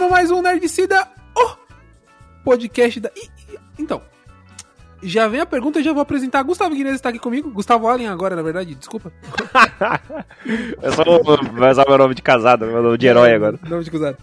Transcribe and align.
começando 0.00 0.10
mais 0.10 0.30
um 0.30 0.40
Nerdicida, 0.40 1.06
o 1.36 1.56
podcast 2.42 3.00
da. 3.00 3.10
Então, 3.78 4.00
já 5.02 5.28
vem 5.28 5.40
a 5.40 5.46
pergunta, 5.46 5.78
eu 5.78 5.82
já 5.82 5.92
vou 5.92 6.00
apresentar. 6.00 6.42
Gustavo 6.42 6.74
Guinness 6.74 6.94
está 6.94 7.10
aqui 7.10 7.18
comigo. 7.18 7.50
Gustavo 7.50 7.86
Allen 7.86 8.08
agora, 8.08 8.34
na 8.34 8.40
verdade, 8.40 8.74
desculpa. 8.74 9.12
Eu 10.82 10.92
só 10.92 11.04
vou 11.04 11.70
usar 11.70 11.84
meu 11.86 11.98
nome 11.98 12.14
de 12.14 12.22
casado, 12.22 12.66
meu 12.66 12.82
nome 12.82 12.96
de 12.96 13.06
herói 13.06 13.34
agora. 13.34 13.58
Nome 13.68 13.84
de 13.84 13.90
cruzado. 13.90 14.16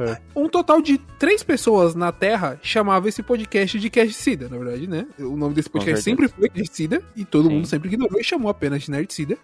É. 0.00 0.18
Um 0.36 0.48
total 0.48 0.80
de 0.80 0.98
três 1.18 1.42
pessoas 1.42 1.96
na 1.96 2.12
Terra 2.12 2.58
chamava 2.62 3.08
esse 3.08 3.22
podcast 3.22 3.78
de 3.78 3.90
Cast 3.90 4.36
na 4.36 4.56
verdade, 4.56 4.86
né? 4.86 5.06
O 5.18 5.36
nome 5.36 5.54
desse 5.54 5.68
podcast 5.68 6.04
sempre 6.04 6.28
foi 6.28 6.48
Cast 6.48 6.88
e 7.16 7.24
todo 7.24 7.48
Sim. 7.48 7.54
mundo 7.54 7.66
sempre 7.66 7.88
ignorou 7.88 8.20
e 8.20 8.24
chamou 8.24 8.50
apenas 8.50 8.82
de 8.84 8.90
Nerdcida. 8.90 9.36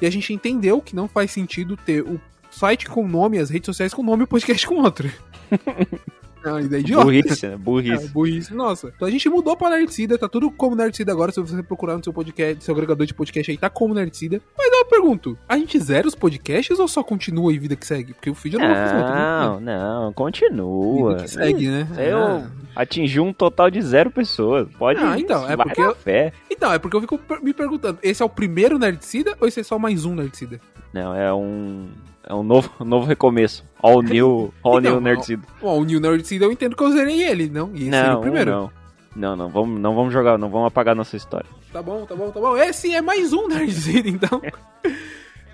E 0.00 0.06
a 0.06 0.10
gente 0.10 0.32
entendeu 0.32 0.80
que 0.80 0.94
não 0.94 1.08
faz 1.08 1.30
sentido 1.32 1.76
ter 1.76 2.02
o 2.02 2.20
site 2.54 2.86
com 2.88 3.06
nome, 3.06 3.38
as 3.38 3.50
redes 3.50 3.66
sociais 3.66 3.92
com 3.92 4.02
nome 4.02 4.22
e 4.22 4.24
o 4.24 4.28
podcast 4.28 4.66
com 4.66 4.76
outro. 4.76 5.10
É 6.46 6.50
uma 6.50 6.60
ideia 6.60 6.80
idiota. 6.80 7.04
Burrice, 7.06 7.46
né? 7.46 7.54
É, 7.54 7.56
Burrice. 7.56 8.08
burrice, 8.08 8.54
nossa. 8.54 8.92
Então 8.94 9.08
a 9.08 9.10
gente 9.10 9.26
mudou 9.30 9.56
pra 9.56 9.70
Nerdcida, 9.70 10.18
tá 10.18 10.28
tudo 10.28 10.50
como 10.50 10.76
Nerdcida 10.76 11.10
agora. 11.10 11.32
Se 11.32 11.40
você 11.40 11.62
procurar 11.62 11.96
no 11.96 12.04
seu 12.04 12.12
podcast, 12.12 12.62
seu 12.62 12.74
agregador 12.74 13.06
de 13.06 13.14
podcast 13.14 13.50
aí, 13.50 13.56
tá 13.56 13.70
como 13.70 13.94
Nerdcida. 13.94 14.42
Mas 14.54 14.70
eu 14.70 14.84
pergunto: 14.84 15.38
a 15.48 15.56
gente 15.56 15.78
zera 15.78 16.06
os 16.06 16.14
podcasts 16.14 16.78
ou 16.78 16.86
só 16.86 17.02
continua 17.02 17.50
e 17.50 17.58
vida 17.58 17.74
que 17.74 17.86
segue? 17.86 18.12
Porque 18.12 18.28
o 18.28 18.34
feed 18.34 18.56
eu 18.56 18.60
não 18.60 18.66
vou 18.66 18.76
fazer 18.76 18.94
outro. 18.94 19.14
Não, 19.14 19.60
não, 19.60 20.12
continua. 20.12 21.10
Vida 21.12 21.22
que 21.22 21.30
segue, 21.30 21.66
né? 21.68 21.88
Eu 21.96 22.18
Ah. 22.18 22.50
atingiu 22.76 23.24
um 23.24 23.32
total 23.32 23.70
de 23.70 23.80
zero 23.80 24.10
pessoas. 24.10 24.68
Pode 24.78 25.00
Ah, 25.02 25.18
então, 25.18 25.48
é 25.50 25.56
porque 25.56 25.80
eu- 25.80 25.94
fé. 25.94 26.30
Então, 26.50 26.70
é 26.70 26.78
porque 26.78 26.94
eu 26.94 27.00
fico 27.00 27.18
me 27.42 27.54
perguntando: 27.54 27.98
esse 28.02 28.22
é 28.22 28.26
o 28.26 28.28
primeiro 28.28 28.78
Nerdcida 28.78 29.34
ou 29.40 29.48
esse 29.48 29.60
é 29.60 29.62
só 29.62 29.78
mais 29.78 30.04
um 30.04 30.14
Nerdcida? 30.14 30.60
Não, 30.92 31.14
é 31.16 31.32
um. 31.32 31.88
É 32.26 32.34
um 32.34 32.42
novo, 32.42 32.70
um 32.80 32.84
novo 32.84 33.06
recomeço. 33.06 33.64
All 33.82 34.02
new, 34.02 34.52
all 34.62 34.78
Então, 34.78 34.92
new 34.92 35.00
Nerdcida. 35.00 35.46
Bom, 35.60 35.80
o 35.80 35.84
New 35.84 36.00
Nerdcida 36.00 36.44
eu 36.44 36.52
entendo 36.52 36.74
que 36.76 36.82
eu 36.82 36.90
zerei 36.92 37.22
ele, 37.22 37.48
não? 37.48 37.70
E 37.74 37.82
esse 37.82 37.90
seria 37.90 38.10
Não, 38.10 38.18
o 38.18 38.20
primeiro. 38.22 38.50
não. 38.50 38.84
Não, 39.16 39.36
não 39.36 39.48
vamos, 39.48 39.80
não 39.80 39.94
vamos 39.94 40.12
jogar, 40.12 40.36
não 40.36 40.50
vamos 40.50 40.66
apagar 40.66 40.96
nossa 40.96 41.16
história. 41.16 41.46
Tá 41.72 41.80
bom, 41.80 42.04
tá 42.04 42.16
bom, 42.16 42.30
tá 42.32 42.40
bom. 42.40 42.56
Esse 42.56 42.92
é 42.92 43.00
mais 43.00 43.32
um 43.32 43.46
Nerdcida, 43.48 44.08
então. 44.08 44.42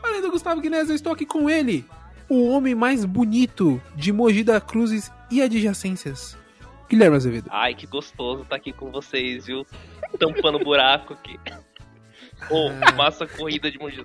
Além 0.03 0.23
do 0.23 0.31
Gustavo 0.31 0.61
Guinness, 0.63 0.89
eu 0.89 0.95
estou 0.95 1.13
aqui 1.13 1.27
com 1.27 1.51
ele, 1.51 1.85
o 2.29 2.49
homem 2.49 2.75
mais 2.75 3.05
bonito 3.05 3.81
de 3.95 4.13
Mogi 4.13 4.43
da 4.43 4.61
Cruzes 4.63 5.13
e 5.31 5.43
adjacências. 5.43 6.39
Guilherme 6.89 7.17
Azevedo. 7.17 7.49
Ai, 7.51 7.75
que 7.75 7.87
gostoso 7.87 8.43
estar 8.43 8.57
aqui 8.57 8.73
com 8.73 8.91
vocês, 8.91 9.47
viu? 9.47 9.67
Tampando 10.19 10.59
buraco 10.59 11.13
aqui. 11.13 11.39
Ô, 12.49 12.71
massa 12.97 13.27
corrida 13.27 13.71
de 13.71 13.79
Mogi. 13.79 14.05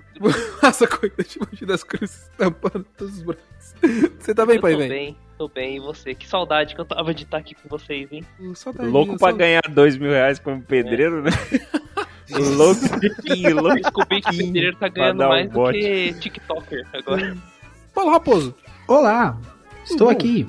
Essa 0.62 0.86
coisa 0.88 1.16
de 1.16 1.38
Mogi 1.40 1.64
das 1.66 1.82
Cruzes 1.82 2.30
tampando 2.36 2.84
todos 2.96 3.14
os 3.16 3.22
buracos. 3.22 3.74
Você 4.20 4.34
tá 4.34 4.44
bem, 4.46 4.56
Eu 4.56 4.62
pai, 4.62 4.72
tô 4.72 4.78
velho? 4.78 4.90
bem, 4.90 5.16
tô 5.38 5.48
bem. 5.48 5.76
E 5.76 5.80
você? 5.80 6.14
Que 6.14 6.26
saudade 6.28 6.74
que 6.74 6.80
eu 6.80 6.84
tava 6.84 7.12
de 7.14 7.24
estar 7.24 7.38
aqui 7.38 7.54
com 7.54 7.68
vocês, 7.68 8.10
hein? 8.12 8.24
Saudade, 8.54 8.88
Louco 8.88 9.12
pra 9.18 9.30
saudade. 9.30 9.38
ganhar 9.38 9.62
dois 9.70 9.96
mil 9.96 10.10
reais 10.10 10.38
como 10.38 10.62
pedreiro, 10.62 11.22
né? 11.22 11.30
Louco, 12.30 12.80
Eu 13.26 13.54
louco. 13.62 13.76
descobri 13.80 14.20
que 14.20 14.28
o 14.30 14.36
Pedreiro 14.36 14.76
tá 14.76 14.88
ganhando 14.88 15.22
um 15.24 15.28
mais 15.28 15.48
do 15.48 15.70
que 15.70 16.12
TikToker 16.14 16.84
agora. 16.92 17.36
Paulo 17.94 18.10
Raposo. 18.10 18.54
Olá, 18.88 19.38
estou 19.84 20.08
Bom. 20.08 20.12
aqui. 20.12 20.46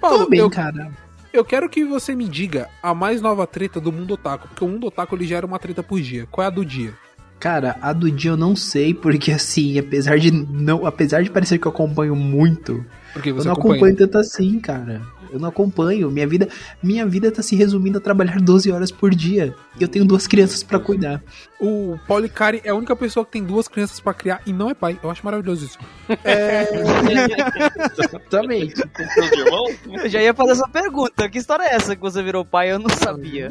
Paulo, 0.00 0.18
Tudo 0.20 0.30
bem, 0.30 0.40
eu, 0.40 0.48
cara. 0.50 0.90
Eu 1.32 1.44
quero 1.44 1.68
que 1.68 1.84
você 1.84 2.14
me 2.14 2.28
diga 2.28 2.68
a 2.82 2.94
mais 2.94 3.20
nova 3.20 3.46
treta 3.46 3.80
do 3.80 3.92
mundo 3.92 4.14
otaku, 4.14 4.48
porque 4.48 4.64
o 4.64 4.68
mundo 4.68 4.86
otaku 4.86 5.14
ele 5.14 5.26
gera 5.26 5.46
uma 5.46 5.58
treta 5.58 5.82
por 5.82 6.00
dia. 6.00 6.26
Qual 6.30 6.44
é 6.44 6.48
a 6.48 6.50
do 6.50 6.64
dia? 6.64 6.92
Cara, 7.38 7.76
a 7.80 7.92
do 7.92 8.10
dia 8.10 8.32
eu 8.32 8.36
não 8.36 8.56
sei, 8.56 8.92
porque 8.92 9.30
assim, 9.30 9.78
apesar 9.78 10.18
de 10.18 10.30
não, 10.30 10.84
apesar 10.84 11.22
de 11.22 11.30
parecer 11.30 11.58
que 11.58 11.66
eu 11.66 11.72
acompanho 11.72 12.16
muito, 12.16 12.84
Porque 13.12 13.30
eu 13.30 13.34
você 13.36 13.46
não 13.46 13.52
acompanha. 13.52 13.74
acompanho 13.76 13.96
tanto 13.96 14.18
assim, 14.18 14.58
cara. 14.58 15.00
Eu 15.32 15.38
não 15.38 15.48
acompanho. 15.48 16.10
Minha 16.10 16.26
vida, 16.26 16.48
minha 16.82 17.06
vida 17.06 17.30
tá 17.30 17.42
se 17.42 17.56
resumindo 17.56 17.98
a 17.98 18.00
trabalhar 18.00 18.40
12 18.40 18.70
horas 18.70 18.90
por 18.90 19.14
dia. 19.14 19.54
E 19.78 19.82
eu 19.82 19.88
tenho 19.88 20.04
duas 20.04 20.26
crianças 20.26 20.62
pra 20.62 20.78
cuidar. 20.78 21.22
O 21.60 21.98
Paulo 22.06 22.24
Icari 22.26 22.60
é 22.64 22.70
a 22.70 22.74
única 22.74 22.94
pessoa 22.94 23.24
que 23.24 23.32
tem 23.32 23.44
duas 23.44 23.68
crianças 23.68 24.00
pra 24.00 24.14
criar 24.14 24.40
e 24.46 24.52
não 24.52 24.70
é 24.70 24.74
pai. 24.74 24.98
Eu 25.02 25.10
acho 25.10 25.24
maravilhoso 25.24 25.66
isso. 25.66 25.78
É... 26.24 26.66
Exatamente. 27.98 28.82
Eu 29.86 30.08
já 30.08 30.22
ia 30.22 30.34
fazer 30.34 30.52
essa 30.52 30.68
pergunta. 30.68 31.28
Que 31.28 31.38
história 31.38 31.64
é 31.64 31.74
essa 31.74 31.94
que 31.96 32.02
você 32.02 32.22
virou 32.22 32.44
pai? 32.44 32.70
Eu 32.70 32.78
não 32.78 32.88
sabia. 32.90 33.48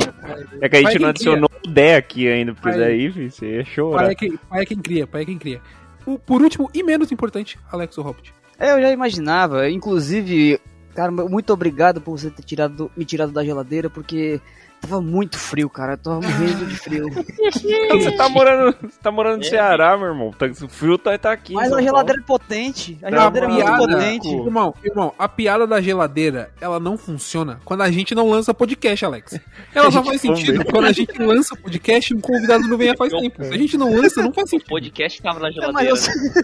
É 0.62 0.70
que 0.70 0.78
a 0.78 0.80
gente 0.82 0.92
quem 0.92 1.02
não 1.02 1.10
adicionou 1.10 1.50
o 1.66 1.68
Dé 1.70 1.96
aqui 1.96 2.28
ainda, 2.28 2.54
porque 2.54 2.70
Pai. 2.70 2.80
daí, 2.80 3.12
filho, 3.12 3.32
você 3.32 3.58
ia 3.58 3.92
pai, 3.92 4.12
é 4.12 4.16
quem, 4.16 4.38
pai 4.38 4.62
é 4.62 4.66
quem 4.66 4.80
cria, 4.80 5.08
pai 5.08 5.22
é 5.22 5.26
quem 5.26 5.38
cria. 5.38 5.62
O, 6.06 6.18
por 6.18 6.42
último 6.42 6.70
e 6.74 6.84
menos 6.84 7.12
importante, 7.12 7.60
Alex 7.72 7.98
Hobbit. 7.98 8.34
É, 8.58 8.72
Eu 8.72 8.82
já 8.82 8.92
imaginava. 8.92 9.70
Inclusive, 9.70 10.60
cara, 10.98 11.12
muito 11.12 11.54
obrigado 11.54 12.02
por 12.02 12.18
você 12.18 12.32
ter 12.32 12.42
tirado, 12.42 12.90
me 12.98 13.06
tirado 13.06 13.32
da 13.32 13.46
geladeira, 13.46 13.88
porque 13.88 14.42
tava 14.82 15.00
muito 15.00 15.38
frio, 15.38 15.70
cara. 15.70 15.94
Eu 15.94 15.98
tava 16.00 16.22
morrendo 16.22 16.66
de 16.66 16.76
frio. 16.76 17.06
Você 17.92 18.12
tá 18.18 18.28
morando, 18.30 18.76
você 18.82 19.00
tá 19.02 19.10
morando 19.12 19.38
no 19.38 19.44
É. 19.44 19.50
Ceará, 19.50 19.98
meu 19.98 20.08
irmão. 20.08 20.32
Tá- 20.32 20.46
O 20.46 20.68
frio 20.68 20.98
tá, 20.98 21.18
tá 21.18 21.32
aqui. 21.32 21.54
Mas 21.54 21.72
a 21.72 21.82
geladeira 21.82 22.22
é 22.22 22.26
potente. 22.26 22.98
A 23.02 23.06
Tá 23.06 23.10
geladeira 23.12 23.48
é 23.48 23.50
muito 23.50 23.66
piada, 23.66 23.78
potente. 23.88 24.28
Irmão, 24.36 24.74
irmão, 24.84 25.14
a 25.18 25.28
piada 25.30 25.66
da 25.68 25.82
geladeira, 25.82 26.52
ela 26.62 26.80
não 26.80 26.98
funciona 26.98 27.60
quando 27.66 27.82
a 27.82 27.90
gente 27.92 28.14
não 28.14 28.30
lança 28.30 28.54
podcast, 28.54 29.04
Alex. 29.06 29.40
Ela 29.74 29.90
só 29.92 30.04
faz 30.06 30.20
sentido 30.22 30.64
quando 30.66 30.86
a 30.86 30.92
gente 30.92 31.18
lança 31.22 31.56
podcast 31.56 32.14
e 32.14 32.18
um 32.18 32.22
convidado 32.22 32.68
não 32.68 32.78
vem 32.78 32.90
há 32.92 32.96
faz 32.98 33.12
tempo. 33.14 33.44
Se 33.44 33.54
a 33.54 33.58
gente 33.58 33.78
não 33.78 33.92
lança, 33.96 34.22
não 34.22 34.34
faz 34.34 34.48
O 34.48 34.50
sentido. 34.52 34.68
podcast 34.70 35.22
tava 35.22 35.40
na 35.40 35.50
É, 35.50 35.52
geladeira. 35.54 35.92
mas, 35.94 36.08
eu, 36.08 36.44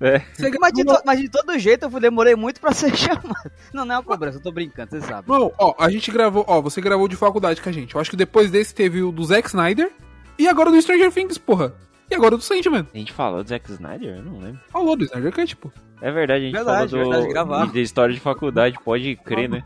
É. 0.00 0.20
Mas, 0.60 0.72
de 0.74 0.84
to- 0.84 1.02
mas 1.06 1.18
de 1.20 1.28
todo 1.28 1.58
jeito 1.58 1.84
eu 1.86 2.00
demorei 2.00 2.34
muito 2.36 2.60
pra 2.60 2.72
ser 2.74 2.94
chamado. 2.96 3.50
Não, 3.72 3.84
não 3.84 3.94
é 3.94 3.98
uma 3.98 4.04
cobrança, 4.04 4.36
eu 4.38 4.42
tô 4.42 4.52
brincando, 4.52 4.90
você 4.90 5.00
sabe. 5.00 5.28
Não, 5.28 5.50
ó, 5.58 5.74
a 5.78 5.88
gente 5.90 6.10
gravou, 6.10 6.44
ó, 6.46 6.60
você 6.60 6.80
gravou 6.80 7.08
de 7.08 7.16
faculdade 7.16 7.62
com 7.62 7.68
a 7.68 7.72
gente. 7.72 7.94
Eu 7.94 8.00
acho 8.00 8.10
que 8.10 8.16
depois 8.16 8.50
desse 8.50 8.74
teve 8.74 9.02
o 9.02 9.10
do 9.10 9.24
Zack 9.24 9.48
Snyder 9.48 9.90
e 10.38 10.46
agora 10.46 10.68
o 10.68 10.72
do 10.72 10.80
Stranger 10.82 11.10
Things, 11.12 11.38
porra. 11.38 11.72
E 12.10 12.14
agora 12.14 12.34
o 12.34 12.38
do 12.38 12.44
Sandman. 12.44 12.86
A 12.94 12.98
gente 12.98 13.12
falou 13.12 13.42
do 13.42 13.48
Zack 13.48 13.70
Snyder? 13.72 14.16
Eu 14.18 14.22
não 14.22 14.38
lembro. 14.38 14.60
Falou 14.68 14.96
do 14.96 15.04
Snyder 15.04 15.32
Cut, 15.32 15.56
pô. 15.56 15.72
É 16.00 16.12
verdade, 16.12 16.42
a 16.42 16.44
gente 16.46 16.54
Verdade, 16.54 16.90
falou 16.90 17.10
verdade, 17.10 17.66
do, 17.68 17.72
de 17.72 17.80
história 17.80 18.14
de 18.14 18.20
faculdade, 18.20 18.76
pode 18.84 19.16
crer, 19.16 19.48
né? 19.48 19.64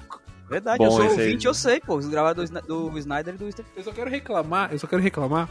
Verdade, 0.48 0.78
Bom 0.78 0.84
eu 0.86 0.90
sou 0.92 1.04
esse 1.04 1.20
aí. 1.20 1.26
ouvinte, 1.26 1.46
eu 1.46 1.52
sei, 1.54 1.80
pô. 1.80 1.96
Os 1.96 2.06
gravados 2.08 2.48
do, 2.50 2.88
do 2.90 2.98
Snyder 2.98 3.34
e 3.34 3.36
do 3.36 3.50
Stephen 3.52 3.72
Eu 3.76 3.82
só 3.82 3.92
quero 3.92 4.08
reclamar, 4.08 4.72
eu 4.72 4.78
só 4.78 4.86
quero 4.86 5.02
reclamar 5.02 5.48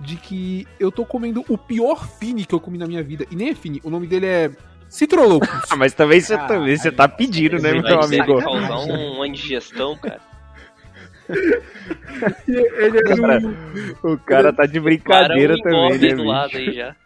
de 0.00 0.16
que 0.16 0.66
eu 0.78 0.90
tô 0.90 1.04
comendo 1.04 1.44
o 1.48 1.58
pior 1.58 2.08
fine 2.18 2.44
que 2.46 2.54
eu 2.54 2.60
comi 2.60 2.78
na 2.78 2.86
minha 2.86 3.02
vida. 3.02 3.26
E 3.30 3.36
nem 3.36 3.50
é 3.50 3.54
fine, 3.54 3.80
o 3.84 3.90
nome 3.90 4.06
dele 4.06 4.26
é 4.26 4.50
Citrolocos. 4.88 5.48
Ah, 5.70 5.76
mas 5.76 5.92
também 5.94 6.20
você 6.20 6.36
também, 6.38 6.76
você 6.76 6.90
tá 6.90 7.06
pedindo, 7.08 7.60
né, 7.60 7.72
meu 7.72 8.00
amigo? 8.00 8.40
causar 8.40 8.78
um, 8.78 9.12
uma 9.14 9.26
indigestão, 9.28 9.96
cara. 9.96 10.20
Ele 12.48 12.98
é 12.98 13.02
do- 13.02 13.20
Cara, 13.22 13.40
O 14.02 14.18
cara 14.18 14.52
tá 14.52 14.66
de 14.66 14.80
brincadeira 14.80 15.56
Para 15.62 15.70
um 15.76 15.88
também, 15.90 15.98
né, 16.10 16.14
do 16.16 16.24
lado 16.24 16.56
aí 16.56 16.72
já. 16.72 16.96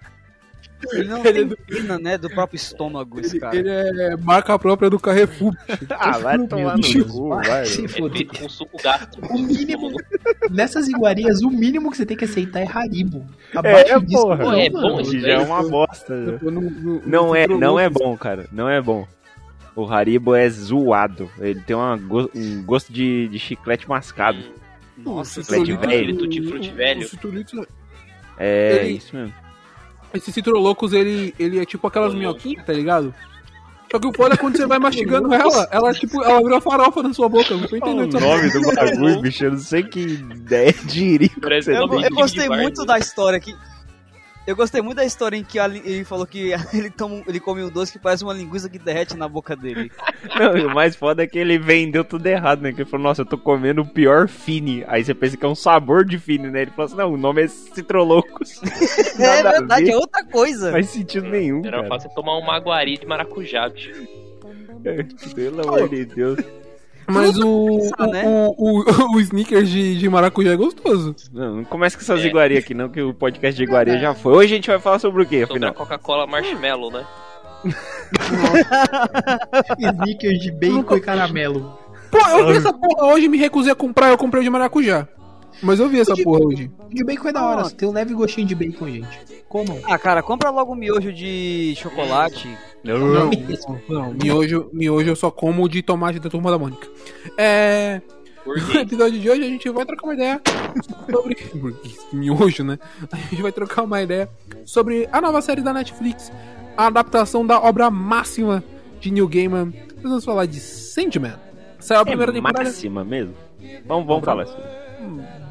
Ele 0.93 1.09
não 1.09 1.25
Ele 1.25 1.28
é 1.43 1.47
tem 1.47 1.56
pena, 1.67 1.99
né, 1.99 2.19
do 2.19 2.28
próprio 2.31 2.56
estômago, 2.56 3.21
esse 3.21 3.39
cara. 3.41 3.56
Ele 3.56 3.69
é 3.71 4.17
marca 4.17 4.59
própria 4.59 4.89
do 4.91 4.99
Carrefour. 4.99 5.55
Ah, 5.99 6.19
vai 6.19 6.39
tomar 6.47 6.77
no 6.77 7.05
cu, 7.06 7.28
vai. 7.31 7.65
Se 7.67 7.84
É 7.84 7.89
foder. 7.89 8.27
suco 8.50 8.83
gasto. 8.83 9.19
O 9.31 9.39
mínimo, 9.39 9.91
nessas 10.50 10.89
iguarias, 10.89 11.41
o 11.43 11.50
mínimo 11.50 11.91
que 11.91 11.97
você 11.97 12.05
tem 12.06 12.17
que 12.17 12.25
aceitar 12.25 12.61
é 12.61 12.67
Haribo. 12.67 13.25
É, 13.55 13.59
Abaixo 13.59 14.00
disso, 14.00 14.23
porra. 14.23 14.37
não, 14.44 14.53
É 14.55 14.71
bom 14.71 15.05
Já 15.05 15.28
é 15.28 15.39
uma 15.39 15.62
bosta. 15.62 16.25
já. 16.25 16.39
Eu 16.47 16.50
não- 16.50 16.62
não- 16.62 17.03
Não 17.06 17.34
é, 17.37 17.47
não 17.47 17.78
é 17.81 17.89
bom, 17.89 18.17
cara. 18.17 18.47
Não 18.53 18.69
é 18.69 18.81
bom. 18.81 19.06
O 19.77 19.84
Haribo 19.87 20.34
é 20.34 20.49
zoado. 20.49 21.28
Ele 21.39 21.61
tem 21.61 21.75
uma 21.75 21.97
go- 21.97 22.31
um 22.34 22.62
gosto 22.65 22.93
de, 22.93 23.28
de 23.28 23.39
chiclete 23.39 23.89
mascado. 23.89 24.39
Nossa, 24.97 25.43
Citrolito 25.43 25.73
Citrolito- 25.73 26.06
velho. 26.06 26.17
Tutti 26.19 26.43
frutti 26.47 26.71
velho. 26.71 27.09
É, 28.38 28.76
Ele- 28.85 28.97
isso 28.97 29.14
mesmo. 29.17 29.32
Esse 30.14 30.32
Citrolocos, 30.32 30.93
ele, 30.93 31.34
ele 31.38 31.58
é 31.58 31.64
tipo 31.64 31.87
aquelas 31.87 32.14
minhoquinhas, 32.14 32.64
tá 32.64 32.72
ligado? 32.72 33.14
Só 33.90 33.99
que 34.00 34.06
o 34.08 34.12
foda 34.12 34.34
é 34.34 34.37
quando 34.37 34.56
você 34.56 34.66
vai 34.66 34.78
mastigando 34.78 35.32
ela, 35.32 35.69
ela 35.70 35.93
tipo, 35.93 36.22
ela 36.22 36.43
vira 36.43 36.61
farofa 36.61 37.02
na 37.02 37.12
sua 37.12 37.28
boca. 37.28 37.52
eu 37.52 37.58
Não 37.58 37.69
tô 37.69 37.76
o 37.76 37.78
entendendo 37.78 38.16
essa 38.16 38.26
nome 38.26 38.50
do 38.50 38.75
bagulho, 38.75 39.20
bicho? 39.20 39.44
Eu 39.44 39.52
não 39.52 39.58
sei 39.58 39.82
que 39.84 40.00
ideia 40.00 40.72
de 40.72 41.05
nome 41.05 41.31
Eu, 41.69 42.00
eu 42.00 42.11
gostei 42.11 42.49
muito 42.49 42.84
da 42.84 42.99
história 42.99 43.38
que. 43.38 43.55
Eu 44.46 44.55
gostei 44.55 44.82
muito 44.82 44.96
da 44.99 45.05
história 45.06 45.37
em 45.38 45.43
que 45.43 45.58
ele 45.58 46.05
falou 46.05 46.26
que 46.26 46.52
ele, 46.75 46.91
toma, 46.91 47.14
um- 47.14 47.25
ele 47.26 47.41
come 47.41 47.62
um 47.62 47.70
doce 47.70 47.91
que 47.93 47.99
parece 47.99 48.23
uma 48.25 48.35
linguiça 48.35 48.69
que 48.69 48.79
derrete 48.79 49.17
na 49.17 49.26
boca 49.26 49.56
dele. 49.56 49.91
Não, 50.38 50.56
e 50.56 50.64
o 50.67 50.75
mais 50.75 50.94
foda 50.94 51.23
é 51.23 51.26
que 51.26 51.38
ele 51.38 51.58
vendeu 51.58 52.05
tudo 52.05 52.26
errado, 52.26 52.61
né? 52.61 52.70
Que 52.73 52.82
ele 52.82 52.91
falou, 52.91 53.05
nossa, 53.05 53.23
eu 53.23 53.26
tô 53.26 53.38
comendo 53.38 53.81
o 53.81 53.87
pior 53.88 54.29
fine. 54.29 54.85
Aí 54.87 55.02
você 55.02 55.14
pensa 55.14 55.37
que 55.37 55.44
é 55.46 55.49
um 55.49 55.55
sabor 55.55 56.05
de 56.05 56.19
fine, 56.19 56.50
né? 56.50 56.62
Ele 56.62 56.70
falou 56.73 56.87
assim, 56.87 56.96
não, 56.96 57.12
o 57.14 57.17
nome 57.17 57.43
é 57.44 57.49
Citrolocos. 57.49 58.61
é 59.19 59.43
verdade, 59.43 59.85
ver. 59.85 59.93
é 59.93 59.96
outra 59.96 60.23
coisa. 60.25 60.67
Não 60.67 60.73
faz 60.73 60.91
sentido 60.91 61.26
nenhum, 61.29 61.61
Era 61.64 61.79
cara. 61.79 61.88
fácil 61.88 62.11
tomar 62.14 62.37
um 62.37 62.44
maguari 62.44 62.99
de 62.99 63.06
maracujá, 63.06 63.69
bicho. 63.69 63.93
Pelo 65.35 65.62
amor 65.62 65.88
de 65.88 66.05
Deus. 66.05 66.38
Mas 67.06 67.39
o, 67.39 67.67
Pensar, 67.79 68.06
né? 68.09 68.23
o, 68.27 68.55
o, 68.56 69.17
o 69.17 69.21
sneakers 69.21 69.69
de, 69.69 69.99
de 69.99 70.09
maracujá 70.09 70.53
é 70.53 70.56
gostoso. 70.56 71.15
Não, 71.33 71.56
não 71.56 71.65
começa 71.65 71.97
com 71.97 72.03
essas 72.03 72.21
É. 72.23 72.27
iguarias 72.27 72.65
aqui 72.65 72.73
não, 72.75 72.89
que 72.89 73.03
o 73.03 73.12
podcast 73.12 73.56
de 73.56 73.62
iguaria 73.62 73.99
já 73.99 74.15
foi. 74.15 74.33
Hoje 74.33 74.53
a 74.55 74.56
gente 74.56 74.71
vai 74.71 74.79
falar 74.79 74.99
sobre 74.99 75.23
o 75.23 75.27
quê, 75.27 75.41
Sobre 75.47 75.65
a 75.65 75.69
afinal? 75.69 75.75
Coca-Cola 75.75 76.27
Marshmallow, 76.27 76.91
né? 76.91 77.05
Snickers 79.79 80.41
de 80.41 80.51
bacon 80.53 80.97
e 80.97 81.01
caramelo. 81.01 81.79
Pô, 82.11 82.19
eu 82.39 82.47
vi 82.49 82.56
essa 82.59 82.73
porra 82.73 83.06
hoje 83.12 83.27
e 83.27 83.29
me 83.29 83.39
recusei 83.39 83.73
a 83.73 83.77
comprar, 83.77 84.11
eu 84.11 84.19
comprei 84.19 84.41
o 84.41 84.45
de 84.45 84.51
maracujá. 84.51 85.09
Mas 85.62 85.81
eu 85.81 85.89
vi 85.89 86.01
essa 86.01 86.15
porra 86.17 86.45
hoje. 86.45 86.71
O 86.91 86.95
de 86.95 87.05
bacon 87.05 87.29
é 87.29 87.33
da 87.33 87.45
hora, 87.45 87.71
tem 87.71 87.89
um 87.89 87.93
leve 87.93 88.15
gostinho 88.15 88.47
de 88.47 88.55
bacon, 88.55 88.89
gente. 88.89 89.45
Comam. 89.49 89.79
Ah, 89.85 89.99
cara, 89.99 90.23
compra 90.23 90.51
logo 90.51 90.73
um 90.73 90.77
miojo 90.77 91.12
de 91.12 91.75
chocolate. 91.77 92.49
Não, 92.83 92.99
não, 92.99 94.12
miojo, 94.12 94.69
miojo 94.73 95.11
eu 95.11 95.17
só 95.17 95.31
como 95.31 95.62
o 95.62 95.69
de 95.69 95.83
tomate 95.83 96.19
da 96.19 96.29
turma 96.29 96.51
da 96.51 96.59
Mônica. 96.59 96.89
É. 97.39 98.03
No 98.47 98.79
episódio 98.79 99.19
de 99.19 99.31
hoje 99.31 99.43
a 99.43 99.49
gente 99.49 99.71
vai 99.71 99.87
trocar 99.87 100.05
uma 100.05 100.15
ideia 100.15 100.41
sobre. 101.11 101.37
Miojo, 102.12 102.62
né? 102.62 102.79
A 103.11 103.17
gente 103.17 103.41
vai 103.41 103.51
trocar 103.51 103.83
uma 103.85 104.03
ideia 104.03 104.29
sobre 104.67 105.09
a 105.11 105.19
nova 105.19 105.41
série 105.41 105.62
da 105.62 105.73
Netflix, 105.73 106.31
a 106.77 106.89
adaptação 106.89 107.47
da 107.47 107.59
obra 107.59 107.91
máxima 107.91 108.62
de 109.01 109.11
Neil 109.11 109.27
Gaiman. 109.29 109.73
Nós 109.97 110.03
vamos 110.03 110.25
falar 110.27 110.45
de 110.45 110.61
Sandman. 110.61 111.37
Saiu 111.79 112.01
a 112.01 112.05
primeira 112.05 112.33
é 112.33 112.35
temporada 112.35 112.65
máxima 112.65 113.03
mesmo? 113.03 113.35
Vamos, 113.87 114.06
vamos 114.06 114.25
falar 114.25 114.43
assim. 114.43 114.56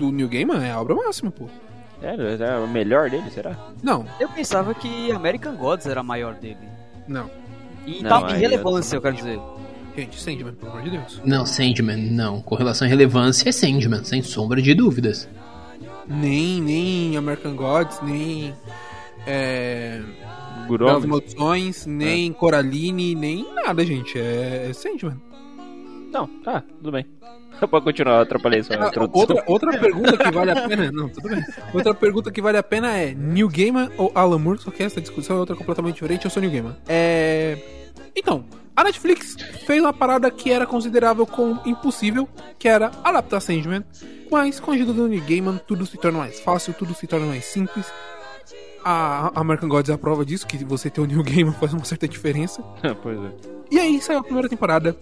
Do 0.06 0.12
Neil 0.12 0.28
Gaiman, 0.30 0.64
é 0.66 0.72
a 0.72 0.82
obra 0.82 0.96
máxima, 0.96 1.32
pô. 1.32 1.48
Sério? 2.02 2.26
É 2.28 2.58
o 2.60 2.68
melhor 2.68 3.10
dele, 3.10 3.30
será? 3.32 3.56
Não, 3.82 4.06
Eu 4.20 4.28
pensava 4.30 4.74
que 4.74 5.12
American 5.12 5.56
Gods 5.56 5.86
era 5.88 6.02
a 6.02 6.04
maior 6.04 6.34
dele. 6.36 6.58
não. 7.08 7.30
E 7.86 8.02
Não, 8.02 8.10
tal, 8.10 8.26
aí 8.26 8.32
em 8.32 8.36
eu 8.36 8.40
relevância, 8.40 8.96
eu 8.96 9.02
quero 9.02 9.16
dizer. 9.18 9.38
Gente, 9.96 10.18
Sandman, 10.20 10.54
pelo 10.54 10.72
amor 10.72 10.84
de 10.84 10.90
Deus. 10.92 11.22
Não, 11.26 11.46
Sandman, 11.46 11.98
não. 11.98 12.42
Com 12.42 12.56
relação 12.56 12.86
à 12.88 12.90
relevância, 12.90 13.50
é 13.50 13.52
Sandman, 13.52 14.04
sem 14.06 14.22
sombra 14.22 14.62
de 14.62 14.74
dúvidas. 14.74 15.28
Nem, 16.08 16.62
nem 16.62 17.18
American 17.18 17.56
Gods, 17.58 18.00
nem. 18.02 18.54
É. 19.28 20.02
Belas 20.02 20.68
Gurome? 20.68 21.08
Maldições, 21.08 21.86
nem 21.86 22.32
Coraline, 22.32 23.16
nem 23.16 23.54
nada, 23.54 23.86
gente. 23.86 24.18
É, 24.18 24.68
é 24.70 24.74
Sandman. 24.74 25.22
Não, 26.14 26.28
tá, 26.44 26.62
tudo 26.78 26.92
bem. 26.92 27.06
Pode 27.70 27.84
continuar, 27.86 28.16
eu 28.18 28.22
atrapalhei 28.22 28.62
sua 28.64 28.76
Ah, 28.76 28.88
introdução. 28.88 29.20
outra, 29.20 29.44
outra 29.48 29.80
pergunta 29.80 30.18
que 30.18 30.32
vale 30.32 30.52
a 30.52 30.68
pena. 30.68 30.92
Não, 30.92 31.10
tudo 31.10 31.30
bem. 31.30 31.44
Outra 31.74 31.94
pergunta 31.94 32.32
que 32.32 32.42
vale 32.42 32.58
a 32.58 32.64
pena 32.64 32.96
é: 32.98 33.14
New 33.14 33.50
Gaiman 33.50 33.90
ou 33.98 34.12
Alan 34.14 34.38
Moore? 34.40 34.60
Só 34.62 34.70
que 34.72 34.84
essa 34.84 35.02
discussão 35.02 35.38
é 35.38 35.40
outra 35.40 35.56
completamente 35.56 35.96
diferente. 35.96 36.26
Eu 36.26 36.32
sou 36.32 36.42
New 36.42 36.52
Gaiman. 36.52 36.76
É. 36.88 37.58
Então, 38.16 38.44
a 38.76 38.84
Netflix 38.84 39.36
fez 39.66 39.82
uma 39.82 39.94
parada 39.94 40.30
que 40.30 40.52
era 40.52 40.66
considerável 40.66 41.26
como 41.26 41.60
impossível, 41.66 42.28
que 42.60 42.68
era 42.68 42.92
adaptar 43.04 43.40
Sandman. 43.40 43.84
Mas 44.32 44.60
com 44.60 44.72
a 44.72 44.74
ajuda 44.76 44.94
do 44.94 45.08
New 45.08 45.22
Gaiman, 45.24 45.58
tudo 45.68 45.86
se 45.86 45.98
torna 45.98 46.20
mais 46.20 46.40
fácil, 46.40 46.74
tudo 46.74 46.94
se 46.94 47.08
torna 47.08 47.26
mais 47.28 47.46
simples. 47.46 47.86
A 48.84 49.32
a 49.34 49.40
American 49.40 49.70
Gods 49.70 49.90
é 49.90 49.94
a 49.94 49.98
prova 49.98 50.26
disso, 50.26 50.46
que 50.46 50.64
você 50.66 50.90
ter 50.90 51.00
o 51.02 51.06
New 51.06 51.24
Gaiman 51.24 51.54
faz 51.60 51.74
uma 51.74 51.86
certa 51.86 52.08
diferença. 52.08 52.62
pois 53.02 53.18
é. 53.18 53.32
E 53.72 53.80
aí 53.80 54.02
saiu 54.02 54.20
a 54.20 54.24
primeira 54.24 54.50
temporada. 54.50 54.96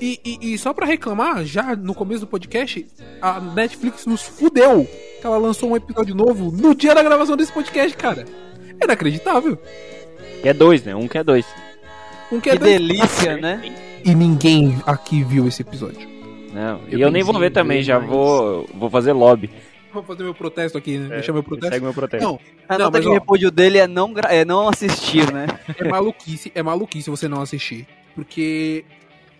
E, 0.00 0.20
e, 0.24 0.54
e 0.54 0.58
só 0.58 0.72
pra 0.72 0.86
reclamar, 0.86 1.44
já 1.44 1.74
no 1.74 1.92
começo 1.94 2.20
do 2.20 2.26
podcast, 2.26 2.86
a 3.20 3.40
Netflix 3.40 4.06
nos 4.06 4.22
fudeu. 4.22 4.88
Que 5.20 5.26
ela 5.26 5.38
lançou 5.38 5.70
um 5.70 5.76
episódio 5.76 6.14
novo 6.14 6.52
no 6.52 6.74
dia 6.74 6.94
da 6.94 7.02
gravação 7.02 7.36
desse 7.36 7.52
podcast, 7.52 7.96
cara. 7.96 8.24
É 8.80 8.84
inacreditável. 8.84 9.58
Que 10.40 10.48
é 10.48 10.52
dois, 10.54 10.84
né? 10.84 10.94
Um 10.94 11.08
que 11.08 11.18
é 11.18 11.24
dois. 11.24 11.44
Um 12.30 12.36
que 12.40 12.50
Que 12.50 12.56
é 12.56 12.58
dois- 12.58 12.72
delícia, 12.72 13.36
né? 13.36 13.74
E 14.04 14.14
ninguém 14.14 14.80
aqui 14.86 15.24
viu 15.24 15.48
esse 15.48 15.62
episódio. 15.62 16.08
Não, 16.52 16.80
Eu 16.88 16.98
e 16.98 17.02
eu 17.02 17.10
nem 17.10 17.22
vou 17.24 17.36
ver 17.38 17.50
também, 17.50 17.82
já 17.82 17.98
mas- 17.98 18.08
vou, 18.08 18.68
vou 18.74 18.88
fazer 18.88 19.12
lobby. 19.12 19.50
Vou 19.92 20.02
fazer 20.02 20.22
meu 20.22 20.34
protesto 20.34 20.78
aqui, 20.78 20.98
né? 20.98 21.06
É, 21.06 21.08
Deixar 21.16 21.32
meu 21.32 21.42
protesto. 21.42 21.72
Segue 21.72 21.84
meu 21.84 21.94
protesto. 21.94 22.24
Não, 22.24 22.38
A 22.68 22.74
Não, 22.78 22.84
nota 22.86 22.98
mas, 22.98 23.02
de 23.02 23.08
ó. 23.08 23.12
repúdio 23.14 23.50
dele 23.50 23.78
é 23.78 23.86
não, 23.88 24.12
é 24.28 24.44
não 24.44 24.68
assistir, 24.68 25.32
né? 25.32 25.46
é 25.76 25.88
maluquice, 25.88 26.52
é 26.54 26.62
maluquice 26.62 27.10
você 27.10 27.26
não 27.26 27.40
assistir. 27.42 27.86
Porque 28.14 28.84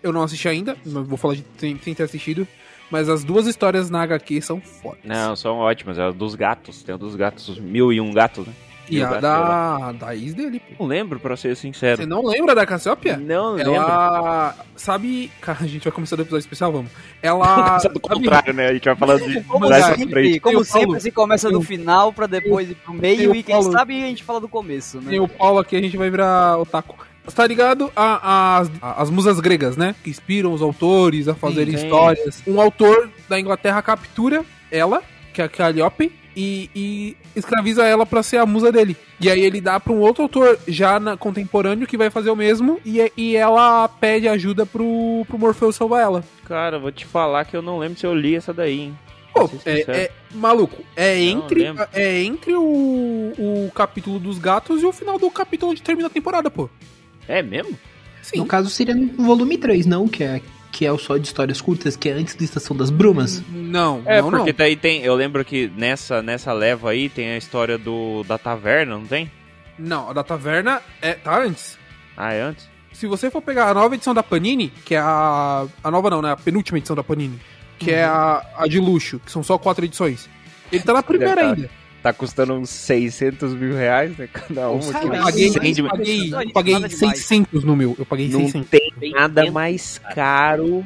eu 0.03 0.11
não 0.13 0.23
assisti 0.23 0.47
ainda, 0.47 0.75
vou 0.85 1.17
falar 1.17 1.35
de 1.35 1.45
sem, 1.57 1.77
sem 1.79 1.93
ter 1.93 2.03
assistido. 2.03 2.47
Mas 2.91 3.07
as 3.07 3.23
duas 3.23 3.45
histórias 3.45 3.87
na 3.89 4.01
HQ 4.01 4.41
são 4.41 4.59
fodas. 4.59 4.99
Não, 5.03 5.35
são 5.35 5.57
ótimas. 5.57 5.99
É 5.99 6.03
a 6.07 6.09
dos 6.09 6.33
gatos. 6.33 6.81
Tem 6.81 6.95
a 6.95 6.97
dos 6.97 7.15
gatos, 7.15 7.47
os 7.47 7.59
mil 7.59 7.93
e 7.93 8.01
um 8.01 8.11
gatos, 8.11 8.47
né? 8.47 8.53
E 8.89 8.95
Mil 8.95 9.05
a 9.05 9.09
gatos, 9.09 9.21
da, 9.21 9.91
da 9.91 10.07
dele, 10.15 10.59
pô. 10.59 10.73
Não 10.79 10.87
lembro, 10.87 11.19
pra 11.19 11.37
ser 11.37 11.55
sincero. 11.55 11.97
Você 12.01 12.07
não 12.07 12.25
lembra 12.25 12.55
da 12.55 12.65
Cassiopia? 12.65 13.15
Não 13.15 13.51
lembro. 13.53 13.75
Ela. 13.75 14.55
Sabe. 14.75 15.31
Cara, 15.39 15.59
a 15.61 15.67
gente 15.67 15.83
vai 15.83 15.91
começar 15.91 16.15
do 16.15 16.23
episódio 16.23 16.41
especial, 16.41 16.71
vamos. 16.71 16.91
Ela. 17.21 17.45
Começa 17.63 17.89
do 17.89 17.99
sabe- 18.01 18.15
contrário, 18.15 18.53
né? 18.55 18.69
A 18.69 18.73
gente 18.73 18.85
vai 18.85 18.95
falando 18.95 19.23
de 19.29 19.43
Como 19.43 19.67
trás 19.67 19.85
sempre, 19.85 20.09
frente. 20.09 20.39
como 20.39 20.63
sempre 20.65 20.85
Paulo. 20.87 20.99
se 21.01 21.11
começa 21.11 21.51
do 21.51 21.61
final 21.61 22.11
pra 22.11 22.25
depois 22.25 22.71
ir 22.71 22.75
pro 22.75 22.91
meio 22.91 23.35
e 23.35 23.43
quem 23.43 23.53
Paulo. 23.53 23.71
sabe 23.71 24.01
a 24.03 24.07
gente 24.07 24.23
fala 24.23 24.39
do 24.41 24.49
começo, 24.49 24.99
né? 24.99 25.11
Tem 25.11 25.19
o 25.19 25.27
Paulo 25.27 25.59
aqui, 25.59 25.75
a 25.75 25.81
gente 25.81 25.95
vai 25.95 26.09
virar 26.09 26.57
otaku. 26.57 26.95
Tá 27.33 27.45
ligado 27.45 27.91
a- 27.95 28.57
as, 28.59 28.71
as 28.81 29.09
musas 29.09 29.39
gregas, 29.39 29.77
né? 29.77 29.95
Que 30.03 30.09
inspiram 30.09 30.51
os 30.53 30.61
autores 30.61 31.27
a 31.27 31.35
fazerem 31.35 31.77
Sim, 31.77 31.85
histórias. 31.85 32.43
Um 32.47 32.59
autor 32.59 33.09
da 33.27 33.39
Inglaterra 33.39 33.81
captura 33.81 34.43
ela, 34.71 35.01
que 35.33 35.41
é 35.41 35.45
a 35.45 35.49
Calliope, 35.49 36.11
e, 36.35 36.69
e 36.75 37.17
escraviza 37.35 37.85
ela 37.85 38.05
pra 38.05 38.23
ser 38.23 38.37
a 38.37 38.45
musa 38.45 38.71
dele. 38.71 38.95
E 39.19 39.29
aí 39.29 39.41
ele 39.41 39.59
dá 39.59 39.79
pra 39.79 39.91
um 39.93 39.99
outro 39.99 40.23
autor 40.23 40.57
já 40.67 40.99
na, 40.99 41.17
contemporâneo 41.17 41.87
que 41.87 41.97
vai 41.97 42.09
fazer 42.09 42.29
o 42.29 42.35
mesmo, 42.35 42.79
e, 42.85 43.11
e 43.17 43.35
ela 43.35 43.87
pede 43.87 44.27
ajuda 44.27 44.65
pro, 44.65 45.25
pro 45.27 45.37
Morpheus 45.37 45.75
salvar 45.75 46.01
ela. 46.01 46.23
Cara, 46.45 46.79
vou 46.79 46.91
te 46.91 47.05
falar 47.05 47.45
que 47.45 47.55
eu 47.55 47.61
não 47.61 47.77
lembro 47.77 47.99
se 47.99 48.05
eu 48.05 48.13
li 48.15 48.35
essa 48.35 48.53
daí, 48.53 48.79
hein? 48.79 48.99
Pô, 49.33 49.49
é, 49.65 49.81
é- 49.81 50.11
maluco, 50.33 50.83
é 50.95 51.19
entre, 51.21 51.65
é 51.93 52.23
entre 52.23 52.53
o, 52.55 52.61
o 53.37 53.71
capítulo 53.75 54.19
dos 54.19 54.39
gatos 54.39 54.81
e 54.81 54.85
o 54.85 54.91
final 54.91 55.19
do 55.19 55.29
capítulo 55.29 55.71
onde 55.71 55.81
termina 55.81 56.07
a 56.07 56.11
temporada, 56.11 56.49
pô. 56.49 56.69
É 57.29 57.43
mesmo? 57.43 57.77
Sim. 58.23 58.39
No 58.39 58.45
caso, 58.45 58.69
seria 58.69 58.95
no 58.95 59.23
volume 59.23 59.57
3, 59.57 59.85
não? 59.85 60.07
Que 60.07 60.23
é, 60.23 60.41
que 60.71 60.85
é 60.85 60.91
o 60.91 60.97
só 60.97 61.15
de 61.15 61.27
histórias 61.27 61.61
curtas, 61.61 61.95
que 61.95 62.09
é 62.09 62.13
antes 62.13 62.35
da 62.35 62.43
Estação 62.43 62.75
das 62.75 62.89
Brumas. 62.89 63.41
Não, 63.49 64.01
É, 64.05 64.21
não, 64.21 64.31
porque 64.31 64.51
não. 64.51 64.57
daí 64.57 64.75
tem. 64.75 65.01
Eu 65.03 65.15
lembro 65.15 65.45
que 65.45 65.71
nessa, 65.77 66.21
nessa 66.21 66.51
leva 66.51 66.89
aí 66.89 67.07
tem 67.07 67.29
a 67.29 67.37
história 67.37 67.77
do 67.77 68.23
da 68.23 68.37
taverna, 68.37 68.97
não 68.97 69.05
tem? 69.05 69.31
Não, 69.77 70.09
a 70.09 70.13
da 70.13 70.23
Taverna 70.23 70.81
é, 71.01 71.13
tá 71.13 71.41
antes. 71.41 71.77
Ah, 72.17 72.33
é 72.33 72.41
antes? 72.41 72.67
Se 72.91 73.07
você 73.07 73.31
for 73.31 73.41
pegar 73.41 73.69
a 73.69 73.73
nova 73.73 73.95
edição 73.95 74.13
da 74.13 74.21
Panini, 74.21 74.73
que 74.83 74.93
é 74.95 74.99
a. 74.99 75.65
A 75.81 75.89
nova 75.91 76.09
não, 76.09 76.21
né? 76.21 76.31
A 76.31 76.35
penúltima 76.35 76.77
edição 76.77 76.95
da 76.97 77.03
Panini. 77.03 77.39
Que 77.77 77.91
é 77.91 78.03
a, 78.03 78.45
a 78.57 78.67
de 78.67 78.77
luxo, 78.77 79.19
que 79.19 79.31
são 79.31 79.41
só 79.41 79.57
quatro 79.57 79.85
edições. 79.85 80.27
Ele 80.69 80.83
tá 80.83 80.91
na 80.91 81.01
primeira 81.01 81.41
ainda. 81.41 81.69
Tá 82.01 82.13
custando 82.13 82.53
uns 82.53 82.69
600 82.69 83.53
mil 83.53 83.73
reais, 83.75 84.15
né? 84.17 84.27
Cada 84.31 84.69
uma. 84.69 84.81
Sabe, 84.81 84.99
que 84.99 85.05
Eu 85.05 85.09
Mas 85.09 85.23
paguei, 85.25 85.45
isso 85.45 85.83
paguei, 85.89 86.29
Não, 86.29 86.41
eu 86.41 86.51
paguei 86.51 86.73
nada 86.73 86.87
demais. 86.87 87.17
600 87.19 87.63
no 87.63 87.75
meu. 87.75 87.95
Eu 87.99 88.05
paguei 88.05 88.29
Não 88.29 88.41
600. 88.41 88.69
tem 88.69 89.11
nada 89.11 89.51
mais 89.51 89.99
caro. 90.13 90.85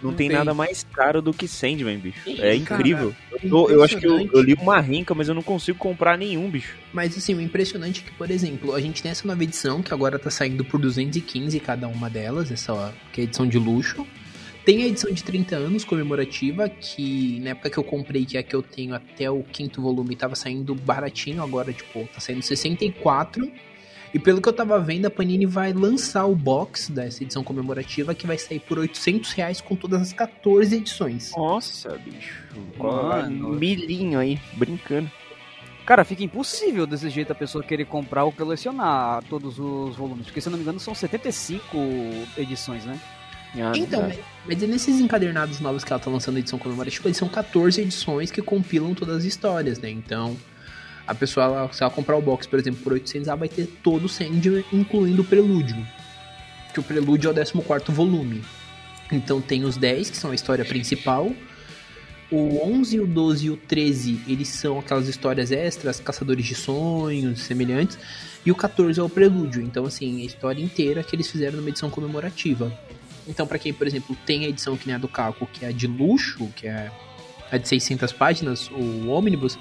Não, 0.00 0.10
Não 0.10 0.16
tem, 0.16 0.28
tem. 0.28 0.36
nada 0.36 0.52
mais 0.52 0.84
caro 0.92 1.22
do 1.22 1.32
que 1.32 1.46
Sandman, 1.46 1.96
bicho. 1.98 2.18
É 2.28 2.34
cara, 2.34 2.54
incrível. 2.56 3.14
Eu, 3.30 3.48
tô- 3.48 3.70
eu 3.70 3.84
acho 3.84 3.96
que 3.98 4.04
eu, 4.06 4.18
eu 4.32 4.42
li 4.42 4.54
uma 4.54 4.80
rinca, 4.80 5.14
mas 5.14 5.28
eu 5.28 5.34
não 5.34 5.42
consigo 5.42 5.78
comprar 5.78 6.18
nenhum, 6.18 6.50
bicho. 6.50 6.76
Mas 6.92 7.16
assim, 7.16 7.34
o 7.34 7.40
impressionante 7.40 8.00
é 8.04 8.10
que, 8.10 8.16
por 8.16 8.28
exemplo, 8.28 8.74
a 8.74 8.80
gente 8.80 9.00
tem 9.00 9.12
essa 9.12 9.26
nova 9.28 9.42
edição, 9.44 9.80
que 9.80 9.94
agora 9.94 10.18
tá 10.18 10.28
saindo 10.28 10.64
por 10.64 10.80
215 10.80 11.58
cada 11.60 11.86
uma 11.86 12.10
delas, 12.10 12.50
essa 12.50 12.72
ó, 12.74 12.90
que 13.12 13.20
é 13.20 13.22
a 13.22 13.24
edição 13.26 13.46
de 13.46 13.58
luxo. 13.58 14.04
Tem 14.64 14.84
a 14.84 14.86
edição 14.86 15.12
de 15.12 15.24
30 15.24 15.56
anos 15.56 15.84
comemorativa, 15.84 16.68
que 16.68 17.40
na 17.40 17.50
época 17.50 17.70
que 17.70 17.78
eu 17.78 17.84
comprei, 17.84 18.24
que 18.24 18.36
é 18.36 18.40
a 18.40 18.42
que 18.44 18.54
eu 18.54 18.62
tenho 18.62 18.94
até 18.94 19.28
o 19.28 19.42
quinto 19.42 19.82
volume, 19.82 20.14
tava 20.14 20.36
saindo 20.36 20.74
baratinho, 20.74 21.42
agora, 21.42 21.72
tipo, 21.72 22.08
tá 22.14 22.20
saindo 22.20 22.42
64. 22.42 23.50
E 24.14 24.18
pelo 24.18 24.40
que 24.40 24.48
eu 24.48 24.52
tava 24.52 24.78
vendo, 24.78 25.06
a 25.06 25.10
Panini 25.10 25.46
vai 25.46 25.72
lançar 25.72 26.26
o 26.26 26.36
box 26.36 26.92
dessa 26.92 27.24
edição 27.24 27.42
comemorativa, 27.42 28.14
que 28.14 28.26
vai 28.26 28.38
sair 28.38 28.60
por 28.60 28.78
800 28.78 29.32
reais 29.32 29.60
com 29.60 29.74
todas 29.74 30.00
as 30.00 30.12
14 30.12 30.76
edições. 30.76 31.32
Nossa, 31.36 31.98
bicho. 31.98 32.44
Mano. 32.78 33.54
Milinho 33.54 34.18
aí, 34.18 34.38
brincando. 34.52 35.10
Cara, 35.84 36.04
fica 36.04 36.22
impossível 36.22 36.86
desse 36.86 37.10
jeito 37.10 37.32
a 37.32 37.34
pessoa 37.34 37.64
querer 37.64 37.86
comprar 37.86 38.24
ou 38.24 38.30
colecionar 38.30 39.24
todos 39.24 39.58
os 39.58 39.96
volumes. 39.96 40.26
Porque 40.26 40.40
se 40.40 40.46
eu 40.46 40.52
não 40.52 40.58
me 40.58 40.62
engano 40.62 40.78
são 40.78 40.94
75 40.94 41.76
edições, 42.36 42.84
né? 42.84 43.00
Ah, 43.56 43.72
Então, 43.74 44.08
tá. 44.08 44.14
Mas, 44.46 44.62
é 44.62 44.66
nesses 44.66 45.00
encadernados 45.00 45.60
novos 45.60 45.84
que 45.84 45.92
ela 45.92 46.00
tá 46.00 46.10
lançando 46.10 46.36
a 46.36 46.40
edição 46.40 46.58
comemorativa, 46.58 47.08
eles 47.08 47.16
são 47.16 47.28
14 47.28 47.80
edições 47.80 48.30
que 48.30 48.42
compilam 48.42 48.94
todas 48.94 49.18
as 49.18 49.24
histórias, 49.24 49.78
né? 49.78 49.90
Então, 49.90 50.36
a 51.06 51.14
pessoa, 51.14 51.68
se 51.72 51.82
ela 51.82 51.90
comprar 51.90 52.16
o 52.16 52.22
box, 52.22 52.46
por 52.46 52.58
exemplo, 52.58 52.80
por 52.82 52.92
800, 52.92 53.28
ela 53.28 53.36
vai 53.36 53.48
ter 53.48 53.66
todo 53.82 54.04
o 54.04 54.08
Sandman, 54.08 54.64
incluindo 54.72 55.22
o 55.22 55.24
Prelúdio. 55.24 55.86
Que 56.72 56.80
o 56.80 56.82
Prelúdio 56.82 57.28
é 57.28 57.32
o 57.32 57.34
14º 57.34 57.92
volume. 57.92 58.42
Então 59.10 59.40
tem 59.40 59.64
os 59.64 59.76
10, 59.76 60.10
que 60.10 60.16
são 60.16 60.30
a 60.30 60.34
história 60.34 60.64
principal. 60.64 61.30
O 62.30 62.66
11, 62.66 63.00
o 63.00 63.06
12 63.06 63.46
e 63.46 63.50
o 63.50 63.56
13, 63.58 64.22
eles 64.26 64.48
são 64.48 64.78
aquelas 64.78 65.06
histórias 65.06 65.52
extras, 65.52 66.00
caçadores 66.00 66.46
de 66.46 66.54
sonhos, 66.54 67.42
semelhantes. 67.42 67.98
E 68.44 68.50
o 68.50 68.54
14 68.54 68.98
é 68.98 69.02
o 69.02 69.08
prelúdio. 69.08 69.60
Então, 69.60 69.84
assim, 69.84 70.22
a 70.22 70.24
história 70.24 70.62
inteira 70.62 71.02
que 71.02 71.14
eles 71.14 71.30
fizeram 71.30 71.58
numa 71.58 71.68
edição 71.68 71.90
comemorativa. 71.90 72.72
Então, 73.26 73.46
pra 73.46 73.58
quem, 73.58 73.72
por 73.72 73.86
exemplo, 73.86 74.16
tem 74.26 74.44
a 74.44 74.48
edição 74.48 74.76
que 74.76 74.86
nem 74.86 74.96
a 74.96 74.98
do 74.98 75.08
Caco, 75.08 75.46
que 75.46 75.64
é 75.64 75.68
a 75.68 75.72
de 75.72 75.86
luxo, 75.86 76.48
que 76.56 76.66
é 76.66 76.90
a 77.50 77.56
de 77.56 77.68
600 77.68 78.12
páginas, 78.12 78.70
o 78.70 79.08
Omnibus, 79.10 79.58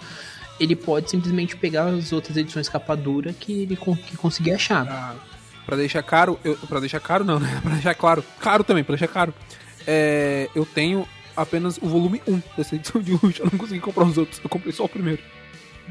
ele 0.59 0.75
pode 0.75 1.09
simplesmente 1.09 1.55
pegar 1.55 1.85
as 1.87 2.11
outras 2.13 2.37
edições 2.37 2.69
capa 2.69 2.95
dura 2.95 3.33
que 3.33 3.63
ele 3.63 3.75
que 3.75 4.17
conseguir 4.17 4.53
achar. 4.53 4.87
Ah, 4.87 5.15
Pra 5.65 5.77
deixar 5.77 6.01
caro, 6.01 6.39
eu, 6.43 6.55
pra 6.57 6.79
deixar 6.79 6.99
caro 6.99 7.23
não, 7.23 7.37
né? 7.39 7.59
Pra 7.61 7.73
deixar 7.73 7.93
claro, 7.95 8.23
caro 8.39 8.63
também, 8.63 8.83
pra 8.83 8.95
deixar 8.95 9.07
caro. 9.07 9.33
É, 9.85 10.49
eu 10.55 10.65
tenho 10.65 11.07
apenas 11.35 11.77
o 11.77 11.87
volume 11.87 12.21
1 12.27 12.41
dessa 12.57 12.75
edição 12.75 13.01
de 13.01 13.11
luxo, 13.11 13.41
eu 13.41 13.49
não 13.51 13.57
consegui 13.57 13.79
comprar 13.79 14.05
os 14.05 14.17
outros, 14.17 14.39
eu 14.43 14.49
comprei 14.49 14.73
só 14.73 14.85
o 14.85 14.89
primeiro. 14.89 15.21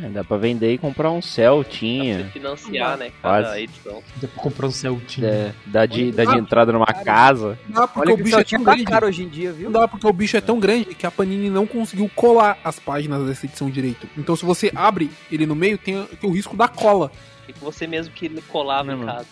É, 0.02 0.08
dá 0.08 0.24
pra 0.24 0.36
vender 0.36 0.72
e 0.72 0.78
comprar 0.78 1.10
um 1.10 1.20
Pra 1.20 1.28
você 1.28 1.42
Celtinha. 1.42 2.30
financiar, 2.32 2.96
né? 2.96 3.10
Cada 3.20 3.42
Quase. 3.44 3.60
edição. 3.62 4.02
Dá 4.16 4.28
pra 4.28 4.42
comprar 4.42 4.66
um 4.68 4.70
Celtinho. 4.70 5.26
É, 5.26 5.52
dá, 5.66 5.84
de, 5.84 6.10
dá 6.12 6.24
de 6.24 6.38
entrada 6.38 6.72
numa 6.72 6.86
casa. 6.86 7.58
Não 7.68 7.80
dá 7.82 7.88
porque 7.88 8.10
Olha 8.12 8.14
o 8.14 8.16
bicho 8.24 8.28
é 8.36 8.38
Celtinha 8.38 8.58
tão 8.58 8.64
tá 8.64 8.72
grande. 8.72 8.84
caro 8.90 9.06
hoje 9.06 9.22
em 9.24 9.28
dia, 9.28 9.52
viu? 9.52 9.70
Não 9.70 9.80
dá 9.80 9.86
porque 9.88 10.06
o 10.06 10.12
bicho 10.12 10.36
é 10.36 10.40
tão 10.40 10.58
grande 10.58 10.86
que 10.94 11.04
a 11.06 11.10
Panini 11.10 11.50
não 11.50 11.66
conseguiu 11.66 12.10
colar 12.14 12.58
as 12.64 12.78
páginas 12.78 13.26
dessa 13.26 13.44
edição 13.46 13.68
direito. 13.68 14.08
Então 14.16 14.34
se 14.36 14.44
você 14.44 14.72
abre 14.74 15.10
ele 15.30 15.44
no 15.44 15.54
meio, 15.54 15.76
tem, 15.76 16.02
tem 16.20 16.30
o 16.30 16.32
risco 16.32 16.56
da 16.56 16.68
cola. 16.68 17.10
E 17.48 17.52
que 17.52 17.60
você 17.60 17.86
mesmo 17.86 18.14
que 18.14 18.28
colava 18.48 18.84
Não, 18.84 18.94
em 18.94 19.04
mano. 19.04 19.12
casa. 19.12 19.26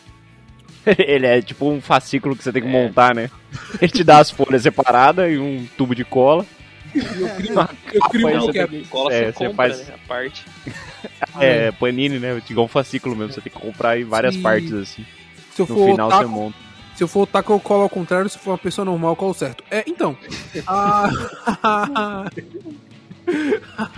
Ele 0.99 1.27
é 1.27 1.43
tipo 1.43 1.69
um 1.69 1.81
fascículo 1.81 2.35
que 2.37 2.43
você 2.43 2.53
tem 2.53 2.63
que 2.63 2.69
É. 2.69 2.71
montar, 2.71 3.15
né? 3.15 3.31
Ele 3.81 3.91
te 3.91 4.03
dá 4.05 4.19
as 4.19 4.31
folhas 4.31 4.63
separadas 4.63 5.31
e 5.33 5.37
um 5.39 5.67
tubo 5.77 5.95
de 5.95 6.05
cola. 6.05 6.47
Eu 6.95 8.01
crio 8.09 8.29
um 8.29 8.41
você 8.41 8.53
quero. 8.53 8.69
tem 8.69 8.83
que- 8.83 8.89
Cola 8.89 9.13
é, 9.13 9.19
você 9.27 9.33
você 9.33 9.33
compra, 9.49 9.55
faz- 9.75 9.87
né? 9.89 9.95
A 9.95 10.09
parte. 10.09 10.45
É, 11.41 11.71
panini, 11.73 12.19
né? 12.19 12.43
Igual 12.51 12.65
um 12.67 12.69
fascículo 12.69 13.15
mesmo. 13.15 13.33
Você 13.33 13.41
tem 13.41 13.53
que 13.53 13.59
comprar 13.59 13.99
em 14.01 14.05
várias 14.05 14.35
Sim. 14.35 14.43
partes, 14.43 14.73
assim. 14.73 15.07
Se 15.55 15.63
eu 15.63 15.67
No 15.69 15.75
for 15.77 15.91
final 15.91 16.11
você 16.11 16.17
otaku, 16.17 16.31
monta. 16.31 16.57
se 16.97 17.05
eu 17.05 17.09
for 17.09 17.21
otaku, 17.23 17.53
eu 17.53 17.61
colo 17.61 17.83
ao 17.83 17.89
contrário. 17.89 18.29
Se 18.29 18.39
for 18.39 18.51
uma 18.53 18.59
pessoa 18.59 18.85
normal, 18.85 19.13
eu 19.13 19.17
colo 19.17 19.35
certo. 19.35 19.63
É, 19.71 19.85
então. 19.87 20.17
a... 20.67 22.25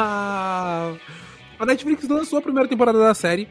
a 1.59 1.67
Netflix 1.67 2.07
lançou 2.09 2.39
a 2.39 2.43
primeira 2.43 2.69
temporada 2.69 2.99
da 2.99 3.15
série. 3.15 3.49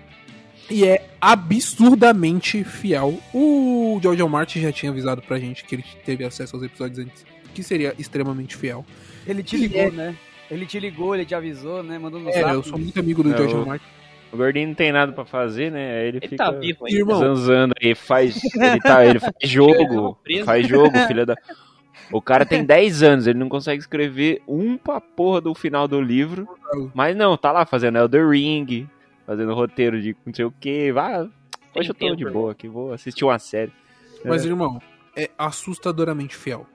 E 0.70 0.86
é 0.86 1.10
absurdamente 1.20 2.64
fiel. 2.64 3.20
O 3.34 4.00
George. 4.02 4.24
Martin 4.24 4.62
já 4.62 4.72
tinha 4.72 4.92
avisado 4.92 5.22
pra 5.22 5.40
gente 5.40 5.64
que 5.64 5.74
ele 5.76 5.84
teve 6.06 6.24
acesso 6.24 6.56
aos 6.56 6.64
episódios 6.64 7.00
antes. 7.00 7.26
Que 7.56 7.64
seria 7.64 7.96
extremamente 7.98 8.56
fiel. 8.56 8.86
Ele 9.30 9.44
te 9.44 9.58
ligou, 9.58 9.80
é- 9.82 9.92
né? 9.92 10.16
Ele 10.50 10.66
te 10.66 10.80
ligou, 10.80 11.14
ele 11.16 11.26
te 11.26 11.36
avisou, 11.36 11.84
né? 11.84 12.00
Mandou 12.00 12.20
no 12.20 12.30
É, 12.30 12.42
zap. 12.42 12.54
eu 12.54 12.64
sou 12.64 12.78
muito 12.80 13.00
amigo 13.00 13.22
do 13.22 13.32
É, 13.34 13.38
George 13.38 13.56
R. 13.56 13.66
Martin. 13.66 13.86
O 14.32 14.38
gordinho 14.38 14.68
não 14.68 14.76
tem 14.76 14.92
nada 14.92 15.12
pra 15.12 15.26
fazer, 15.26 15.72
né? 15.72 16.00
Aí 16.02 16.08
ele, 16.08 16.18
Ele 16.18 16.28
fica 16.28 16.46
tá 16.46 16.52
vivo. 16.52 16.88
Irmão, 16.88 17.20
zanzando 17.20 17.74
aí, 17.82 17.94
faz. 17.96 18.40
Ele, 18.56 18.80
tá, 18.80 19.06
ele 19.06 19.20
faz 19.20 19.34
jogo. 19.44 20.16
preso. 20.24 20.46
faz 20.46 20.68
jogo, 20.68 20.92
filha 21.08 21.26
da. 21.26 21.36
O 22.12 22.22
cara 22.22 22.44
tem 22.46 22.64
10 22.64 23.04
anos, 23.04 23.28
ele 23.28 23.38
não 23.38 23.50
consegue 23.50 23.80
escrever 23.80 24.42
um 24.48 24.78
pra 24.78 25.00
porra 25.00 25.42
do 25.42 25.54
final 25.54 25.88
do 25.88 26.02
livro. 26.02 26.48
Mas 26.94 27.16
não, 27.16 27.38
tá 27.38 27.52
lá 27.52 27.66
fazendo 27.66 27.98
Elder 28.00 28.28
Ring, 28.30 28.88
fazendo 29.28 29.54
roteiro 29.54 30.02
de 30.02 30.16
não 30.26 30.34
sei 30.34 30.46
o 30.46 30.52
que. 30.60 30.92
Vai, 30.92 31.30
hoje 31.76 31.90
eu 31.90 31.94
tô 31.96 32.16
de 32.16 32.26
boa 32.26 32.52
aqui, 32.52 32.68
vou 32.68 32.92
assistir 32.94 33.24
uma 33.26 33.38
série. 33.38 33.72
Mas, 34.26 34.44
irmão, 34.46 34.82
é 35.16 35.30
assustadoramente 35.38 36.36
fiel. 36.36 36.66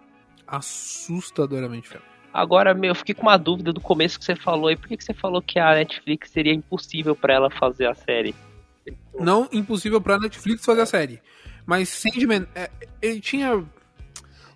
Assustadoramente 0.46 1.88
fiel. 1.88 2.02
Agora, 2.34 2.74
meu, 2.74 2.88
eu 2.90 2.94
fiquei 2.96 3.14
com 3.14 3.22
uma 3.22 3.36
dúvida 3.36 3.72
do 3.72 3.80
começo 3.80 4.18
que 4.18 4.24
você 4.24 4.34
falou 4.34 4.66
aí. 4.66 4.74
Por 4.74 4.88
que, 4.88 4.96
que 4.96 5.04
você 5.04 5.14
falou 5.14 5.40
que 5.40 5.56
a 5.56 5.72
Netflix 5.72 6.30
seria 6.30 6.52
impossível 6.52 7.14
pra 7.14 7.32
ela 7.32 7.48
fazer 7.48 7.86
a 7.86 7.94
série? 7.94 8.34
Não 9.20 9.48
impossível 9.52 10.00
pra 10.00 10.18
Netflix 10.18 10.64
fazer 10.64 10.80
a 10.80 10.86
série. 10.86 11.22
Mas 11.64 11.88
Sandman, 11.90 12.44
é, 12.52 12.68
ele 13.00 13.20
tinha. 13.20 13.54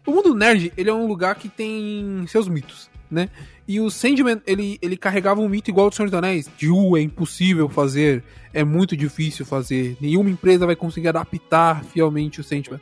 O 0.05 0.11
mundo 0.11 0.35
nerd, 0.35 0.73
ele 0.77 0.91
é 0.91 0.93
um 0.93 1.07
lugar 1.07 1.37
que 1.37 1.49
tem 1.49 2.25
seus 2.27 2.49
mitos, 2.49 2.91
né? 3.09 3.29
E 3.69 3.79
o 3.79 3.91
Sandman, 3.91 4.43
ele, 4.45 4.77
ele 4.83 4.97
carregava 4.97 5.41
um 5.41 5.49
mito 5.49 5.71
igual 5.71 5.85
ao 5.85 5.91
do 5.91 5.95
Senhor 5.95 6.09
dos 6.09 6.19
Anéis. 6.19 6.51
De, 6.59 6.69
uh, 6.69 6.97
é 6.97 7.01
impossível 7.01 7.69
fazer, 7.69 8.25
é 8.53 8.65
muito 8.65 8.97
difícil 8.97 9.47
fazer. 9.47 9.97
Nenhuma 10.01 10.31
empresa 10.31 10.67
vai 10.67 10.75
conseguir 10.75 11.09
adaptar 11.09 11.85
fielmente 11.85 12.41
o 12.41 12.45
Sandman. 12.45 12.81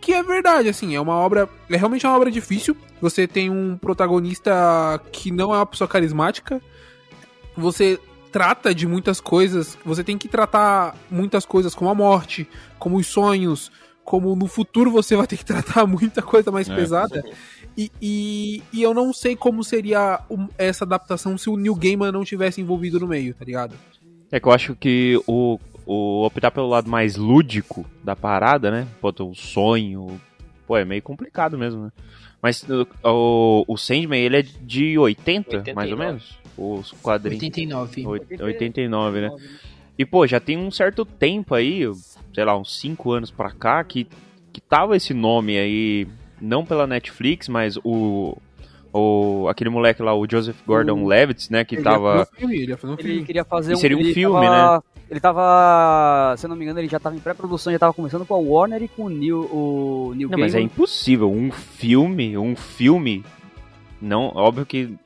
Que 0.00 0.12
é 0.14 0.22
verdade, 0.22 0.68
assim, 0.68 0.94
é 0.94 1.00
uma 1.00 1.14
obra. 1.14 1.48
É 1.68 1.76
realmente 1.76 2.06
uma 2.06 2.16
obra 2.16 2.30
difícil. 2.30 2.76
Você 3.00 3.26
tem 3.26 3.50
um 3.50 3.76
protagonista 3.76 5.00
que 5.12 5.30
não 5.30 5.52
é 5.54 5.58
uma 5.58 5.66
pessoa 5.66 5.86
carismática. 5.88 6.60
Você 7.56 7.98
trata 8.32 8.74
de 8.74 8.86
muitas 8.86 9.20
coisas. 9.20 9.76
Você 9.84 10.02
tem 10.02 10.16
que 10.16 10.28
tratar 10.28 10.96
muitas 11.10 11.44
coisas 11.44 11.74
como 11.74 11.90
a 11.90 11.94
morte, 11.94 12.48
como 12.78 12.96
os 12.96 13.06
sonhos, 13.06 13.70
como 14.04 14.34
no 14.34 14.46
futuro 14.46 14.90
você 14.90 15.16
vai 15.16 15.26
ter 15.26 15.36
que 15.36 15.44
tratar 15.44 15.84
muita 15.86 16.22
coisa 16.22 16.50
mais 16.50 16.68
É. 16.68 16.74
pesada. 16.74 17.24
E, 17.76 17.90
e, 18.00 18.62
e 18.72 18.82
eu 18.82 18.92
não 18.94 19.12
sei 19.12 19.36
como 19.36 19.62
seria 19.62 20.20
essa 20.58 20.84
adaptação 20.84 21.36
se 21.38 21.48
o 21.48 21.56
Neil 21.56 21.74
Gaiman 21.74 22.10
não 22.12 22.24
tivesse 22.24 22.60
envolvido 22.60 22.98
no 22.98 23.06
meio, 23.06 23.34
tá 23.34 23.44
ligado? 23.44 23.74
É 24.32 24.38
que 24.40 24.46
eu 24.46 24.52
acho 24.52 24.74
que 24.76 25.20
o, 25.26 25.58
o 25.92 26.24
optar 26.24 26.50
pelo 26.50 26.68
lado 26.68 26.88
mais 26.88 27.16
lúdico 27.16 27.84
da 28.04 28.14
parada, 28.14 28.70
né? 28.70 28.86
Bota 29.02 29.24
o 29.24 29.34
sonho. 29.34 30.20
Pô, 30.66 30.76
é 30.76 30.84
meio 30.84 31.02
complicado 31.02 31.58
mesmo, 31.58 31.84
né? 31.84 31.90
Mas 32.40 32.64
o, 33.02 33.64
o, 33.66 33.76
Sandman, 33.76 34.20
ele 34.20 34.36
é 34.38 34.42
de 34.42 34.96
80, 34.98 35.56
mais 35.74 35.90
ou 35.90 35.98
89. 35.98 36.04
menos? 36.06 36.38
Os 36.56 36.92
quadrinhos. 37.02 37.42
89. 37.42 38.06
Oit- 38.06 38.42
89, 38.42 39.20
né? 39.20 39.30
E, 39.98 40.04
pô, 40.06 40.26
já 40.26 40.38
tem 40.38 40.56
um 40.56 40.70
certo 40.70 41.04
tempo 41.04 41.54
aí, 41.54 41.82
sei 42.32 42.44
lá, 42.44 42.56
uns 42.56 42.78
5 42.80 43.10
anos 43.12 43.30
pra 43.30 43.50
cá, 43.50 43.82
que, 43.84 44.06
que 44.52 44.60
tava 44.60 44.96
esse 44.96 45.12
nome 45.12 45.58
aí, 45.58 46.06
não 46.40 46.64
pela 46.64 46.86
Netflix, 46.86 47.48
mas 47.48 47.76
o. 47.84 48.36
o 48.92 49.46
aquele 49.48 49.68
moleque 49.70 50.02
lá, 50.02 50.14
o 50.14 50.26
Joseph 50.30 50.56
Gordon-Levitt, 50.66 51.50
né? 51.52 51.64
Que 51.64 51.74
Ele 51.76 51.82
tava. 51.82 52.18
ia 52.20 52.24
fazer 52.24 52.30
um 52.32 52.38
filme, 52.38 52.56
ele 52.62 52.70
ia 52.70 52.76
fazer 52.78 52.92
um 52.92 52.96
Ele 52.96 53.02
filme. 53.08 53.24
queria 53.26 53.44
fazer 53.44 53.72
E 53.72 53.76
seria 53.76 53.96
um 53.96 54.00
ele 54.00 54.14
filme, 54.14 54.46
tava- 54.46 54.84
Ele 55.10 55.18
tava, 55.18 56.36
se 56.38 56.46
eu 56.46 56.48
não 56.48 56.54
me 56.54 56.62
engano, 56.62 56.78
ele 56.78 56.88
já 56.88 57.00
tava 57.00 57.16
em 57.16 57.18
pré-produção, 57.18 57.72
já 57.72 57.78
tava 57.80 57.92
começando 57.92 58.24
com 58.24 58.32
a 58.32 58.38
Warner 58.38 58.80
e 58.80 58.86
com 58.86 59.06
o 59.06 59.08
Neil, 59.08 59.40
o 59.40 60.12
Neil 60.14 60.28
Não, 60.28 60.38
mas 60.38 60.54
é 60.54 60.60
impossível. 60.60 61.28
Um 61.32 61.50
filme, 61.50 62.38
um 62.38 62.54
filme. 62.54 63.24
Não, 64.00 64.30
óbvio 64.36 64.64
que. 64.64 64.96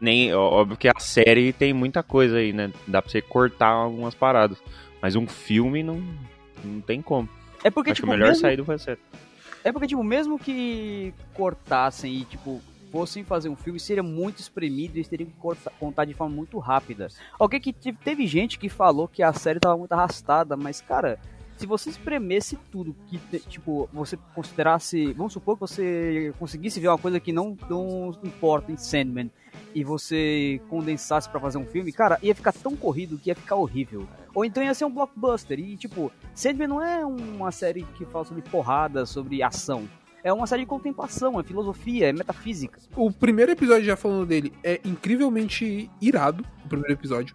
Nem, 0.00 0.32
óbvio 0.32 0.76
que 0.76 0.88
a 0.88 0.98
série 1.00 1.52
tem 1.52 1.72
muita 1.72 2.00
coisa 2.00 2.36
aí, 2.36 2.52
né? 2.52 2.72
Dá 2.86 3.02
pra 3.02 3.10
você 3.10 3.20
cortar 3.20 3.70
algumas 3.70 4.14
paradas. 4.14 4.56
Mas 5.02 5.16
um 5.16 5.26
filme 5.26 5.82
não, 5.82 6.00
não 6.64 6.80
tem 6.80 7.02
como. 7.02 7.28
É 7.64 7.70
porque, 7.70 7.90
Acho 7.90 8.02
tipo, 8.02 8.06
que 8.06 8.14
o 8.14 8.16
melhor 8.16 8.28
mesmo, 8.28 8.40
sair 8.40 8.56
do 8.56 8.78
série. 8.78 9.00
é 9.64 9.72
porque, 9.72 9.88
tipo, 9.88 10.04
mesmo 10.04 10.38
que 10.38 11.12
cortassem 11.34 12.18
e, 12.18 12.24
tipo, 12.24 12.62
fossem 12.90 13.24
fazer 13.24 13.48
um 13.48 13.56
filme, 13.56 13.78
seria 13.78 14.02
muito 14.02 14.38
espremido 14.40 14.96
e 14.96 14.98
eles 14.98 15.08
teriam 15.08 15.30
que 15.30 15.36
contar 15.78 16.04
de 16.04 16.14
forma 16.14 16.34
muito 16.34 16.58
rápida. 16.58 17.08
Ok, 17.38 17.58
que 17.60 17.72
te- 17.72 17.92
teve 17.92 18.26
gente 18.26 18.58
que 18.58 18.68
falou 18.68 19.06
que 19.08 19.22
a 19.22 19.32
série 19.32 19.60
tava 19.60 19.76
muito 19.76 19.92
arrastada, 19.92 20.56
mas, 20.56 20.80
cara, 20.80 21.18
se 21.56 21.66
você 21.66 21.90
espremesse 21.90 22.56
tudo, 22.72 22.96
que, 23.06 23.18
tipo, 23.40 23.88
você 23.92 24.16
considerasse. 24.34 25.12
Vamos 25.12 25.34
supor 25.34 25.56
que 25.56 25.60
você 25.60 26.32
conseguisse 26.38 26.80
ver 26.80 26.88
uma 26.88 26.96
coisa 26.98 27.20
que 27.20 27.32
não, 27.32 27.56
não 27.68 28.10
importa 28.24 28.72
em 28.72 28.76
Sandman 28.78 29.30
e 29.74 29.84
você 29.84 30.60
condensasse 30.70 31.28
pra 31.28 31.38
fazer 31.38 31.58
um 31.58 31.66
filme, 31.66 31.92
cara, 31.92 32.18
ia 32.22 32.34
ficar 32.34 32.52
tão 32.52 32.74
corrido 32.74 33.18
que 33.18 33.28
ia 33.28 33.36
ficar 33.36 33.56
horrível. 33.56 34.08
Ou 34.34 34.44
então 34.44 34.62
ia 34.62 34.72
ser 34.72 34.84
um 34.86 34.90
blockbuster. 34.90 35.60
E, 35.60 35.76
tipo, 35.76 36.10
Sandman 36.34 36.66
não 36.68 36.82
é 36.82 37.04
uma 37.04 37.52
série 37.52 37.82
que 37.94 38.06
fala 38.06 38.24
sobre 38.24 38.42
porrada, 38.42 39.04
sobre 39.04 39.42
ação. 39.42 39.86
É 40.22 40.32
uma 40.32 40.46
série 40.46 40.62
de 40.62 40.68
contemplação, 40.68 41.40
é 41.40 41.42
filosofia, 41.42 42.08
é 42.08 42.12
metafísica. 42.12 42.78
O 42.94 43.10
primeiro 43.10 43.52
episódio, 43.52 43.84
já 43.84 43.96
falando 43.96 44.26
dele, 44.26 44.52
é 44.62 44.80
incrivelmente 44.84 45.90
irado. 46.00 46.44
O 46.64 46.68
primeiro 46.68 46.92
episódio. 46.92 47.34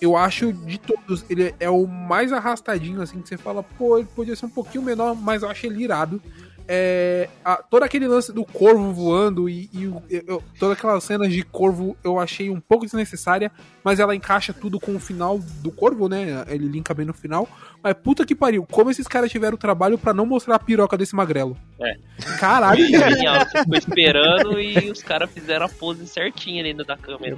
Eu 0.00 0.14
acho 0.14 0.52
de 0.52 0.78
todos, 0.78 1.24
ele 1.30 1.54
é 1.58 1.70
o 1.70 1.86
mais 1.86 2.30
arrastadinho, 2.30 3.00
assim, 3.00 3.22
que 3.22 3.28
você 3.28 3.38
fala, 3.38 3.62
pô, 3.62 3.96
ele 3.96 4.06
podia 4.14 4.36
ser 4.36 4.44
um 4.44 4.50
pouquinho 4.50 4.84
menor, 4.84 5.14
mas 5.16 5.42
eu 5.42 5.48
acho 5.48 5.64
ele 5.64 5.82
irado. 5.82 6.20
É, 6.68 7.28
a- 7.44 7.56
todo 7.62 7.82
aquele 7.84 8.08
lance 8.08 8.32
do 8.32 8.44
corvo 8.44 8.92
voando 8.92 9.48
e, 9.48 9.70
e 9.72 9.84
eu- 10.10 10.42
todas 10.58 10.76
aquelas 10.76 11.04
cenas 11.04 11.32
de 11.32 11.42
corvo 11.44 11.96
eu 12.02 12.18
achei 12.18 12.50
um 12.50 12.58
pouco 12.60 12.84
desnecessária, 12.84 13.52
mas 13.84 14.00
ela 14.00 14.16
encaixa 14.16 14.52
tudo 14.52 14.80
com 14.80 14.96
o 14.96 14.98
final 15.00 15.38
do 15.38 15.70
corvo, 15.70 16.08
né? 16.08 16.44
Ele 16.48 16.66
linka 16.66 16.92
bem 16.92 17.06
no 17.06 17.14
final. 17.14 17.48
Mas 17.82 17.94
puta 17.94 18.26
que 18.26 18.34
pariu, 18.34 18.66
como 18.70 18.90
esses 18.90 19.06
caras 19.06 19.30
tiveram 19.30 19.56
trabalho 19.56 19.96
pra 19.96 20.12
não 20.12 20.26
mostrar 20.26 20.56
a 20.56 20.58
piroca 20.58 20.96
desse 20.96 21.14
magrelo. 21.14 21.56
É. 21.80 21.94
Caralho, 22.38 22.84
Genial, 22.86 23.46
ficou 23.46 23.76
esperando 23.76 24.60
e 24.60 24.90
os 24.90 25.02
caras 25.02 25.30
fizeram 25.30 25.66
a 25.66 25.68
pose 25.68 26.06
certinha 26.06 26.62
dentro 26.64 26.84
da 26.84 26.96
câmera. 26.96 27.36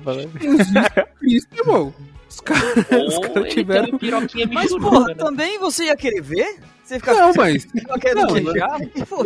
isso, 1.23 1.47
irmão. 1.53 1.93
Os 2.29 2.41
caras 2.41 2.87
ele 3.37 3.49
tiveram. 3.49 3.99
Mas, 4.53 4.71
porra, 4.77 5.07
né? 5.07 5.15
também 5.15 5.59
você 5.59 5.85
ia 5.85 5.97
querer 5.97 6.21
ver? 6.21 6.59
Você 6.85 6.99
fica 6.99 7.13
Não, 7.13 7.33
mas. 7.37 7.67
não 7.75 7.99
não, 8.15 8.43
manjar? 8.43 8.79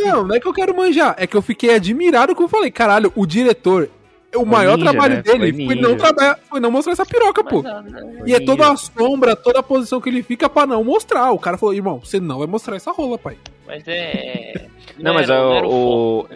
Não, 0.05 0.27
não 0.27 0.35
é 0.35 0.41
que 0.41 0.49
eu 0.49 0.53
quero 0.53 0.77
manjar. 0.77 1.15
É 1.17 1.29
que 1.29 1.37
eu 1.37 1.43
fiquei 1.43 1.73
admirado 1.75 2.35
com 2.35 2.43
eu 2.43 2.49
falei, 2.49 2.73
caralho, 2.73 3.13
o 3.15 3.25
diretor. 3.25 3.89
O 4.35 4.45
maior 4.47 4.77
ninja, 4.79 4.91
trabalho 4.91 5.15
né? 5.17 5.23
dele 5.23 5.53
Foi 5.53 5.67
foi, 5.67 5.75
não 5.77 5.97
trabalhar, 5.97 6.39
foi 6.49 6.59
não 6.59 6.71
mostrar 6.71 6.95
essa 6.95 7.05
piroca, 7.07 7.45
pô. 7.45 7.63
Mas, 7.63 7.73
ah, 7.73 7.83
não, 7.83 8.27
E 8.27 8.35
é 8.35 8.41
toda 8.41 8.69
a 8.73 8.77
sombra, 8.77 9.37
toda 9.37 9.59
a 9.61 9.63
posição 9.63 10.01
que 10.01 10.09
ele 10.09 10.23
fica 10.23 10.49
pra 10.49 10.67
não 10.67 10.83
mostrar. 10.83 11.31
O 11.33 11.39
cara 11.39 11.59
falou, 11.59 11.75
irmão, 11.75 12.01
você 12.01 12.19
não 12.19 12.39
vai 12.39 12.47
mostrar 12.49 12.75
essa 12.77 12.91
rola, 12.91 13.19
pai. 13.19 13.37
mas 13.67 13.85
é. 13.87 14.67
Não, 14.99 15.13
mas 15.15 15.29
era- 15.29 15.39
é 15.39 15.43
não 15.45 15.53
era 15.55 15.69
o. 15.69 16.27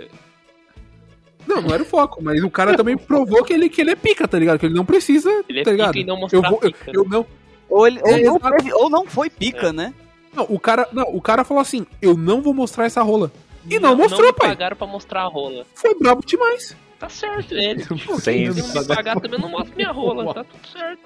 Não, 1.47 1.61
não 1.63 1.73
era 1.75 1.83
o 1.83 1.87
foco, 1.87 2.23
mas 2.23 2.43
o 2.43 2.51
cara 2.51 2.77
também 2.77 2.97
provou 2.97 3.45
que 3.45 3.53
ele, 3.53 3.69
que 3.69 3.81
ele 3.81 3.91
é 3.93 3.97
pica, 3.97 4.27
tá 4.27 4.39
ligado? 4.39 4.59
Que 4.59 4.67
ele 4.67 4.75
não 4.75 4.85
precisa, 4.85 5.31
Ele 5.49 5.61
é 5.61 5.65
tá 5.65 5.71
ligado? 5.71 5.93
pica 5.93 6.01
e 6.01 6.05
não 6.05 6.17
mostrar 6.19 6.39
eu, 6.39 6.43
vou, 6.43 6.59
eu, 6.63 6.73
pica, 6.73 6.91
eu 6.93 7.05
não. 7.09 7.27
Ou, 7.69 7.87
ele, 7.87 8.01
ou, 8.03 8.09
É, 8.09 8.23
não 8.23 8.37
exato. 8.37 8.57
teve- 8.57 8.73
ou 8.75 8.91
não 8.91 9.07
foi 9.07 9.31
pica, 9.31 9.73
né? 9.73 9.95
Não, 10.35 10.45
o 10.49 10.59
cara, 10.61 10.89
não, 10.93 11.05
o 11.15 11.21
cara 11.21 11.45
falou 11.45 11.61
assim: 11.61 11.87
eu 12.03 12.17
não 12.17 12.43
vou 12.43 12.53
mostrar 12.53 12.85
essa 12.85 13.03
rola. 13.03 13.31
E 13.69 13.79
não, 13.79 13.97
mostrou, 13.97 14.21
não 14.21 14.29
me 14.29 14.33
pai. 14.35 14.49
pagaram 14.51 14.77
pra 14.77 14.87
mostrar 14.87 15.23
a 15.23 15.27
rola. 15.27 15.65
Foi 15.75 15.95
brabo 15.99 16.23
demais. 16.25 16.77
Tá 16.99 17.09
certo, 17.09 17.53
ele. 17.55 17.83
Sem 18.21 18.53
Se 18.53 18.75
não 18.75 18.83
me 18.83 18.89
pagar 18.89 19.15
também, 19.21 19.33
eu 19.33 19.39
não 19.41 19.49
mostro 19.51 19.75
minha 19.75 19.91
rola. 19.91 20.33
Tá 20.35 20.45
tudo 20.45 20.67
certo. 20.69 21.01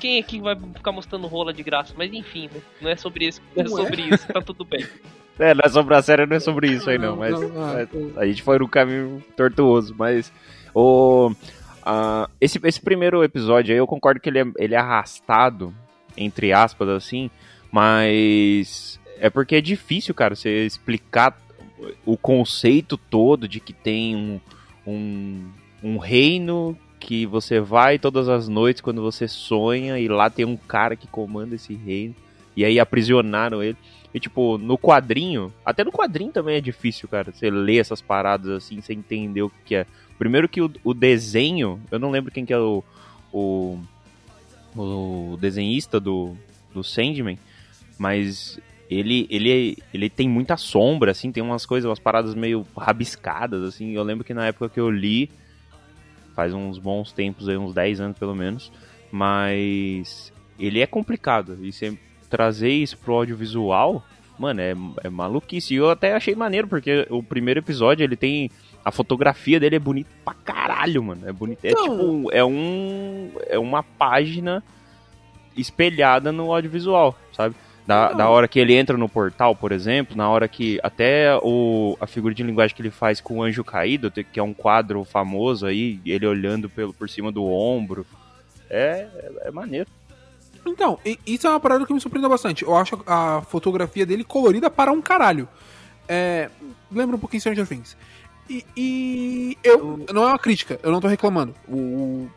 Quem 0.00 0.18
aqui 0.18 0.40
vai 0.40 0.56
ficar 0.74 0.90
mostrando 0.92 1.26
rola 1.28 1.52
de 1.54 1.62
graça? 1.62 1.94
Mas 1.96 2.12
enfim, 2.12 2.50
né? 2.52 2.60
Não 2.80 2.90
é 2.90 2.96
sobre 2.96 3.26
isso. 3.28 3.40
Não 3.56 3.64
é 3.64 3.68
Não 3.68 3.78
é? 3.78 3.82
sobre 3.82 4.02
isso. 4.02 4.26
Tá 4.26 4.42
tudo 4.42 4.64
bem. 4.64 4.84
É, 5.40 5.54
não 5.54 5.62
é 5.64 5.68
sobre 5.68 5.94
a 5.94 6.02
série, 6.02 6.26
não 6.26 6.36
é 6.36 6.40
sobre 6.40 6.70
isso 6.70 6.90
aí 6.90 6.98
não, 6.98 7.16
mas 7.16 7.34
mas 7.40 7.88
a 8.16 8.26
gente 8.26 8.42
foi 8.42 8.58
num 8.58 8.68
caminho 8.68 9.22
tortuoso, 9.36 9.94
mas 9.96 10.30
o 10.74 11.32
esse, 12.40 12.60
esse 12.62 12.80
primeiro 12.80 13.24
episódio 13.24 13.72
aí 13.72 13.78
eu 13.78 13.86
concordo 13.86 14.20
que 14.20 14.28
ele 14.28 14.38
é, 14.40 14.46
ele 14.58 14.74
é 14.74 14.78
arrastado, 14.78 15.74
entre 16.16 16.52
aspas, 16.52 16.88
assim, 16.90 17.30
mas 17.72 19.00
é 19.18 19.30
porque 19.30 19.56
é 19.56 19.60
difícil, 19.60 20.14
cara, 20.14 20.34
você 20.34 20.66
explicar 20.66 21.36
o 22.04 22.16
conceito 22.16 22.96
todo 22.96 23.48
de 23.48 23.60
que 23.60 23.72
tem 23.72 24.14
um, 24.14 24.40
um, 24.86 25.48
um 25.82 25.98
reino 25.98 26.76
que 26.98 27.24
você 27.24 27.60
vai 27.60 27.98
todas 27.98 28.28
as 28.28 28.46
noites 28.46 28.82
quando 28.82 29.00
você 29.00 29.26
sonha 29.26 29.98
e 29.98 30.06
lá 30.06 30.28
tem 30.28 30.44
um 30.44 30.56
cara 30.56 30.94
que 30.94 31.06
comanda 31.06 31.54
esse 31.54 31.74
reino 31.74 32.14
e 32.54 32.64
aí 32.64 32.78
aprisionaram 32.78 33.62
ele. 33.62 33.76
E, 34.12 34.18
tipo, 34.18 34.58
no 34.58 34.76
quadrinho, 34.76 35.52
até 35.64 35.84
no 35.84 35.92
quadrinho 35.92 36.32
também 36.32 36.56
é 36.56 36.60
difícil, 36.60 37.08
cara, 37.08 37.32
você 37.32 37.48
ler 37.48 37.78
essas 37.78 38.02
paradas 38.02 38.50
assim, 38.50 38.80
você 38.80 38.92
entender 38.92 39.42
o 39.42 39.52
que 39.64 39.74
é. 39.74 39.86
Primeiro 40.18 40.48
que 40.48 40.60
o, 40.60 40.70
o 40.82 40.92
desenho, 40.92 41.80
eu 41.90 41.98
não 41.98 42.10
lembro 42.10 42.32
quem 42.32 42.44
que 42.44 42.52
é 42.52 42.58
o, 42.58 42.82
o, 43.32 43.78
o 44.76 45.38
desenhista 45.40 46.00
do, 46.00 46.36
do 46.74 46.82
Sandman, 46.82 47.38
mas 47.96 48.58
ele, 48.90 49.28
ele, 49.30 49.78
ele 49.94 50.10
tem 50.10 50.28
muita 50.28 50.56
sombra, 50.56 51.12
assim, 51.12 51.30
tem 51.30 51.42
umas 51.42 51.64
coisas, 51.64 51.88
umas 51.88 52.00
paradas 52.00 52.34
meio 52.34 52.66
rabiscadas, 52.76 53.62
assim. 53.62 53.92
Eu 53.92 54.02
lembro 54.02 54.24
que 54.24 54.34
na 54.34 54.46
época 54.46 54.68
que 54.68 54.80
eu 54.80 54.90
li, 54.90 55.30
faz 56.34 56.52
uns 56.52 56.78
bons 56.78 57.12
tempos 57.12 57.48
aí, 57.48 57.56
uns 57.56 57.72
10 57.72 58.00
anos 58.00 58.18
pelo 58.18 58.34
menos, 58.34 58.72
mas 59.12 60.32
ele 60.58 60.80
é 60.80 60.86
complicado. 60.86 61.56
E 61.62 61.72
você 61.72 61.96
trazer 62.30 62.70
isso 62.70 62.96
pro 62.96 63.14
audiovisual, 63.14 64.02
mano, 64.38 64.60
é, 64.60 64.74
é 65.04 65.10
maluquice. 65.10 65.74
E 65.74 65.76
eu 65.76 65.90
até 65.90 66.14
achei 66.14 66.34
maneiro, 66.34 66.68
porque 66.68 67.06
o 67.10 67.22
primeiro 67.22 67.60
episódio 67.60 68.04
ele 68.04 68.16
tem. 68.16 68.50
A 68.82 68.90
fotografia 68.90 69.60
dele 69.60 69.76
é 69.76 69.78
bonita 69.78 70.08
pra 70.24 70.32
caralho, 70.32 71.02
mano. 71.02 71.28
É 71.28 71.32
bonito. 71.32 71.64
É 71.64 71.72
Não. 71.72 71.82
tipo. 71.82 72.32
É 72.32 72.42
um. 72.42 73.30
É 73.46 73.58
uma 73.58 73.82
página 73.82 74.62
espelhada 75.56 76.32
no 76.32 76.52
audiovisual, 76.52 77.18
sabe? 77.32 77.54
Da, 77.86 78.10
Não. 78.10 78.16
da 78.16 78.28
hora 78.28 78.46
que 78.46 78.58
ele 78.58 78.74
entra 78.74 78.96
no 78.96 79.08
portal, 79.08 79.54
por 79.56 79.72
exemplo, 79.72 80.16
na 80.16 80.28
hora 80.30 80.46
que 80.46 80.78
até 80.82 81.36
o, 81.42 81.96
a 82.00 82.06
figura 82.06 82.32
de 82.32 82.42
linguagem 82.42 82.74
que 82.74 82.80
ele 82.80 82.90
faz 82.90 83.20
com 83.20 83.38
o 83.38 83.42
Anjo 83.42 83.64
Caído, 83.64 84.10
que 84.10 84.38
é 84.38 84.42
um 84.42 84.54
quadro 84.54 85.02
famoso 85.04 85.66
aí, 85.66 86.00
ele 86.06 86.26
olhando 86.26 86.70
pelo, 86.70 86.94
por 86.94 87.10
cima 87.10 87.32
do 87.32 87.44
ombro. 87.44 88.06
É, 88.68 89.08
é, 89.12 89.48
é 89.48 89.50
maneiro. 89.50 89.90
Então, 90.66 90.98
isso 91.26 91.46
é 91.46 91.50
uma 91.50 91.60
parada 91.60 91.86
que 91.86 91.92
me 91.92 92.00
surpreendeu 92.00 92.28
bastante. 92.30 92.64
Eu 92.64 92.76
acho 92.76 93.02
a 93.06 93.42
fotografia 93.48 94.04
dele 94.04 94.24
colorida 94.24 94.70
para 94.70 94.92
um 94.92 95.00
caralho. 95.00 95.48
É, 96.08 96.50
lembra 96.90 97.16
um 97.16 97.18
pouquinho 97.18 97.40
Stranger 97.40 97.66
Things. 97.66 97.96
E, 98.48 98.64
e 98.76 99.58
eu. 99.62 100.04
Não 100.12 100.22
é 100.24 100.26
uma 100.28 100.38
crítica, 100.38 100.78
eu 100.82 100.90
não 100.90 101.00
tô 101.00 101.06
reclamando. 101.08 101.54
O, 101.68 101.76
o- 101.76 102.30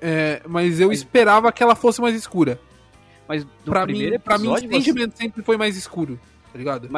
é, 0.00 0.42
mas 0.48 0.80
eu 0.80 0.92
esperava 0.92 1.52
que 1.52 1.62
ela 1.62 1.74
fosse 1.74 2.00
mais 2.00 2.14
escura. 2.14 2.58
Mas 3.28 3.44
do 3.44 3.50
Pra 3.70 3.82
primeiro 3.84 4.14
mim, 4.14 4.18
pra 4.18 4.36
mim, 4.38 4.48
episódio, 4.52 4.70
você... 4.70 4.84
Sandman 4.90 5.10
sempre 5.14 5.42
foi 5.44 5.56
mais 5.56 5.76
escuro, 5.76 6.18
tá 6.52 6.58
ligado? 6.58 6.88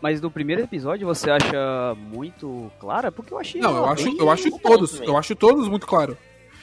Mas 0.00 0.20
do 0.20 0.30
primeiro 0.30 0.62
episódio 0.62 1.06
você 1.06 1.30
acha 1.30 1.94
muito 1.96 2.70
clara? 2.78 3.10
Porque 3.10 3.34
eu 3.34 3.38
achei. 3.38 3.60
Não, 3.60 3.76
eu 3.76 3.86
acho, 3.86 4.08
eu 4.16 4.30
acho 4.30 4.58
todos. 4.60 4.92
também. 4.92 5.08
Eu 5.08 5.16
acho 5.18 5.34
todos 5.34 5.66
muito 5.68 5.86
claro. 5.86 6.16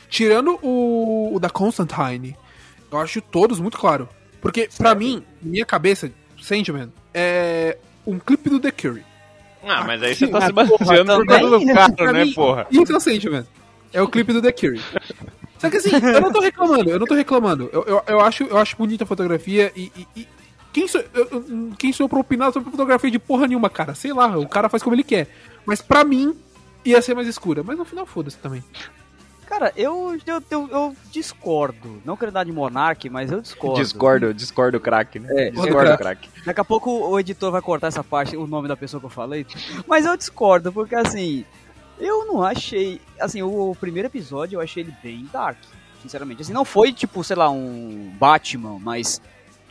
Tirando 0.10 0.58
o, 0.63 1.36
o 1.36 1.39
da 1.39 1.49
Constantine, 1.49 2.36
eu 2.91 2.97
acho 3.00 3.21
todos 3.21 3.60
muito 3.60 3.78
claro. 3.78 4.08
Porque, 4.41 4.69
pra 4.78 4.93
mim, 4.95 5.23
minha 5.41 5.65
cabeça, 5.65 6.12
Sandman, 6.41 6.91
é 7.13 7.78
um 8.06 8.19
clipe 8.19 8.50
do 8.50 8.60
The 8.60 8.71
Curry. 8.71 9.04
Ah, 9.63 9.84
mas 9.84 10.02
aí 10.04 10.15
você 10.15 10.28
tá 10.28 10.39
mas 10.39 10.45
se 10.47 10.54
baseando 10.54 11.13
por 11.15 11.26
também, 11.26 11.41
causa 11.50 11.60
do 11.60 11.73
cara, 11.95 12.13
né, 12.13 12.23
mim, 12.26 12.34
porra? 12.34 12.67
Isso 12.71 12.93
é 12.93 12.95
o 12.95 13.00
Sandman. 13.00 13.45
É 13.91 14.02
o 14.02 14.08
clipe 14.08 14.32
do 14.32 14.41
The 14.41 14.52
Curry. 14.52 14.82
Só 15.58 15.69
que 15.69 15.78
assim, 15.78 15.89
eu 15.91 16.21
não 16.21 16.32
tô 16.32 16.39
reclamando, 16.39 16.89
eu 16.89 17.00
não 17.00 17.08
tô 17.08 17.15
reclamando. 17.15 17.69
Eu, 17.73 17.84
eu, 17.86 18.04
eu 18.08 18.19
acho, 18.21 18.43
eu 18.43 18.58
acho 18.58 18.78
bonita 18.78 19.04
a 19.04 19.08
fotografia 19.08 19.71
e. 19.76 19.91
e- 19.97 20.08
e- 20.21 20.28
quem, 20.71 20.88
sou, 20.88 21.04
eu- 21.13 21.71
quem 21.80 21.91
sou 21.91 22.04
eu 22.06 22.10
pra 22.10 22.19
opinar 22.19 22.54
sobre 22.54 22.69
fotografia 22.69 23.10
de 23.10 23.17
porra 23.17 23.47
nenhuma, 23.47 23.67
cara? 23.69 23.95
Sei 23.95 24.13
lá, 24.13 24.38
o 24.38 24.47
cara 24.47 24.69
faz 24.69 24.84
como 24.84 24.95
ele 24.95 25.04
quer. 25.04 25.28
Mas 25.65 25.82
pra 25.82 26.04
mim, 26.04 26.38
ia 26.86 27.02
ser 27.02 27.15
mais 27.15 27.28
escura. 27.28 27.63
Mas 27.63 27.78
no 27.78 27.84
final, 27.86 28.06
foda-se 28.06 28.38
também. 28.38 28.63
Cara, 29.47 29.71
eu, 29.77 30.19
eu, 30.25 30.43
eu, 30.51 30.69
eu 30.69 30.95
discordo. 31.10 32.01
Não 32.03 32.17
quero 32.17 32.31
dar 32.31 32.43
de 32.43 32.51
Monark, 32.51 33.10
mas 33.10 33.31
eu 33.31 33.41
discordo. 33.41 33.81
Discordo, 33.81 34.33
discordo, 34.33 34.79
craque, 34.79 35.19
né? 35.19 35.47
É, 35.47 35.49
discordo, 35.49 35.97
craque. 35.97 36.29
Daqui 36.45 36.60
a 36.60 36.65
pouco 36.65 36.91
o 36.91 37.17
editor 37.17 37.49
vai 37.51 37.62
cortar 37.62 37.88
essa 37.88 38.03
parte, 38.03 38.36
o 38.36 38.45
nome 38.45 38.67
da 38.67 38.75
pessoa 38.75 38.99
que 38.99 39.05
eu 39.05 39.10
falei. 39.10 39.45
Mas 39.88 40.05
eu 40.05 40.17
discordo, 40.17 40.71
porque 40.71 40.95
assim, 40.95 41.45
eu 41.97 42.25
não 42.25 42.43
achei. 42.43 43.01
Assim, 43.19 43.41
o, 43.41 43.71
o 43.71 43.75
primeiro 43.75 44.07
episódio 44.07 44.57
eu 44.57 44.62
achei 44.62 44.83
ele 44.83 44.93
bem 45.01 45.27
dark, 45.31 45.57
sinceramente. 46.01 46.41
Assim, 46.41 46.53
não 46.53 46.65
foi 46.65 46.91
tipo, 46.91 47.23
sei 47.23 47.38
lá, 47.38 47.49
um 47.49 48.13
Batman, 48.19 48.77
mas 48.79 49.21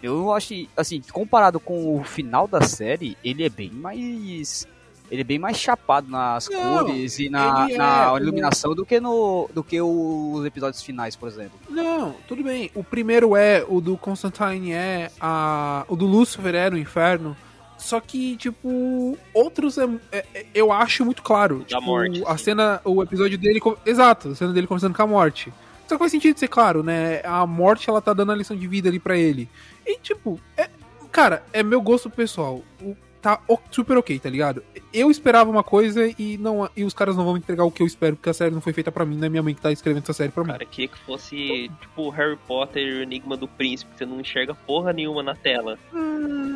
eu 0.03 0.33
achei, 0.33 0.69
assim, 0.77 1.03
comparado 1.13 1.61
com 1.61 1.99
o 1.99 2.03
final 2.03 2.49
da 2.49 2.63
série, 2.63 3.17
ele 3.23 3.45
é 3.45 3.49
bem 3.49 3.71
mais. 3.71 4.67
Ele 5.11 5.21
é 5.21 5.25
bem 5.25 5.39
mais 5.39 5.57
chapado 5.57 6.11
nas 6.11 6.49
Não, 6.49 6.79
cores 6.85 7.19
e 7.19 7.29
na, 7.29 7.69
é 7.71 7.77
na 7.77 8.13
o- 8.13 8.19
iluminação 8.19 8.75
do 8.75 8.85
que 8.85 8.99
no 8.99 9.49
do 9.55 9.63
que 9.63 9.81
os 9.81 10.45
episódios 10.45 10.83
finais, 10.83 11.15
por 11.15 11.29
exemplo. 11.29 11.59
Não, 11.71 12.15
tudo 12.27 12.43
bem. 12.43 12.71
O 12.75 12.83
primeiro 12.83 13.37
é, 13.37 13.65
o 13.69 13.81
do 13.81 13.97
Constantine 13.97 14.73
é, 14.73 15.11
a, 15.21 15.85
o 15.89 15.95
do 15.95 16.07
Lucifer 16.07 16.55
é 16.55 16.69
no 16.71 16.77
inferno. 16.79 17.37
Só 17.79 18.01
que, 18.01 18.37
tipo, 18.39 19.19
outros 19.35 19.77
é, 19.79 19.85
é- 20.11 20.27
é- 20.35 20.47
eu 20.55 20.73
acho 20.73 21.05
muito 21.05 21.23
claro. 21.23 21.59
Da 21.59 21.65
tipo, 21.67 21.83
morte, 21.83 22.23
A 22.27 22.37
sim. 22.37 22.45
cena, 22.45 22.81
o 22.85 23.03
episódio 23.03 23.37
dele. 23.39 23.61
Exato, 23.85 24.31
a 24.31 24.35
cena 24.35 24.53
dele 24.53 24.67
conversando 24.67 24.95
com 24.97 25.03
a 25.03 25.07
morte. 25.07 25.53
Só 25.87 25.95
que 25.95 25.99
faz 26.01 26.11
sentido 26.11 26.37
ser 26.39 26.49
claro, 26.49 26.83
né? 26.83 27.21
A 27.23 27.47
morte, 27.47 27.89
ela 27.89 28.01
tá 28.01 28.13
dando 28.13 28.33
a 28.33 28.35
lição 28.35 28.57
de 28.57 28.67
vida 28.67 28.89
ali 28.89 28.99
pra 28.99 29.17
ele. 29.17 29.49
E, 29.87 29.99
tipo, 29.99 30.41
é, 30.57 30.69
cara, 31.13 31.45
é 31.53 31.63
meu 31.63 31.81
gosto 31.81 32.09
pessoal. 32.11 32.63
O- 32.83 32.97
tá 33.27 33.41
super 33.73 33.97
ok, 33.97 34.21
tá 34.21 34.31
ligado? 34.31 34.63
Eu 34.95 35.11
esperava 35.11 35.51
uma 35.51 35.65
coisa 35.65 36.09
e 36.17 36.39
não 36.39 36.69
e 36.77 36.85
os 36.85 36.95
caras 36.95 37.17
não 37.17 37.25
vão 37.25 37.33
me 37.33 37.41
entregar 37.41 37.65
o 37.65 37.73
que 37.73 37.83
eu 37.83 37.87
espero, 37.87 38.15
porque 38.15 38.31
a 38.31 38.35
série 38.35 38.55
não 38.55 38.61
foi 38.61 38.73
feita 38.73 38.93
pra 38.93 39.05
mim, 39.05 39.17
não 39.17 39.27
é 39.27 39.29
minha 39.29 39.43
mãe 39.43 39.53
que 39.53 39.61
tá 39.61 39.73
escrevendo 39.73 40.05
essa 40.05 40.13
série 40.13 40.31
pra 40.31 40.45
mim. 40.45 40.53
Cara, 40.53 40.65
queria 40.65 40.87
que 40.87 40.99
fosse 41.01 41.69
tipo 41.81 42.09
Harry 42.11 42.39
Potter 42.47 42.87
e 42.87 42.99
o 43.01 43.03
Enigma 43.03 43.37
do 43.37 43.49
Príncipe, 43.49 43.91
que 43.91 43.99
você 43.99 44.07
não 44.07 44.21
enxerga 44.21 44.55
porra 44.55 44.93
nenhuma 44.93 45.25
na 45.25 45.35
tela. 45.35 45.77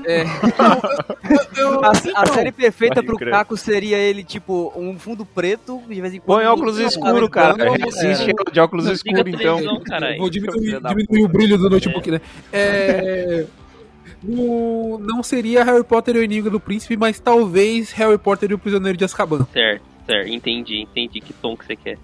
É. 0.06 0.22
Eu- 1.58 1.84
A, 1.84 1.90
a 1.90 1.92
então, 2.22 2.34
série 2.34 2.52
perfeita 2.52 3.02
pro 3.02 3.16
crer. 3.16 3.32
Caco 3.32 3.56
seria 3.56 3.96
ele, 3.98 4.22
tipo, 4.22 4.72
um 4.76 4.98
fundo 4.98 5.26
preto, 5.26 5.82
de 5.88 6.00
vez 6.00 6.14
em 6.14 6.20
quando. 6.20 6.38
Põe 6.38 6.46
óculos 6.46 6.78
um 6.78 6.86
escuro, 6.86 7.28
cara. 7.28 7.54
andando, 7.54 7.88
Assiste 7.88 8.30
é. 8.30 8.50
de 8.52 8.60
óculos 8.60 8.86
a 8.86 8.92
então. 8.92 9.60
Vou 10.18 10.30
diminuir, 10.30 10.80
diminuir 10.80 11.24
o 11.24 11.28
brilho 11.28 11.58
do 11.58 11.68
notebook, 11.68 12.10
né? 12.10 12.20
É, 12.52 13.44
no- 14.22 14.98
não 14.98 15.22
seria 15.22 15.64
Harry 15.64 15.84
Potter 15.84 16.16
e 16.16 16.18
o 16.18 16.22
Enigma 16.22 16.50
do 16.50 16.60
Príncipe, 16.60 16.96
mas 16.96 17.18
talvez 17.20 17.90
Harry 17.92 18.18
Potter 18.18 18.50
e 18.50 18.54
o 18.54 18.58
Prisioneiro 18.58 18.96
de 18.98 19.04
Azkaban. 19.04 19.46
Certo, 19.52 19.82
certo, 20.06 20.28
entendi, 20.28 20.80
entendi 20.82 21.20
que 21.20 21.32
tom 21.32 21.56
que 21.56 21.64
você 21.66 21.76
quer. 21.76 21.98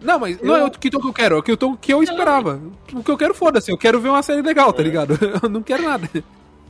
Não, 0.00 0.18
mas 0.18 0.40
não 0.40 0.56
é 0.56 0.64
o 0.64 0.70
que 0.70 0.88
tom 0.90 0.98
que 0.98 1.08
eu 1.08 1.12
quero, 1.12 1.34
é 1.36 1.38
o 1.38 1.42
que 1.42 1.54
tom 1.58 1.76
que 1.76 1.92
eu 1.92 2.02
esperava. 2.02 2.58
O 2.92 3.02
que 3.02 3.10
eu 3.10 3.18
quero, 3.18 3.34
foda-se, 3.34 3.70
eu 3.70 3.76
quero 3.76 4.00
ver 4.00 4.08
uma 4.08 4.22
série 4.22 4.40
legal, 4.40 4.72
tá 4.72 4.82
ligado? 4.82 5.12
Eu 5.42 5.48
não 5.50 5.62
quero 5.62 5.82
nada. 5.84 6.08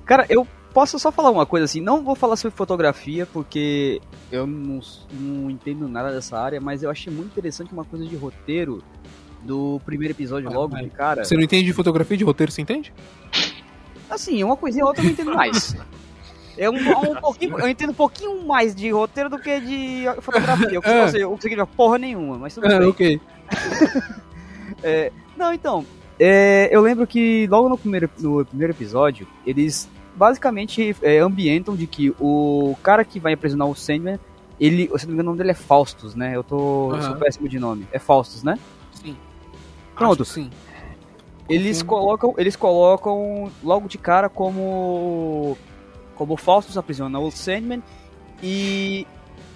Cara, 0.05 0.27
eu 0.29 0.45
posso 0.73 0.99
só 0.99 1.13
falar 1.13 1.31
uma 1.31 1.47
coisa 1.47 1.65
assim, 1.65 1.81
não 1.81 2.03
vou 2.03 2.17
falar 2.17 2.35
sobre 2.35 2.57
fotografia, 2.57 3.25
porque 3.33 4.01
eu 4.33 4.45
não, 4.47 4.81
não 5.13 5.49
entendo 5.49 5.87
nada 5.87 6.11
dessa 6.13 6.37
área, 6.37 6.61
mas 6.61 6.83
eu 6.83 6.91
achei 6.91 7.13
muito 7.13 7.29
interessante 7.31 7.73
uma 7.73 7.85
coisa 7.85 8.05
de 8.05 8.17
roteiro 8.17 8.83
do 9.43 9.81
primeiro 9.87 10.13
episódio 10.13 10.49
Ah, 10.49 10.53
logo, 10.53 10.77
de 10.77 10.91
cara. 10.91 11.25
Você 11.25 11.37
não 11.37 11.43
entende 11.45 11.67
de 11.67 11.73
fotografia 11.73 12.17
de 12.17 12.25
roteiro, 12.25 12.51
você 12.51 12.61
entende? 12.63 12.93
Assim, 14.15 14.43
uma 14.43 14.57
coisinha 14.57 14.85
ou 14.85 14.89
outra 14.89 15.03
eu 15.03 15.07
não 15.07 15.13
entendo 15.13 15.35
mais. 15.35 15.77
É 16.57 16.71
um, 16.71 16.77
pouquinho, 17.21 17.59
eu 17.59 17.69
entendo 17.69 17.91
um 17.91 17.95
pouquinho 17.95 18.45
mais 18.45 18.75
de 18.75 18.89
roteiro 18.91 19.29
do 19.29 19.39
que 19.39 19.61
de 19.61 20.05
fotografia. 20.21 20.69
Eu, 20.73 20.83
É. 20.85 21.17
Eu 21.17 21.31
consegui 21.31 21.57
ver 21.57 21.67
porra 21.67 21.99
nenhuma, 21.99 22.39
mas 22.39 22.55
tudo 22.55 22.67
É, 22.67 22.79
bem. 22.79 22.89
ok. 22.89 23.21
Não, 25.37 25.53
então, 25.53 25.85
é, 26.19 26.69
eu 26.71 26.81
lembro 26.81 27.07
que 27.07 27.47
logo 27.49 27.69
no 27.69 27.77
primeiro, 27.77 28.09
no 28.19 28.45
primeiro 28.45 28.73
episódio, 28.73 29.27
eles 29.45 29.89
basicamente 30.15 30.97
é, 31.03 31.19
ambientam 31.19 31.75
de 31.75 31.87
que 31.87 32.15
o 32.21 32.77
cara 32.83 33.05
que 33.05 33.19
vai 33.19 33.33
aprisionar 33.33 33.69
o 33.69 33.75
Sandman, 33.75 34.19
ele, 34.61 34.89
se 34.97 35.07
não 35.07 35.09
me 35.09 35.15
engano, 35.15 35.31
o 35.31 35.33
nome 35.33 35.39
dele 35.39 35.51
é 35.51 35.55
Faustus, 35.55 36.15
né? 36.15 36.37
Eu 36.37 36.45
tô 36.45 36.95
eu 36.95 37.03
sou 37.03 37.17
péssimo 37.17 37.49
de 37.49 37.59
nome. 37.59 37.87
É 37.91 37.99
Faustus, 37.99 38.45
né? 38.45 38.59
Sim. 38.93 39.17
Pronto. 39.97 40.23
Acho 40.23 40.33
sim. 41.47 41.55
Eles 41.55 41.83
colocam, 41.83 42.35
eles 42.39 42.57
colocam 42.57 43.51
logo 43.63 43.89
de 43.89 43.99
cara 43.99 44.29
como 44.29 45.57
como 46.15 46.37
Faustus 46.37 46.79
aprisiona 46.79 47.19
o 47.19 47.31
Sandman 47.31 47.83
e 48.43 49.07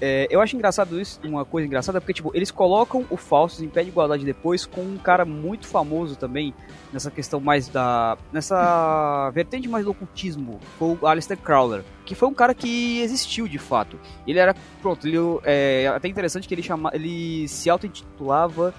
é, 0.01 0.29
eu 0.31 0.41
acho 0.41 0.55
engraçado 0.55 1.01
isso, 1.01 1.19
uma 1.25 1.45
coisa 1.45 1.67
engraçada, 1.67 2.01
porque 2.01 2.13
tipo, 2.13 2.31
eles 2.33 2.53
colocam 2.53 3.05
o 3.11 3.17
Faustus 3.17 3.63
em 3.63 3.69
pé 3.69 3.83
de 3.83 3.89
igualdade 3.89 4.25
depois 4.25 4.65
com 4.65 4.81
um 4.81 4.97
cara 4.97 5.25
muito 5.25 5.67
famoso 5.67 6.15
também, 6.15 6.55
nessa 6.93 7.11
questão 7.11 7.41
mais 7.41 7.69
da. 7.69 8.17
nessa 8.33 9.31
vertente 9.35 9.69
mais 9.69 9.85
do 9.85 9.91
ocultismo, 9.91 10.61
foi 10.79 10.97
o 11.01 11.07
Aleister 11.07 11.37
Crowler, 11.37 11.85
que 12.05 12.15
foi 12.15 12.29
um 12.29 12.35
cara 12.35 12.55
que 12.55 13.01
existiu 13.01 13.49
de 13.49 13.59
fato. 13.59 13.99
Ele 14.27 14.39
era. 14.39 14.55
Pronto, 14.81 15.07
ele 15.07 15.19
é 15.45 15.89
até 15.89 16.07
interessante 16.07 16.47
que 16.47 16.55
ele 16.55 16.63
chama. 16.63 16.91
ele 16.95 17.49
se 17.49 17.69
auto-intitulava 17.69 18.73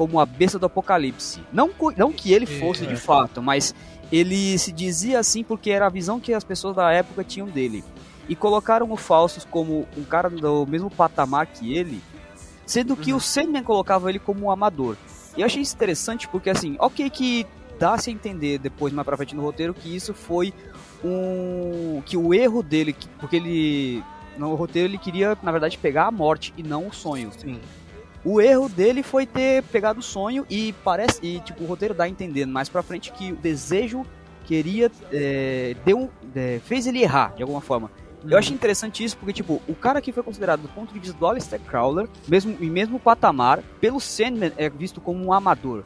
como 0.00 0.18
a 0.18 0.24
besta 0.24 0.58
do 0.58 0.64
apocalipse. 0.64 1.42
Não, 1.52 1.68
não 1.94 2.10
que 2.10 2.32
ele 2.32 2.46
fosse 2.46 2.84
É. 2.84 2.86
de 2.86 2.96
fato, 2.96 3.42
mas 3.42 3.74
ele 4.10 4.56
se 4.58 4.72
dizia 4.72 5.18
assim 5.18 5.44
porque 5.44 5.70
era 5.70 5.84
a 5.84 5.90
visão 5.90 6.18
que 6.18 6.32
as 6.32 6.42
pessoas 6.42 6.74
da 6.74 6.90
época 6.90 7.22
tinham 7.22 7.46
dele. 7.46 7.84
E 8.26 8.34
colocaram 8.34 8.90
o 8.90 8.96
Faustus 8.96 9.44
como 9.44 9.86
um 9.98 10.02
cara 10.02 10.30
do 10.30 10.64
mesmo 10.66 10.88
patamar 10.90 11.46
que 11.48 11.74
ele, 11.74 12.00
sendo 12.64 12.96
que 12.96 13.12
o 13.12 13.20
Sandman 13.20 13.62
colocava 13.62 14.08
ele 14.08 14.18
como 14.18 14.46
um 14.46 14.50
amador. 14.50 14.96
E 15.36 15.42
eu 15.42 15.46
achei 15.46 15.60
isso 15.60 15.74
interessante 15.74 16.26
porque, 16.28 16.48
assim, 16.48 16.76
ok 16.78 17.10
que 17.10 17.46
dá-se 17.78 18.08
a 18.08 18.12
entender 18.14 18.58
depois, 18.58 18.94
mais 18.94 19.04
pra 19.04 19.18
frente 19.18 19.36
no 19.36 19.42
roteiro, 19.42 19.74
que 19.74 19.94
isso 19.94 20.14
foi 20.14 20.54
um... 21.04 22.00
que 22.06 22.16
o 22.16 22.32
erro 22.32 22.62
dele, 22.62 22.94
que- 22.94 23.08
porque 23.18 23.36
ele... 23.36 24.02
No 24.38 24.54
roteiro 24.54 24.88
ele 24.88 24.96
queria, 24.96 25.36
na 25.42 25.52
verdade, 25.52 25.76
pegar 25.76 26.06
a 26.06 26.10
morte 26.10 26.54
e 26.56 26.62
não 26.62 26.86
o 26.88 26.92
sonho. 26.92 27.30
Sim. 27.36 27.60
O 28.24 28.40
erro 28.40 28.68
dele 28.68 29.02
foi 29.02 29.26
ter 29.26 29.62
pegado 29.64 30.00
o 30.00 30.02
sonho 30.02 30.44
e 30.50 30.72
parece. 30.84 31.20
E 31.22 31.40
tipo, 31.40 31.64
o 31.64 31.66
roteiro 31.66 31.94
dá 31.94 32.04
a 32.04 32.08
entender 32.08 32.46
mais 32.46 32.68
pra 32.68 32.82
frente 32.82 33.12
que 33.12 33.32
o 33.32 33.36
desejo 33.36 34.04
queria. 34.44 34.90
É, 35.12 35.74
deu, 35.84 36.10
é, 36.34 36.60
fez 36.64 36.86
ele 36.86 37.02
errar, 37.02 37.34
de 37.34 37.42
alguma 37.42 37.60
forma. 37.60 37.90
Eu 38.28 38.36
achei 38.36 38.54
interessante 38.54 39.02
isso 39.02 39.16
porque, 39.16 39.32
tipo, 39.32 39.62
o 39.66 39.74
cara 39.74 40.00
que 40.00 40.12
foi 40.12 40.22
considerado 40.22 40.60
do 40.60 40.68
ponto 40.68 40.92
de 40.92 41.00
vista 41.00 41.16
do 41.16 41.26
Aleister 41.26 41.58
Crowler, 41.60 42.06
mesmo, 42.28 42.54
em 42.60 42.68
mesmo 42.68 43.00
patamar, 43.00 43.62
pelo 43.80 43.98
Sandman 43.98 44.52
é 44.58 44.68
visto 44.68 45.00
como 45.00 45.24
um 45.24 45.32
amador. 45.32 45.84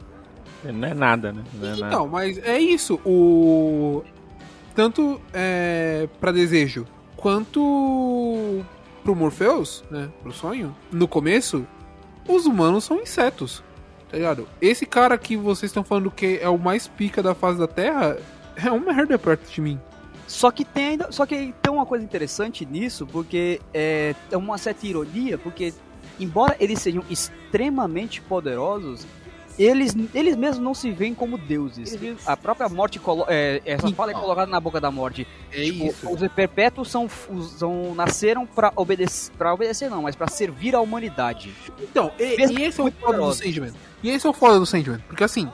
Não 0.63 0.87
é 0.87 0.93
nada, 0.93 1.31
né? 1.31 1.43
Não 1.53 1.67
é 1.67 1.71
nada. 1.71 1.87
Então, 1.87 2.07
mas 2.07 2.37
é 2.39 2.59
isso. 2.59 2.99
O. 3.05 4.03
Tanto 4.73 5.21
é, 5.33 6.09
para 6.19 6.33
desejo 6.33 6.85
quanto 7.15 8.61
pro 9.03 9.15
Morpheus, 9.15 9.83
né? 9.89 10.09
Pro 10.21 10.33
sonho, 10.33 10.75
no 10.91 11.07
começo, 11.07 11.65
os 12.27 12.45
humanos 12.45 12.83
são 12.83 13.01
insetos. 13.01 13.63
Tá 14.09 14.17
ligado? 14.17 14.47
Esse 14.61 14.85
cara 14.85 15.17
que 15.17 15.35
vocês 15.35 15.69
estão 15.69 15.83
falando 15.83 16.11
que 16.11 16.39
é 16.41 16.49
o 16.49 16.57
mais 16.57 16.87
pica 16.87 17.21
da 17.21 17.33
face 17.33 17.59
da 17.59 17.67
Terra 17.67 18.17
é 18.55 18.71
um 18.71 18.79
merda 18.79 19.17
perto 19.17 19.51
de 19.51 19.61
mim. 19.61 19.79
Só 20.27 20.49
que 20.49 20.65
tem 20.65 20.87
ainda, 20.87 21.11
só 21.11 21.25
que 21.25 21.53
tem 21.61 21.71
uma 21.71 21.85
coisa 21.85 22.03
interessante 22.03 22.65
nisso, 22.65 23.05
porque 23.05 23.61
é, 23.73 24.15
é 24.31 24.37
uma 24.37 24.57
certa 24.57 24.87
ironia, 24.87 25.37
porque 25.37 25.73
embora 26.19 26.55
eles 26.59 26.79
sejam 26.79 27.03
extremamente 27.09 28.21
poderosos, 28.21 29.05
eles, 29.57 29.95
eles 30.13 30.35
mesmos 30.35 30.59
não 30.63 30.73
se 30.73 30.91
veem 30.91 31.13
como 31.13 31.37
deuses. 31.37 31.97
A 32.25 32.35
própria 32.35 32.67
morte, 32.69 32.99
é, 33.27 33.61
essa 33.65 33.89
fala 33.91 34.11
é 34.11 34.13
Então. 34.13 34.21
colocada 34.21 34.51
na 34.51 34.59
boca 34.59 34.79
da 34.81 34.91
morte. 34.91 35.27
É 35.51 35.63
Tipo, 35.63 36.13
Os 36.13 36.27
perpétuos 36.33 36.89
são, 36.89 37.07
são 37.57 37.95
nasceram 37.95 38.45
pra 38.45 38.71
obedecer, 38.75 39.31
para 39.37 39.53
obedecer 39.53 39.89
não, 39.89 40.01
mas 40.03 40.15
pra 40.15 40.27
servir 40.27 40.75
à 40.75 40.81
humanidade. 40.81 41.53
Então, 41.81 42.11
e, 42.19 42.23
e 42.23 42.63
esse 42.63 42.79
é 42.79 42.83
o 42.83 42.91
foda 42.91 43.17
do. 43.17 43.33
Sandman. 43.33 43.71
E 44.03 44.09
esse 44.09 44.25
é 44.27 44.29
o 44.29 44.33
foda 44.33 44.59
do 44.59 44.65
Sandman. 44.65 44.99
Porque 45.07 45.23
assim, 45.23 45.49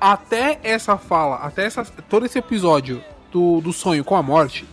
até 0.00 0.60
essa 0.62 0.96
fala, 0.96 1.36
até 1.36 1.64
essa, 1.64 1.84
todo 2.08 2.26
esse 2.26 2.38
episódio 2.38 3.02
do, 3.32 3.60
do 3.60 3.72
sonho 3.72 4.04
com 4.04 4.14
a 4.16 4.22
morte, 4.22 4.66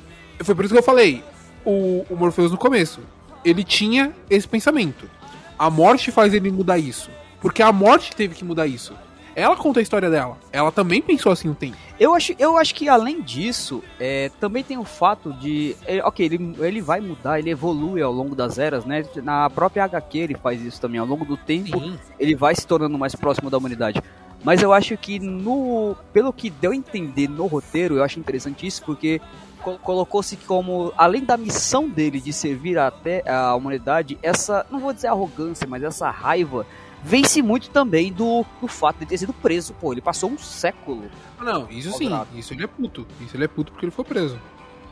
foi 0.43 0.53
por 0.53 0.65
isso 0.65 0.73
que 0.73 0.79
eu 0.79 0.83
falei, 0.83 1.23
o, 1.65 2.05
o 2.09 2.15
Morpheus 2.15 2.51
no 2.51 2.57
começo, 2.57 2.99
ele 3.43 3.63
tinha 3.63 4.13
esse 4.29 4.47
pensamento. 4.47 5.09
A 5.57 5.69
morte 5.69 6.11
faz 6.11 6.33
ele 6.33 6.51
mudar 6.51 6.77
isso. 6.77 7.09
Porque 7.45 7.62
a 7.62 7.71
morte 7.71 8.15
teve 8.15 8.34
que 8.34 8.43
mudar 8.43 8.65
isso. 8.65 8.91
Ela 9.36 9.55
conta 9.55 9.79
a 9.79 9.84
história 9.84 10.10
dela. 10.10 10.36
Ela 10.51 10.71
também 10.71 10.99
pensou 10.99 11.31
assim 11.31 11.47
um 11.47 11.53
tempo. 11.53 11.77
Eu 11.99 12.15
acho, 12.15 12.34
eu 12.39 12.58
acho 12.58 12.73
que 12.73 12.89
além 12.89 13.21
disso, 13.21 13.84
é, 13.99 14.31
também 14.39 14.63
tem 14.63 14.79
o 14.79 14.84
fato 14.84 15.31
de. 15.34 15.75
é, 15.86 16.03
ok, 16.03 16.25
ele, 16.25 16.55
ele 16.58 16.81
vai 16.81 16.99
mudar, 16.99 17.38
ele 17.38 17.51
evolui 17.51 18.01
ao 18.01 18.12
longo 18.12 18.34
das 18.36 18.58
eras, 18.58 18.84
né? 18.84 19.05
Na 19.21 19.47
própria 19.47 19.84
HQ 19.84 20.17
ele 20.17 20.34
faz 20.34 20.60
isso 20.60 20.81
também. 20.81 20.99
Ao 20.99 21.05
longo 21.05 21.23
do 21.23 21.38
tempo, 21.38 21.79
ele 22.19 22.34
vai 22.34 22.55
se 22.55 22.65
tornando 22.65 22.97
mais 22.97 23.13
próximo 23.13 23.47
da 23.51 23.60
humanidade. 23.60 24.01
Mas 24.43 24.63
eu 24.63 24.73
acho 24.73 24.97
que 24.97 25.19
no. 25.19 25.95
Pelo 26.12 26.34
que 26.34 26.49
deu 26.49 26.71
a 26.71 26.75
entender 26.75 27.27
no 27.29 27.45
roteiro, 27.45 27.97
eu 27.97 28.03
acho 28.03 28.19
interessante 28.19 28.65
isso, 28.65 28.81
porque 28.84 29.21
co- 29.62 29.77
colocou-se 29.84 30.36
como, 30.38 30.91
além 30.97 31.23
da 31.23 31.38
missão 31.38 31.88
dele 31.88 32.19
de 32.19 32.34
servir 32.34 32.79
até 32.79 33.21
a 33.29 33.53
humanidade, 33.53 34.17
essa, 34.23 34.65
não 34.71 34.79
vou 34.79 34.93
dizer 34.93 35.10
arrogância, 35.10 35.67
mas 35.67 35.84
essa 35.84 36.10
raiva 36.10 36.65
vence 37.06 37.41
muito 37.41 37.70
também 37.70 38.12
do, 38.12 38.44
do 38.60 38.68
fato 38.68 39.00
de 39.00 39.06
ter 39.06 39.18
sido 39.18 39.32
preso. 39.34 39.74
Pô, 39.80 39.94
ele 39.94 40.02
passou 40.02 40.30
um 40.30 40.38
século. 40.38 41.04
Ah, 41.39 41.44
Não, 41.44 41.68
isso 41.70 41.91
sim. 41.98 42.10
Isso 42.36 42.54
ele 42.54 42.63
é 42.63 42.68
puto. 42.68 43.06
Isso 43.22 43.38
ele 43.38 43.46
é 43.46 43.48
puto 43.48 43.72
porque 43.72 43.86
ele 43.86 43.91
foi 43.91 44.04
preso. 44.04 44.39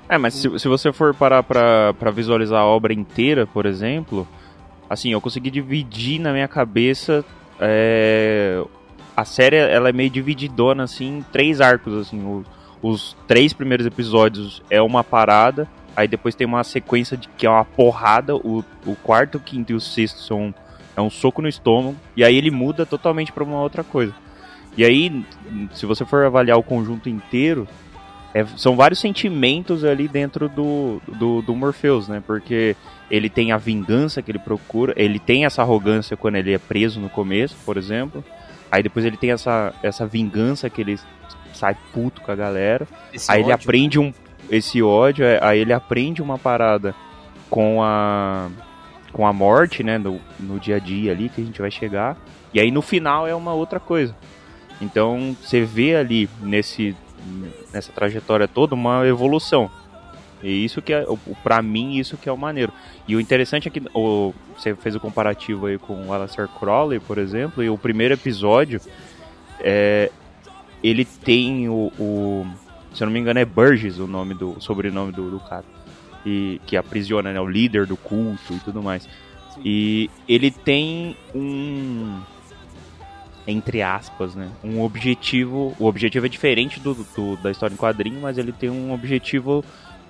É, 0.07 0.17
mas 0.17 0.33
se, 0.33 0.59
se 0.59 0.67
você 0.67 0.91
for 0.93 1.13
parar 1.15 1.41
pra, 1.43 1.93
pra 1.93 2.11
visualizar 2.11 2.61
a 2.61 2.65
obra 2.65 2.93
inteira, 2.93 3.47
por 3.47 3.65
exemplo, 3.65 4.27
assim, 4.89 5.11
eu 5.11 5.19
consegui 5.21 5.49
dividir 5.49 6.19
na 6.19 6.31
minha 6.31 6.47
cabeça. 6.47 7.25
é, 7.59 8.63
a 9.15 9.25
série 9.25 9.55
ela 9.55 9.89
é 9.89 9.93
meio 9.93 10.09
divididona, 10.09 10.83
assim, 10.83 11.19
em 11.19 11.21
três 11.23 11.61
arcos, 11.61 11.93
assim. 12.07 12.19
o- 12.23 12.43
os 12.81 13.15
três 13.27 13.53
primeiros 13.53 13.85
episódios 13.85 14.61
é 14.69 14.81
uma 14.81 15.03
parada, 15.05 15.69
aí 15.95 16.05
depois 16.07 16.35
tem 16.35 16.45
uma 16.45 16.63
sequência 16.65 17.15
de 17.15 17.29
que 17.29 17.45
é 17.45 17.49
uma 17.49 17.63
porrada. 17.63 18.35
O, 18.35 18.63
o 18.85 18.95
quarto, 19.01 19.35
o 19.37 19.39
quinto 19.39 19.71
e 19.71 19.75
o 19.75 19.79
sexto 19.79 20.19
são 20.19 20.53
é 20.95 21.01
um 21.01 21.09
soco 21.09 21.41
no 21.41 21.47
estômago, 21.47 21.95
e 22.15 22.23
aí 22.23 22.35
ele 22.35 22.51
muda 22.51 22.85
totalmente 22.85 23.31
pra 23.31 23.43
uma 23.43 23.61
outra 23.61 23.83
coisa. 23.83 24.13
E 24.75 24.83
aí, 24.83 25.23
se 25.73 25.85
você 25.85 26.03
for 26.03 26.25
avaliar 26.25 26.57
o 26.57 26.63
conjunto 26.63 27.07
inteiro, 27.07 27.67
é, 28.33 28.43
são 28.57 28.75
vários 28.75 28.99
sentimentos 28.99 29.83
ali 29.83 30.07
dentro 30.07 30.49
do, 30.49 30.99
do, 31.07 31.41
do 31.43 31.55
Morpheus, 31.55 32.07
né? 32.07 32.23
Porque 32.25 32.75
ele 33.09 33.29
tem 33.29 33.51
a 33.51 33.57
vingança 33.57 34.21
que 34.21 34.31
ele 34.31 34.39
procura, 34.39 34.93
ele 34.97 35.19
tem 35.19 35.45
essa 35.45 35.61
arrogância 35.61 36.17
quando 36.17 36.35
ele 36.37 36.51
é 36.51 36.57
preso 36.57 36.99
no 36.99 37.09
começo, 37.09 37.55
por 37.63 37.77
exemplo. 37.77 38.23
Aí 38.71 38.81
depois 38.81 39.05
ele 39.05 39.17
tem 39.17 39.31
essa, 39.31 39.71
essa 39.83 40.07
vingança 40.07 40.67
que 40.67 40.81
ele 40.81 40.99
sai 41.53 41.77
puto 41.93 42.21
com 42.21 42.31
a 42.31 42.35
galera. 42.35 42.87
Esse 43.13 43.31
aí 43.31 43.41
ele 43.41 43.51
ódio. 43.51 43.63
aprende 43.63 43.99
um, 43.99 44.11
esse 44.49 44.81
ódio, 44.81 45.23
é, 45.23 45.39
aí 45.43 45.59
ele 45.59 45.73
aprende 45.73 46.19
uma 46.19 46.39
parada 46.39 46.95
com 47.51 47.83
a 47.83 48.49
com 49.13 49.25
a 49.25 49.31
morte, 49.31 49.83
né, 49.83 49.97
no, 49.97 50.19
no 50.39 50.59
dia 50.59 50.75
a 50.75 50.79
dia 50.79 51.11
ali 51.13 51.29
que 51.29 51.39
a 51.39 51.43
gente 51.45 51.61
vai 51.61 51.71
chegar. 51.71 52.17
E 52.53 52.59
aí 52.59 52.69
no 52.71 52.81
final 52.81 53.25
é 53.27 53.33
uma 53.33 53.53
outra 53.53 53.79
coisa. 53.79 54.13
Então 54.81 55.35
você 55.41 55.61
vê 55.63 55.95
ali 55.95 56.29
nesse 56.41 56.95
nessa 57.71 57.91
trajetória 57.93 58.47
toda 58.49 58.75
uma 58.75 59.07
evolução. 59.07 59.71
E 60.43 60.65
isso 60.65 60.81
que 60.81 60.91
é, 60.93 61.05
pra 61.41 61.61
mim, 61.61 61.95
isso 61.97 62.17
que 62.17 62.27
é 62.27 62.31
o 62.31 62.37
maneiro. 62.37 62.73
E 63.07 63.15
o 63.15 63.19
interessante 63.21 63.69
é 63.69 63.71
que 63.71 63.81
o, 63.93 64.33
você 64.57 64.75
fez 64.75 64.93
o 64.93 64.99
comparativo 64.99 65.67
aí 65.67 65.77
com 65.77 66.07
o 66.07 66.11
Aleister 66.11 66.49
Crowley, 66.49 66.99
por 66.99 67.17
exemplo, 67.17 67.63
e 67.63 67.69
o 67.69 67.77
primeiro 67.77 68.13
episódio, 68.13 68.81
é, 69.61 70.11
ele 70.83 71.05
tem 71.05 71.69
o, 71.69 71.91
o- 71.97 72.45
se 72.93 73.01
eu 73.01 73.05
não 73.05 73.13
me 73.13 73.19
engano 73.21 73.39
é 73.39 73.45
Burgess 73.45 73.99
o 74.01 74.05
nome 74.07 74.33
do 74.33 74.49
o 74.57 74.61
sobrenome 74.61 75.13
do, 75.13 75.31
do 75.31 75.39
cara, 75.39 75.63
e 76.25 76.59
que 76.65 76.75
aprisiona, 76.77 77.31
né, 77.33 77.39
o 77.39 77.47
líder 77.47 77.85
do 77.85 77.97
culto 77.97 78.53
e 78.53 78.59
tudo 78.59 78.81
mais. 78.81 79.07
E 79.63 80.09
ele 80.27 80.49
tem 80.51 81.15
um 81.35 82.19
entre 83.45 83.81
aspas, 83.81 84.35
né? 84.35 84.49
Um 84.63 84.81
objetivo. 84.81 85.75
O 85.77 85.85
objetivo 85.85 86.25
é 86.25 86.29
diferente 86.29 86.79
do, 86.79 86.93
do- 86.93 87.35
da 87.37 87.51
história 87.51 87.73
em 87.73 87.77
quadrinho, 87.77 88.21
mas 88.21 88.37
ele 88.37 88.53
tem 88.53 88.69
um 88.69 88.93
objetivo, 88.93 89.63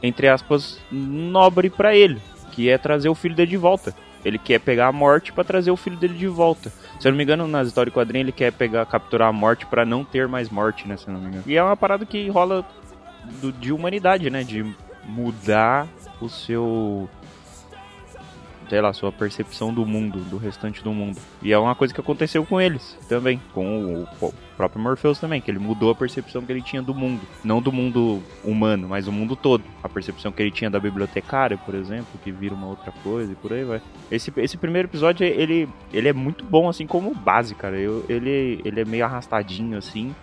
entre 0.03 0.27
aspas, 0.27 0.79
nobre 0.91 1.69
pra 1.69 1.95
ele, 1.95 2.21
que 2.51 2.69
é 2.69 2.77
trazer 2.77 3.09
o 3.09 3.15
filho 3.15 3.33
dele 3.35 3.49
de 3.49 3.57
volta. 3.57 3.93
Ele 4.23 4.37
quer 4.37 4.59
pegar 4.59 4.87
a 4.87 4.91
morte 4.91 5.33
pra 5.33 5.43
trazer 5.43 5.71
o 5.71 5.75
filho 5.75 5.97
dele 5.97 6.13
de 6.13 6.27
volta. 6.27 6.71
Se 6.99 7.07
eu 7.07 7.11
não 7.11 7.17
me 7.17 7.23
engano, 7.23 7.47
nas 7.47 7.67
histórias 7.67 7.91
em 7.91 7.97
quadrinho 7.97 8.23
ele 8.23 8.31
quer 8.31 8.53
pegar, 8.53 8.85
capturar 8.85 9.29
a 9.29 9.33
morte 9.33 9.65
pra 9.65 9.83
não 9.83 10.05
ter 10.05 10.27
mais 10.27 10.49
morte, 10.49 10.87
né? 10.87 10.95
Se 10.95 11.07
eu 11.07 11.13
não 11.13 11.19
me 11.19 11.27
engano. 11.27 11.43
E 11.47 11.57
é 11.57 11.63
uma 11.63 11.75
parada 11.75 12.05
que 12.05 12.29
rola 12.29 12.63
do- 13.41 13.51
de 13.51 13.73
humanidade, 13.73 14.29
né? 14.29 14.43
De 14.43 14.63
mudar 15.05 15.87
o 16.21 16.29
seu 16.29 17.09
sei 18.69 18.81
lá, 18.81 18.91
sua 18.91 19.11
percepção 19.11 19.71
do 19.71 19.85
mundo, 19.85 20.19
do 20.31 20.37
restante 20.37 20.83
do 20.83 20.91
mundo. 20.91 21.19
E 21.43 21.53
é 21.53 21.57
uma 21.59 21.75
coisa 21.75 21.93
que 21.93 21.99
aconteceu 21.99 22.43
com 22.43 22.59
eles 22.59 22.97
também, 23.07 23.39
com 23.53 24.07
o, 24.21 24.25
o 24.25 24.33
próprio 24.57 24.81
Morpheus 24.81 25.19
também, 25.19 25.39
que 25.39 25.51
ele 25.51 25.59
mudou 25.59 25.91
a 25.91 25.95
percepção 25.95 26.41
que 26.41 26.51
ele 26.51 26.61
tinha 26.61 26.81
do 26.81 26.93
mundo. 26.93 27.21
Não 27.43 27.61
do 27.61 27.71
mundo 27.71 28.23
humano, 28.43 28.87
mas 28.87 29.05
do 29.05 29.11
mundo 29.11 29.35
todo. 29.35 29.63
A 29.83 29.89
percepção 29.89 30.31
que 30.31 30.41
ele 30.41 30.49
tinha 30.49 30.71
da 30.71 30.79
bibliotecária, 30.79 31.55
por 31.55 31.75
exemplo, 31.75 32.19
que 32.23 32.31
vira 32.31 32.55
uma 32.55 32.65
outra 32.67 32.91
coisa 33.03 33.31
e 33.31 33.35
por 33.35 33.53
aí 33.53 33.63
vai. 33.63 33.81
Esse, 34.09 34.33
esse 34.37 34.57
primeiro 34.57 34.87
episódio, 34.87 35.23
ele, 35.23 35.69
ele 35.91 36.07
é 36.07 36.13
muito 36.13 36.43
bom, 36.43 36.67
assim, 36.67 36.87
como 36.87 37.13
base, 37.13 37.53
cara. 37.53 37.77
Eu, 37.77 38.03
ele, 38.09 38.59
ele 38.65 38.81
é 38.81 38.85
meio 38.85 39.05
arrastadinho, 39.05 39.77
assim, 39.77 40.15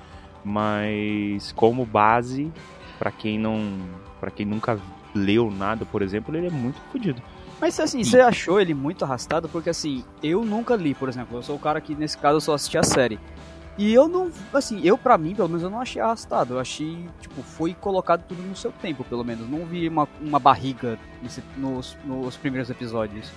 Mas 0.44 1.53
como 1.53 1.85
base, 1.87 2.50
pra 2.98 3.11
quem 3.12 3.38
não. 3.38 3.79
para 4.18 4.31
quem 4.31 4.44
nunca 4.46 4.76
leu 5.14 5.51
nada, 5.51 5.85
por 5.85 6.03
exemplo, 6.03 6.35
ele 6.37 6.46
é 6.46 6.51
muito 6.51 6.81
fodido. 6.92 7.20
Mas 7.61 7.79
assim, 7.79 8.03
você 8.03 8.20
achou 8.20 8.61
ele 8.61 8.73
muito 8.73 9.05
arrastado? 9.05 9.49
Porque 9.49 9.68
assim, 9.70 10.03
eu 10.23 10.44
nunca 10.44 10.75
li, 10.77 10.94
por 10.94 11.09
exemplo. 11.09 11.37
Eu 11.38 11.42
sou 11.42 11.57
o 11.57 11.59
cara 11.59 11.81
que 11.81 11.94
nesse 11.94 12.16
caso 12.16 12.37
eu 12.37 12.40
só 12.40 12.55
assisti 12.55 12.79
a 12.79 12.83
série. 12.83 13.18
E 13.79 13.92
eu 13.94 14.09
não, 14.09 14.31
assim, 14.53 14.81
eu 14.83 14.96
pra 14.99 15.16
mim, 15.18 15.35
pelo 15.35 15.49
menos, 15.49 15.62
eu 15.62 15.70
não 15.70 15.81
achei 15.81 16.01
arrastado. 16.01 16.55
Eu 16.55 16.59
achei, 16.61 17.05
tipo, 17.20 17.42
foi 17.42 17.73
colocado 17.75 18.25
tudo 18.27 18.42
no 18.42 18.57
seu 18.57 18.73
tempo, 18.73 19.05
pelo 19.05 19.25
menos. 19.25 19.49
Não 19.49 19.64
vi 19.66 19.88
uma, 19.88 20.09
uma 20.20 20.38
barriga 20.38 20.99
nesse- 21.23 21.42
nos, 21.57 21.96
nos 22.05 22.37
primeiros 22.37 22.68
episódios. 22.70 23.31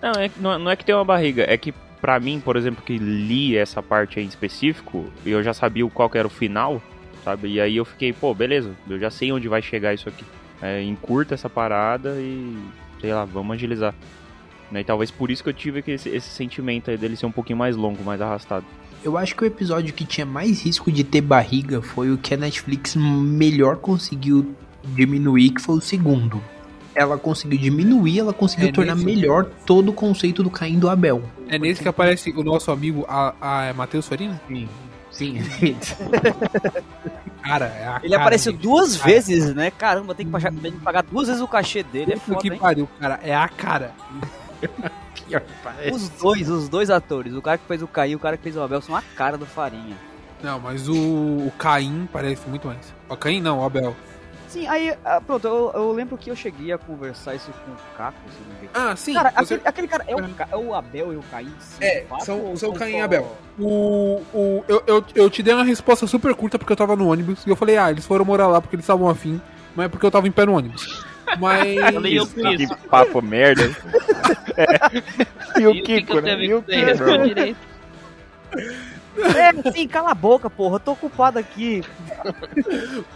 Não, 0.00 0.12
é, 0.12 0.28
que- 0.28 0.40
não, 0.40 0.52
é- 0.52 0.58
não 0.58 0.70
é 0.70 0.76
que 0.76 0.84
tem 0.84 0.94
uma 0.94 1.04
barriga, 1.04 1.44
é 1.48 1.56
que 1.56 1.72
pra 2.00 2.18
mim, 2.20 2.40
por 2.40 2.56
exemplo, 2.56 2.82
que 2.84 2.98
li 2.98 3.56
essa 3.56 3.82
parte 3.82 4.18
aí 4.18 4.24
em 4.24 4.28
específico, 4.28 5.06
e 5.24 5.30
eu 5.30 5.42
já 5.42 5.52
sabia 5.54 5.84
o 5.86 5.90
qual 5.90 6.08
que 6.10 6.18
era 6.18 6.26
o 6.26 6.30
final, 6.30 6.80
sabe? 7.24 7.48
E 7.48 7.60
aí 7.60 7.76
eu 7.76 7.84
fiquei, 7.84 8.12
pô, 8.12 8.32
beleza, 8.34 8.72
eu 8.88 8.98
já 8.98 9.10
sei 9.10 9.30
onde 9.32 9.48
vai 9.48 9.60
chegar 9.62 9.92
isso 9.94 10.08
aqui. 10.08 10.24
É, 10.62 10.82
encurta 10.82 11.34
essa 11.34 11.50
parada 11.50 12.16
e, 12.18 12.56
sei 13.00 13.12
lá, 13.12 13.24
vamos 13.24 13.54
agilizar. 13.54 13.94
Né? 14.70 14.80
E 14.80 14.84
talvez 14.84 15.10
por 15.10 15.30
isso 15.30 15.42
que 15.42 15.48
eu 15.48 15.54
tive 15.54 15.82
que 15.82 15.92
esse, 15.92 16.08
esse 16.08 16.28
sentimento 16.30 16.90
aí 16.90 16.96
dele 16.96 17.16
ser 17.16 17.26
um 17.26 17.32
pouquinho 17.32 17.58
mais 17.58 17.76
longo, 17.76 18.02
mais 18.02 18.20
arrastado. 18.20 18.64
Eu 19.04 19.16
acho 19.16 19.36
que 19.36 19.44
o 19.44 19.46
episódio 19.46 19.92
que 19.94 20.04
tinha 20.04 20.26
mais 20.26 20.62
risco 20.64 20.90
de 20.90 21.04
ter 21.04 21.20
barriga 21.20 21.80
foi 21.80 22.10
o 22.10 22.18
que 22.18 22.34
a 22.34 22.36
Netflix 22.36 22.96
melhor 22.96 23.76
conseguiu 23.76 24.54
diminuir, 24.82 25.50
que 25.50 25.60
foi 25.60 25.76
o 25.76 25.80
segundo. 25.80 26.42
Ela 26.94 27.18
conseguiu 27.18 27.58
diminuir, 27.58 28.20
ela 28.20 28.32
conseguiu 28.32 28.68
É 28.70 28.72
tornar 28.72 28.94
nesse- 28.94 29.04
melhor 29.04 29.44
todo 29.66 29.90
o 29.90 29.92
conceito 29.92 30.42
do 30.42 30.48
Caim 30.50 30.78
do 30.78 30.88
Abel. 30.88 31.22
É 31.46 31.58
nesse 31.58 31.82
que 31.82 31.88
aparece 31.88 32.30
o 32.30 32.42
nosso 32.42 32.70
amigo 32.72 33.04
a, 33.06 33.68
a 33.68 33.74
Matheus 33.74 34.08
Farina? 34.08 34.40
Sim. 34.48 34.66
Sim. 35.10 35.36
Cara, 37.46 37.66
é 37.66 38.00
Ele 38.02 38.10
cara 38.10 38.22
apareceu 38.22 38.52
dele. 38.52 38.62
duas 38.62 38.96
Cara, 38.96 39.10
vezes, 39.10 39.54
né? 39.54 39.70
Caramba, 39.70 40.14
tem 40.14 40.26
que 40.26 40.32
pagar, 40.32 40.52
tem 40.52 40.72
que 40.72 40.80
pagar 40.80 41.02
duas 41.02 41.28
vezes 41.28 41.42
o 41.42 41.48
cachê 41.48 41.82
dele. 41.82 42.14
É 42.14 42.16
foda, 42.16 42.40
que 42.40 42.48
hein? 42.48 42.58
pariu, 42.58 42.88
cara. 43.00 43.20
É 43.22 43.34
a 43.34 43.48
cara. 43.48 43.92
Os 45.92 46.08
dois, 46.08 46.48
os 46.48 46.68
dois 46.68 46.90
atores, 46.90 47.34
o 47.34 47.42
cara 47.42 47.58
que 47.58 47.66
fez 47.66 47.82
o 47.82 47.88
Caim 47.88 48.12
e 48.12 48.16
o 48.16 48.18
cara 48.18 48.36
que 48.36 48.42
fez 48.42 48.56
o 48.56 48.62
Abel, 48.62 48.80
são 48.80 48.94
a 48.94 49.02
cara 49.02 49.36
do 49.36 49.46
Farinha. 49.46 49.96
Não, 50.42 50.60
mas 50.60 50.88
o, 50.88 50.94
o 50.94 51.52
Caim 51.58 52.08
parece 52.12 52.48
muito 52.48 52.66
mais. 52.68 52.94
O 53.08 53.16
Caim 53.16 53.40
não, 53.40 53.60
o 53.60 53.64
Abel. 53.64 53.96
Sim, 54.56 54.66
aí, 54.68 54.96
ah, 55.04 55.20
pronto, 55.20 55.46
eu, 55.46 55.70
eu 55.74 55.92
lembro 55.92 56.16
que 56.16 56.30
eu 56.30 56.36
cheguei 56.36 56.72
a 56.72 56.78
conversar 56.78 57.34
isso 57.34 57.50
com 57.64 57.72
o 57.72 57.76
Caco, 57.96 58.16
se 58.30 58.40
não 58.40 58.48
me 58.60 58.66
engano. 58.66 58.70
Ah, 58.90 58.96
sim. 58.96 59.12
Cara, 59.12 59.30
você- 59.30 59.54
aquele, 59.54 59.68
aquele 59.68 59.88
cara 59.88 60.04
é 60.08 60.16
o, 60.16 60.28
Ca- 60.34 60.48
é 60.50 60.56
o 60.56 60.74
Abel 60.74 61.12
e 61.12 61.16
o 61.16 61.22
Caim? 61.30 61.52
sim, 61.58 61.84
É, 61.84 62.04
fato, 62.08 62.24
são- 62.24 62.56
são 62.56 62.72
Caim 62.72 62.96
e 62.96 63.00
Abel. 63.02 63.36
O, 63.58 64.22
o, 64.32 64.64
eu, 64.66 64.82
eu, 64.86 65.04
eu 65.14 65.28
te 65.30 65.42
dei 65.42 65.52
uma 65.52 65.64
resposta 65.64 66.06
super 66.06 66.34
curta 66.34 66.58
porque 66.58 66.72
eu 66.72 66.76
tava 66.76 66.96
no 66.96 67.08
ônibus. 67.10 67.46
E 67.46 67.50
eu 67.50 67.56
falei, 67.56 67.76
ah, 67.76 67.90
eles 67.90 68.06
foram 68.06 68.24
morar 68.24 68.46
lá 68.46 68.60
porque 68.60 68.76
eles 68.76 68.84
estavam 68.84 69.08
afim. 69.08 69.40
Mas 69.74 69.86
é 69.86 69.88
porque 69.88 70.06
eu 70.06 70.10
tava 70.10 70.26
em 70.26 70.32
pé 70.32 70.46
no 70.46 70.54
ônibus. 70.56 71.04
Mas. 71.38 71.76
Eu 72.10 72.26
que 72.26 72.66
papo 72.88 73.20
merda. 73.20 73.62
É. 74.56 75.60
E 75.60 75.66
o 75.66 75.74
E 75.74 75.80
o 75.80 75.84
Kiko, 75.84 76.20
né? 76.20 76.34
E 76.42 76.54
o? 76.54 76.62
Kiko. 76.62 77.56
É, 79.18 79.72
sim, 79.72 79.88
cala 79.88 80.10
a 80.10 80.14
boca, 80.14 80.50
porra, 80.50 80.76
eu 80.76 80.80
tô 80.80 80.92
ocupado 80.92 81.38
aqui. 81.38 81.82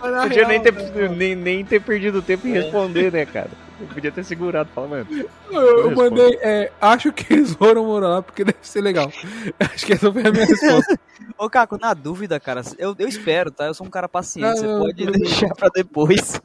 Podia 0.00 0.46
nem 0.46 0.60
real, 0.60 0.74
ter, 0.74 1.10
nem, 1.10 1.34
nem 1.34 1.64
ter 1.64 1.80
perdido 1.80 2.22
tempo 2.22 2.46
em 2.46 2.52
responder, 2.52 3.12
né, 3.12 3.26
cara? 3.26 3.50
Eu 3.80 3.86
podia 3.86 4.12
ter 4.12 4.24
segurado, 4.24 4.68
fala, 4.74 4.88
mano. 4.88 5.06
Eu, 5.50 5.90
eu 5.90 5.96
mandei, 5.96 6.38
é, 6.42 6.70
acho 6.80 7.12
que 7.12 7.32
eles 7.32 7.54
foram 7.54 7.86
morar 7.86 8.08
lá 8.08 8.22
porque 8.22 8.44
deve 8.44 8.58
ser 8.60 8.82
legal. 8.82 9.10
Acho 9.58 9.86
que 9.86 9.94
essa 9.94 10.12
foi 10.12 10.22
a 10.26 10.30
minha 10.30 10.44
resposta. 10.44 11.00
Ô, 11.38 11.48
Caco, 11.48 11.78
na 11.80 11.94
dúvida, 11.94 12.38
cara, 12.38 12.62
eu, 12.78 12.94
eu 12.98 13.08
espero, 13.08 13.50
tá? 13.50 13.64
Eu 13.64 13.74
sou 13.74 13.86
um 13.86 13.90
cara 13.90 14.06
paciente, 14.08 14.58
você 14.58 14.66
Não, 14.66 14.74
não, 14.74 14.86
pode 14.86 15.04
bem. 15.04 15.12
deixar 15.12 15.54
pra 15.54 15.70
depois. 15.74 16.42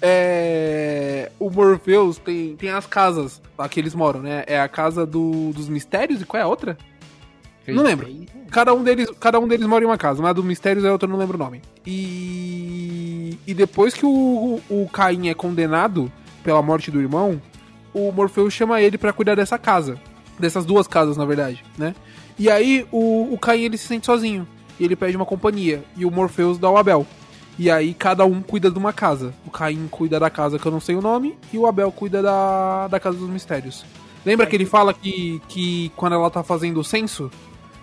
É, 0.00 1.32
o 1.38 1.50
Morpheus 1.50 2.18
tem, 2.18 2.56
tem 2.56 2.70
as 2.70 2.86
casas 2.86 3.40
lá 3.58 3.68
que 3.68 3.80
eles 3.80 3.94
moram, 3.94 4.20
né? 4.20 4.44
É 4.46 4.60
a 4.60 4.68
casa 4.68 5.04
do, 5.06 5.52
dos 5.52 5.68
mistérios 5.68 6.20
e 6.22 6.24
qual 6.24 6.40
é 6.40 6.44
a 6.44 6.48
outra? 6.48 6.76
Não 7.74 7.82
lembro. 7.82 8.08
Cada 8.50 8.74
um 8.74 8.82
deles, 8.82 9.08
cada 9.20 9.38
um 9.38 9.46
deles 9.46 9.66
mora 9.66 9.84
em 9.84 9.86
uma 9.86 9.96
casa, 9.96 10.20
uma 10.20 10.34
do 10.34 10.42
Mistérios 10.42 10.84
e 10.84 10.88
a 10.88 10.92
outra 10.92 11.08
não 11.08 11.16
lembro 11.16 11.36
o 11.36 11.38
nome. 11.38 11.62
E, 11.86 13.38
e 13.46 13.54
depois 13.54 13.94
que 13.94 14.04
o, 14.04 14.60
o 14.68 14.88
Caim 14.92 15.28
é 15.28 15.34
condenado 15.34 16.10
pela 16.42 16.60
morte 16.60 16.90
do 16.90 17.00
irmão, 17.00 17.40
o 17.94 18.10
Morpheus 18.10 18.52
chama 18.52 18.80
ele 18.80 18.98
pra 18.98 19.12
cuidar 19.12 19.34
dessa 19.34 19.58
casa. 19.58 19.98
Dessas 20.38 20.64
duas 20.64 20.86
casas, 20.86 21.16
na 21.16 21.24
verdade, 21.24 21.62
né? 21.76 21.94
E 22.38 22.50
aí 22.50 22.86
o, 22.90 23.32
o 23.32 23.38
Caim 23.38 23.62
ele 23.62 23.76
se 23.76 23.86
sente 23.86 24.06
sozinho. 24.06 24.48
E 24.78 24.84
ele 24.84 24.96
pede 24.96 25.16
uma 25.16 25.26
companhia. 25.26 25.84
E 25.96 26.04
o 26.06 26.10
Morpheus 26.10 26.58
dá 26.58 26.70
o 26.70 26.76
Abel. 26.78 27.06
E 27.58 27.70
aí 27.70 27.92
cada 27.92 28.24
um 28.24 28.40
cuida 28.40 28.70
de 28.70 28.78
uma 28.78 28.92
casa. 28.92 29.34
O 29.46 29.50
Caim 29.50 29.86
cuida 29.90 30.18
da 30.18 30.30
casa 30.30 30.58
que 30.58 30.66
eu 30.66 30.72
não 30.72 30.80
sei 30.80 30.96
o 30.96 31.02
nome. 31.02 31.36
E 31.52 31.58
o 31.58 31.66
Abel 31.66 31.92
cuida 31.92 32.22
da, 32.22 32.88
da 32.88 32.98
casa 32.98 33.18
dos 33.18 33.28
mistérios. 33.28 33.84
Lembra 34.24 34.46
que 34.46 34.56
ele 34.56 34.64
fala 34.64 34.94
que, 34.94 35.40
que 35.48 35.92
quando 35.94 36.14
ela 36.14 36.30
tá 36.30 36.42
fazendo 36.42 36.80
o 36.80 36.84
censo, 36.84 37.30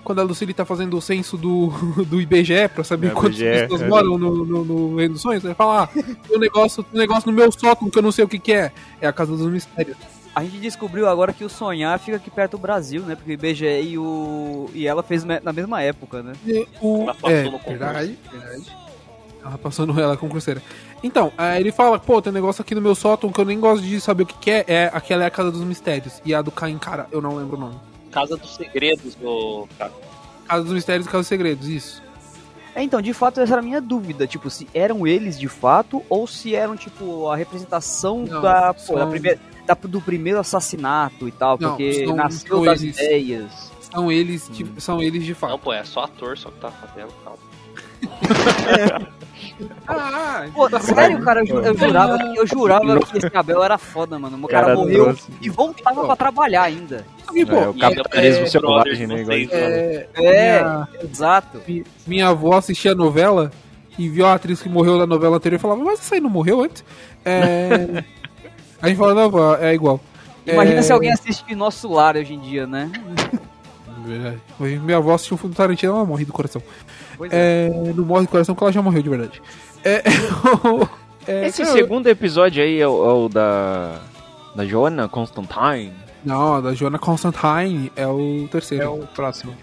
quando 0.08 0.20
a 0.20 0.24
Lucille 0.24 0.54
tá 0.54 0.64
fazendo 0.64 0.96
o 0.96 1.02
censo 1.02 1.36
do, 1.36 1.68
do 2.08 2.22
IBGE 2.22 2.70
pra 2.74 2.82
saber 2.82 3.08
É, 3.08 3.10
quantas 3.10 3.42
IBGE, 3.42 3.62
pessoas 3.64 3.82
é. 3.82 3.88
moram 3.90 4.18
no, 4.18 4.46
no, 4.46 4.64
no 4.64 4.96
Reino 4.96 5.16
dos 5.16 5.22
Sonhos, 5.22 5.44
ele 5.44 5.54
fala, 5.54 5.84
ah, 5.84 5.88
tem 5.88 6.38
um 6.38 6.40
negócio, 6.40 6.82
tem 6.82 6.96
um 6.96 7.02
negócio 7.02 7.30
no 7.30 7.36
meu 7.36 7.52
sótão 7.52 7.90
que 7.90 7.98
eu 7.98 8.02
não 8.02 8.14
sei 8.14 8.24
o 8.24 8.28
que 8.28 8.40
que 8.40 8.54
é. 8.54 8.72
É 9.02 9.08
a 9.08 9.12
Casa 9.12 9.36
dos 9.36 9.46
Mistérios. 9.52 9.98
A 10.34 10.46
gente 10.46 10.60
descobriu 10.60 11.10
agora 11.10 11.34
que 11.34 11.44
o 11.44 11.50
sonhar 11.50 12.00
fica 12.00 12.16
aqui 12.16 12.32
perto 12.32 12.52
do 12.52 12.58
Brasil, 12.60 13.02
né? 13.02 13.16
Porque 13.16 13.32
o 13.32 13.34
IBGE 13.34 13.66
e, 13.66 13.98
o... 13.98 14.70
e 14.74 14.88
ela 14.88 15.04
fez 15.04 15.26
na 15.26 15.52
mesma 15.52 15.82
época, 15.82 16.24
né? 16.24 16.32
E 16.46 16.66
o... 16.80 17.02
Ela 17.02 17.14
passou 17.14 17.30
é, 17.30 17.44
no 17.44 17.52
concurso. 17.52 17.70
verdade, 17.70 18.20
verdade. 18.32 18.78
Ela 19.44 19.58
passou 19.58 19.86
no 19.86 20.00
ela 20.00 20.16
concurseira. 20.16 20.64
Então, 21.04 21.34
aí 21.38 21.60
ele 21.60 21.74
fala, 21.74 22.00
pô, 22.00 22.22
tem 22.22 22.32
um 22.32 22.34
negócio 22.34 22.62
aqui 22.62 22.74
no 22.74 22.82
meu 22.82 22.96
sótão 22.96 23.30
que 23.30 23.42
eu 23.42 23.46
nem 23.46 23.60
gosto 23.60 23.84
de 23.84 24.00
saber 24.00 24.24
o 24.24 24.26
que 24.26 24.38
que 24.38 24.52
é. 24.52 24.64
é 24.68 24.92
aquela 24.94 25.26
é 25.26 25.28
a 25.28 25.30
Casa 25.30 25.52
dos 25.52 25.66
Mistérios. 25.66 26.22
E 26.24 26.34
a 26.34 26.42
do 26.42 26.52
Caim, 26.52 26.78
cara, 26.78 27.08
eu 27.12 27.22
não 27.22 27.36
lembro 27.36 27.58
o 27.58 27.60
nome. 27.60 27.76
Casa 28.18 28.36
dos 28.36 28.56
Segredos 28.56 29.14
do. 29.16 29.68
Casa 30.48 30.64
dos 30.64 30.74
Mistérios 30.74 31.06
e 31.06 31.10
Casa 31.10 31.20
dos 31.20 31.28
Segredos, 31.28 31.68
isso. 31.68 32.02
É, 32.74 32.82
então, 32.84 33.02
de 33.02 33.14
fato, 33.14 33.40
essa 33.40 33.54
era 33.54 33.62
a 33.62 33.64
minha 33.64 33.80
dúvida. 33.82 34.26
Tipo, 34.26 34.50
se 34.50 34.68
eram 34.74 35.06
eles 35.06 35.38
de 35.40 35.48
fato 35.48 36.02
ou 36.10 36.26
se 36.28 36.56
eram, 36.56 36.76
tipo, 36.76 37.28
a 37.30 37.36
representação 37.36 38.24
Não, 38.26 38.42
da, 38.42 38.74
pô, 38.74 38.80
são- 38.80 38.96
da 38.96 39.06
primeira, 39.08 39.40
da- 39.66 39.74
do 39.76 40.00
primeiro 40.02 40.40
assassinato 40.40 41.28
e 41.28 41.32
tal, 41.32 41.58
Não, 41.60 41.70
porque 41.70 42.06
são- 42.06 42.16
nasceu 42.16 42.56
são 42.58 42.66
das 42.66 42.82
eles. 42.82 42.96
ideias. 42.98 43.72
São 43.92 44.12
eles, 44.12 44.50
de, 44.52 44.66
são 44.82 45.02
eles 45.02 45.24
de 45.24 45.32
Não, 45.32 45.36
fato. 45.40 45.60
pô, 45.60 45.74
é 45.74 45.84
só 45.84 46.02
ator 46.06 46.38
só 46.38 46.50
que 46.50 46.60
tá 46.60 46.70
fazendo, 46.72 47.12
calma. 47.24 47.40
Ah, 49.88 50.46
Pô, 50.54 50.70
sério, 50.80 51.20
cara, 51.24 51.42
eu, 51.46 51.62
eu 51.64 51.78
jurava, 51.78 52.18
que- 52.18 52.38
eu 52.40 52.46
jurava 52.48 53.00
que 53.00 53.18
esse 53.18 53.36
Abel 53.38 53.64
era 53.64 53.78
foda, 53.78 54.20
mano. 54.20 54.38
O 54.44 54.48
cara, 54.48 54.68
Cara 54.68 54.76
morreu 54.78 55.04
trouxe. 55.06 55.28
e 55.42 55.50
voltava 55.50 56.06
pra 56.06 56.16
trabalhar 56.16 56.64
ainda. 56.64 57.06
E, 57.34 57.46
pô, 57.46 57.56
É, 57.56 57.70
o 57.70 57.74
capitalismo 57.74 58.44
é, 58.44 58.48
selvagem, 58.48 59.08
né? 59.08 59.24
brothers, 59.24 59.42
Igual 59.44 59.62
falou. 59.62 59.74
É, 59.74 60.64
minha, 60.64 60.88
exato. 61.04 61.62
mi- 61.68 61.86
minha 62.06 62.28
avó 62.30 62.56
assistia 62.58 62.92
a 62.92 62.96
novela 62.96 63.52
e 63.98 64.08
viu 64.08 64.26
a 64.28 64.34
atriz 64.36 64.62
que 64.62 64.70
morreu 64.70 65.00
da 65.00 65.08
novela 65.08 65.38
anterior 65.38 65.58
e 65.58 65.62
falava, 65.62 65.84
mas 65.84 66.00
essa 66.00 66.16
aí 66.16 66.22
não 66.22 66.30
morreu 66.30 66.64
antes? 66.64 66.86
É... 67.26 68.04
a 68.82 68.88
gente 68.88 68.98
fala, 68.98 69.14
não, 69.16 69.56
é 69.56 69.74
igual. 69.74 70.00
Imagina 70.46 70.80
É, 70.80 70.82
se 70.84 70.94
alguém 70.94 71.12
assiste 71.12 71.56
Nosso 71.56 71.92
Lar 71.92 72.16
hoje 72.16 72.34
em 72.34 72.40
dia, 72.40 72.66
né? 72.68 72.90
Verdade. 74.06 74.40
Minha 74.60 74.98
avó 74.98 75.14
assistiu 75.16 75.36
um 75.36 75.38
filme 75.38 75.54
do 75.54 75.58
Tarantino 75.58 75.94
ela 75.94 76.06
morre 76.06 76.24
do 76.24 76.32
coração. 76.32 76.62
É. 77.32 77.70
É, 77.70 77.94
não 77.94 78.06
morre 78.06 78.26
do 78.26 78.30
coração 78.30 78.54
porque 78.54 78.66
ela 78.66 78.72
já 78.72 78.82
morreu 78.82 79.02
de 79.02 79.10
verdade. 79.10 79.42
É, 79.84 80.04
é, 81.28 81.48
Esse 81.48 81.64
cara, 81.64 81.74
segundo 81.74 82.08
episódio 82.08 82.64
aí 82.64 82.80
é 82.80 82.88
o, 82.88 83.06
é 83.06 83.14
o 83.14 83.30
da. 83.30 84.00
Da 84.56 84.66
Joana 84.66 85.08
Constantine. 85.08 85.94
Não, 86.26 86.56
a 86.56 86.62
da 86.62 86.74
Joana 86.74 86.98
Constantine 86.98 87.92
é 87.96 88.08
o 88.08 88.48
terceiro. 88.52 88.84
É 88.84 88.90
o 88.90 89.06
próximo. 89.08 89.56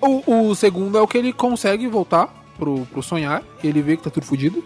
O, 0.00 0.48
o 0.48 0.54
segundo 0.54 0.96
é 0.96 1.00
o 1.00 1.06
que 1.06 1.18
ele 1.18 1.32
consegue 1.32 1.86
voltar 1.86 2.32
pro, 2.58 2.86
pro 2.86 3.02
sonhar. 3.02 3.42
E 3.62 3.68
ele 3.68 3.82
vê 3.82 3.96
que 3.96 4.02
tá 4.02 4.10
tudo 4.10 4.24
fudido. 4.24 4.64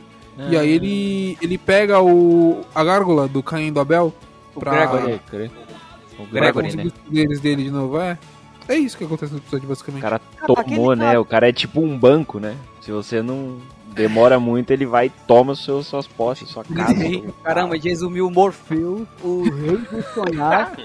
E 0.50 0.56
aí 0.56 0.70
ele, 0.70 1.38
ele 1.40 1.56
pega 1.56 2.00
o, 2.00 2.60
a 2.74 2.84
gárgula 2.84 3.26
do 3.26 3.42
Caim 3.42 3.72
do 3.72 3.80
Abel 3.80 4.12
O 4.54 4.60
pra, 4.60 4.86
Gregory. 4.86 5.14
O 5.14 6.26
pra 6.26 6.40
Gregory, 6.40 6.66
conseguir 6.66 6.84
né? 6.84 6.92
os 6.94 7.02
poderes 7.02 7.40
dele 7.40 7.64
de 7.64 7.70
novo. 7.70 7.98
É, 7.98 8.18
é 8.68 8.74
isso 8.76 8.96
que 8.98 9.04
acontece 9.04 9.32
no 9.32 9.38
episódio, 9.38 9.66
O 9.66 9.68
basicamente. 9.68 10.02
cara 10.02 10.20
Cara, 10.36 10.46
tomou, 10.64 10.94
né? 10.96 11.04
cara- 11.06 11.20
O 11.20 11.24
cara 11.24 11.48
é 11.48 11.52
tipo 11.52 11.80
um 11.80 11.98
banco, 11.98 12.38
né? 12.38 12.56
Se 12.80 12.90
você 12.92 13.22
não 13.22 13.58
demora 13.94 14.38
muito, 14.38 14.70
ele 14.72 14.86
vai 14.86 15.06
e 15.06 15.10
toma 15.26 15.52
os 15.52 15.64
seus, 15.64 15.86
suas 15.86 16.06
posses, 16.06 16.48
sua 16.48 16.64
casa. 16.64 16.94
Caramba, 17.42 17.76
resumiu 17.76 18.26
o 18.26 18.30
Morpheus, 18.30 19.06
o 19.22 19.42
rei 19.44 19.76
do 19.78 20.02
sonhar, 20.14 20.76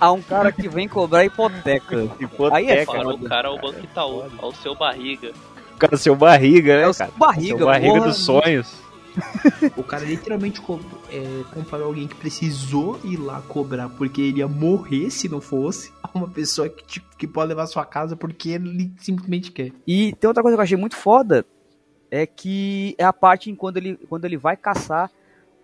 a 0.00 0.12
um 0.12 0.22
cara 0.22 0.52
que 0.52 0.68
vem 0.68 0.86
cobrar 0.88 1.24
hipoteca. 1.24 2.08
Hipoteca, 2.20 2.56
Aí 2.56 2.66
é 2.70 2.84
Para 2.86 3.02
foda. 3.02 3.14
o 3.14 3.28
cara 3.28 3.48
é 3.48 3.50
o 3.50 3.58
Banco 3.60 3.80
Itaú, 3.80 4.24
ao 4.38 4.52
seu 4.54 4.74
barriga. 4.74 5.32
O 5.74 5.78
cara, 5.78 5.96
seu 5.96 6.14
barriga, 6.14 6.76
né, 6.76 6.82
É 6.82 6.88
o 6.88 6.94
cara? 6.94 7.10
barriga, 7.16 7.56
seu 7.58 7.66
barriga 7.66 7.94
porra. 7.94 8.06
dos 8.08 8.16
sonhos. 8.18 8.74
O 9.76 9.82
cara 9.82 10.04
literalmente 10.04 10.60
co- 10.60 10.80
é, 11.10 11.44
comparou 11.52 11.86
alguém 11.88 12.06
que 12.08 12.14
precisou 12.14 12.98
ir 13.04 13.16
lá 13.16 13.40
cobrar 13.42 13.88
porque 13.88 14.20
ele 14.20 14.38
ia 14.38 14.48
morrer 14.48 15.10
se 15.10 15.28
não 15.28 15.40
fosse 15.40 15.92
a 16.02 16.10
uma 16.14 16.28
pessoa 16.28 16.68
que, 16.68 16.84
tipo, 16.84 17.16
que 17.16 17.26
pode 17.26 17.48
levar 17.48 17.66
sua 17.66 17.84
casa 17.84 18.16
porque 18.16 18.50
ele 18.50 18.92
simplesmente 18.98 19.50
quer. 19.52 19.72
E 19.86 20.12
tem 20.14 20.28
outra 20.28 20.42
coisa 20.42 20.56
que 20.56 20.60
eu 20.60 20.64
achei 20.64 20.76
muito 20.76 20.96
foda, 20.96 21.44
é 22.10 22.26
que 22.26 22.94
é 22.98 23.04
a 23.04 23.12
parte 23.12 23.50
em 23.50 23.54
quando 23.54 23.76
ele, 23.76 23.96
quando 24.08 24.24
ele 24.24 24.36
vai 24.36 24.56
caçar 24.56 25.10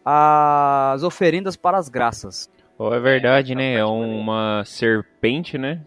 as 0.04 1.02
oferendas 1.02 1.56
para 1.56 1.78
as 1.78 1.88
graças. 1.88 2.48
Oh, 2.78 2.92
é 2.94 2.98
verdade, 3.00 3.54
né? 3.54 3.74
É 3.74 3.84
uma 3.84 4.62
serpente, 4.64 5.58
né? 5.58 5.82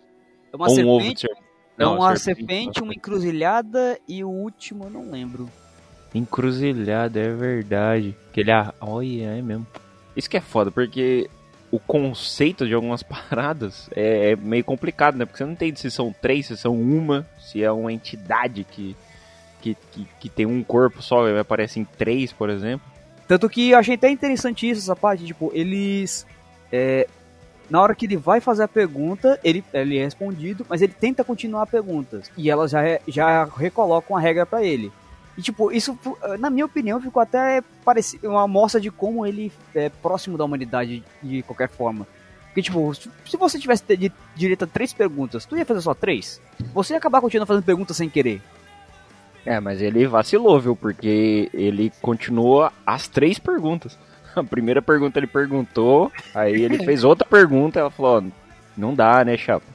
É 0.52 0.56
uma 0.56 0.69
Ou 0.69 0.80
um 0.80 0.88
ovo 0.88 0.99
de 1.13 1.19
serpente, 1.19 1.21
serpente. 1.21 1.43
é 1.80 1.84
Não, 1.84 1.95
uma 1.97 2.15
serpente. 2.15 2.39
serpente, 2.47 2.84
uma 2.84 2.93
encruzilhada 2.93 3.99
e 4.08 4.23
o 4.23 4.30
último 4.30 4.86
eu 4.86 4.89
não 4.91 5.10
lembro. 5.10 5.49
Encruzilhada, 6.13 7.19
é 7.19 7.30
verdade. 7.30 8.15
Que 8.32 8.41
ele. 8.41 8.52
ah, 8.52 8.73
Olha, 8.80 9.38
é 9.38 9.41
mesmo. 9.41 9.65
Isso 10.15 10.30
que 10.30 10.38
é 10.38 10.41
foda, 10.41 10.69
porque 10.69 11.30
o 11.71 11.80
conceito 11.80 12.67
de 12.67 12.73
algumas 12.73 13.02
paradas 13.04 13.89
é, 13.95 14.32
é 14.32 14.36
meio 14.36 14.63
complicado, 14.63 15.17
né? 15.17 15.26
Porque 15.26 15.38
você 15.38 15.45
não 15.45 15.54
entende 15.54 15.80
se 15.80 15.89
são 15.89 16.13
três, 16.21 16.45
se 16.45 16.58
são 16.58 16.80
uma, 16.80 17.26
se 17.39 17.63
é 17.63 17.71
uma 17.71 17.91
entidade 17.91 18.63
que, 18.63 18.95
que, 19.62 19.76
que, 19.91 20.08
que 20.19 20.30
tem 20.30 20.45
um 20.45 20.63
corpo 20.63 21.02
só 21.02 21.28
e 21.28 21.39
aparece 21.39 21.80
em 21.80 21.86
três, 21.86 22.32
por 22.32 22.49
exemplo. 22.49 22.86
Tanto 23.28 23.49
que 23.49 23.71
eu 23.71 23.80
achei 23.80 23.95
até 23.95 24.10
interessante 24.10 24.69
isso, 24.69 24.82
essa 24.82 24.95
parte, 24.95 25.26
tipo, 25.26 25.49
eles. 25.54 26.28
é, 26.71 27.08
na 27.69 27.82
hora 27.82 27.95
que 27.95 28.06
ele 28.06 28.17
vai 28.17 28.39
fazer 28.39 28.63
a 28.63 28.67
pergunta, 28.67 29.39
ele, 29.43 29.63
ele 29.73 29.97
é 29.97 30.04
respondido, 30.04 30.65
mas 30.69 30.82
ele 30.82 30.93
tenta 30.93 31.23
continuar 31.23 31.63
a 31.63 31.67
pergunta. 31.67 32.21
E 32.38 32.52
elas 32.52 32.69
já, 32.69 32.82
já 33.08 33.45
recolocam 33.45 34.15
a 34.15 34.19
regra 34.19 34.45
pra 34.45 34.63
ele. 34.63 34.91
E, 35.38 35.41
tipo, 35.41 35.72
isso, 35.72 35.98
na 36.39 36.50
minha 36.50 36.65
opinião, 36.65 37.02
ficou 37.02 37.22
até 37.22 37.63
parecido, 37.84 38.30
uma 38.30 38.43
amostra 38.43 38.80
de 38.80 38.91
como 38.91 39.26
ele 39.26 39.52
é 39.74 39.89
próximo 39.89 40.38
da 40.38 40.46
humanidade 40.46 41.04
de 41.22 41.41
qualquer 41.43 41.69
forma. 41.69 42.08
Porque, 42.48 42.62
tipo, 42.62 42.93
se 42.93 43.38
você 43.38 43.58
tivesse 43.58 43.84
direito 44.36 44.63
a 44.63 44.67
três 44.67 44.93
perguntas, 44.93 45.43
tu 45.43 45.58
ia 45.58 45.65
fazer 45.65 45.82
só 45.82 45.96
três? 45.96 46.39
Você 46.74 46.93
ia 46.93 46.98
acabar 46.98 47.19
continuando 47.19 47.48
fazendo 47.48 47.63
perguntas 47.63 47.98
sem 47.98 48.08
querer. 48.08 48.41
É, 49.43 49.60
mas 49.60 49.82
ele 49.82 50.06
vacilou, 50.08 50.60
viu? 50.60 50.76
Porque 50.76 51.50
ele 51.52 51.91
continua 52.02 52.72
as 52.86 53.08
três 53.08 53.39
perguntas. 53.39 53.98
A 54.36 54.43
primeira 54.43 54.82
pergunta 54.82 55.19
ele 55.19 55.28
perguntou, 55.28 56.12
aí 56.34 56.62
ele 56.63 56.84
fez 56.84 57.04
outra 57.06 57.28
pergunta, 57.28 57.80
ela 57.80 57.91
falou, 57.91 58.24
não 58.76 58.96
dá, 58.96 59.24
né, 59.26 59.38
chapa? 59.38 59.65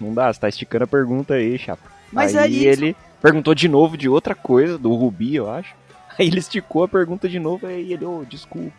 Não 0.00 0.12
dá, 0.12 0.32
você 0.32 0.40
tá 0.40 0.48
esticando 0.48 0.84
a 0.84 0.88
pergunta 0.88 1.34
aí, 1.34 1.56
chapa. 1.56 1.82
Mas 2.12 2.34
aí 2.34 2.66
é 2.66 2.72
isso. 2.72 2.96
Perguntou 3.22 3.54
de 3.54 3.68
novo 3.68 3.96
de 3.96 4.08
outra 4.08 4.34
coisa, 4.34 4.76
do 4.76 4.92
Rubi, 4.94 5.36
eu 5.36 5.50
acho. 5.50 5.74
Aí 6.18 6.26
ele 6.26 6.40
esticou 6.40 6.84
a 6.84 6.88
pergunta 6.88 7.26
de 7.28 7.38
novo, 7.38 7.66
aí 7.66 7.92
ele, 7.94 8.04
ô, 8.04 8.22
desculpa. 8.28 8.70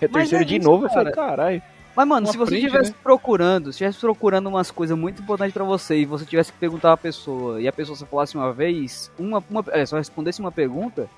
É 0.00 0.08
terceiro 0.08 0.42
é 0.42 0.46
de 0.46 0.56
isso, 0.56 0.66
novo, 0.66 0.84
eu 0.84 0.88
cara. 0.88 1.00
falei, 1.00 1.12
caralho. 1.12 1.62
Mas, 1.94 2.06
mano, 2.08 2.26
se 2.28 2.36
você 2.38 2.56
estivesse 2.56 2.92
né? 2.92 2.96
procurando, 3.02 3.64
se 3.66 3.70
estivesse 3.70 3.98
procurando 3.98 4.46
umas 4.46 4.70
coisas 4.70 4.96
muito 4.96 5.20
importantes 5.20 5.52
pra 5.52 5.64
você 5.64 5.98
e 5.98 6.04
você 6.06 6.24
tivesse 6.24 6.50
que 6.52 6.58
perguntar 6.58 6.92
a 6.92 6.96
pessoa 6.96 7.60
e 7.60 7.66
a 7.68 7.72
pessoa 7.72 7.94
só 7.96 8.06
falasse 8.06 8.36
uma 8.36 8.52
vez, 8.52 9.10
uma, 9.18 9.42
uma, 9.50 9.64
é, 9.72 9.84
só 9.84 9.96
respondesse 9.98 10.40
uma 10.40 10.52
pergunta, 10.52 11.10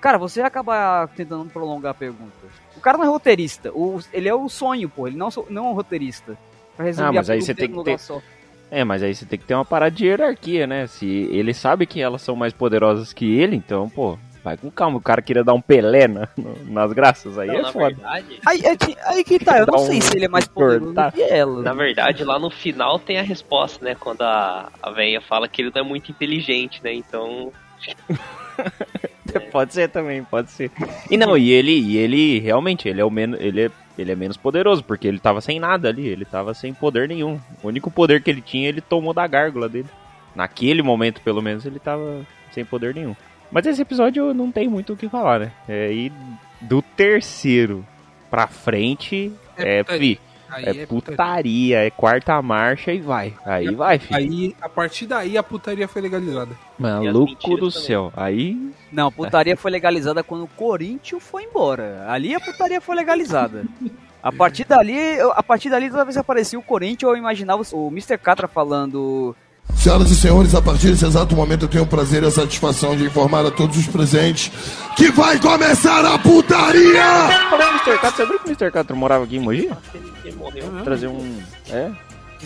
cara, 0.00 0.16
você 0.16 0.40
ia 0.40 0.46
acabar 0.46 1.08
tentando 1.08 1.44
prolongar 1.50 1.90
a 1.90 1.94
pergunta. 1.94 2.32
O 2.76 2.80
cara 2.80 2.96
não 2.96 3.04
é 3.04 3.08
roteirista, 3.08 3.70
o, 3.74 4.00
ele 4.12 4.28
é 4.28 4.34
o 4.34 4.48
sonho, 4.48 4.88
pô, 4.88 5.08
ele 5.08 5.16
não, 5.16 5.30
so- 5.30 5.46
não 5.50 5.66
é 5.66 5.68
um 5.70 5.74
roteirista. 5.74 6.38
Pra 6.76 6.86
resolver 6.86 7.08
Ah, 7.10 7.12
mas 7.12 7.28
aí 7.28 7.42
você 7.42 7.52
tem 7.54 7.68
que 7.68 7.74
lugar 7.74 7.96
ter- 7.96 8.02
só. 8.02 8.22
É, 8.70 8.84
mas 8.84 9.02
aí 9.02 9.14
você 9.14 9.24
tem 9.24 9.38
que 9.38 9.44
ter 9.46 9.54
uma 9.54 9.64
parada 9.64 9.90
de 9.94 10.04
hierarquia, 10.06 10.66
né? 10.66 10.86
Se 10.86 11.06
ele 11.32 11.54
sabe 11.54 11.86
que 11.86 12.00
elas 12.00 12.20
são 12.22 12.36
mais 12.36 12.52
poderosas 12.52 13.12
que 13.12 13.24
ele, 13.38 13.56
então, 13.56 13.88
pô, 13.88 14.18
vai 14.44 14.56
com 14.58 14.70
calma. 14.70 14.98
O 14.98 15.00
cara 15.00 15.22
queria 15.22 15.42
dar 15.42 15.54
um 15.54 15.60
Pelé 15.60 16.06
na- 16.06 16.28
no- 16.36 16.56
nas 16.66 16.92
graças, 16.92 17.38
aí 17.38 17.48
Não, 17.48 17.54
é 17.56 17.62
na 17.62 17.72
foda. 17.72 17.94
verdade, 17.94 18.26
Aí, 18.46 18.60
é 18.64 18.76
que- 18.76 18.96
aí 19.06 19.24
que 19.24 19.38
tá, 19.38 19.58
eu 19.58 19.66
não 19.66 19.76
um 19.82 19.86
sei 19.86 20.00
se 20.02 20.14
ele 20.16 20.26
é 20.26 20.28
mais 20.28 20.46
poderoso 20.46 20.94
que 21.14 21.22
ela. 21.22 21.62
na 21.62 21.72
verdade, 21.72 22.24
lá 22.24 22.38
no 22.38 22.50
final 22.50 22.98
tem 22.98 23.18
a 23.18 23.22
resposta, 23.22 23.82
né? 23.84 23.94
Quando 23.98 24.20
a, 24.22 24.70
a 24.82 24.90
velha 24.90 25.20
fala 25.22 25.48
que 25.48 25.62
ele 25.62 25.72
não 25.74 25.80
é 25.80 25.84
muito 25.84 26.10
inteligente, 26.10 26.80
né? 26.84 26.92
Então, 26.92 27.50
Pode 29.52 29.72
ser 29.74 29.88
também, 29.88 30.24
pode 30.24 30.50
ser. 30.50 30.70
E 31.10 31.16
não, 31.16 31.36
e 31.36 31.50
ele, 31.50 31.72
e 31.78 31.96
ele 31.96 32.38
realmente, 32.40 32.88
ele 32.88 33.00
é 33.00 33.04
o 33.04 33.10
menos, 33.10 33.38
ele 33.40 33.66
é, 33.66 33.70
ele 33.98 34.12
é 34.12 34.16
menos 34.16 34.36
poderoso, 34.36 34.82
porque 34.84 35.08
ele 35.08 35.18
tava 35.18 35.40
sem 35.40 35.58
nada 35.58 35.88
ali, 35.88 36.06
ele 36.06 36.24
tava 36.24 36.54
sem 36.54 36.72
poder 36.72 37.08
nenhum. 37.08 37.38
O 37.62 37.68
único 37.68 37.90
poder 37.90 38.22
que 38.22 38.30
ele 38.30 38.40
tinha, 38.40 38.68
ele 38.68 38.80
tomou 38.80 39.12
da 39.12 39.26
gárgula 39.26 39.68
dele. 39.68 39.88
Naquele 40.34 40.82
momento, 40.82 41.20
pelo 41.20 41.42
menos, 41.42 41.66
ele 41.66 41.78
tava 41.80 42.24
sem 42.52 42.64
poder 42.64 42.94
nenhum. 42.94 43.16
Mas 43.50 43.66
esse 43.66 43.82
episódio 43.82 44.32
não 44.32 44.52
tem 44.52 44.68
muito 44.68 44.92
o 44.92 44.96
que 44.96 45.08
falar, 45.08 45.40
né? 45.40 45.52
É, 45.68 45.92
e 45.92 46.12
do 46.60 46.80
terceiro 46.82 47.84
pra 48.30 48.46
frente 48.46 49.32
É 49.56 49.80
é. 49.80 50.18
É 50.56 50.70
é 50.70 50.86
putaria. 50.86 50.86
putaria, 50.86 51.86
é 51.86 51.90
quarta 51.90 52.40
marcha 52.42 52.92
e 52.92 53.00
vai. 53.00 53.34
Aí 53.44 53.74
vai, 53.74 53.98
filho. 53.98 54.16
Aí, 54.16 54.56
a 54.60 54.68
partir 54.68 55.06
daí, 55.06 55.36
a 55.36 55.42
putaria 55.42 55.88
foi 55.88 56.02
legalizada. 56.02 56.50
Maluco 56.78 57.56
do 57.56 57.70
também. 57.70 57.86
céu. 57.86 58.12
Aí 58.16 58.72
Não, 58.92 59.10
putaria 59.12 59.56
foi 59.56 59.70
legalizada 59.70 60.22
quando 60.22 60.44
o 60.44 60.48
Corinthians 60.48 61.22
foi 61.22 61.44
embora. 61.44 62.06
Ali 62.08 62.34
a 62.34 62.40
putaria 62.40 62.80
foi 62.80 62.96
legalizada. 62.96 63.64
A 64.22 64.32
partir 64.32 64.64
dali, 64.64 64.96
a 65.34 65.42
partir 65.42 65.70
dali, 65.70 65.90
toda 65.90 66.04
vez 66.04 66.16
que 66.16 66.20
aparecia 66.20 66.58
o 66.58 66.62
Corinthians, 66.62 67.10
eu 67.10 67.16
imaginava 67.16 67.62
o 67.72 67.88
Mr. 67.88 68.18
Catra 68.18 68.48
falando. 68.48 69.34
Senhoras 69.76 70.10
e 70.10 70.16
senhores, 70.16 70.54
a 70.54 70.60
partir 70.60 70.88
desse 70.90 71.06
exato 71.06 71.36
momento 71.36 71.64
eu 71.64 71.68
tenho 71.68 71.84
o 71.84 71.86
prazer 71.86 72.22
e 72.22 72.26
a 72.26 72.30
satisfação 72.30 72.96
de 72.96 73.04
informar 73.04 73.46
a 73.46 73.50
todos 73.50 73.76
os 73.76 73.86
presentes 73.86 74.50
que 74.96 75.10
vai 75.12 75.38
começar 75.38 76.04
a 76.04 76.18
putaria! 76.18 77.28
Do 77.50 77.56
Mr. 77.56 77.98
Catra, 78.00 78.10
você 78.10 78.26
viu 78.26 78.38
que 78.40 78.44
o 78.46 78.48
Mr. 78.48 78.70
Catra 78.72 78.96
morava 78.96 79.24
aqui 79.24 79.36
em 79.36 79.40
Mogi? 79.40 79.70
ele, 79.94 80.12
ele 80.24 80.36
morreu. 80.36 80.64
Trazer 80.82 81.06
um. 81.06 81.38
É? 81.70 81.90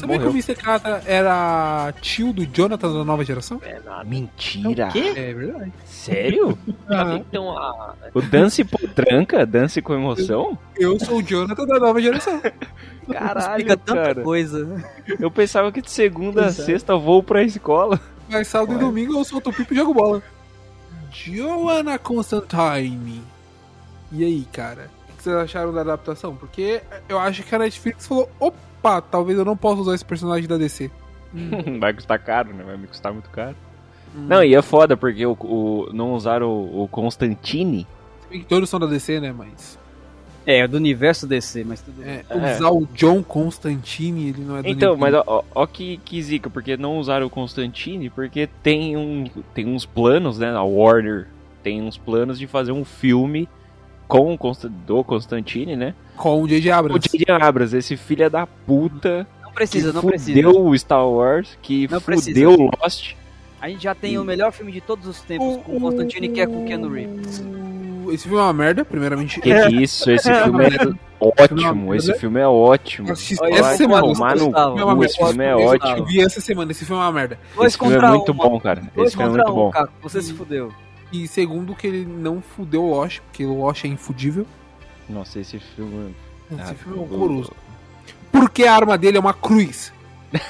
Sabia 0.00 0.18
que 0.18 0.24
o. 0.26 0.30
Mr. 0.30 0.54
Catra 0.54 1.02
era 1.06 1.92
tio 2.00 2.32
do 2.32 2.46
Jonathan 2.46 2.92
da 2.92 3.04
nova 3.04 3.24
geração? 3.24 3.60
É 3.62 3.78
nada. 3.84 4.04
Mentira! 4.04 4.88
É 4.94 5.32
verdade. 5.34 5.72
Sério? 5.84 6.58
Já 6.88 7.00
Aham. 7.02 7.10
tem 7.14 7.22
que 7.24 7.30
ter 7.30 7.38
uma. 7.38 7.94
O 8.14 8.22
Dance 8.22 8.64
Potranca? 8.64 9.44
Dance 9.46 9.80
com 9.82 9.94
emoção? 9.94 10.58
Eu 10.76 10.98
sou 10.98 11.18
o 11.18 11.22
Jonathan 11.22 11.64
da 11.66 11.78
nova 11.78 12.00
geração. 12.00 12.40
Caralho, 13.12 13.38
Explica 13.50 13.76
tanta 13.76 14.02
cara. 14.02 14.22
coisa. 14.22 14.84
Eu 15.18 15.30
pensava 15.30 15.70
que 15.72 15.82
de 15.82 15.90
segunda 15.90 16.46
a 16.46 16.52
sexta 16.52 16.96
voo 16.96 17.22
pra 17.22 17.42
escola. 17.42 18.00
Mas 18.28 18.48
sábado 18.48 18.74
e 18.74 18.78
domingo 18.78 19.18
eu 19.18 19.24
solto 19.24 19.50
o 19.50 19.52
pipo 19.52 19.74
e 19.74 19.76
jogo 19.76 19.92
bola. 19.92 20.22
Joanna 21.12 21.98
Constantine. 21.98 23.22
E 24.10 24.24
aí, 24.24 24.46
cara? 24.52 24.88
O 25.10 25.16
que 25.16 25.22
vocês 25.22 25.36
acharam 25.36 25.72
da 25.72 25.80
adaptação? 25.82 26.34
Porque 26.34 26.80
eu 27.08 27.18
acho 27.18 27.42
que 27.42 27.54
a 27.54 27.58
Netflix 27.58 28.06
falou: 28.06 28.30
opa, 28.40 28.56
talvez 29.00 29.38
eu 29.38 29.44
não 29.44 29.56
possa 29.56 29.80
usar 29.82 29.94
esse 29.94 30.04
personagem 30.04 30.48
da 30.48 30.56
DC. 30.58 30.90
Vai 31.80 31.92
custar 31.94 32.18
caro, 32.18 32.52
né? 32.52 32.62
Vai 32.64 32.76
me 32.76 32.86
custar 32.86 33.12
muito 33.12 33.30
caro. 33.30 33.56
Não, 34.14 34.44
e 34.44 34.54
é 34.54 34.60
foda 34.60 34.96
porque 34.96 35.24
o, 35.24 35.32
o- 35.40 35.88
não 35.92 36.12
usaram 36.12 36.48
o, 36.50 36.82
o 36.82 36.88
Constantine. 36.88 37.86
Se 38.22 38.28
bem 38.28 38.40
que 38.40 38.46
Todos 38.46 38.68
são 38.68 38.78
da 38.78 38.86
DC, 38.86 39.20
né? 39.20 39.32
Mas. 39.36 39.78
É, 40.44 40.66
do 40.66 40.76
universo 40.76 41.24
DC, 41.26 41.62
mas 41.64 41.80
tudo 41.80 42.02
bem. 42.02 42.14
é, 42.14 42.24
É. 42.28 42.56
usar 42.56 42.70
o 42.70 42.84
John 42.94 43.22
Constantine, 43.22 44.28
ele 44.30 44.42
não 44.42 44.56
é 44.56 44.62
do 44.62 44.68
Então, 44.68 44.90
New 44.90 44.98
mas 44.98 45.14
ó, 45.14 45.44
ó 45.54 45.66
que, 45.66 45.98
que 45.98 46.20
zica, 46.20 46.50
porque 46.50 46.76
não 46.76 46.98
usaram 46.98 47.26
o 47.26 47.30
Constantine, 47.30 48.10
porque 48.10 48.48
tem, 48.62 48.96
um, 48.96 49.24
tem 49.54 49.66
uns 49.66 49.86
planos, 49.86 50.38
né? 50.40 50.50
A 50.50 50.62
Warner 50.62 51.28
tem 51.62 51.80
uns 51.80 51.96
planos 51.96 52.38
de 52.40 52.46
fazer 52.48 52.72
um 52.72 52.84
filme 52.84 53.48
com 54.08 54.32
o 54.34 54.38
Constan- 54.38 54.70
do 54.86 55.02
Constantine, 55.04 55.76
né? 55.76 55.94
Com 56.16 56.42
o 56.42 56.48
J.J. 56.48 56.70
O 56.70 56.74
Abrams. 56.74 57.08
J.J. 57.10 57.32
Abrams, 57.32 57.76
esse 57.76 57.96
filho 57.96 58.28
da 58.30 58.46
puta 58.46 59.26
Não 59.42 59.52
precisa, 59.52 59.88
que 59.88 59.94
não 59.94 60.02
fudeu 60.02 60.10
precisa. 60.18 60.48
o 60.48 60.78
Star 60.78 61.08
Wars, 61.08 61.58
que 61.62 61.88
Não 61.90 62.00
fudeu 62.00 62.52
o 62.54 62.70
Lost. 62.82 63.14
A 63.60 63.68
gente 63.68 63.82
já 63.84 63.94
tem 63.94 64.18
o 64.18 64.24
melhor 64.24 64.52
filme 64.52 64.72
de 64.72 64.80
todos 64.80 65.06
os 65.06 65.20
tempos 65.22 65.56
com 65.64 65.76
o 65.76 65.80
Constantine, 65.80 66.28
que 66.28 66.40
é 66.40 66.46
com 66.46 66.62
o 66.64 66.66
Keanu 66.66 66.88
Reeves. 66.92 67.42
Esse 68.12 68.24
filme 68.24 68.38
é 68.38 68.42
uma 68.42 68.52
merda, 68.52 68.84
primeiramente. 68.84 69.40
Que 69.40 69.54
que 69.68 69.82
isso? 69.82 70.10
Esse 70.10 70.30
filme 70.34 70.64
é 70.66 70.68
ótimo, 71.20 71.94
esse 71.94 72.12
filme 72.14 72.40
é 72.40 72.46
ótimo. 72.48 73.08
Eu 73.08 73.12
assisti 73.12 73.36
Olha, 73.40 73.54
essa 73.54 73.76
semana. 73.76 74.02
concordo, 74.02 74.14
Tomar 74.14 74.34
no 74.36 74.46
Gustavo. 74.48 74.72
cu, 74.74 74.80
É 74.80 74.84
uma 74.84 74.94
merda. 74.94 75.06
esse 75.06 75.16
filme 75.24 75.44
é 75.44 75.56
ótimo. 75.56 75.96
Eu 75.96 76.04
vi 76.04 76.20
essa 76.20 76.40
semana, 76.40 76.70
esse 76.72 76.84
filme 76.84 77.00
é 77.00 77.04
uma 77.06 77.12
merda. 77.12 77.38
Dois 77.54 77.68
Esse 77.68 77.78
filme 77.78 77.94
é 77.94 78.08
muito 78.08 78.32
um, 78.32 78.34
bom, 78.34 78.60
cara. 78.60 78.82
Dois 78.94 79.06
Esse 79.08 79.16
filme 79.16 79.32
é 79.32 79.36
muito 79.36 79.52
um, 79.52 79.54
bom. 79.54 79.70
Caco. 79.70 79.92
Você 80.02 80.20
se 80.20 80.34
fudeu. 80.34 80.72
E 81.12 81.28
segundo, 81.28 81.74
que 81.74 81.86
ele 81.86 82.04
não 82.06 82.40
fudeu 82.40 82.84
o 82.84 82.90
Lost, 82.90 83.20
porque 83.20 83.44
o 83.44 83.58
Lost 83.60 83.84
é 83.84 83.88
infudível. 83.88 84.46
Nossa, 85.08 85.38
esse 85.40 85.58
filme. 85.58 86.14
Esse 86.50 86.60
Ah, 86.72 86.74
filme 86.74 86.98
é 86.98 87.00
horroroso. 87.02 87.52
Porque 88.30 88.64
a 88.64 88.74
arma 88.74 88.96
dele 88.96 89.18
é 89.18 89.20
uma 89.20 89.34
cruz. 89.34 89.92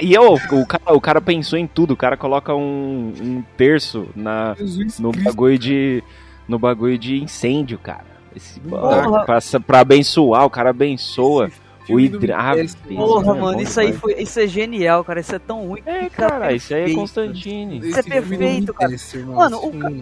E 0.00 0.12
eu, 0.12 0.32
o 0.34 0.66
cara, 0.66 0.92
o 0.94 1.00
cara 1.00 1.20
pensou 1.20 1.56
em 1.58 1.66
tudo. 1.68 1.92
O 1.92 1.96
cara 1.96 2.16
coloca 2.16 2.52
um, 2.54 3.12
um 3.20 3.44
terço 3.56 4.08
na, 4.14 4.54
Jesus 4.54 4.98
no 4.98 5.12
Cristo. 5.12 5.24
bagulho 5.28 5.58
de. 5.58 6.02
No 6.48 6.58
bagulho 6.58 6.98
de 6.98 7.22
incêndio, 7.22 7.78
cara. 7.78 8.04
Esse, 8.34 8.58
pra, 8.60 9.38
pra 9.64 9.80
abençoar, 9.80 10.44
o 10.44 10.50
cara 10.50 10.70
abençoa. 10.70 11.50
O 11.84 11.86
Filme 11.86 12.08
do 12.08 12.16
hidra... 12.16 12.36
Ah, 12.38 12.52
Porra, 12.88 13.36
é 13.36 13.40
mano, 13.40 13.60
isso 13.60 13.78
aí 13.78 13.92
foi. 13.92 14.14
Isso 14.14 14.40
é 14.40 14.46
genial, 14.46 15.04
cara. 15.04 15.20
Isso 15.20 15.34
é 15.34 15.38
tão 15.38 15.66
ruim. 15.68 15.82
É, 15.84 16.08
cara, 16.08 16.52
isso 16.52 16.74
aí 16.74 16.92
é. 16.92 16.94
Constantine. 16.94 17.78
Isso 17.86 18.00
é 18.00 18.02
perfeito, 18.02 18.72
cara. 18.72 18.92
Mano, 19.26 19.58
o 19.64 19.72
ca-. 19.78 19.92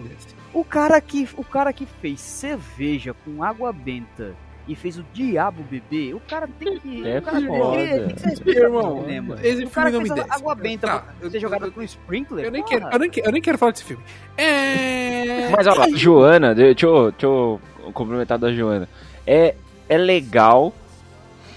O 0.53 0.63
cara 0.63 1.01
que, 1.01 1.27
o 1.35 1.43
cara 1.43 1.73
que 1.73 1.85
fez 2.01 2.21
cerveja 2.21 3.13
com 3.25 3.43
água 3.43 3.73
benta 3.73 4.33
e 4.65 4.75
fez 4.75 4.97
o 4.97 5.03
Diabo 5.11 5.61
Bebê, 5.63 6.13
o 6.13 6.21
cara 6.21 6.47
tem 6.57 6.79
que. 6.79 7.05
É 7.05 7.17
o 7.17 7.21
cara 7.21 7.41
foda. 7.41 7.75
tem 7.75 8.07
que 8.15 8.21
ser 8.21 8.27
respeitado 8.29 8.65
Irmão, 8.65 9.01
cinema. 9.01 9.37
esse 9.43 9.63
o 9.65 9.69
cara 9.69 9.89
filme 9.91 10.07
não 10.07 10.15
fez 10.15 10.25
me 10.25 10.29
desce. 10.31 10.39
água 10.41 10.55
benta 10.55 10.87
Tá, 10.87 10.99
pra 10.99 11.13
eu- 11.21 11.31
ser 11.31 11.39
jogada 11.41 11.69
com 11.69 11.79
um 11.81 11.83
sprinkler. 11.83 12.45
Eu 12.45 12.51
nem, 12.51 12.63
quero, 12.63 12.87
eu, 12.89 12.99
nem 12.99 13.09
quero, 13.09 13.27
eu 13.27 13.31
nem 13.33 13.41
quero 13.41 13.57
falar 13.57 13.71
desse 13.73 13.83
filme. 13.83 14.03
É. 14.37 15.49
Mas 15.49 15.67
olha 15.67 15.79
lá, 15.79 15.87
Joana, 15.97 16.55
deixa 16.55 16.85
eu, 16.85 17.11
deixa 17.11 17.25
eu 17.25 17.59
complementar 17.93 18.37
da 18.37 18.53
Joana. 18.53 18.87
É, 19.27 19.55
é 19.89 19.97
legal, 19.97 20.73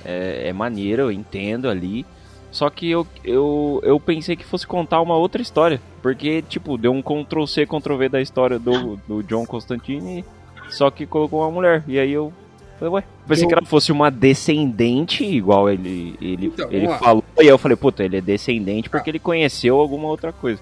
é, 0.06 0.48
é 0.48 0.52
maneiro, 0.52 1.02
eu 1.02 1.12
entendo 1.12 1.68
ali. 1.68 2.06
Só 2.50 2.70
que 2.70 2.90
eu, 2.90 3.06
eu, 3.22 3.80
eu 3.82 4.00
pensei 4.00 4.34
que 4.36 4.44
fosse 4.44 4.66
contar 4.66 5.00
uma 5.02 5.16
outra 5.16 5.42
história. 5.42 5.80
Porque, 6.00 6.42
tipo, 6.42 6.78
deu 6.78 6.92
um 6.92 7.02
Ctrl-C, 7.02 7.66
Ctrl-V 7.66 8.08
da 8.08 8.20
história 8.20 8.58
do, 8.58 8.96
do 9.06 9.22
John 9.24 9.44
Constantine, 9.44 10.24
só 10.70 10.90
que 10.90 11.04
colocou 11.04 11.40
uma 11.42 11.50
mulher. 11.50 11.84
E 11.86 11.98
aí 11.98 12.12
eu 12.12 12.32
falei, 12.78 12.94
ué. 12.94 13.04
Pensei 13.26 13.44
Eu- 13.44 13.48
que 13.48 13.54
ela 13.54 13.66
fosse 13.66 13.90
uma 13.92 14.10
descendente, 14.10 15.24
igual 15.24 15.68
ele, 15.68 16.16
ele, 16.20 16.46
Então, 16.46 16.68
ele 16.70 16.88
falou. 16.88 17.24
E 17.36 17.42
aí 17.42 17.48
eu 17.48 17.58
falei, 17.58 17.76
puta, 17.76 18.04
ele 18.04 18.16
é 18.16 18.20
descendente 18.20 18.88
porque 18.88 19.10
ele 19.10 19.18
conheceu 19.18 19.78
alguma 19.78 20.08
outra 20.08 20.32
coisa. 20.32 20.60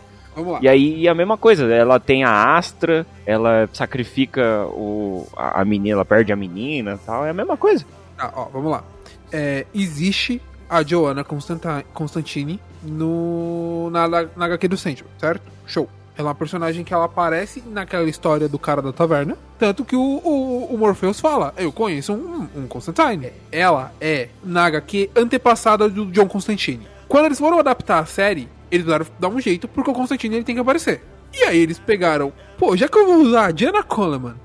E 0.61 0.68
aí 0.68 1.07
a 1.07 1.14
mesma 1.14 1.36
coisa, 1.36 1.72
ela 1.72 2.01
tem 2.01 2.24
a 2.24 2.57
Astra, 2.57 3.07
ela 3.24 3.68
sacrifica 3.72 4.66
o, 4.66 5.28
a, 5.36 5.61
a 5.61 5.64
menina, 5.64 5.97
ela 5.97 6.05
perde 6.05 6.32
a 6.32 6.36
menina 6.36 6.99
e 7.01 7.07
tal, 7.07 7.24
é 7.24 7.30
a 7.30 7.34
mesma 7.34 7.57
coisa. 7.57 7.84
Tá, 8.16 8.32
ó, 8.34 8.47
vamos 8.47 8.72
lá. 8.72 8.82
É, 9.37 9.66
existe 9.74 10.41
a 10.70 10.85
Joanna 10.85 11.24
Constantine 11.24 12.61
no, 12.85 13.91
na, 13.91 14.07
na, 14.07 14.45
HQ 14.45 14.68
do 14.68 14.76
Sandman, 14.76 15.11
certo? 15.18 15.43
Show. 15.66 15.89
Ela 16.16 16.28
é 16.28 16.30
uma 16.30 16.35
personagem 16.37 16.85
que 16.85 16.95
ela 16.95 17.07
aparece 17.07 17.61
naquela 17.66 18.09
história 18.09 18.49
do 18.49 18.61
cara 18.61 18.80
da 18.80 18.93
taverna. 18.93 19.37
Tanto 19.59 19.85
que 19.85 19.97
o, 19.97 20.01
o, 20.01 20.72
o 20.72 20.78
Morpheus 20.78 21.18
fala: 21.18 21.53
Eu 21.57 21.72
conheço 21.72 22.12
um, 22.12 22.49
um 22.55 22.68
Constantine. 22.68 23.32
Ela 23.51 23.93
é, 24.01 24.28
na 24.45 24.66
HQ, 24.66 25.11
antepassada 25.16 25.89
do 25.89 26.07
John 26.07 26.28
Constantine. 26.28 26.87
Quando 27.09 27.26
eles 27.26 27.39
foram 27.41 27.59
adaptar 27.59 27.99
a 27.99 28.07
série, 28.07 28.49
eles 28.70 28.87
precisaram 28.87 29.07
dar 29.18 29.28
um 29.28 29.41
jeito, 29.41 29.66
porque 29.66 29.91
o 29.91 29.95
Constantine 29.95 30.37
ele 30.37 30.45
tem 30.45 30.55
que 30.55 30.61
aparecer. 30.61 31.03
E 31.32 31.43
aí 31.43 31.59
eles 31.59 31.80
pegaram: 31.80 32.32
Pô, 32.57 32.76
já 32.76 32.87
que 32.87 32.97
eu 32.97 33.07
vou 33.07 33.16
usar 33.22 33.47
a 33.47 33.51
Diana 33.51 33.82
Coleman 33.82 34.37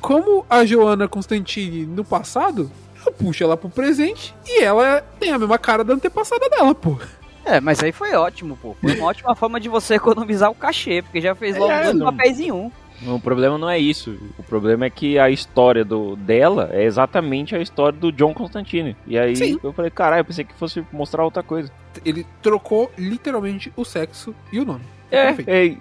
como 0.00 0.46
a 0.48 0.64
Joana 0.64 1.08
Constantine 1.08 1.84
no 1.84 2.04
passado, 2.04 2.70
eu 3.06 3.12
puxo 3.12 3.44
ela 3.44 3.56
pro 3.56 3.68
presente 3.68 4.34
e 4.46 4.62
ela 4.62 5.00
tem 5.20 5.32
a 5.32 5.38
mesma 5.38 5.58
cara 5.58 5.82
da 5.84 5.94
antepassada 5.94 6.48
dela, 6.48 6.74
pô. 6.74 6.98
É, 7.44 7.60
mas 7.60 7.82
aí 7.82 7.92
foi 7.92 8.12
ótimo, 8.14 8.56
pô. 8.60 8.76
Foi 8.80 8.94
uma 8.96 9.06
ótima 9.06 9.34
forma 9.34 9.58
de 9.58 9.68
você 9.68 9.94
economizar 9.94 10.50
o 10.50 10.54
cachê, 10.54 11.00
porque 11.02 11.20
já 11.20 11.34
fez 11.34 11.56
logo 11.56 11.72
É, 11.72 11.84
dois 11.84 11.96
não- 11.96 12.06
papéis 12.12 12.38
em 12.40 12.52
um. 12.52 12.70
O 13.06 13.20
problema 13.20 13.56
não 13.56 13.70
é 13.70 13.78
isso. 13.78 14.18
O 14.36 14.42
problema 14.42 14.84
é 14.84 14.90
que 14.90 15.20
a 15.20 15.30
história 15.30 15.84
do, 15.84 16.16
dela 16.16 16.68
é 16.72 16.82
exatamente 16.82 17.54
a 17.54 17.60
história 17.60 17.96
do 17.96 18.10
John 18.10 18.34
Constantine. 18.34 18.96
E 19.06 19.16
aí 19.16 19.36
Sim. 19.36 19.58
eu 19.62 19.72
falei, 19.72 19.88
caralho, 19.88 20.20
eu 20.20 20.24
pensei 20.24 20.44
que 20.44 20.52
fosse 20.54 20.84
mostrar 20.92 21.22
outra 21.24 21.42
coisa. 21.42 21.70
Ele 22.04 22.26
trocou 22.42 22.90
literalmente 22.98 23.72
o 23.76 23.84
sexo 23.84 24.34
e 24.52 24.58
o 24.58 24.64
nome. 24.64 24.82
É, 25.12 25.28
é, 25.46 25.66
é, 25.68 25.76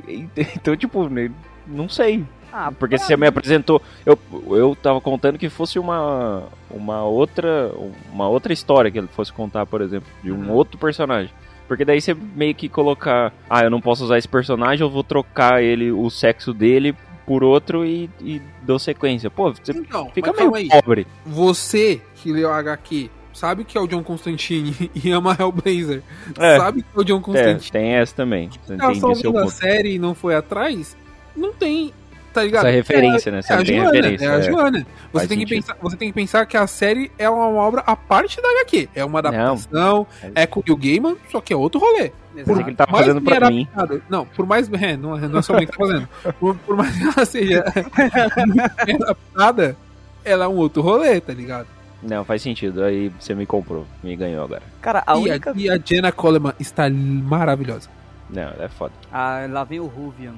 então, 0.55 0.78
tipo, 0.78 1.09
né, 1.09 1.32
não 1.65 1.89
sei. 1.89 2.24
Ah, 2.51 2.71
Porque 2.71 2.97
pra 2.97 3.05
você 3.05 3.17
me 3.17 3.27
apresentou. 3.27 3.81
Eu, 4.05 4.17
eu 4.51 4.75
tava 4.81 4.99
contando 5.01 5.37
que 5.37 5.49
fosse 5.49 5.77
uma, 5.77 6.43
uma 6.71 7.03
outra 7.03 7.71
uma 8.11 8.27
outra 8.29 8.53
história 8.53 8.89
que 8.89 8.97
ele 8.97 9.07
fosse 9.07 9.31
contar, 9.33 9.65
por 9.65 9.81
exemplo, 9.81 10.07
de 10.23 10.31
um 10.31 10.45
Uhum. 10.47 10.51
outro 10.51 10.77
personagem. 10.77 11.31
Porque 11.67 11.83
daí 11.83 11.99
você 11.99 12.13
meio 12.13 12.55
que 12.55 12.69
colocar, 12.69 13.33
ah, 13.49 13.63
eu 13.63 13.69
não 13.69 13.81
posso 13.81 14.05
usar 14.05 14.17
esse 14.17 14.27
personagem, 14.27 14.81
eu 14.85 14.89
vou 14.89 15.03
trocar 15.03 15.61
ele, 15.61 15.91
o 15.91 16.09
sexo 16.09 16.53
dele 16.53 16.95
por 17.25 17.43
outro 17.43 17.85
e, 17.85 18.09
e 18.21 18.41
dou 18.61 18.79
sequência. 18.79 19.29
Pô, 19.29 19.51
você 19.53 19.73
Então, 19.73 20.09
fica 20.11 20.31
meio 20.31 20.55
aí. 20.55 20.69
pobre. 20.69 21.05
Você 21.25 22.01
que 22.15 22.31
leu 22.31 22.53
HQ 22.53 23.09
sabe 23.33 23.65
que 23.65 23.77
é 23.77 23.81
o 23.81 23.85
John 23.85 24.01
Constantine 24.01 24.89
e 24.95 25.11
ama 25.11 25.35
Hellblazer. 25.37 26.01
É. 26.39 26.57
Sabe 26.57 26.81
que 26.83 26.87
é 26.97 26.99
o 27.01 27.03
John 27.03 27.17
É, 27.17 27.21
Constantine. 27.21 27.71
tem 27.71 27.95
essa 27.95 28.15
também. 28.15 28.49
Você 28.65 28.77
tá 28.77 28.87
vendo 28.87 29.37
a 29.37 29.41
ponto. 29.41 29.49
série 29.51 29.95
e 29.95 29.99
não 29.99 30.15
foi 30.15 30.33
atrás, 30.35 30.95
não 31.35 31.53
tem. 31.53 31.93
Tá 32.38 32.43
ligado? 32.43 32.65
Essa 32.67 32.75
referência, 32.75 33.31
né? 33.31 33.41
Você 33.41 33.51
É 33.51 33.55
a 33.55 33.57
não 33.59 33.65
tem 33.65 33.75
Joana, 33.77 33.91
referência. 33.93 34.25
é 34.25 34.29
a 34.29 34.38
é. 34.38 34.41
Joana. 34.41 34.77
Você 34.79 34.85
Faz 35.13 35.27
tem, 35.27 35.39
que 35.39 35.45
pensar, 35.45 35.77
você 35.81 35.97
tem 35.97 36.07
que 36.09 36.13
pensar 36.13 36.45
que 36.45 36.55
a 36.57 36.67
série 36.67 37.11
é 37.17 37.29
uma 37.29 37.47
obra 37.49 37.81
à 37.85 37.95
parte 37.95 38.41
da 38.41 38.47
HQ. 38.49 38.89
É 38.95 39.03
uma 39.03 39.19
adaptação, 39.19 40.05
é 40.35 40.45
com 40.45 40.59
o 40.59 40.63
Neil 40.65 40.77
Gaiman, 40.77 41.17
só 41.31 41.41
que 41.41 41.51
é 41.53 41.55
outro 41.55 41.79
rolê. 41.79 42.11
Pensei 42.35 42.63
que 42.63 42.69
ele 42.69 42.75
tava 42.75 42.91
mais 42.91 43.05
fazendo 43.07 43.19
bem 43.21 43.35
pra 43.39 43.49
mim. 43.49 43.67
adaptado- 43.75 44.03
Não, 44.07 44.25
por 44.25 44.45
mais. 44.45 44.69
É, 44.73 44.95
não, 44.95 45.17
é- 45.17 45.27
não 45.27 45.39
é 45.39 45.41
só 45.41 45.55
bem 45.57 45.65
que 45.65 45.71
tá 45.75 45.77
fazendo. 45.83 46.07
Por, 46.39 46.55
por 46.57 46.75
mais 46.77 46.95
que 46.95 47.03
ela 47.03 47.25
seja 47.25 47.63
adaptada, 48.77 49.75
ela 50.23 50.45
é 50.45 50.47
um 50.47 50.55
outro 50.55 50.81
rolê, 50.81 51.19
tá 51.19 51.33
ligado? 51.33 51.67
Não, 52.03 52.23
faz 52.23 52.41
sentido. 52.41 52.83
Aí 52.83 53.11
você 53.19 53.33
me 53.33 53.45
comprou. 53.45 53.85
Me 54.03 54.15
ganhou 54.15 54.43
agora. 54.43 54.61
Cara, 54.81 55.03
a 55.05 55.15
e, 55.15 55.19
única. 55.19 55.51
a, 55.51 55.53
e 55.57 55.69
a 55.69 55.79
Jenna 55.83 56.11
Coleman 56.11 56.53
está 56.59 56.89
maravilhosa. 56.89 57.89
Não, 58.29 58.51
é 58.59 58.67
foda. 58.67 58.93
Ah, 59.11 59.45
lá 59.49 59.63
vem 59.63 59.79
o 59.79 59.85
Ruvian. 59.88 60.33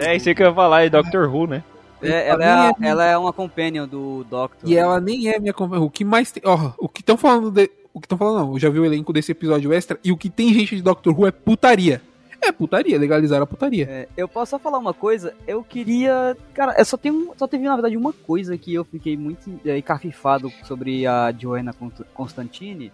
É 0.00 0.14
isso 0.16 0.34
que 0.34 0.42
eu 0.42 0.48
ia 0.48 0.54
falar, 0.54 0.84
é 0.84 0.90
Doctor 0.90 1.28
Who, 1.34 1.46
né? 1.46 1.64
É, 2.00 2.28
ela, 2.28 2.44
é 2.44 2.48
a- 2.48 2.74
ela 2.82 3.04
é 3.06 3.16
uma 3.16 3.32
companion 3.32 3.86
do 3.86 4.24
Doctor. 4.24 4.68
E 4.68 4.76
ela 4.76 5.00
nem 5.00 5.28
é 5.28 5.38
minha 5.38 5.52
conver- 5.52 5.80
O 5.80 5.88
que 5.88 6.04
mais 6.04 6.32
tem. 6.32 6.42
Ó, 6.44 6.72
o 6.78 6.88
que 6.88 7.00
estão 7.00 7.16
falando. 7.16 7.50
De... 7.50 7.70
O 7.94 8.00
que 8.00 8.06
estão 8.06 8.18
falando, 8.18 8.46
não. 8.46 8.52
Eu 8.54 8.58
já 8.58 8.68
vi 8.70 8.80
o 8.80 8.84
elenco 8.84 9.12
desse 9.12 9.30
episódio 9.32 9.72
extra. 9.72 9.98
E 10.02 10.10
o 10.10 10.16
que 10.16 10.28
tem 10.28 10.52
gente 10.52 10.74
de 10.76 10.82
Doctor 10.82 11.16
Who 11.16 11.26
é 11.26 11.30
putaria. 11.30 12.02
É 12.44 12.50
putaria, 12.50 12.98
legalizar 12.98 13.40
a 13.40 13.46
putaria. 13.46 13.86
É, 13.88 14.08
eu 14.16 14.26
posso 14.26 14.50
só 14.50 14.58
falar 14.58 14.78
uma 14.78 14.92
coisa? 14.92 15.32
Eu 15.46 15.62
queria. 15.62 16.36
Cara, 16.54 16.74
eu 16.76 16.84
só, 16.84 16.96
tenho, 16.96 17.32
só 17.36 17.46
teve 17.46 17.62
na 17.62 17.74
verdade 17.76 17.96
uma 17.96 18.12
coisa 18.12 18.58
que 18.58 18.74
eu 18.74 18.82
fiquei 18.84 19.16
muito 19.16 19.60
é, 19.64 19.78
encafifado 19.78 20.50
sobre 20.64 21.06
a 21.06 21.32
Joanna 21.38 21.72
Const- 21.72 22.02
Constantine. 22.12 22.90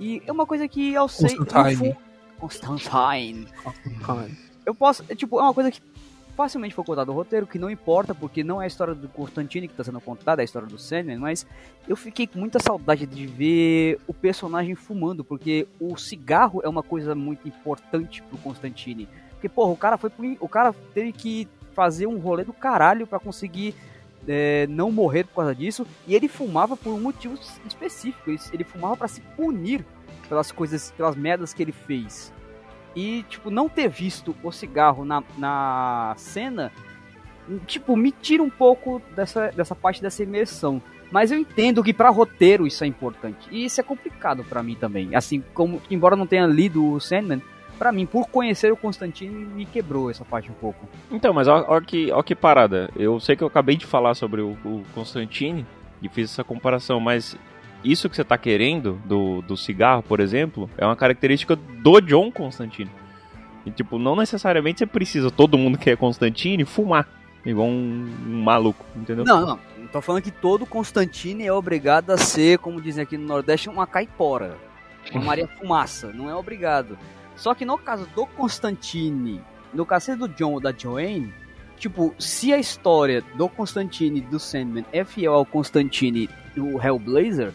E 0.00 0.22
é 0.26 0.32
uma 0.32 0.46
coisa 0.46 0.66
que 0.66 0.94
eu 0.94 1.06
sei. 1.08 1.36
Constantine. 1.36 1.76
fundo- 1.76 1.96
Constantine. 2.38 3.48
Ai. 4.08 4.30
Eu 4.64 4.74
posso. 4.74 5.04
é, 5.08 5.14
Tipo, 5.14 5.38
é 5.40 5.42
uma 5.42 5.54
coisa 5.54 5.70
que 5.70 5.80
facilmente 6.36 6.74
foi 6.74 6.84
contada 6.84 7.06
no 7.10 7.16
roteiro, 7.16 7.46
que 7.46 7.58
não 7.58 7.70
importa, 7.70 8.14
porque 8.14 8.44
não 8.44 8.60
é 8.60 8.64
a 8.64 8.68
história 8.68 8.94
do 8.94 9.08
Constantine 9.08 9.66
que 9.66 9.72
está 9.72 9.82
sendo 9.82 10.00
contada, 10.00 10.42
é 10.42 10.44
a 10.44 10.44
história 10.44 10.68
do 10.68 10.78
Sandman, 10.78 11.16
mas 11.18 11.46
eu 11.88 11.96
fiquei 11.96 12.26
com 12.26 12.38
muita 12.38 12.58
saudade 12.60 13.06
de 13.06 13.26
ver 13.26 13.98
o 14.06 14.12
personagem 14.12 14.74
fumando, 14.74 15.24
porque 15.24 15.66
o 15.80 15.96
cigarro 15.96 16.60
é 16.62 16.68
uma 16.68 16.82
coisa 16.82 17.14
muito 17.14 17.48
importante 17.48 18.22
pro 18.22 18.36
Constantine. 18.38 19.08
Porque, 19.30 19.48
porra, 19.48 19.72
o 19.72 19.76
cara 19.76 19.96
foi 19.96 20.10
pro- 20.10 20.36
O 20.40 20.48
cara 20.48 20.74
teve 20.94 21.12
que 21.12 21.48
fazer 21.74 22.06
um 22.06 22.18
rolê 22.18 22.44
do 22.44 22.52
caralho 22.52 23.06
pra 23.06 23.18
conseguir 23.18 23.74
é, 24.28 24.66
não 24.68 24.90
morrer 24.90 25.24
por 25.24 25.36
causa 25.36 25.54
disso. 25.54 25.86
E 26.06 26.14
ele 26.14 26.26
fumava 26.26 26.76
por 26.76 26.92
um 26.92 27.00
motivo 27.00 27.38
específico. 27.66 28.30
Ele, 28.52 28.64
fumava 28.64 28.96
pra 28.96 29.06
se 29.08 29.20
punir 29.20 29.84
pelas 30.28 30.50
coisas, 30.50 30.90
pelas 30.96 31.14
merdas 31.14 31.52
que 31.54 31.62
ele 31.62 31.72
fez. 31.72 32.32
E, 32.96 33.22
tipo, 33.28 33.50
não 33.50 33.68
ter 33.68 33.88
visto 33.88 34.34
o 34.42 34.50
cigarro 34.50 35.04
na, 35.04 35.22
na 35.36 36.14
cena, 36.16 36.72
tipo, 37.66 37.94
me 37.94 38.10
tira 38.10 38.42
um 38.42 38.48
pouco 38.48 39.02
dessa, 39.14 39.48
dessa 39.48 39.74
parte 39.74 40.00
dessa 40.00 40.22
imersão. 40.22 40.80
Mas 41.12 41.30
eu 41.30 41.38
entendo 41.38 41.84
que 41.84 41.92
pra 41.92 42.08
roteiro 42.08 42.66
isso 42.66 42.82
é 42.82 42.86
importante. 42.86 43.48
E 43.50 43.66
isso 43.66 43.78
é 43.80 43.84
complicado 43.84 44.42
pra 44.42 44.62
mim 44.62 44.74
também. 44.74 45.14
Assim, 45.14 45.44
como 45.52 45.80
embora 45.90 46.16
não 46.16 46.26
tenha 46.26 46.46
lido 46.46 46.94
o 46.94 46.98
Sandman, 46.98 47.42
pra 47.78 47.92
mim, 47.92 48.06
por 48.06 48.28
conhecer 48.28 48.72
o 48.72 48.76
Constantine, 48.76 49.44
me 49.44 49.66
quebrou 49.66 50.10
essa 50.10 50.24
parte 50.24 50.50
um 50.50 50.54
pouco. 50.54 50.88
Então, 51.10 51.32
mas 51.34 51.46
ó 51.46 51.80
que, 51.80 52.10
que 52.24 52.34
parada. 52.34 52.90
Eu 52.96 53.20
sei 53.20 53.36
que 53.36 53.44
eu 53.44 53.48
acabei 53.48 53.76
de 53.76 53.86
falar 53.86 54.14
sobre 54.14 54.40
o, 54.40 54.56
o 54.64 54.82
Constantine 54.94 55.66
e 56.02 56.08
fiz 56.08 56.32
essa 56.32 56.42
comparação, 56.42 56.98
mas 56.98 57.36
isso 57.90 58.08
que 58.08 58.16
você 58.16 58.24
tá 58.24 58.36
querendo 58.36 59.00
do, 59.04 59.42
do 59.42 59.56
cigarro, 59.56 60.02
por 60.02 60.20
exemplo, 60.20 60.68
é 60.76 60.84
uma 60.84 60.96
característica 60.96 61.54
do 61.54 62.00
John 62.00 62.30
Constantine. 62.32 62.90
E, 63.64 63.70
tipo, 63.70 63.98
não 63.98 64.16
necessariamente 64.16 64.78
você 64.78 64.86
precisa, 64.86 65.30
todo 65.30 65.58
mundo 65.58 65.78
que 65.78 65.90
é 65.90 65.96
Constantine, 65.96 66.64
fumar. 66.64 67.08
Igual 67.44 67.68
um, 67.68 68.12
um 68.26 68.42
maluco, 68.42 68.84
entendeu? 68.96 69.24
Não, 69.24 69.46
não. 69.46 69.60
Tô 69.92 70.00
falando 70.00 70.22
que 70.22 70.32
todo 70.32 70.66
Constantine 70.66 71.46
é 71.46 71.52
obrigado 71.52 72.10
a 72.10 72.18
ser, 72.18 72.58
como 72.58 72.80
dizem 72.80 73.02
aqui 73.02 73.16
no 73.16 73.26
Nordeste, 73.26 73.68
uma 73.68 73.86
caipora. 73.86 74.56
Uma 75.12 75.24
Maria 75.24 75.46
Fumaça. 75.58 76.12
Não 76.12 76.28
é 76.28 76.34
obrigado. 76.34 76.98
Só 77.36 77.54
que 77.54 77.64
no 77.64 77.78
caso 77.78 78.06
do 78.14 78.26
Constantine, 78.26 79.40
no 79.72 79.86
caso 79.86 80.16
do 80.16 80.28
John 80.28 80.54
ou 80.54 80.60
da 80.60 80.72
Joanne, 80.72 81.32
tipo, 81.78 82.14
se 82.18 82.52
a 82.52 82.58
história 82.58 83.22
do 83.36 83.48
Constantine 83.48 84.20
do 84.20 84.40
Sandman 84.40 84.84
é 84.92 85.04
fiel 85.04 85.34
ao 85.34 85.46
Constantine 85.46 86.28
do 86.54 86.82
Hellblazer, 86.82 87.52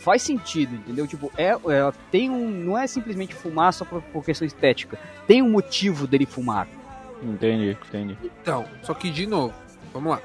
faz 0.00 0.22
sentido, 0.22 0.74
entendeu? 0.74 1.06
Tipo, 1.06 1.30
é, 1.36 1.50
é- 1.50 1.92
tem 2.10 2.30
um. 2.30 2.48
Não 2.48 2.76
é 2.76 2.86
simplesmente 2.86 3.34
fumar 3.34 3.72
só 3.72 3.84
por, 3.84 4.02
por 4.02 4.24
questão 4.24 4.46
estética. 4.46 4.98
Tem 5.26 5.42
um 5.42 5.50
motivo 5.50 6.06
dele 6.06 6.26
fumar. 6.26 6.66
Entendi, 7.22 7.76
entendi. 7.86 8.18
Então, 8.42 8.64
só 8.82 8.94
que 8.94 9.10
de 9.10 9.26
novo, 9.26 9.54
vamos 9.92 10.12
lá. 10.12 10.20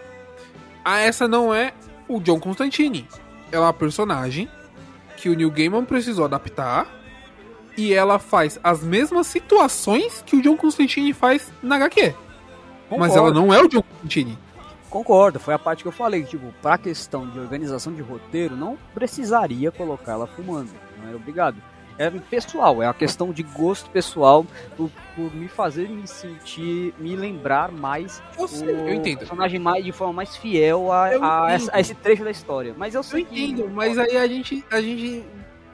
Ah, 0.83 0.99
essa 0.99 1.27
não 1.27 1.53
é 1.53 1.73
o 2.07 2.19
John 2.19 2.39
Constantine. 2.39 3.07
Ela 3.51 3.65
é 3.65 3.67
uma 3.67 3.73
personagem 3.73 4.49
que 5.17 5.29
o 5.29 5.35
Neil 5.35 5.51
Gaiman 5.51 5.83
precisou 5.85 6.25
adaptar. 6.25 6.87
E 7.77 7.93
ela 7.93 8.17
faz 8.19 8.57
as 8.63 8.81
mesmas 8.81 9.27
situações 9.27 10.23
que 10.25 10.37
o 10.37 10.41
John 10.41 10.55
Constantine 10.55 11.11
faz 11.11 11.51
na 11.61 11.75
HQ. 11.75 12.15
Mas 12.97 13.13
ela 13.13 13.33
não 13.33 13.53
é 13.53 13.59
o 13.61 13.67
John 13.67 13.81
Constantine. 13.81 14.37
Concordo, 14.95 15.41
foi 15.41 15.53
a 15.53 15.59
parte 15.59 15.83
que 15.83 15.87
eu 15.89 15.91
falei, 15.91 16.23
tipo, 16.23 16.53
pra 16.61 16.77
questão 16.77 17.27
de 17.29 17.37
organização 17.37 17.91
de 17.93 18.01
roteiro, 18.01 18.55
não 18.55 18.77
precisaria 18.93 19.69
colocar 19.69 20.13
ela 20.13 20.25
fumando, 20.25 20.69
não 20.97 21.09
era 21.09 21.17
obrigado. 21.17 21.57
É 21.97 22.09
pessoal, 22.09 22.81
é 22.81 22.87
uma 22.87 22.93
questão 22.93 23.33
de 23.33 23.43
gosto 23.43 23.89
pessoal, 23.89 24.45
por, 24.77 24.89
por 25.13 25.35
me 25.35 25.49
fazer 25.49 25.89
me 25.89 26.07
sentir, 26.07 26.93
me 26.97 27.13
lembrar 27.15 27.71
mais 27.73 28.21
Eu 28.39 28.47
sei, 28.47 28.67
o 28.69 28.87
eu 28.87 28.93
entendo. 28.93 29.19
personagem 29.19 29.59
mais, 29.59 29.83
de 29.83 29.91
forma 29.91 30.13
mais 30.13 30.35
fiel 30.37 30.89
a, 30.91 31.05
a 31.05 31.55
entendo. 31.55 31.69
a 31.73 31.79
esse 31.81 31.93
trecho 31.95 32.23
da 32.23 32.31
história. 32.31 32.73
Mas 32.77 32.93
eu 32.95 32.99
Eu 32.99 33.03
sei 33.03 33.25
que- 33.25 33.45
entendo, 33.51 33.69
mas 33.69 33.97
aí 33.97 34.15
a 34.15 34.27
gente. 34.27 34.63
A 34.71 34.79
gente. 34.81 35.25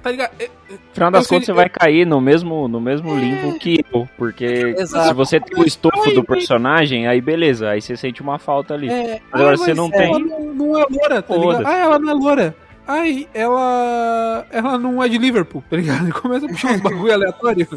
Tá 0.01 0.09
ligado? 0.11 0.31
É- 0.39 0.49
Afinal 0.91 1.11
das 1.11 1.27
contas, 1.27 1.45
você 1.45 1.53
vai 1.53 1.69
cair 1.69 2.05
no 2.07 2.19
mesmo, 2.19 2.67
no 2.67 2.81
mesmo 2.81 3.15
limbo 3.15 3.57
que 3.59 3.83
eu. 3.93 4.07
Porque 4.17 4.45
Exato. 4.45 5.07
se 5.09 5.13
você 5.13 5.39
tem 5.39 5.61
o 5.61 5.65
estofo 5.65 6.11
do 6.11 6.23
personagem, 6.23 7.07
aí 7.07 7.21
beleza, 7.21 7.69
aí 7.69 7.81
você 7.81 7.95
sente 7.95 8.21
uma 8.21 8.39
falta 8.39 8.73
ali. 8.73 8.89
É, 8.89 9.21
Agora, 9.31 9.53
ah, 9.53 9.57
você 9.57 9.73
não 9.73 9.89
ela 9.93 9.97
tem- 9.97 10.25
Não, 10.25 10.53
não 10.53 10.79
é 10.79 10.85
loura, 10.89 11.21
tá 11.21 11.35
ligado? 11.37 11.67
Ah, 11.67 11.77
ela 11.77 11.99
não 11.99 12.09
é 12.09 12.13
loura. 12.13 12.55
Ai, 12.87 13.27
ela. 13.33 14.45
Ela 14.49 14.77
não 14.77 15.03
é 15.03 15.07
de 15.07 15.17
Liverpool, 15.17 15.63
tá 15.69 15.77
ligado? 15.77 16.11
Começa 16.19 16.45
a 16.45 16.49
puxar 16.49 16.71
uns 16.73 16.81
bagulho 16.81 17.13
aleatório. 17.13 17.67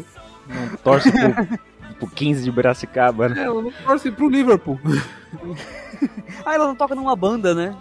Não 0.47 0.77
torce 0.83 1.11
pro, 1.11 1.59
pro 1.99 2.07
15 2.09 2.43
de 2.43 2.51
Bracicaba, 2.51 3.29
né? 3.29 3.41
É, 3.41 3.43
ela 3.45 3.61
não 3.61 3.71
torce 3.85 4.11
pro 4.11 4.27
Liverpool. 4.29 4.79
Ah, 6.45 6.53
ela 6.55 6.67
não 6.67 6.75
toca 6.75 6.93
numa 6.93 7.15
banda, 7.15 7.55
né? 7.55 7.73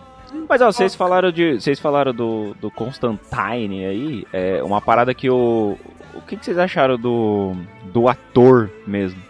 Mas 0.48 0.60
ó, 0.60 0.66
vocês 0.72 0.94
falaram 0.94 1.30
de. 1.30 1.60
Vocês 1.60 1.78
falaram 1.80 2.12
do, 2.12 2.54
do 2.60 2.70
Constantine 2.70 3.84
aí. 3.84 4.26
É 4.32 4.62
uma 4.62 4.80
parada 4.80 5.14
que 5.14 5.28
o. 5.30 5.76
O 6.14 6.20
que, 6.22 6.36
que 6.36 6.44
vocês 6.44 6.58
acharam 6.58 6.96
do. 6.98 7.54
do 7.92 8.08
ator 8.08 8.70
mesmo? 8.86 9.20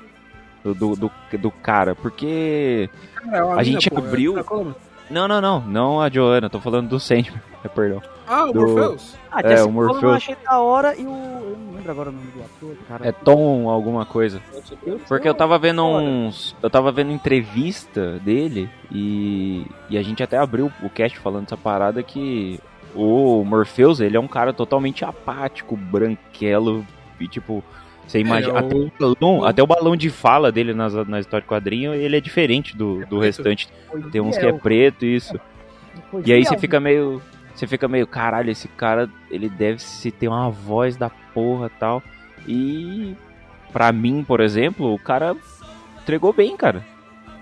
Do, 0.63 0.75
do, 0.75 0.97
do, 0.97 1.11
do 1.39 1.51
cara? 1.51 1.95
Porque. 1.95 2.89
Cara, 3.15 3.37
é 3.39 3.53
A 3.61 3.63
gente 3.63 3.91
abriu- 3.95 4.39
é- 4.39 4.43
Não, 5.15 5.29
não, 5.29 5.41
não. 5.41 5.61
Não 5.61 6.01
a 6.01 6.09
Joana, 6.11 6.51
tô 6.51 6.61
falando 6.61 6.89
do 6.89 6.99
Sandman. 7.01 7.41
É, 7.65 7.69
perdão. 7.69 8.03
Ah, 8.27 8.45
o 8.47 8.53
Do- 8.53 8.61
Morpheus. 8.67 9.15
Ah, 9.31 9.41
É, 9.43 9.63
o 9.63 9.71
Morpheus. 9.71 10.03
eu 10.03 10.11
achei 10.13 10.37
da 10.45 10.59
hora 10.59 10.95
e 10.97 11.05
o. 11.05 11.09
Eu 11.11 11.57
não 11.59 11.75
lembro 11.75 11.91
agora 11.93 12.09
o 12.09 12.13
nome 12.13 12.27
do 12.33 12.43
ator, 12.43 12.77
cara. 12.89 13.07
É 13.09 13.13
Tom 13.13 13.69
alguma 13.71 14.05
coisa. 14.05 14.41
Porque 15.09 15.29
eu 15.29 15.35
tava 15.35 15.59
vendo 15.59 15.85
uns. 15.85 16.57
Eu 16.63 16.69
tava 16.71 16.91
vendo 16.91 17.13
entrevista 17.13 18.19
dele 18.21 18.69
e. 18.91 19.67
E 19.89 19.97
a 19.99 20.03
gente 20.03 20.23
até 20.23 20.37
abriu 20.39 20.71
o 20.83 20.91
cast 20.91 21.19
falando 21.19 21.45
dessa 21.45 21.57
parada 21.57 22.03
que 22.03 22.59
o 22.95 23.45
Morpheus, 23.45 24.01
ele 24.01 24.17
é 24.17 24.21
um 24.21 24.29
cara 24.29 24.53
totalmente 24.53 25.05
apático, 25.05 25.77
branquelo 25.77 26.85
e 27.21 27.29
tipo. 27.29 27.63
Você 28.07 28.21
imagina. 28.21 28.55
é 28.55 28.59
até, 28.59 28.75
o- 28.77 28.93
balão, 28.99 29.45
até 29.45 29.63
o 29.63 29.67
balão 29.67 29.97
de 29.97 30.11
fala 30.11 30.53
dele 30.53 30.75
nas, 30.75 30.93
na 31.09 31.21
história 31.21 31.43
de 31.43 31.49
quadrinho, 31.49 31.95
ele 31.95 32.17
é 32.17 32.21
diferente 32.21 32.77
do, 32.77 33.01
do 33.01 33.07
preto. 33.07 33.21
restante. 33.21 33.69
Tem 34.13 34.21
uns 34.21 34.37
que 34.37 34.47
é 34.47 34.53
preto, 34.53 35.05
isso. 35.05 35.39
E 36.25 36.33
aí 36.33 36.45
você 36.45 36.57
fica 36.59 36.79
meio. 36.81 37.21
Você 37.55 37.67
fica 37.69 37.87
meio, 37.87 38.07
caralho, 38.07 38.51
esse 38.51 38.67
cara, 38.69 39.09
ele 39.31 39.49
deve 39.49 39.81
se 39.81 40.11
ter 40.11 40.27
uma 40.29 40.51
voz 40.51 40.97
da 40.97 41.09
porra 41.33 41.71
tal. 41.79 42.03
E 42.49 43.15
pra 43.73 43.93
mim, 43.93 44.25
por 44.27 44.41
exemplo, 44.41 44.93
o 44.93 44.99
cara 44.99 45.37
entregou 46.03 46.33
bem, 46.33 46.57
cara. 46.57 46.85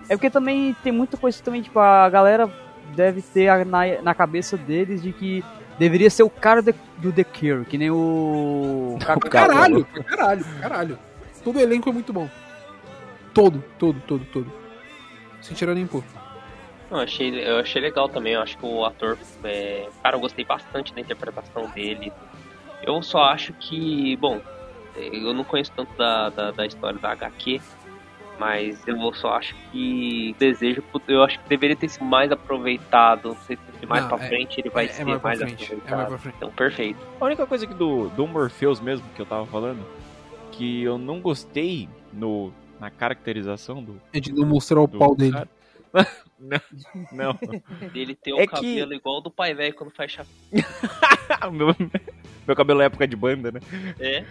É 0.09 0.15
porque 0.17 0.29
também 0.31 0.77
tem 0.83 0.93
muita 0.93 1.17
coisa 1.17 1.43
também, 1.43 1.63
tipo, 1.63 1.79
a 1.79 2.09
galera 2.11 2.49
deve 2.95 3.23
ter 3.23 3.65
na, 3.65 3.81
na 4.03 4.15
cabeça 4.15 4.57
deles 4.57 5.03
de 5.03 5.13
que 5.13 5.43
deveria 5.79 6.11
ser 6.11 6.23
o 6.23 6.31
cara 6.31 6.61
de- 6.63 6.75
do 6.99 7.13
The 7.13 7.25
Cure, 7.25 7.65
que 7.65 7.77
nem 7.79 7.91
o. 7.91 8.97
Pra 9.05 9.17
caralho, 9.31 9.85
pra 9.87 10.05
caralho, 10.05 10.45
caralho. 10.61 10.99
Todo 11.43 11.57
o 11.57 11.61
elenco 11.61 11.89
é 11.89 11.93
muito 11.93 12.13
bom. 12.13 12.29
Todo, 13.35 13.63
todo, 13.79 14.01
todo, 14.07 14.25
todo. 14.27 14.53
Sem 15.41 15.57
tirar 15.57 15.75
nem 15.75 15.87
pôr. 15.87 16.05
Eu 16.91 16.99
achei, 16.99 17.49
eu 17.49 17.59
achei 17.59 17.81
legal 17.81 18.09
também, 18.09 18.35
eu 18.35 18.43
acho 18.43 18.57
que 18.59 18.67
o 18.67 18.85
ator. 18.85 19.19
é, 19.43 19.89
Cara, 20.03 20.17
eu 20.17 20.21
gostei 20.21 20.45
bastante 20.45 20.95
da 20.95 21.01
interpretação 21.01 21.67
dele. 21.71 22.13
Eu 22.83 23.03
só 23.03 23.23
acho 23.25 23.53
que. 23.55 24.15
Bom, 24.17 24.41
eu 24.95 25.33
não 25.33 25.43
conheço 25.45 25.73
tanto 25.75 25.97
da, 25.97 26.29
da, 26.29 26.51
da 26.51 26.67
história 26.67 26.99
da 26.99 27.11
HQ, 27.13 27.61
mas 28.39 28.81
eu 28.87 29.13
só 29.15 29.35
acho 29.35 29.55
que 29.71 30.35
desejo. 30.39 30.83
Eu 31.07 31.23
acho 31.23 31.39
que 31.41 31.49
deveria 31.49 31.77
ter 31.77 31.89
sido 31.89 32.05
mais 32.05 32.31
aproveitado. 32.33 33.29
Não 33.31 33.37
sei 33.47 33.57
se 33.81 33.87
mais 33.87 34.03
Não, 34.05 34.17
pra 34.17 34.25
é- 34.25 34.29
frente 34.29 34.61
ele 34.61 34.71
vai 34.71 34.87
é- 34.87 34.89
é 34.89 34.93
ser 34.93 35.05
mais 35.05 35.21
pra 35.21 35.29
mais, 35.31 35.41
frente, 35.41 35.63
é 35.63 35.67
aproveitado. 35.67 35.97
mais 35.97 36.09
pra 36.09 36.19
frente. 36.19 36.35
Então, 36.37 36.51
perfeito. 36.51 36.99
A 37.21 37.25
única 37.25 37.47
coisa 37.47 37.67
que 37.67 37.75
do, 37.75 38.09
do 38.11 38.27
Morpheus 38.27 38.81
mesmo, 38.81 39.07
que 39.15 39.21
eu 39.23 39.27
tava 39.27 39.47
falando, 39.47 39.85
que 40.53 40.83
eu 40.83 40.99
não 40.99 41.21
gostei 41.21 41.89
no, 42.13 42.53
na 42.81 42.91
caracterização 42.91 43.83
do, 43.83 44.01
É 44.13 44.21
de 44.21 44.33
não 44.33 44.47
mostrar 44.47 44.81
o 44.81 44.89
pau 44.89 45.15
dele. 45.15 45.37
não, 46.41 46.59
não. 47.13 47.39
Ele 47.95 48.15
tem 48.15 48.33
o 48.35 48.39
É 48.41 48.47
que- 48.47 48.55
cabelo 48.55 48.95
igual 48.95 49.21
do 49.21 49.31
pai 49.31 49.55
velho 49.55 49.75
quando 49.75 49.91
faz 49.91 50.11
chapéu. 50.13 50.33
meu, 52.47 52.57
cabelo 52.57 52.81
é 52.83 52.87
época 52.87 53.07
de 53.07 53.17
banda, 53.17 53.53
né? 53.53 53.61
É, 53.99 54.25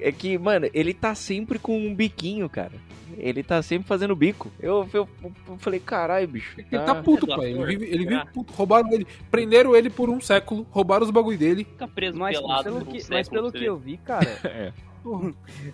É 0.00 0.12
que, 0.12 0.36
mano, 0.38 0.68
ele 0.72 0.92
tá 0.94 1.14
sempre 1.14 1.58
com 1.58 1.78
um 1.78 1.94
biquinho, 1.94 2.48
cara. 2.48 2.72
Ele 3.18 3.42
tá 3.42 3.60
sempre 3.62 3.86
fazendo 3.86 4.16
bico. 4.16 4.50
Eu, 4.58 4.88
eu, 4.92 5.08
eu 5.22 5.58
falei, 5.58 5.78
caralho, 5.78 6.26
bicho. 6.26 6.54
Ele 6.58 6.66
tá 6.70 6.94
tá- 6.94 7.02
puto, 7.02 7.26
pai. 7.26 7.52
Ele 7.52 7.64
vive, 7.66 7.84
ele 7.84 8.06
vive 8.06 8.24
puto. 8.32 8.52
Roubaram 8.54 8.90
ele. 8.90 9.06
Prenderam 9.30 9.76
ele 9.76 9.90
por 9.90 10.08
um 10.08 10.20
século. 10.20 10.66
Roubaram 10.70 11.04
os 11.04 11.10
bagulho 11.10 11.36
dele. 11.36 11.64
fica 11.64 11.86
preso 11.86 12.18
Mas 12.18 12.38
pelado 12.38 12.64
pelo 12.64 12.78
por 12.80 12.88
um 12.88 12.92
que, 12.92 13.10
mas 13.10 13.28
pelo 13.28 13.52
que 13.52 13.64
eu 13.64 13.76
vi, 13.76 13.96
cara. 13.98 14.26
É. 14.44 14.72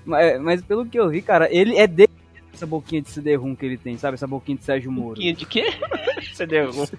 mas, 0.07 0.41
mas 0.41 0.63
pelo 0.63 0.87
que 0.87 0.99
eu 0.99 1.11
vi, 1.11 1.21
cara, 1.21 1.49
ele 1.55 1.77
é 1.77 1.87
dele 1.87 2.09
essa 2.51 2.67
boquinha 2.67 3.03
de 3.03 3.11
CD-ROM 3.11 3.55
que 3.55 3.67
ele 3.67 3.77
tem, 3.77 3.97
sabe? 3.99 4.15
Essa 4.15 4.27
boquinha 4.27 4.57
de 4.57 4.65
Sérgio 4.65 4.91
Moro. 4.91 5.09
Pouquinho 5.15 5.37
de 5.37 5.45
quê? 5.47 5.65
Você 6.33 6.47
derrubou. 6.47 6.89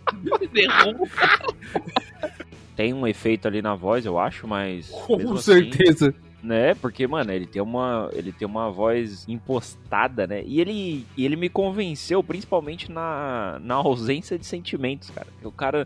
Tem 2.79 2.93
um 2.93 3.05
efeito 3.05 3.45
ali 3.45 3.61
na 3.61 3.75
voz, 3.75 4.05
eu 4.05 4.17
acho, 4.17 4.47
mas. 4.47 4.89
Com 4.89 5.33
assim, 5.33 5.69
certeza. 5.69 6.15
né? 6.41 6.73
Porque, 6.75 7.05
mano, 7.05 7.29
ele 7.29 7.45
tem 7.45 7.61
uma, 7.61 8.09
ele 8.13 8.31
tem 8.31 8.47
uma 8.47 8.71
voz 8.71 9.27
impostada, 9.27 10.25
né? 10.25 10.43
E 10.45 10.61
ele, 10.61 11.05
ele 11.17 11.35
me 11.35 11.49
convenceu, 11.49 12.23
principalmente 12.23 12.89
na, 12.89 13.59
na 13.61 13.75
ausência 13.75 14.39
de 14.39 14.45
sentimentos, 14.45 15.09
cara. 15.09 15.27
O 15.43 15.51
cara, 15.51 15.85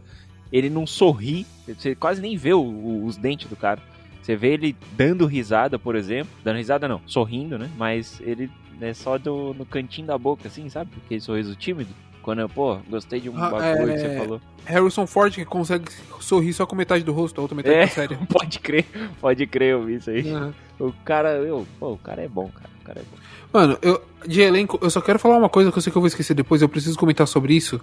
ele 0.52 0.70
não 0.70 0.86
sorri, 0.86 1.48
você 1.68 1.96
quase 1.96 2.22
nem 2.22 2.38
vê 2.38 2.54
o- 2.54 2.62
o- 2.62 3.06
os 3.08 3.18
dentes 3.18 3.50
do 3.50 3.56
cara. 3.56 3.82
Você 4.22 4.36
vê 4.36 4.50
ele 4.54 4.76
dando 4.96 5.26
risada, 5.26 5.80
por 5.80 5.96
exemplo. 5.96 6.32
Dando 6.44 6.58
risada 6.58 6.88
não, 6.88 7.02
sorrindo, 7.08 7.58
né? 7.58 7.72
Mas 7.76 8.22
ele 8.22 8.52
é 8.80 8.94
só 8.94 9.18
do, 9.18 9.56
no 9.56 9.66
cantinho 9.66 10.06
da 10.06 10.18
boca, 10.20 10.48
assim, 10.48 10.70
sabe? 10.70 10.92
Aquele 11.04 11.22
sorriso 11.22 11.56
tímido. 11.56 11.90
Quando 12.24 12.40
eu, 12.40 12.50
pô, 12.50 12.78
gostei 12.90 13.20
de 13.20 13.30
um 13.30 13.38
Ah, 13.38 13.50
bagulho 13.52 13.94
que 13.94 13.94
é. 13.94 13.98
você 14.00 14.18
falou. 14.18 14.42
Harrison 14.66 15.06
Ford 15.06 15.32
que 15.36 15.44
consegue 15.46 15.86
sorrir 16.22 16.54
só 16.54 16.66
com 16.66 16.76
metade 16.76 17.04
do 17.04 17.12
rosto, 17.14 17.38
a 17.38 17.42
outra 17.42 17.56
metade 17.56 17.76
É. 17.76 17.86
tá 17.86 17.94
séria. 17.94 18.18
Pode 18.32 18.60
crer, 18.60 18.86
pode 19.20 19.46
crer, 19.46 19.74
eu 19.74 19.84
vi 19.84 19.96
isso 19.96 20.10
aí. 20.10 20.32
Aham. 20.32 20.54
O 20.80 20.92
cara, 21.06 21.32
eu, 21.34 21.68
pô, 21.80 21.92
o 21.92 21.98
cara 21.98 22.22
é 22.24 22.28
bom, 22.28 22.50
cara. 22.50 22.70
O 22.82 22.86
cara 22.86 23.00
é 23.00 23.04
bom. 23.04 23.18
Mano, 23.60 23.78
eu, 23.82 24.02
de 24.26 24.42
elenco, 24.42 24.80
eu 24.82 24.90
só 24.90 25.02
quero 25.02 25.20
falar 25.20 25.38
uma 25.38 25.50
coisa 25.50 25.72
que 25.72 25.78
eu 25.78 25.82
sei 25.82 25.92
que 25.92 25.98
eu 25.98 26.02
vou 26.02 26.08
esquecer 26.08 26.34
depois, 26.34 26.62
eu 26.62 26.70
preciso 26.70 26.98
comentar 26.98 27.28
sobre 27.28 27.54
isso. 27.54 27.80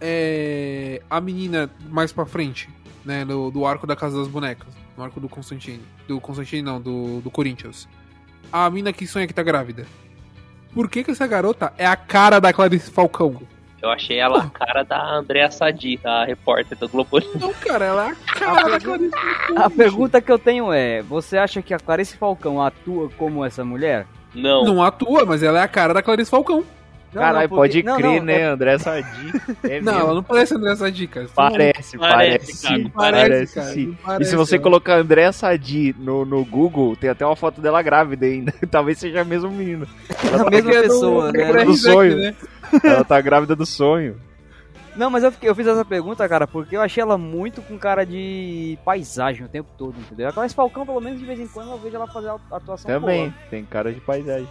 É. 0.00 1.02
A 1.10 1.20
menina 1.20 1.68
mais 1.90 2.12
pra 2.12 2.24
frente, 2.26 2.68
né? 3.04 3.24
Do, 3.24 3.50
do 3.50 3.66
arco 3.66 3.86
da 3.86 3.96
Casa 3.96 4.18
das 4.18 4.28
Bonecas. 4.28 4.68
No 4.96 5.02
arco 5.02 5.18
do 5.18 5.28
Constantine. 5.28 5.80
Do 6.06 6.20
Constantine, 6.20 6.62
não, 6.62 6.80
do, 6.80 7.20
do 7.20 7.30
Corinthians. 7.30 7.88
A 8.52 8.70
mina 8.70 8.92
que 8.92 9.06
sonha 9.06 9.26
que 9.26 9.34
tá 9.34 9.42
grávida. 9.42 9.84
Por 10.72 10.88
que 10.88 11.02
que 11.04 11.10
essa 11.10 11.26
garota 11.26 11.72
é 11.76 11.86
a 11.86 11.96
cara 11.96 12.40
da 12.40 12.52
Clarice 12.52 12.90
Falcão? 12.90 13.40
Eu 13.84 13.90
achei 13.90 14.18
ela 14.18 14.38
a 14.44 14.50
cara 14.50 14.82
da 14.82 14.98
Andrea 15.14 15.50
Sadi, 15.50 16.00
a 16.02 16.24
repórter 16.24 16.76
do 16.78 16.88
Globo. 16.88 17.20
Não, 17.38 17.52
cara, 17.52 17.84
ela 17.84 18.08
é 18.08 18.10
a 18.10 18.14
cara 18.34 18.70
da 18.70 18.80
Clarice 18.80 19.10
Falcão. 19.10 19.62
A 19.64 19.70
pergunta 19.70 20.20
que 20.22 20.32
eu 20.32 20.38
tenho 20.38 20.72
é: 20.72 21.02
você 21.02 21.36
acha 21.36 21.60
que 21.60 21.74
a 21.74 21.78
Clarice 21.78 22.16
Falcão 22.16 22.62
atua 22.62 23.10
como 23.18 23.44
essa 23.44 23.62
mulher? 23.64 24.06
Não, 24.34 24.64
Não 24.64 24.82
atua, 24.82 25.24
mas 25.26 25.42
ela 25.42 25.58
é 25.60 25.62
a 25.62 25.68
cara 25.68 25.92
da 25.92 26.02
Clarice 26.02 26.30
Falcão. 26.30 26.64
Caralho, 27.12 27.48
porque- 27.48 27.60
pode 27.60 27.82
não, 27.84 27.96
crer, 27.96 28.16
não, 28.18 28.24
né, 28.24 28.40
é- 28.40 28.44
André 28.46 28.76
Sadi. 28.76 29.32
É 29.62 29.80
Não, 29.80 29.92
ela 30.00 30.14
não 30.14 30.22
parece 30.24 30.54
André 30.56 30.74
Sadi, 30.74 31.06
cara. 31.06 31.28
Parece, 31.32 31.96
Parece, 31.96 31.98
parece, 31.98 32.62
cara, 32.66 32.76
sim, 32.76 32.88
parece, 32.92 33.54
parece, 33.54 33.96
cara, 34.04 34.20
E 34.22 34.24
se 34.26 34.34
você 34.34 34.58
colocar 34.58 34.96
André 34.96 35.30
Sadi 35.30 35.94
no, 35.96 36.24
no 36.24 36.44
Google, 36.44 36.96
tem 36.96 37.08
até 37.08 37.24
uma 37.24 37.36
foto 37.36 37.60
dela 37.60 37.80
grávida 37.82 38.26
ainda. 38.26 38.52
Talvez 38.68 38.98
seja 38.98 39.20
a 39.20 39.24
mesma 39.24 39.48
menina. 39.48 39.86
a 40.18 40.24
mesma 40.26 40.44
Porque 40.50 40.56
é 40.76 40.82
do- 40.82 40.88
pessoa, 40.88 41.26
do 41.32 41.38
né? 41.38 41.64
do 41.64 41.74
sonho. 41.76 42.16
né? 42.16 42.34
Ela 42.82 43.04
tá 43.04 43.20
grávida 43.20 43.54
do 43.54 43.64
sonho. 43.66 44.20
Não, 44.96 45.10
mas 45.10 45.24
eu, 45.24 45.32
fiquei- 45.32 45.48
eu 45.48 45.54
fiz 45.54 45.66
essa 45.66 45.84
pergunta, 45.84 46.28
cara, 46.28 46.46
porque 46.46 46.76
eu 46.76 46.80
achei 46.80 47.02
ela 47.02 47.18
muito 47.18 47.60
com 47.62 47.76
cara 47.76 48.04
de 48.06 48.78
paisagem 48.84 49.44
o 49.44 49.48
tempo 49.48 49.68
todo, 49.76 49.98
entendeu? 49.98 50.28
A 50.28 50.32
Clarice 50.32 50.54
Falcão, 50.54 50.86
pelo 50.86 51.00
menos 51.00 51.18
de 51.18 51.26
vez 51.26 51.40
em 51.40 51.48
quando, 51.48 51.70
eu 51.72 51.78
vejo 51.78 51.96
ela 51.96 52.06
fazer 52.06 52.28
a 52.28 52.38
atuação 52.52 52.88
Também, 52.88 53.28
boa. 53.30 53.34
tem 53.50 53.64
cara 53.64 53.92
de 53.92 54.00
paisagem. 54.00 54.48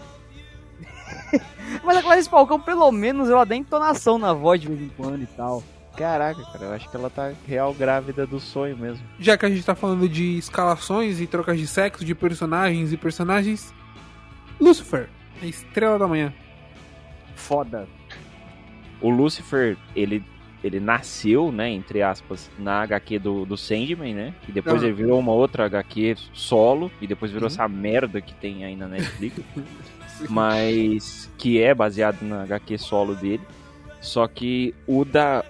Mas 1.84 1.98
a 1.98 2.02
Clarice 2.02 2.30
Falcão, 2.30 2.60
pelo 2.60 2.92
menos, 2.92 3.30
ela 3.30 3.46
dá 3.46 3.56
entonação 3.56 4.18
na 4.18 4.34
voz 4.34 4.60
de 4.60 4.68
vez 4.68 4.82
em 4.82 4.90
quando 4.90 5.22
e 5.24 5.28
tal. 5.28 5.64
Caraca, 5.96 6.42
cara, 6.52 6.66
eu 6.66 6.74
acho 6.74 6.90
que 6.90 6.98
ela 6.98 7.10
tá 7.10 7.32
real 7.48 7.72
grávida 7.74 8.26
do 8.26 8.40
sonho 8.40 8.76
mesmo. 8.76 9.06
Já 9.20 9.38
que 9.38 9.46
a 9.46 9.50
gente 9.50 9.64
tá 9.64 9.76
falando 9.76 10.10
de 10.10 10.38
escalações 10.40 11.22
e 11.22 11.28
trocas 11.28 11.58
de 11.60 11.68
sexo, 11.68 12.04
de 12.04 12.16
personagens 12.16 12.92
e 12.92 12.98
personagens. 12.98 13.74
Lucifer, 14.60 15.08
a 15.42 15.46
estrela 15.46 16.00
da 16.00 16.08
manhã. 16.08 16.34
Foda. 17.36 17.88
O 19.04 19.10
Lucifer, 19.10 19.78
ele 19.96 20.24
ele 20.64 20.80
nasceu, 20.80 21.52
né, 21.52 21.70
entre 21.70 22.02
aspas, 22.02 22.50
na 22.58 22.84
HQ 22.84 23.20
do, 23.20 23.46
do 23.46 23.58
Sandman, 23.58 24.16
né? 24.16 24.34
E 24.48 24.52
depois 24.54 24.82
Não. 24.82 24.88
ele 24.88 24.96
virou 24.96 25.20
uma 25.20 25.34
outra 25.34 25.66
HQ 25.66 26.16
solo, 26.32 26.90
e 27.02 27.06
depois 27.06 27.34
virou 27.34 27.50
Sim. 27.50 27.56
essa 27.56 27.68
merda 27.68 28.22
que 28.22 28.34
tem 28.34 28.64
aí 28.64 28.74
na 28.74 28.88
Netflix. 28.88 29.42
mas 30.30 31.30
que 31.38 31.62
é 31.62 31.74
baseado 31.74 32.22
na 32.22 32.44
HQ 32.44 32.78
solo 32.78 33.16
dele. 33.16 33.44
Só 34.00 34.28
que 34.28 34.74
o 34.88 35.04
da 35.04 35.44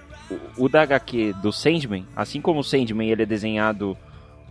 o, 0.57 0.65
o 0.65 0.69
da 0.69 0.81
HQ 0.83 1.33
do 1.41 1.51
Sandman, 1.51 2.05
assim 2.15 2.41
como 2.41 2.59
o 2.59 2.63
Sandman 2.63 3.09
ele 3.09 3.23
é 3.23 3.25
desenhado 3.25 3.97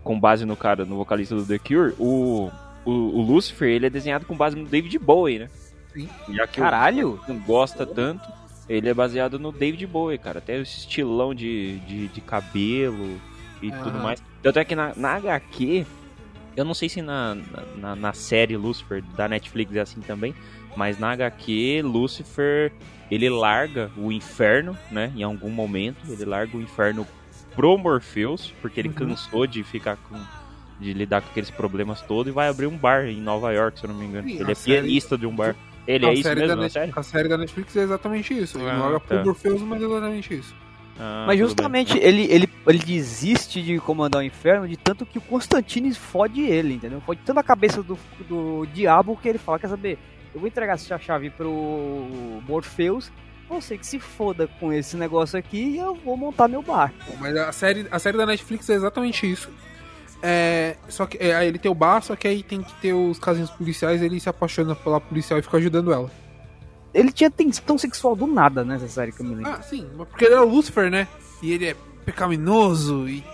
com 0.02 0.18
base 0.18 0.44
no 0.44 0.56
cara, 0.56 0.84
no 0.84 0.96
vocalista 0.96 1.34
do 1.34 1.46
The 1.46 1.58
Cure, 1.58 1.94
o, 1.98 2.50
o, 2.84 2.90
o 2.90 3.22
Lucifer 3.22 3.68
ele 3.68 3.86
é 3.86 3.90
desenhado 3.90 4.26
com 4.26 4.36
base 4.36 4.56
no 4.56 4.66
David 4.66 4.98
Bowie, 4.98 5.40
né? 5.40 5.50
Sim. 5.92 6.08
Já 6.30 6.46
que 6.46 6.60
Caralho! 6.60 7.20
não 7.28 7.38
gosta 7.38 7.86
tanto, 7.86 8.28
ele 8.68 8.88
é 8.88 8.94
baseado 8.94 9.38
no 9.38 9.52
David 9.52 9.86
Bowie, 9.86 10.18
cara. 10.18 10.38
Até 10.38 10.58
esse 10.60 10.78
estilão 10.80 11.34
de, 11.34 11.78
de, 11.80 12.08
de 12.08 12.20
cabelo 12.20 13.20
e 13.60 13.70
Aham. 13.70 13.82
tudo 13.84 13.98
mais. 13.98 14.22
Tanto 14.42 14.58
é 14.58 14.64
que 14.64 14.74
na, 14.74 14.92
na 14.96 15.14
HQ, 15.16 15.84
eu 16.56 16.64
não 16.64 16.74
sei 16.74 16.88
se 16.88 17.00
na, 17.02 17.36
na, 17.76 17.94
na 17.96 18.12
série 18.12 18.56
Lucifer 18.56 19.02
da 19.16 19.28
Netflix 19.28 19.74
é 19.74 19.80
assim 19.80 20.00
também, 20.00 20.34
mas 20.76 20.98
na 20.98 21.12
HQ, 21.12 21.82
Lucifer, 21.84 22.72
ele 23.10 23.28
larga 23.28 23.90
o 23.96 24.10
inferno, 24.10 24.76
né? 24.90 25.12
Em 25.16 25.22
algum 25.22 25.50
momento, 25.50 25.98
ele 26.10 26.24
larga 26.24 26.56
o 26.56 26.60
inferno 26.62 27.06
pro 27.54 27.76
Morpheus, 27.76 28.52
porque 28.62 28.80
ele 28.80 28.88
Uhum. 28.88 28.94
cansou 28.94 29.46
de 29.46 29.62
ficar 29.62 29.96
com. 29.96 30.16
de 30.80 30.92
lidar 30.92 31.20
com 31.20 31.28
aqueles 31.30 31.50
problemas 31.50 32.00
todos 32.00 32.30
e 32.30 32.34
vai 32.34 32.48
abrir 32.48 32.66
um 32.66 32.76
bar 32.76 33.04
em 33.06 33.20
Nova 33.20 33.52
York, 33.52 33.78
se 33.78 33.84
eu 33.86 33.90
não 33.92 33.96
me 33.98 34.06
engano. 34.06 34.28
Ele 34.28 34.50
é 34.50 34.54
série- 34.54 34.80
pianista 34.80 35.16
de 35.18 35.26
um 35.26 35.34
bar. 35.36 35.54
Ele 35.86 36.06
a 36.06 36.10
é 36.10 36.12
isso 36.14 36.22
série 36.22 36.40
mesmo, 36.40 36.56
da 36.56 36.62
na 36.62 36.68
série? 36.68 36.86
Net- 36.86 36.98
A 36.98 37.02
série 37.02 37.28
da 37.28 37.38
Netflix 37.38 37.76
é 37.76 37.82
exatamente 37.82 38.38
isso. 38.38 38.58
Ele 38.58 38.68
Ah, 38.70 38.76
joga 38.76 39.00
tá. 39.00 39.06
pro 39.16 39.24
Morpheus, 39.24 39.62
mas 39.62 39.82
é 39.82 39.84
exatamente 39.86 40.34
isso. 40.34 40.54
Ah, 40.98 41.24
Mas 41.26 41.38
justamente 41.38 41.98
ele, 41.98 42.24
ele, 42.30 42.48
ele 42.66 42.78
desiste 42.78 43.62
de 43.62 43.78
comandar 43.80 44.20
o 44.20 44.24
inferno 44.24 44.68
de 44.68 44.76
tanto 44.76 45.06
que 45.06 45.18
o 45.18 45.20
Constantine 45.22 45.92
fode 45.94 46.42
ele, 46.42 46.74
entendeu? 46.74 47.00
Fode 47.00 47.20
tanto 47.24 47.40
a 47.40 47.42
cabeça 47.42 47.82
do, 47.82 47.98
do 48.28 48.66
diabo 48.74 49.16
que 49.20 49.28
ele 49.28 49.38
fala, 49.38 49.58
quer 49.58 49.68
saber, 49.68 49.98
eu 50.34 50.38
vou 50.40 50.46
entregar 50.46 50.74
essa 50.74 50.98
chave 50.98 51.30
pro 51.30 51.50
Morpheus, 52.46 53.10
você 53.48 53.76
que 53.76 53.86
se 53.86 53.98
foda 53.98 54.46
com 54.60 54.72
esse 54.72 54.96
negócio 54.96 55.38
aqui 55.38 55.58
e 55.58 55.78
eu 55.78 55.94
vou 55.94 56.16
montar 56.16 56.46
meu 56.46 56.62
bar. 56.62 56.92
Mas 57.18 57.36
a 57.36 57.52
série, 57.52 57.86
a 57.90 57.98
série 57.98 58.16
da 58.16 58.26
Netflix 58.26 58.68
é 58.70 58.74
exatamente 58.74 59.30
isso. 59.30 59.50
É, 60.22 60.76
só 60.88 61.04
que 61.04 61.18
é, 61.18 61.34
aí 61.34 61.48
ele 61.48 61.58
tem 61.58 61.70
o 61.70 61.74
bar, 61.74 62.00
só 62.00 62.14
que 62.14 62.28
aí 62.28 62.42
tem 62.42 62.62
que 62.62 62.72
ter 62.80 62.92
os 62.92 63.18
casinhos 63.18 63.50
policiais, 63.50 64.00
ele 64.00 64.20
se 64.20 64.28
apaixona 64.28 64.74
pela 64.74 65.00
policial 65.00 65.38
e 65.38 65.42
fica 65.42 65.56
ajudando 65.56 65.92
ela. 65.92 66.08
Ele 66.94 67.10
tinha 67.10 67.30
tensão 67.30 67.76
sexual 67.76 68.14
do 68.14 68.26
nada 68.26 68.62
nessa 68.64 68.86
série 68.86 69.10
que 69.12 69.20
eu 69.20 69.26
me 69.26 69.34
lembro. 69.34 69.50
Ah, 69.50 69.62
sim, 69.62 69.88
porque 69.96 70.24
ele 70.26 70.34
é 70.34 70.40
o 70.40 70.44
Lucifer, 70.48 70.90
né? 70.90 71.08
E 71.42 71.52
ele 71.52 71.66
é 71.66 71.76
pecaminoso 72.04 73.08
e 73.08 73.24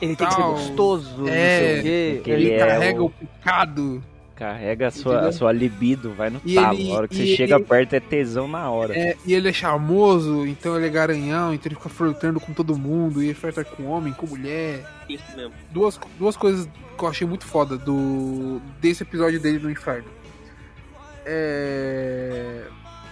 ele 0.00 0.14
tem 0.14 0.26
que 0.26 0.34
ser 0.34 0.40
tal. 0.40 0.52
gostoso, 0.52 1.26
É, 1.28 1.40
não 1.40 1.58
sei 1.58 1.78
o 1.78 1.82
quê. 2.22 2.30
ele, 2.30 2.44
Ele 2.44 2.50
é 2.52 2.58
carrega 2.58 3.02
o- 3.02 3.06
o 3.06 3.10
pecado. 3.10 4.04
Carrega 4.36 4.88
a 4.88 4.90
sua, 4.90 5.12
Entendeu? 5.14 5.28
a 5.30 5.32
sua 5.32 5.50
libido, 5.50 6.12
vai 6.12 6.28
no 6.28 6.40
E 6.44 6.54
talo. 6.54 6.78
ele- 6.78 6.90
a 6.90 6.94
hora 6.94 7.08
que 7.08 7.16
você 7.16 7.26
chega 7.36 7.54
ele- 7.56 7.64
perto 7.64 7.94
é 7.94 8.00
tesão 8.00 8.46
na 8.46 8.70
hora. 8.70 8.94
É, 8.96 9.16
e 9.24 9.32
ele 9.32 9.48
é 9.48 9.52
charmoso, 9.52 10.46
então 10.46 10.76
ele 10.76 10.86
é 10.86 10.90
garanhão, 10.90 11.54
então 11.54 11.68
ele 11.68 11.74
fica 11.76 11.88
flertando 11.88 12.38
com 12.38 12.52
todo 12.52 12.76
mundo, 12.76 13.22
e 13.22 13.26
ele 13.28 13.34
flerta 13.34 13.64
com 13.64 13.84
homem, 13.86 14.12
com 14.12 14.26
mulher. 14.26 14.84
Isso 15.08 15.24
mesmo. 15.34 15.52
Duas, 15.70 15.98
duas 16.18 16.36
coisas 16.36 16.68
que 16.98 17.02
eu 17.02 17.08
achei 17.08 17.26
muito 17.26 17.46
foda 17.46 17.78
do 17.78 18.60
desse 18.80 19.02
episódio 19.02 19.40
dele 19.40 19.58
no 19.58 19.70
inferno. 19.70 20.08
É. 21.24 22.62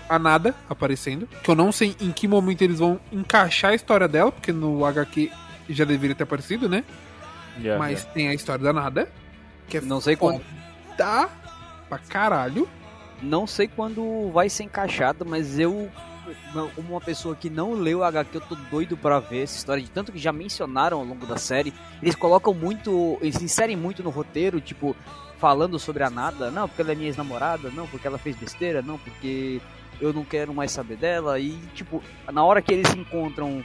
A 0.09 0.19
nada 0.19 0.55
aparecendo. 0.69 1.27
Que 1.43 1.51
eu 1.51 1.55
não 1.55 1.73
sei 1.73 1.97
em 2.01 2.13
que 2.13 2.29
momento 2.29 2.61
eles 2.63 2.79
vão 2.79 3.01
encaixar 3.11 3.73
a 3.73 3.75
história 3.75 4.07
dela, 4.07 4.31
porque 4.31 4.53
no 4.53 4.85
HQ 4.85 5.31
já 5.71 5.85
deveria 5.85 6.15
ter 6.15 6.25
aparecido, 6.25 6.69
né? 6.69 6.85
Já, 7.61 7.79
Mas 7.79 8.03
já. 8.03 8.07
tem 8.09 8.29
a 8.29 8.35
história 8.35 8.63
da 8.63 8.73
nada. 8.73 9.09
Que 9.67 9.79
é 9.79 9.81
Não 9.81 10.01
sei 10.03 10.15
quando, 10.15 10.43
foda 10.95 11.29
pra 11.89 11.99
caralho. 11.99 12.69
não 13.23 13.47
sei 13.47 13.69
quando 13.69 14.31
vai 14.33 14.49
ser 14.49 14.65
encaixado, 14.65 15.25
mas 15.25 15.59
eu, 15.59 15.91
uma 16.77 17.01
pessoa 17.01 17.35
que 17.35 17.49
não 17.49 17.73
leu 17.73 18.01
o 18.01 18.05
HQ, 18.05 18.37
eu 18.37 18.41
tô 18.41 18.55
doido 18.71 18.97
pra 18.97 19.19
ver 19.21 19.43
essa 19.43 19.57
história 19.57 19.83
de 19.83 19.91
tanto 19.91 20.13
que 20.13 20.19
já 20.19 20.33
mencionaram 20.33 20.99
ao 20.99 21.05
longo 21.05 21.27
da 21.27 21.37
série. 21.37 21.73
Eles 22.03 22.15
colocam 22.15 22.53
muito, 22.53 23.19
eles 23.21 23.41
inserem 23.41 23.77
muito 23.77 24.03
no 24.03 24.11
roteiro, 24.11 24.61
tipo, 24.61 24.97
falando 25.39 25.79
sobre 25.79 26.03
a 26.03 26.11
nada. 26.11 26.51
Não, 26.51 26.69
porque 26.69 26.83
ela 26.83 26.93
é 26.93 26.95
minha 26.95 27.09
ex-namorada, 27.09 27.71
não, 27.71 27.87
porque 27.87 28.07
ela 28.07 28.19
fez 28.19 28.37
besteira, 28.37 28.83
não, 28.83 28.99
porque 28.99 29.61
eu 30.01 30.13
não 30.13 30.25
quero 30.25 30.53
mais 30.53 30.71
saber 30.71 30.97
dela. 30.97 31.39
E, 31.39 31.53
tipo, 31.75 32.03
na 32.31 32.45
hora 32.45 32.61
que 32.61 32.73
eles 32.73 32.89
se 32.89 32.99
encontram, 32.99 33.65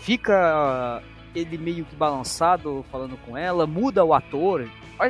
fica 0.00 1.02
ele 1.34 1.58
meio 1.58 1.84
que 1.84 1.94
balançado 1.94 2.84
falando 2.90 3.16
com 3.26 3.36
ela, 3.36 3.66
muda 3.66 4.04
o 4.04 4.14
ator. 4.14 4.66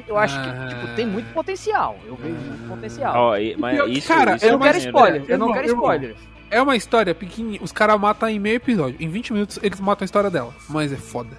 Eu 0.09 0.17
acho 0.19 0.41
que, 0.43 0.49
Ah. 0.49 0.67
tipo, 0.69 0.95
tem 0.97 1.07
muito 1.07 1.33
potencial. 1.33 1.97
Eu 2.07 2.17
vejo 2.17 2.35
muito 2.35 2.69
potencial. 2.69 3.15
Ó, 3.17 3.37
e- 3.37 3.57
mas 3.57 3.79
isso, 3.89 4.09
cara, 4.09 4.37
isso 4.37 4.45
Eu 4.45 4.49
é 4.49 4.53
não 4.53 4.59
quero 4.61 4.79
spoiler, 4.79 5.25
eu 5.29 5.39
não 5.39 5.53
quero 5.53 5.67
spoiler. 5.67 6.17
É 6.51 6.63
uma 6.63 6.77
história 6.77 7.15
pequenininha. 7.15 7.61
Os 7.63 7.73
caras 7.73 7.99
matam 8.01 8.29
em 8.29 8.39
meio 8.39 8.57
episódio. 8.57 8.97
Em 9.01 9.09
20 9.09 9.33
minutos 9.33 9.59
eles 9.63 9.81
matam 9.81 10.05
a 10.05 10.07
história 10.07 10.31
dela. 10.31 10.55
Mas 10.69 10.93
é 10.93 10.97
foda. 10.97 11.31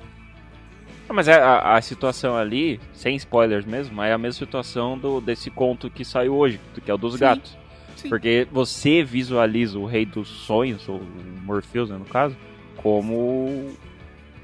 Ah, 1.10 1.14
Mas 1.14 1.30
a, 1.30 1.36
a- 1.38 1.78
a 1.78 1.82
situação 1.82 2.36
ali, 2.36 2.80
sem 2.94 3.16
spoilers 3.16 3.66
mesmo, 3.66 4.02
é 4.02 4.12
a 4.12 4.18
mesma 4.18 4.38
situação 4.40 4.98
do, 4.98 5.22
desse 5.22 5.50
conto 5.50 5.90
que 5.90 6.04
saiu 6.04 6.36
hoje, 6.36 6.60
que 6.84 6.92
é 6.92 6.94
o 6.94 6.98
dos 6.98 7.14
Sim. 7.14 7.20
gatos. 7.20 7.58
Sim. 7.96 8.10
Porque 8.10 8.48
você 8.52 9.04
visualiza 9.04 9.80
o 9.80 9.86
rei 9.86 10.06
dos 10.06 10.28
sonhos, 10.28 10.88
ou 10.90 10.98
o 10.98 11.08
Morpheus, 11.44 11.90
né, 11.90 11.98
no 11.98 12.06
caso, 12.06 12.36
como 12.76 13.72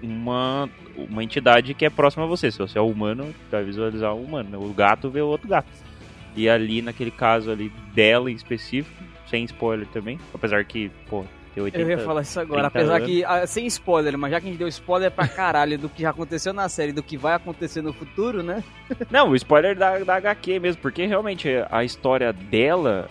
uma, 0.02 0.70
uma 0.98 1.24
entidade 1.24 1.74
que 1.74 1.86
é 1.86 1.90
próxima 1.90 2.24
a 2.24 2.28
você. 2.28 2.52
Se 2.52 2.58
você 2.60 2.78
é 2.78 2.82
humano, 2.82 3.34
vai 3.52 3.64
visualizar 3.64 4.14
o 4.14 4.24
humano. 4.24 4.50
né? 4.52 4.58
O 4.58 4.74
gato 4.74 5.10
vê 5.10 5.22
o 5.22 5.28
outro 5.28 5.48
gato. 5.48 5.68
E 6.36 6.50
ali, 6.50 6.82
naquele 6.82 7.12
caso 7.12 7.52
ali 7.52 7.72
dela 7.94 8.30
em 8.32 8.34
específico, 8.36 9.04
sem 9.30 9.44
spoiler 9.46 9.88
também, 9.88 10.20
apesar 10.34 10.64
que, 10.66 10.90
pô, 11.10 11.24
tem 11.54 11.64
80 11.64 11.84
Eu 11.84 11.90
ia 11.90 12.06
falar 12.06 12.22
isso 12.22 12.40
agora, 12.40 12.62
30 12.64 12.68
apesar 12.80 12.96
anos. 12.96 13.08
que, 13.08 13.24
ah, 13.26 13.46
sem 13.46 13.66
spoiler, 13.68 14.18
mas 14.18 14.32
já 14.32 14.40
que 14.42 14.48
a 14.48 14.50
gente 14.50 14.58
deu 14.60 14.68
spoiler 14.68 15.12
pra 15.12 15.28
caralho 15.28 15.78
do 15.78 15.88
que 15.90 16.02
já 16.02 16.10
aconteceu 16.10 16.52
na 16.54 16.68
série 16.68 16.90
e 16.90 16.94
do 16.94 17.04
que 17.04 17.18
vai 17.18 17.34
acontecer 17.36 17.82
no 17.84 17.94
futuro, 17.94 18.42
né? 18.42 18.64
Não, 19.12 19.30
o 19.30 19.36
spoiler 19.36 19.76
da, 19.78 20.00
da 20.00 20.16
HQ 20.16 20.60
mesmo, 20.60 20.82
porque 20.82 21.06
realmente 21.06 21.48
a 21.70 21.84
história 21.84 22.34
dela, 22.34 23.08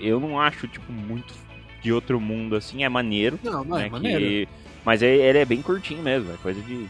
eu 0.00 0.18
não 0.18 0.40
acho, 0.40 0.66
tipo, 0.66 0.90
muito 0.90 1.34
de 1.82 1.92
outro 1.92 2.18
mundo, 2.18 2.56
assim, 2.56 2.82
é 2.82 2.88
maneiro, 2.88 3.38
Não, 3.42 3.62
não 3.62 3.76
né, 3.76 3.86
é 3.86 3.90
maneiro. 3.90 4.18
que- 4.20 4.48
mas 4.84 5.02
é- 5.02 5.14
ele 5.16 5.38
é 5.38 5.44
bem 5.44 5.60
curtinho 5.60 6.02
mesmo, 6.02 6.32
é 6.32 6.36
coisa 6.42 6.60
de 6.62 6.86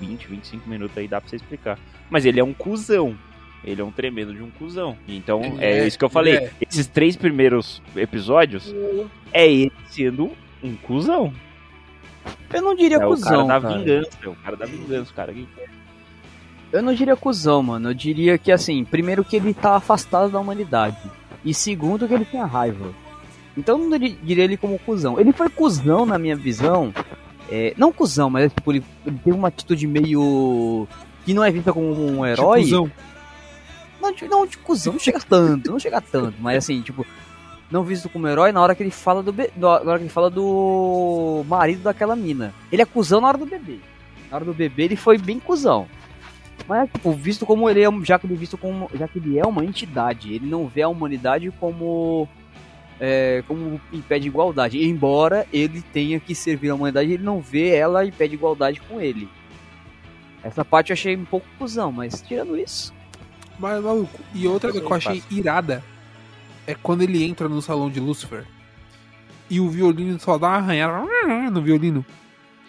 20, 0.00 0.26
25 0.28 0.68
minutos 0.68 0.96
aí, 0.96 1.06
dá 1.08 1.20
pra 1.20 1.28
você 1.28 1.36
explicar. 1.36 1.78
Mas 2.10 2.24
ele 2.24 2.40
é 2.40 2.44
um 2.44 2.52
cuzão, 2.54 3.16
ele 3.64 3.80
é 3.80 3.84
um 3.84 3.90
tremendo 3.90 4.32
de 4.34 4.42
um 4.42 4.50
cuzão, 4.50 4.96
então 5.06 5.40
é, 5.58 5.80
é, 5.80 5.86
isso 5.86 5.98
que 5.98 6.04
eu 6.04 6.08
falei, 6.10 6.36
é. 6.36 6.50
esses 6.68 6.86
três 6.86 7.16
primeiros 7.16 7.82
episódios, 7.96 8.74
é 9.32 9.46
ele 9.50 9.72
sendo 9.90 10.30
um 10.62 10.74
cuzão, 10.76 11.32
Eu 12.52 12.62
não 12.62 12.74
diria 12.74 12.96
é 12.98 13.06
o 13.06 13.10
cuzão, 13.10 13.46
cara 13.46 13.60
da 13.60 13.68
cara. 13.68 13.78
vingança, 13.78 14.10
é 14.22 14.28
o 14.28 14.34
cara 14.34 14.56
da 14.56 14.66
vingança, 14.66 15.10
o 15.10 15.14
cara 15.14 15.32
que... 15.32 15.46
Eu 16.70 16.82
não 16.82 16.92
diria 16.92 17.16
cuzão, 17.16 17.62
mano. 17.62 17.88
Eu 17.88 17.94
diria 17.94 18.36
que, 18.36 18.52
assim, 18.52 18.84
primeiro 18.84 19.24
que 19.24 19.36
ele 19.36 19.54
tá 19.54 19.76
afastado 19.76 20.30
da 20.30 20.38
humanidade. 20.38 20.98
E 21.42 21.54
segundo 21.54 22.06
que 22.06 22.12
ele 22.12 22.26
tinha 22.26 22.44
raiva. 22.44 22.92
Então 23.56 23.78
eu 23.78 23.88
não 23.88 23.98
diri- 23.98 24.18
diria 24.22 24.44
ele 24.44 24.58
como 24.58 24.78
cuzão. 24.78 25.18
Ele 25.18 25.32
foi 25.32 25.48
cuzão 25.48 26.04
na 26.04 26.18
minha 26.18 26.36
visão. 26.36 26.92
É, 27.50 27.74
não 27.76 27.92
cuzão, 27.92 28.28
mas 28.30 28.52
tipo, 28.52 28.72
ele, 28.72 28.84
ele 29.06 29.18
teve 29.24 29.36
uma 29.36 29.48
atitude 29.48 29.86
meio. 29.86 30.86
que 31.24 31.32
não 31.34 31.44
é 31.44 31.50
vista 31.50 31.72
como 31.72 31.88
um 31.92 32.24
herói. 32.26 32.64
Tipo, 32.64 32.90
Não, 34.00 34.12
de, 34.12 34.28
não, 34.28 34.46
de 34.46 34.56
cuzão, 34.58 34.92
não 34.92 35.00
chega 35.00 35.20
tanto, 35.20 35.70
não 35.70 35.78
chega 35.78 36.00
tanto, 36.00 36.34
mas 36.40 36.58
assim, 36.58 36.80
tipo, 36.82 37.04
não 37.70 37.82
visto 37.82 38.08
como 38.08 38.28
herói 38.28 38.52
na 38.52 38.60
hora 38.62 38.74
que 38.74 38.82
ele 38.82 38.90
fala 38.90 39.22
do 39.22 39.32
be- 39.32 39.50
na 39.56 39.68
hora 39.68 39.98
que 39.98 40.04
ele 40.04 40.08
fala 40.08 40.30
do 40.30 41.44
marido 41.48 41.82
daquela 41.82 42.14
mina. 42.14 42.54
Ele 42.70 42.80
é 42.82 42.84
cuzão 42.84 43.20
na 43.20 43.28
hora 43.28 43.38
do 43.38 43.44
bebê. 43.46 43.78
Na 44.30 44.36
hora 44.36 44.44
do 44.44 44.54
bebê 44.54 44.84
ele 44.84 44.96
foi 44.96 45.18
bem 45.18 45.38
cuzão. 45.40 45.86
Mas, 46.68 46.90
tipo, 46.90 47.12
visto 47.12 47.46
como 47.46 47.68
ele 47.68 47.82
é, 47.82 47.88
já 48.04 48.18
que 48.18 48.26
ele 48.26 48.34
é 48.34 48.36
visto 48.36 48.58
como, 48.58 48.90
já 48.94 49.08
que 49.08 49.18
ele 49.18 49.38
é 49.38 49.44
uma 49.46 49.64
entidade, 49.64 50.32
ele 50.34 50.46
não 50.46 50.66
vê 50.66 50.82
a 50.82 50.88
humanidade 50.88 51.50
como 51.58 52.28
é, 53.00 53.42
como 53.46 53.80
em 53.92 54.00
pé 54.00 54.18
de 54.18 54.26
igualdade. 54.28 54.82
Embora 54.84 55.46
ele 55.52 55.80
tenha 55.82 56.18
que 56.20 56.34
servir 56.34 56.70
a 56.70 56.74
humanidade, 56.74 57.12
ele 57.12 57.22
não 57.22 57.40
vê 57.40 57.68
ela 57.74 58.04
em 58.04 58.10
pé 58.12 58.26
de 58.28 58.34
igualdade 58.34 58.80
com 58.82 59.00
ele. 59.00 59.28
Essa 60.42 60.64
parte 60.64 60.90
eu 60.90 60.94
achei 60.94 61.16
um 61.16 61.24
pouco 61.24 61.46
cuzão, 61.58 61.90
mas 61.92 62.22
tirando 62.22 62.56
isso, 62.56 62.94
Mas, 63.58 63.82
maluco, 63.82 64.20
e 64.34 64.46
outra 64.46 64.70
coisa 64.70 64.86
que 64.86 64.92
eu 64.92 64.96
achei 64.96 65.22
irada 65.30 65.82
é 66.66 66.74
quando 66.74 67.02
ele 67.02 67.24
entra 67.24 67.48
no 67.48 67.60
salão 67.60 67.90
de 67.90 67.98
Lucifer 67.98 68.44
e 69.50 69.58
o 69.60 69.68
violino 69.68 70.18
só 70.20 70.38
dá 70.38 70.48
uma 70.48 70.56
arranhada 70.58 71.50
no 71.50 71.60
violino 71.62 72.04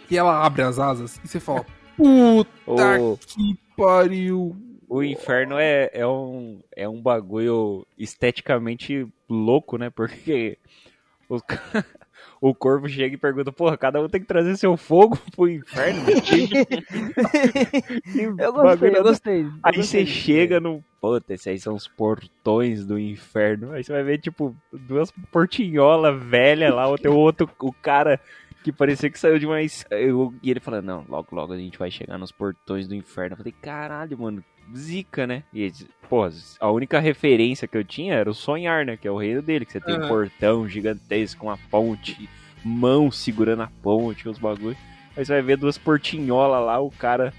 e 0.09 0.17
ela 0.17 0.43
abre 0.43 0.63
as 0.63 0.80
asas 0.80 1.19
e 1.23 1.27
você 1.27 1.39
fala: 1.39 1.63
Puta 1.95 2.99
O- 2.99 3.17
que 3.17 3.57
pariu! 3.77 4.55
O 4.89 5.03
inferno 5.03 5.59
é, 5.59 5.87
é, 5.93 6.07
um, 6.07 6.59
é 6.75 6.89
um 6.89 6.99
bagulho 6.99 7.85
esteticamente 7.95 9.07
louco, 9.29 9.77
né? 9.77 9.91
Porque 9.91 10.57
os, 11.29 11.43
o 12.41 12.55
corvo 12.55 12.89
chega 12.89 13.13
e 13.13 13.17
pergunta, 13.17 13.51
porra, 13.51 13.77
cada 13.77 14.01
um 14.01 14.09
tem 14.09 14.19
que 14.19 14.25
trazer 14.25 14.57
seu 14.57 14.75
fogo 14.75 15.15
pro 15.35 15.47
inferno. 15.47 16.01
Eu 18.39 18.51
gostei, 18.51 18.89
eu 18.89 19.03
gostei. 19.03 19.41
eu 19.41 19.51
Aí 19.61 19.75
gostei 19.75 20.05
você 20.05 20.11
chega 20.11 20.59
no. 20.59 20.83
Puta, 20.99 21.33
esses 21.33 21.47
aí 21.47 21.59
são 21.59 21.75
os 21.75 21.87
portões 21.87 22.83
do 22.85 22.99
inferno. 22.99 23.71
Aí 23.71 23.83
você 23.83 23.93
vai 23.93 24.03
ver, 24.03 24.17
tipo, 24.17 24.55
duas 24.73 25.11
portinholas 25.31 26.21
velhas 26.21 26.73
lá, 26.73 26.97
tem 26.97 27.11
o 27.11 27.15
outro, 27.15 27.49
o 27.59 27.71
cara 27.71 28.19
que 28.64 28.72
parecia 28.72 29.10
que 29.10 29.20
saiu 29.20 29.39
de 29.39 29.45
uma. 29.45 29.57
eu- 29.91 30.34
E 30.43 30.49
ele 30.51 30.60
falando, 30.60 30.86
não, 30.86 31.05
logo, 31.07 31.36
logo 31.36 31.53
a 31.53 31.57
gente 31.57 31.78
vai 31.78 31.89
chegar 31.91 32.18
nos 32.18 32.32
portões 32.32 32.88
do 32.88 32.95
inferno. 32.95 33.34
Eu 33.34 33.38
falei, 33.38 33.53
caralho, 33.62 34.18
mano, 34.20 34.43
zica, 34.76 35.26
né? 35.26 35.43
E, 35.53 35.62
eles- 35.64 35.88
pô, 36.10 36.28
a 36.60 36.72
única 36.72 36.99
referência 36.99 37.68
que 37.68 37.78
eu 37.78 37.84
tinha 37.84 38.14
era 38.16 38.30
o 38.30 38.34
sonhar, 38.34 38.86
né? 38.86 38.97
Que 38.97 39.07
é 39.07 39.12
o 39.12 39.18
reino 39.18 39.41
dele, 39.41 39.66
que 39.66 39.72
você 39.72 39.80
tem 39.80 39.95
um 39.95 39.99
Aham. 39.99 40.07
portão 40.07 40.68
gigantesco, 40.68 41.45
uma 41.45 41.57
ponte, 41.72 42.30
mão 42.64 43.10
segurando 43.12 43.64
a 43.64 43.68
ponte, 43.82 44.28
os 44.28 44.38
bagulhos. 44.38 44.78
Aí 45.18 45.26
você 45.26 45.34
vai 45.34 45.41
ver 45.41 45.57
duas 45.57 45.78
portinholas 45.78 46.66
lá, 46.66 46.80
o 46.80 46.91
cara. 46.91 47.34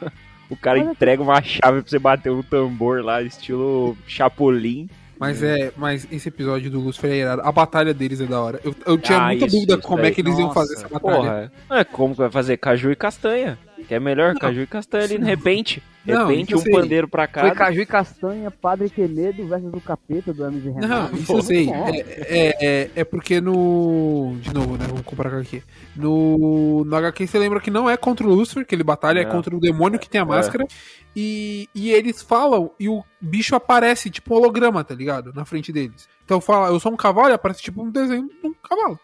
O 0.50 0.56
cara 0.56 0.80
Olha 0.80 0.90
entrega 0.90 1.22
uma 1.22 1.40
chave 1.40 1.80
pra 1.80 1.88
você 1.88 1.96
bater 2.00 2.28
um 2.32 2.42
tambor 2.42 3.04
lá, 3.04 3.22
estilo 3.22 3.96
Chapolin. 4.04 4.88
Mas 5.20 5.42
é, 5.42 5.70
mas 5.76 6.08
esse 6.10 6.28
episódio 6.30 6.70
do 6.70 6.80
Lucifer 6.80 7.10
é 7.12 7.16
irado. 7.16 7.42
A 7.44 7.52
batalha 7.52 7.92
deles 7.92 8.20
é 8.22 8.24
da 8.26 8.40
hora. 8.40 8.58
Eu, 8.64 8.74
eu 8.86 8.96
tinha 8.96 9.18
Ah, 9.18 9.26
muita 9.26 9.44
isso, 9.46 9.54
dúvida 9.54 9.74
isso 9.74 9.82
como 9.82 9.98
é 9.98 10.02
daí. 10.04 10.14
que 10.14 10.20
eles 10.22 10.32
iam 10.38 10.48
Nossa, 10.48 10.54
fazer 10.60 10.74
essa 10.74 10.88
batalha. 10.88 11.52
Porra, 11.68 11.80
é 11.80 11.84
como 11.84 12.14
que 12.14 12.20
vai 12.22 12.30
fazer 12.30 12.56
caju 12.56 12.90
e 12.90 12.96
castanha? 12.96 13.58
Que 13.86 13.94
é 13.94 14.00
melhor, 14.00 14.32
Não. 14.32 14.40
caju 14.40 14.62
e 14.62 14.66
castanha 14.66 15.04
ali, 15.04 15.18
de 15.18 15.24
repente. 15.24 15.82
De 16.04 16.14
repente, 16.16 16.54
um 16.54 16.58
sei. 16.58 16.72
pandeiro 16.72 17.06
pra 17.06 17.26
Foi 17.26 17.32
cada. 17.32 17.54
Caju 17.54 17.80
e 17.80 17.86
Castanha, 17.86 18.50
Padre 18.50 18.88
Quemedo 18.88 19.46
versus 19.46 19.72
o 19.72 19.80
Capeta 19.80 20.32
do 20.32 20.50
e 20.50 20.70
Renato. 20.70 21.12
Não, 21.12 21.20
isso 21.20 21.32
eu 21.32 21.42
sei. 21.42 21.70
É, 21.70 21.98
é, 21.98 22.56
é, 22.60 22.90
é 22.96 23.04
porque 23.04 23.40
no. 23.40 24.34
De 24.40 24.52
novo, 24.54 24.78
né? 24.78 24.86
Vamos 24.88 25.02
comparar 25.02 25.30
com 25.30 25.36
aqui. 25.36 25.62
No, 25.94 26.84
no 26.84 26.96
HQ 26.96 27.26
você 27.26 27.38
lembra 27.38 27.60
que 27.60 27.70
não 27.70 27.88
é 27.88 27.96
contra 27.98 28.26
o 28.26 28.30
Lucifer, 28.30 28.64
que 28.66 28.74
ele 28.74 28.82
batalha, 28.82 29.20
é 29.20 29.24
Não. 29.24 29.30
contra 29.30 29.54
o 29.54 29.60
demônio 29.60 29.98
que 29.98 30.08
tem 30.08 30.20
a 30.20 30.24
máscara. 30.24 30.66
E, 31.14 31.68
e 31.74 31.90
eles 31.90 32.22
falam 32.22 32.70
e 32.78 32.88
o 32.88 33.04
bicho 33.20 33.54
aparece, 33.54 34.08
tipo 34.08 34.32
um 34.32 34.38
holograma, 34.38 34.82
tá 34.82 34.94
ligado? 34.94 35.32
Na 35.34 35.44
frente 35.44 35.72
deles. 35.72 36.08
Então 36.24 36.40
fala, 36.40 36.68
eu 36.68 36.80
sou 36.80 36.92
um 36.92 36.96
cavalo 36.96 37.28
e 37.28 37.32
aparece 37.32 37.60
tipo 37.60 37.82
um 37.82 37.90
desenho 37.90 38.28
de 38.40 38.46
um 38.46 38.54
cavalo. 38.54 38.98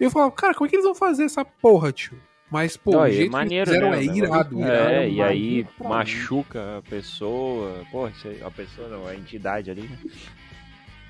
E 0.00 0.04
eu 0.04 0.10
falo, 0.10 0.30
cara, 0.30 0.54
como 0.54 0.66
é 0.66 0.70
que 0.70 0.76
eles 0.76 0.84
vão 0.84 0.94
fazer 0.94 1.24
essa 1.24 1.44
porra, 1.44 1.92
tio? 1.92 2.16
Mas, 2.52 2.76
pô, 2.76 2.90
Não, 2.92 3.00
o 3.00 3.06
é 3.06 3.10
jeito 3.12 3.32
maneiro, 3.32 3.70
que 3.70 3.76
eles 3.76 3.82
fizeram 3.82 3.90
né, 3.90 3.96
é 3.96 4.10
o 4.10 4.12
negócio. 4.12 4.24
irado, 4.24 4.60
irado. 4.60 4.90
É, 4.92 5.08
e 5.08 5.22
aí 5.22 5.66
machuca 5.82 6.78
a 6.78 6.82
pessoa. 6.82 7.82
Pô, 7.90 8.04
a 8.06 8.50
pessoa 8.50 8.88
não, 8.88 9.06
a 9.06 9.14
entidade 9.14 9.70
ali, 9.70 9.82
né? 9.82 9.98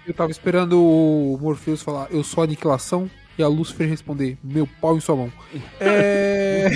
Eu 0.06 0.14
tava 0.14 0.30
esperando 0.30 0.80
o 0.80 1.36
Morpheus 1.40 1.82
falar, 1.82 2.08
eu 2.12 2.22
sou 2.22 2.44
aniquilação, 2.44 3.10
e 3.36 3.42
a 3.42 3.48
Lucifer 3.48 3.88
responder, 3.88 4.38
meu 4.42 4.68
pau 4.80 4.96
em 4.96 5.00
sua 5.00 5.16
mão. 5.16 5.32
É. 5.80 6.70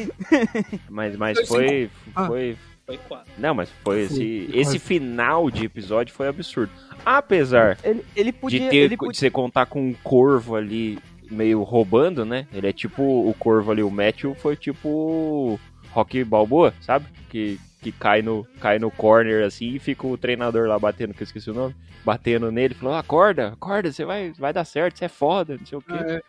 Mas, 0.88 1.16
mas 1.16 1.38
Foi 1.46 1.46
foi. 1.46 1.90
Ah. 2.14 2.26
Foi. 2.26 2.56
Foi 2.84 2.98
quase. 3.08 3.30
Não, 3.38 3.54
mas 3.54 3.70
foi 3.84 4.06
Foi, 4.08 4.16
esse. 4.16 4.50
Esse 4.52 4.78
final 4.78 5.48
de 5.50 5.64
episódio 5.64 6.12
foi 6.12 6.26
absurdo. 6.26 6.72
Apesar 7.06 7.78
Ele, 7.84 8.04
ele 8.16 8.32
podia. 8.32 8.58
de 8.58 8.68
ter 8.68 8.76
ele 8.76 8.88
de 8.90 8.96
podia... 8.96 9.18
você 9.18 9.30
contar 9.30 9.66
com 9.66 9.80
um 9.88 9.94
corvo 10.02 10.56
ali 10.56 10.98
meio 11.32 11.62
roubando, 11.62 12.24
né? 12.24 12.46
Ele 12.52 12.68
é 12.68 12.72
tipo 12.72 13.02
o 13.02 13.34
corvo 13.34 13.70
ali, 13.72 13.82
o 13.82 13.90
Matthew 13.90 14.34
foi 14.34 14.54
tipo 14.56 14.88
o 14.88 15.60
Rock 15.90 16.22
Balboa, 16.24 16.72
sabe? 16.80 17.06
Que, 17.28 17.58
que 17.80 17.90
cai 17.90 18.22
no 18.22 18.46
cai 18.60 18.78
no 18.78 18.90
corner 18.90 19.44
assim 19.44 19.74
e 19.74 19.78
fica 19.78 20.06
o 20.06 20.16
treinador 20.16 20.68
lá 20.68 20.78
batendo, 20.78 21.14
que 21.14 21.22
eu 21.22 21.26
esqueci 21.26 21.50
o 21.50 21.54
nome, 21.54 21.74
batendo 22.04 22.52
nele, 22.52 22.74
falou: 22.74 22.94
"Acorda, 22.94 23.48
acorda, 23.48 23.90
você 23.90 24.04
vai 24.04 24.32
vai 24.38 24.52
dar 24.52 24.64
certo, 24.64 24.98
você 24.98 25.06
é 25.06 25.08
foda, 25.08 25.56
não 25.58 25.66
sei 25.66 25.78
o 25.78 25.82
quê". 25.82 25.94
É, 25.98 26.22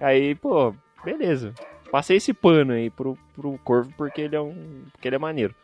Aí, 0.00 0.34
pô, 0.34 0.74
beleza. 1.04 1.54
Passei 1.90 2.16
esse 2.16 2.32
pano 2.32 2.72
aí 2.72 2.88
pro, 2.90 3.16
pro 3.34 3.58
corvo 3.58 3.92
porque 3.96 4.20
ele 4.22 4.34
é 4.34 4.40
um 4.40 4.82
porque 4.92 5.08
ele 5.08 5.16
é 5.16 5.18
maneiro. 5.18 5.54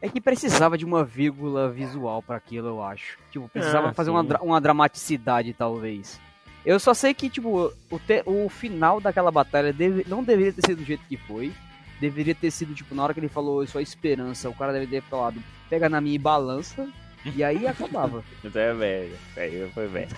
É 0.00 0.08
que 0.08 0.20
precisava 0.20 0.76
de 0.76 0.84
uma 0.84 1.02
vírgula 1.02 1.70
visual 1.70 2.22
pra 2.22 2.36
aquilo, 2.36 2.68
eu 2.68 2.82
acho. 2.82 3.18
Tipo, 3.30 3.48
precisava 3.48 3.88
Ah, 3.88 3.94
fazer 3.94 4.10
uma, 4.10 4.22
uma 4.42 4.60
dramaticidade, 4.60 5.54
talvez. 5.54 6.20
Eu 6.64 6.80
só 6.80 6.94
sei 6.94 7.12
que, 7.12 7.28
tipo, 7.28 7.72
o, 7.90 7.98
te- 7.98 8.22
o 8.24 8.48
final 8.48 9.00
daquela 9.00 9.30
batalha 9.30 9.72
deve- 9.72 10.04
não 10.08 10.22
deveria 10.22 10.52
ter 10.52 10.64
sido 10.66 10.78
do 10.78 10.84
jeito 10.84 11.04
que 11.08 11.16
foi. 11.16 11.52
Deveria 12.00 12.34
ter 12.34 12.50
sido, 12.50 12.74
tipo, 12.74 12.94
na 12.94 13.02
hora 13.04 13.12
que 13.14 13.20
ele 13.20 13.28
falou 13.28 13.62
eu 13.62 13.66
sou 13.68 13.78
a 13.78 13.82
esperança, 13.82 14.48
o 14.48 14.54
cara 14.54 14.72
deveria 14.72 15.00
ter 15.02 15.08
falado, 15.08 15.40
pega 15.70 15.88
na 15.88 16.00
minha 16.00 16.14
e 16.16 16.18
balança. 16.18 16.88
E 17.36 17.42
aí 17.44 17.66
acabava. 17.68 18.24
Mas 18.42 18.56
é 18.56 18.72
velho, 18.74 19.16
aí 19.36 19.70
foi 19.74 19.86
velho. 19.88 20.08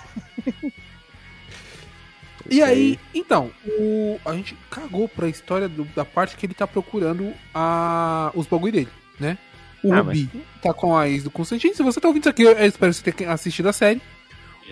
E 2.48 2.62
aí, 2.62 2.96
então, 3.12 3.50
o, 3.66 4.20
a 4.24 4.32
gente 4.34 4.56
cagou 4.70 5.08
pra 5.08 5.26
história 5.28 5.68
do- 5.68 5.84
da 5.96 6.04
parte 6.04 6.36
que 6.36 6.46
ele 6.46 6.54
tá 6.54 6.64
procurando 6.64 7.32
a, 7.52 8.30
os 8.36 8.46
bagulho 8.46 8.72
dele, 8.72 8.88
né? 9.18 9.36
O 9.82 9.92
Ah, 9.92 9.96
Rubi 10.00 10.30
tá 10.62 10.72
com 10.72 10.96
a 10.96 11.08
ex 11.08 11.24
do 11.24 11.30
Constantine. 11.30 11.74
Se 11.74 11.82
você 11.82 12.00
tá 12.00 12.06
ouvindo 12.06 12.22
isso 12.22 12.28
aqui, 12.30 12.42
eu 12.44 12.52
espero 12.64 12.92
que 12.92 12.98
você 12.98 13.12
tenha 13.12 13.32
assistido 13.32 13.68
a 13.68 13.72
série. 13.72 14.00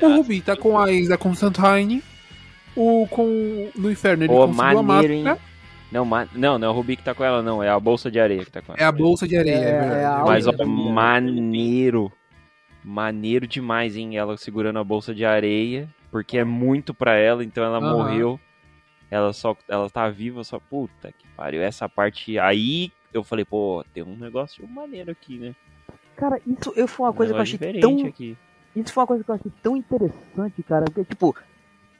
O 0.02 0.08
Rubi 0.16 0.40
tá 0.40 0.56
com 0.56 0.78
a 0.78 0.92
ex 0.92 1.08
da 1.08 1.16
Constantine. 1.18 2.02
O 2.76 3.06
com 3.08 3.70
no 3.76 3.90
inferno 3.90 4.24
ele 4.24 4.32
Pô, 4.32 4.46
conseguiu 4.46 4.78
a 4.78 4.82
maneiro, 4.82 5.14
máscara. 5.24 5.54
Não, 5.92 6.04
ma- 6.04 6.26
não, 6.34 6.58
não 6.58 6.66
é 6.68 6.70
o 6.70 6.74
Rubi 6.74 6.96
que 6.96 7.04
tá 7.04 7.14
com 7.14 7.22
ela, 7.22 7.40
não. 7.42 7.62
É 7.62 7.68
a 7.68 7.78
bolsa 7.78 8.10
de 8.10 8.18
areia 8.18 8.44
que 8.44 8.50
tá 8.50 8.60
com 8.60 8.72
ela. 8.72 8.80
É 8.82 8.84
a 8.84 8.90
bolsa 8.90 9.28
de 9.28 9.36
areia, 9.36 9.54
é, 9.54 9.58
É, 9.60 9.80
verdade. 9.80 10.00
é 10.00 10.04
a 10.06 10.24
Mas, 10.24 10.46
ó, 10.48 10.52
maneiro. 10.66 12.10
Maneiro 12.82 13.46
demais, 13.46 13.96
hein? 13.96 14.16
Ela 14.16 14.36
segurando 14.36 14.78
a 14.78 14.84
bolsa 14.84 15.14
de 15.14 15.24
areia. 15.24 15.88
Porque 16.10 16.36
é 16.38 16.44
muito 16.44 16.92
pra 16.92 17.14
ela, 17.16 17.44
então 17.44 17.64
ela 17.64 17.80
morreu. 17.80 18.38
Ela 19.10 19.32
só. 19.32 19.56
Ela 19.68 19.88
tá 19.88 20.08
viva, 20.10 20.42
só. 20.44 20.58
Puta 20.58 21.12
que 21.12 21.26
pariu. 21.36 21.62
Essa 21.62 21.88
parte 21.88 22.38
aí. 22.38 22.90
Eu 23.12 23.22
falei, 23.22 23.44
pô, 23.44 23.84
tem 23.94 24.02
um 24.02 24.16
negócio 24.16 24.66
maneiro 24.68 25.12
aqui, 25.12 25.38
né? 25.38 25.54
Cara, 26.16 26.40
isso 26.46 26.72
eu, 26.74 26.88
foi 26.88 27.06
uma 27.06 27.12
Um 27.12 27.14
coisa 27.14 27.32
que 27.32 27.38
eu 27.38 27.42
achei 27.42 27.58
diferente 27.58 27.80
tão 27.80 28.06
aqui. 28.06 28.36
Isso 28.74 28.92
foi 28.92 29.02
uma 29.02 29.06
coisa 29.06 29.24
que 29.24 29.30
eu 29.30 29.34
achei 29.34 29.52
tão 29.62 29.76
interessante, 29.76 30.62
cara, 30.62 30.84
porque, 30.86 31.04
tipo, 31.04 31.34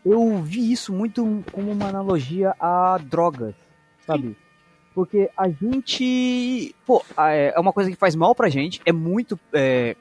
eu 0.04 0.42
vi 0.42 0.72
isso 0.72 0.92
muito 0.92 1.44
como 1.52 1.70
uma 1.70 1.88
analogia 1.88 2.54
a 2.58 2.98
drogas, 2.98 3.54
sabe? 4.06 4.36
Porque 4.94 5.30
a 5.36 5.48
gente. 5.48 6.74
Pô, 6.86 7.02
é 7.18 7.52
é 7.54 7.60
uma 7.60 7.72
coisa 7.72 7.90
que 7.90 7.96
faz 7.96 8.14
mal 8.14 8.34
pra 8.34 8.48
gente, 8.48 8.80
é 8.84 8.92
muito. 8.92 9.38
É, 9.52 9.96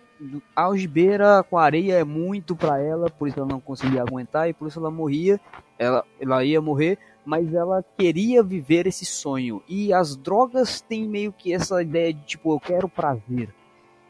a 0.56 0.64
algibeira 0.64 1.44
com 1.44 1.58
a 1.58 1.64
areia 1.64 1.96
é 1.96 2.04
muito 2.04 2.56
pra 2.56 2.80
ela, 2.80 3.10
por 3.10 3.28
isso 3.28 3.40
ela 3.40 3.48
não 3.48 3.60
conseguia 3.60 4.02
aguentar 4.02 4.48
e 4.48 4.54
por 4.54 4.68
isso 4.68 4.80
ela 4.80 4.92
morria. 4.92 5.40
Ela, 5.78 6.06
ela 6.20 6.44
ia 6.46 6.62
morrer, 6.62 6.98
mas 7.26 7.54
ela 7.54 7.84
queria 7.98 8.44
viver 8.44 8.88
esse 8.88 9.06
sonho. 9.06 9.62
E 9.68 9.92
as 9.92 10.16
drogas 10.16 10.82
têm 10.82 11.08
meio 11.08 11.34
que 11.34 11.54
essa 11.54 11.82
ideia 11.82 12.14
de, 12.14 12.24
tipo, 12.26 12.54
eu 12.54 12.60
quero 12.60 12.88
prazer. 12.88 13.54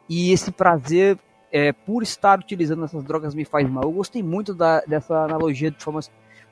E 0.10 0.32
esse 0.32 0.52
prazer 0.52 1.18
é, 1.54 1.72
por 1.72 2.02
estar 2.04 2.40
utilizando 2.40 2.84
essas 2.84 3.04
drogas 3.04 3.34
me 3.36 3.46
faz 3.46 3.70
mal. 3.70 3.84
Eu 3.84 3.92
gostei 3.92 4.22
muito 4.24 4.54
da, 4.56 4.82
dessa 4.82 5.24
analogia 5.24 5.70
de 5.72 5.82
forma, 5.82 6.00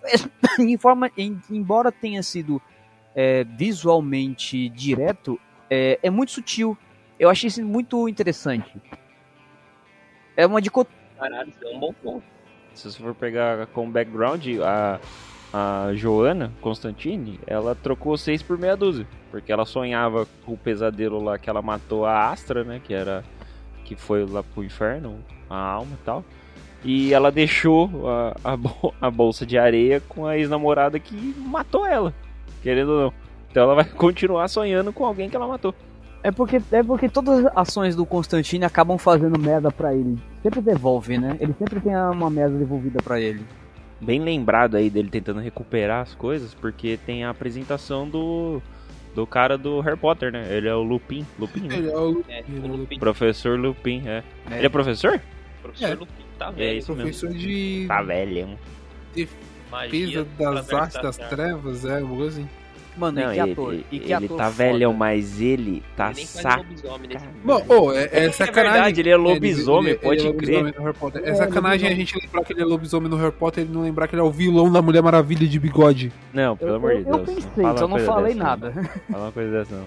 em 0.59 0.77
forma, 0.77 1.11
em- 1.17 1.41
embora 1.49 1.91
tenha 1.91 2.21
sido 2.23 2.61
é, 3.15 3.43
visualmente 3.43 4.69
direto, 4.69 5.37
é, 5.69 5.99
é 6.03 6.09
muito 6.09 6.31
sutil. 6.31 6.77
Eu 7.19 7.29
achei 7.29 7.47
isso 7.47 7.63
muito 7.65 8.07
interessante. 8.07 8.71
É 10.35 10.45
uma 10.45 10.61
dicotomia. 10.61 10.99
Caralho, 11.19 11.49
isso 11.49 11.65
é 11.65 11.75
um 11.75 11.79
bom 11.79 11.93
ponto. 11.93 12.23
Se 12.73 12.89
você 12.89 12.97
for 13.01 13.13
pegar 13.13 13.67
como 13.67 13.91
background, 13.91 14.47
a, 14.63 14.99
a 15.53 15.93
Joana 15.93 16.51
Constantine, 16.61 17.39
ela 17.45 17.75
trocou 17.75 18.17
seis 18.17 18.41
por 18.41 18.57
meia 18.57 18.75
dúzia. 18.77 19.05
Porque 19.29 19.51
ela 19.51 19.65
sonhava 19.65 20.25
com 20.45 20.53
o 20.53 20.57
pesadelo 20.57 21.21
lá 21.23 21.37
que 21.37 21.49
ela 21.49 21.61
matou 21.61 22.05
a 22.05 22.29
Astra, 22.31 22.63
né? 22.63 22.81
Que 22.83 22.93
era. 22.93 23.23
Que 23.91 23.95
foi 24.01 24.25
lá 24.25 24.41
pro 24.41 24.63
inferno, 24.63 25.17
a 25.49 25.57
alma 25.57 25.91
e 26.01 26.05
tal. 26.05 26.23
E 26.81 27.13
ela 27.13 27.29
deixou 27.29 27.89
a, 28.07 28.35
a, 28.53 28.55
bol- 28.55 28.93
a 29.01 29.11
bolsa 29.11 29.45
de 29.45 29.57
areia 29.57 30.01
com 30.07 30.25
a 30.25 30.37
ex-namorada 30.37 30.97
que 30.97 31.13
matou 31.37 31.85
ela. 31.85 32.13
Querendo 32.63 32.89
ou 32.93 33.01
não. 33.01 33.13
Então 33.51 33.63
ela 33.63 33.75
vai 33.75 33.83
continuar 33.91 34.47
sonhando 34.47 34.93
com 34.93 35.05
alguém 35.05 35.29
que 35.29 35.35
ela 35.35 35.45
matou. 35.45 35.75
É 36.23 36.31
porque, 36.31 36.61
é 36.71 36.81
porque 36.81 37.09
todas 37.09 37.45
as 37.45 37.51
ações 37.57 37.93
do 37.97 38.05
Constantine 38.05 38.63
acabam 38.63 38.97
fazendo 38.97 39.37
merda 39.37 39.69
pra 39.69 39.93
ele. 39.93 40.17
Sempre 40.41 40.61
devolve, 40.61 41.17
né? 41.17 41.35
Ele 41.41 41.53
sempre 41.59 41.81
tem 41.81 41.93
uma 41.95 42.29
merda 42.29 42.57
devolvida 42.57 42.99
pra 43.03 43.19
ele. 43.19 43.43
bem 43.99 44.21
lembrado 44.21 44.77
aí 44.77 44.89
dele 44.89 45.09
tentando 45.09 45.41
recuperar 45.41 46.01
as 46.03 46.15
coisas, 46.15 46.53
porque 46.53 46.97
tem 47.05 47.25
a 47.25 47.29
apresentação 47.31 48.07
do 48.07 48.61
do 49.15 49.27
cara 49.27 49.57
do 49.57 49.79
Harry 49.81 49.97
Potter, 49.97 50.31
né? 50.31 50.47
Ele 50.55 50.67
é 50.67 50.73
o 50.75 50.81
Lupin, 50.81 51.25
Lupin, 51.37 51.61
né? 51.67 51.75
Ele 51.77 51.89
é 51.91 51.97
o 51.97 52.23
É, 52.27 52.39
ele 52.39 52.57
é 52.57 52.69
o 52.69 52.75
Lupin, 52.77 52.99
Professor 52.99 53.59
Lupin, 53.59 54.03
é. 54.07 54.23
É. 54.49 54.57
Ele 54.57 54.65
é 54.65 54.69
professor? 54.69 55.21
professor 55.61 55.89
É. 55.89 55.95
Lupin, 55.95 56.23
tá 56.39 56.47
É 56.47 56.51
velho. 56.51 56.77
isso 56.79 56.91
mesmo. 56.95 57.03
professor 57.03 57.29
de 57.33 57.85
Tá 57.87 58.01
velho. 58.01 58.57
defesa 59.13 59.35
Magia 59.69 60.25
das 60.37 60.73
artes 60.73 61.01
das 61.01 61.17
trevas, 61.17 61.85
é, 61.85 61.99
algo 61.99 62.27
assim. 62.27 62.47
Mano, 62.97 63.21
Não, 63.21 63.31
e 63.31 63.35
que 63.35 63.39
ele, 63.41 63.51
ator? 63.53 63.73
ele- 63.73 63.85
E 63.91 63.99
que 63.99 64.05
ele 64.13 64.25
ator 64.25 64.37
tá 64.37 64.43
foda. 64.51 64.55
velhão, 64.55 64.93
mas 64.93 65.39
ele 65.41 65.81
tá 65.95 66.11
Ele 66.11 66.19
nesse 66.19 66.41
filme. 66.41 67.17
Bom, 67.43 67.63
ô, 67.69 67.93
é, 67.93 68.09
é 68.11 68.31
sacanagem. 68.31 68.71
verdade, 68.73 68.99
ele 69.01 69.09
é 69.09 69.15
lobisomem, 69.15 69.95
pode 69.95 70.27
é 70.27 70.33
crer. 70.33 70.33
lobisomem 70.33 70.73
no 70.77 70.83
Harry 70.83 70.97
Potter. 70.97 71.21
É 71.25 71.33
sacanagem 71.35 71.89
a 71.89 71.95
gente 71.95 72.17
lembrar 72.19 72.43
que 72.43 72.53
ele 72.53 72.61
é 72.61 72.65
lobisomem 72.65 73.09
no 73.09 73.15
Harry 73.17 73.31
Potter 73.31 73.63
e 73.63 73.67
não 73.67 73.81
lembrar 73.83 74.07
que 74.07 74.15
ele 74.15 74.21
é 74.21 74.25
o 74.25 74.31
vilão 74.31 74.71
da 74.71 74.81
Mulher 74.81 75.01
Maravilha 75.01 75.47
de 75.47 75.59
bigode. 75.59 76.11
Não, 76.33 76.57
pelo 76.57 76.71
Eu, 76.71 76.75
amor 76.75 76.91
de 76.95 76.97
eu, 76.99 77.03
Deus. 77.05 77.17
eu 77.17 77.35
pensei, 77.35 77.63
fala 77.63 77.77
só 77.79 77.87
não 77.87 77.99
falei 77.99 78.33
dessa, 78.33 78.45
nada. 78.45 78.73
Não. 78.75 78.83
Fala 78.83 79.23
uma 79.25 79.31
coisa 79.31 79.51
dessa, 79.51 79.75
não. 79.75 79.85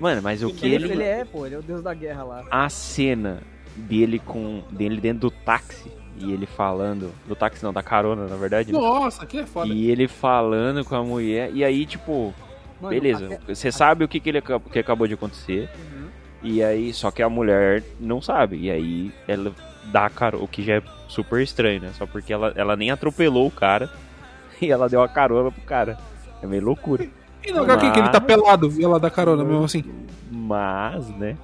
Mano, 0.00 0.22
mas 0.22 0.42
o 0.42 0.50
que 0.50 0.66
Ele, 0.66 0.84
ele... 0.84 0.92
ele 0.94 1.02
é, 1.02 1.24
pô, 1.24 1.46
ele 1.46 1.54
é 1.56 1.58
o 1.58 1.62
deus 1.62 1.82
da 1.82 1.92
guerra 1.94 2.22
lá. 2.24 2.44
A 2.50 2.68
cena 2.68 3.42
dele 3.76 4.18
com... 4.18 4.62
dele 4.70 5.00
dentro 5.00 5.20
do 5.22 5.30
táxi 5.30 5.90
e 6.16 6.32
ele 6.32 6.46
falando... 6.46 7.10
Do 7.26 7.34
táxi 7.34 7.62
não, 7.64 7.72
da 7.72 7.82
carona, 7.82 8.26
na 8.26 8.36
verdade. 8.36 8.72
né? 8.72 8.78
Nossa, 8.78 9.26
que 9.26 9.38
é 9.38 9.46
foda. 9.46 9.72
E 9.72 9.90
ele 9.90 10.06
falando 10.08 10.84
com 10.84 10.94
a 10.94 11.02
mulher. 11.02 11.50
E 11.52 11.64
aí, 11.64 11.84
tipo, 11.86 12.32
Mano, 12.80 12.90
beleza. 12.94 13.26
até- 13.26 13.54
Você 13.54 13.70
sabe 13.72 14.04
o 14.04 14.08
que, 14.08 14.20
que, 14.20 14.28
ele, 14.28 14.42
que 14.42 14.78
acabou 14.78 15.06
de 15.06 15.14
acontecer. 15.14 15.68
Uhum. 15.78 16.06
E 16.42 16.62
aí, 16.62 16.92
só 16.92 17.10
que 17.10 17.22
a 17.22 17.28
mulher 17.28 17.82
não 17.98 18.20
sabe. 18.20 18.58
E 18.58 18.70
aí 18.70 19.12
ela 19.26 19.52
dá 19.86 20.06
a 20.06 20.10
carona, 20.10 20.44
o 20.44 20.48
que 20.48 20.62
já 20.62 20.74
é 20.76 20.82
super 21.08 21.40
estranho, 21.40 21.80
né? 21.80 21.90
Só 21.96 22.06
porque 22.06 22.32
ela, 22.32 22.52
ela 22.56 22.76
nem 22.76 22.90
atropelou 22.90 23.46
o 23.46 23.50
cara 23.50 23.88
e 24.60 24.70
ela 24.70 24.88
deu 24.88 25.02
a 25.02 25.08
carona 25.08 25.50
pro 25.50 25.62
cara. 25.62 25.98
É 26.42 26.46
meio 26.46 26.64
loucura. 26.64 27.06
E 27.46 27.52
no 27.52 27.62
HQ 27.62 27.90
que 27.90 27.98
ele 27.98 28.08
tá 28.08 28.20
Mas- 28.20 28.26
pelado 28.26 28.72
e 28.78 28.84
ela 28.84 28.98
dá 29.00 29.10
carona 29.10 29.44
mesmo 29.44 29.64
assim. 29.64 29.84
Mas, 30.30 31.08
né? 31.16 31.36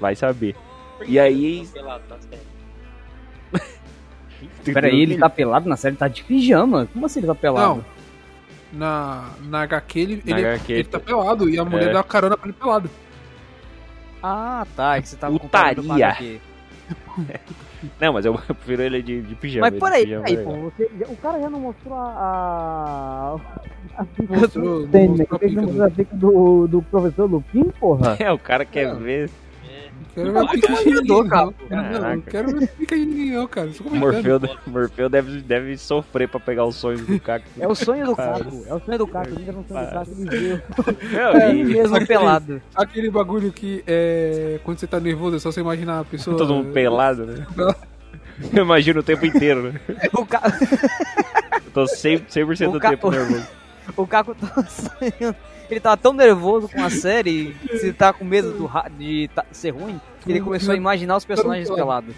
Vai 0.00 0.14
saber. 0.16 0.54
E 1.06 1.18
aí. 1.18 1.66
Pelado 1.72 2.02
na 2.08 2.16
série. 2.20 2.48
Peraí, 4.72 5.00
ele 5.02 5.18
tá 5.18 5.28
pelado 5.30 5.68
na 5.68 5.76
série? 5.76 5.96
Tá 5.96 6.06
de 6.08 6.22
pijama? 6.22 6.86
Como 6.92 7.06
assim 7.06 7.20
ele 7.20 7.26
tá 7.26 7.34
pelado? 7.34 7.76
Não. 7.76 7.84
Na, 8.72 9.30
na 9.48 9.62
HQ 9.62 9.98
ele, 9.98 10.22
Na 10.26 10.38
ele, 10.38 10.46
HQ, 10.48 10.72
ele 10.72 10.84
tá 10.84 11.00
pelado 11.00 11.48
e 11.48 11.58
a 11.58 11.64
mulher 11.64 11.88
é. 11.88 11.92
dá 11.92 12.02
carona 12.02 12.36
pra 12.36 12.48
ele 12.48 12.56
pelado. 12.58 12.90
Ah, 14.22 14.66
tá. 14.76 14.96
É 14.96 15.02
que 15.02 15.08
você 15.08 15.16
tava 15.16 15.38
Putaria. 15.38 15.80
Não, 18.00 18.12
mas 18.12 18.24
eu 18.26 18.34
prefiro 18.38 18.82
ele 18.82 19.02
de, 19.02 19.22
de 19.22 19.34
pijama. 19.36 19.70
Mas 19.70 19.78
peraí, 19.80 20.04
pijama 20.04 20.24
peraí, 20.24 20.44
pô. 20.44 20.52
Você, 20.70 20.90
o 21.08 21.16
cara 21.16 21.40
já 21.40 21.48
não 21.50 21.60
mostrou 21.60 21.94
a. 21.96 23.38
a... 23.96 24.00
a 24.02 24.04
pica 24.04 24.36
Mostrou- 24.36 24.86
do 24.86 24.98
não 24.98 25.06
do- 25.06 25.18
mostrou 25.18 25.84
a 25.86 25.90
pica 25.90 26.16
do, 26.16 26.66
do 26.66 26.82
professor 26.82 27.30
Lupin, 27.30 27.70
porra? 27.78 28.16
É, 28.20 28.32
o 28.32 28.38
cara 28.38 28.64
quer 28.64 28.88
É. 28.88 28.94
ver. 28.94 29.30
Quero 30.18 30.32
ver 30.32 30.38
a 30.38 30.48
pica 30.48 30.72
de 30.74 30.84
ninguém, 30.90 31.28
cara. 31.28 31.44
não. 32.14 32.20
Quero 32.22 32.58
ver 32.58 32.68
pica 32.68 32.96
de 32.96 33.04
ninguém, 33.06 33.30
não, 33.32 33.46
cara. 33.46 33.70
O. 33.84 33.94
Morfeu, 33.96 34.40
Morfeu 34.66 35.08
deve, 35.08 35.40
deve 35.42 35.76
sofrer 35.78 36.28
pra 36.28 36.40
pegar 36.40 36.64
os 36.64 36.76
sonhos 36.76 37.02
do 37.02 37.20
Caco. 37.20 37.44
É 37.58 37.68
o 37.68 37.74
sonho 37.74 38.04
do 38.06 38.16
Caco. 38.16 38.64
É 38.66 38.74
o 38.74 38.80
sonho 38.80 38.98
do 38.98 39.06
Caco. 39.06 39.28
Ele 39.30 39.52
não 39.52 39.64
sonho 39.64 39.86
do 39.86 39.92
Caco, 39.92 40.10
ele 40.18 40.38
viu. 40.38 40.60
Não, 41.12 41.40
Ele 41.40 41.64
mesmo 41.64 41.94
aquele- 41.96 42.06
pelado. 42.06 42.62
Aquele 42.74 43.10
bagulho 43.10 43.52
que 43.52 43.82
é. 43.86 44.58
Quando 44.64 44.78
você 44.78 44.86
tá 44.86 44.98
nervoso 44.98 45.36
é 45.36 45.38
só 45.38 45.52
você 45.52 45.60
imaginar 45.60 46.00
a 46.00 46.04
pessoa. 46.04 46.36
todo 46.36 46.54
mundo 46.54 46.72
pelado, 46.72 47.24
né? 47.26 47.46
Eu 48.54 48.62
imagino 48.64 49.00
o 49.00 49.02
tempo 49.02 49.26
inteiro, 49.26 49.62
né? 49.72 49.80
O, 50.12 50.24
Ca... 50.24 50.40
Eu 51.64 51.70
tô 51.72 51.84
100%, 51.84 52.22
100 52.28 52.68
O 52.68 52.72
do 52.72 52.78
Ca- 52.80 52.90
tempo 52.90 53.10
nervoso. 53.10 53.46
o 53.96 54.06
Caco 54.06 54.34
tava 54.34 54.64
sonhando. 54.68 55.36
Ele 55.70 55.80
tava 55.80 55.96
tão 55.96 56.12
nervoso 56.12 56.68
com 56.68 56.82
a 56.82 56.88
série, 56.90 57.54
se 57.78 57.92
tá 57.92 58.12
com 58.12 58.24
medo 58.24 58.52
do 58.52 58.70
de 58.98 59.28
tá- 59.34 59.44
ser 59.52 59.70
ruim, 59.70 60.00
que 60.22 60.30
ele 60.32 60.40
começou 60.40 60.72
a 60.72 60.76
imaginar 60.76 61.16
os 61.16 61.24
personagens 61.24 61.68
pelados. 61.70 62.14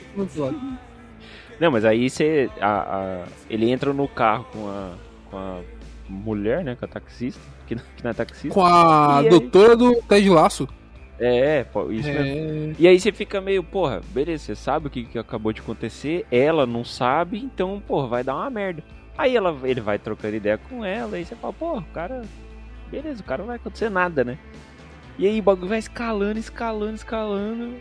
Não, 1.59 1.71
mas 1.71 1.85
aí 1.85 2.09
você. 2.09 2.49
a- 2.61 3.23
a- 3.25 3.25
ele 3.49 3.71
entra 3.71 3.93
no 3.93 4.09
carro 4.09 4.47
com 4.53 4.69
a, 4.69 4.91
com 5.31 5.37
a 5.37 5.61
mulher, 6.09 6.65
né? 6.65 6.75
Com 6.75 6.85
a 6.85 6.89
taxista. 6.89 7.41
Que, 7.67 7.75
não- 7.75 7.83
que 7.97 8.03
não 8.03 8.11
é 8.11 8.15
taxista. 8.15 8.49
Com 8.55 8.65
a 8.65 9.21
E 9.23 9.25
aí? 9.27 9.31
doutora 9.31 9.77
do 9.77 9.95
Ted 10.03 10.29
Laço. 10.31 10.69
É, 11.19 11.65
pô, 11.65 11.91
isso 11.93 12.09
mesmo. 12.09 12.73
É. 12.73 12.75
E 12.79 12.89
aí 12.89 12.99
você 12.99 13.13
fica 13.13 13.43
meio, 13.43 13.63
porra, 13.63 14.01
beleza, 14.09 14.43
você 14.45 14.55
sabe 14.57 14.87
o 14.87 14.91
que, 14.91 15.05
que 15.05 15.19
acabou 15.19 15.53
de 15.53 15.61
acontecer, 15.61 16.25
ela 16.33 16.65
não 16.65 16.83
sabe, 16.83 17.39
então, 17.39 17.79
porra, 17.87 18.07
vai 18.09 18.25
dar 18.25 18.35
uma 18.37 18.49
merda. 18.49 18.83
Aí 19.19 19.37
ela, 19.37 19.55
ele 19.65 19.83
vai 19.83 19.99
trocando 19.99 20.37
ideia 20.37 20.57
com 20.57 20.83
ela, 20.83 21.17
aí 21.17 21.25
você 21.27 21.37
fala, 21.37 21.53
porra, 21.53 21.81
o 21.81 21.93
cara. 21.93 22.23
Beleza, 22.91 23.21
o 23.21 23.25
cara 23.25 23.43
não 23.43 23.47
vai 23.49 23.57
acontecer 23.57 23.89
nada, 23.89 24.25
né? 24.25 24.39
E 25.19 25.27
aí 25.27 25.39
o 25.39 25.43
bagulho 25.43 25.69
vai 25.69 25.79
escalando, 25.79 26.39
escalando, 26.39 26.95
escalando. 26.95 27.75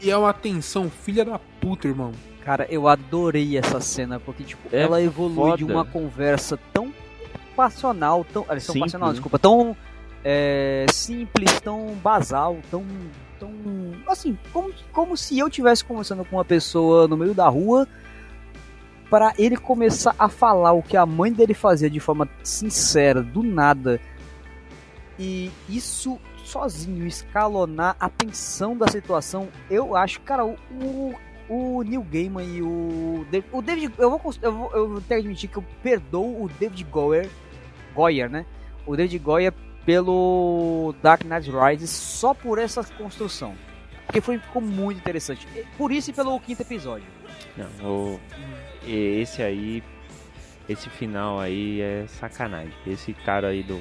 E 0.00 0.10
é 0.10 0.16
uma 0.16 0.32
tensão, 0.32 0.88
filha 0.88 1.24
da 1.24 1.38
puta, 1.38 1.86
irmão. 1.86 2.12
Cara, 2.44 2.66
eu 2.70 2.88
adorei 2.88 3.58
essa 3.58 3.80
cena, 3.80 4.18
porque, 4.18 4.42
tipo, 4.42 4.74
É 4.74 4.82
ela 4.82 5.02
evolui 5.02 5.56
de 5.56 5.64
foda. 5.64 5.74
uma 5.74 5.84
conversa 5.84 6.58
tão 6.72 6.92
passional, 7.54 8.24
tão. 8.24 8.44
Tão 8.44 8.58
Simples, 8.60 8.80
passional, 8.84 9.12
desculpa, 9.12 9.38
tão 9.38 9.76
é, 10.24 10.86
simples, 10.90 11.60
tão 11.60 11.94
basal, 12.02 12.56
tão. 12.70 12.84
tão. 13.38 13.50
Assim, 14.06 14.38
como, 14.52 14.72
como 14.92 15.16
se 15.16 15.38
eu 15.38 15.50
tivesse 15.50 15.84
conversando 15.84 16.24
com 16.24 16.36
uma 16.36 16.44
pessoa 16.44 17.06
no 17.06 17.16
meio 17.16 17.34
da 17.34 17.48
rua 17.48 17.86
para 19.10 19.34
ele 19.38 19.56
começar 19.56 20.14
a 20.18 20.28
falar 20.28 20.72
o 20.72 20.82
que 20.82 20.96
a 20.96 21.04
mãe 21.04 21.32
dele 21.32 21.54
fazia 21.54 21.90
de 21.90 22.00
forma 22.00 22.28
sincera, 22.42 23.22
do 23.22 23.42
nada. 23.42 24.00
E 25.18 25.50
isso 25.68 26.18
sozinho, 26.44 27.06
escalonar 27.06 27.96
a 27.98 28.08
tensão 28.08 28.76
da 28.76 28.86
situação, 28.88 29.48
eu 29.68 29.94
acho, 29.96 30.20
cara, 30.20 30.46
o, 30.46 30.56
o, 30.70 31.14
o 31.48 31.82
Neil 31.82 32.02
Gaiman 32.02 32.44
e 32.44 32.62
o 32.62 33.26
David, 33.30 33.48
o 33.52 33.62
David 33.62 33.94
eu 33.98 34.10
vou, 34.10 34.34
eu 34.40 34.52
vou 34.52 34.70
eu 34.72 34.88
vou 34.88 35.00
ter 35.00 35.14
que 35.16 35.20
admitir 35.20 35.50
que 35.50 35.58
eu 35.58 35.64
perdoo 35.82 36.44
o 36.44 36.48
David 36.48 36.84
Goyer, 36.84 37.28
Goyer, 37.94 38.30
né? 38.30 38.46
O 38.86 38.96
David 38.96 39.18
Goyer 39.18 39.52
pelo 39.84 40.94
Dark 41.02 41.24
Knight 41.24 41.50
Rises 41.50 41.90
só 41.90 42.32
por 42.34 42.58
essa 42.58 42.84
construção. 42.84 43.54
Porque 44.06 44.20
foi, 44.20 44.38
ficou 44.38 44.62
muito 44.62 44.98
interessante. 44.98 45.46
Por 45.76 45.92
isso 45.92 46.10
e 46.10 46.12
pelo 46.14 46.38
quinto 46.40 46.62
episódio. 46.62 47.06
Não, 47.56 47.86
o, 47.86 48.20
esse 48.86 49.42
aí. 49.42 49.82
Esse 50.68 50.88
final 50.90 51.40
aí 51.40 51.80
é 51.80 52.06
sacanagem. 52.06 52.72
Esse 52.86 53.14
cara 53.14 53.48
aí 53.48 53.62
do, 53.62 53.78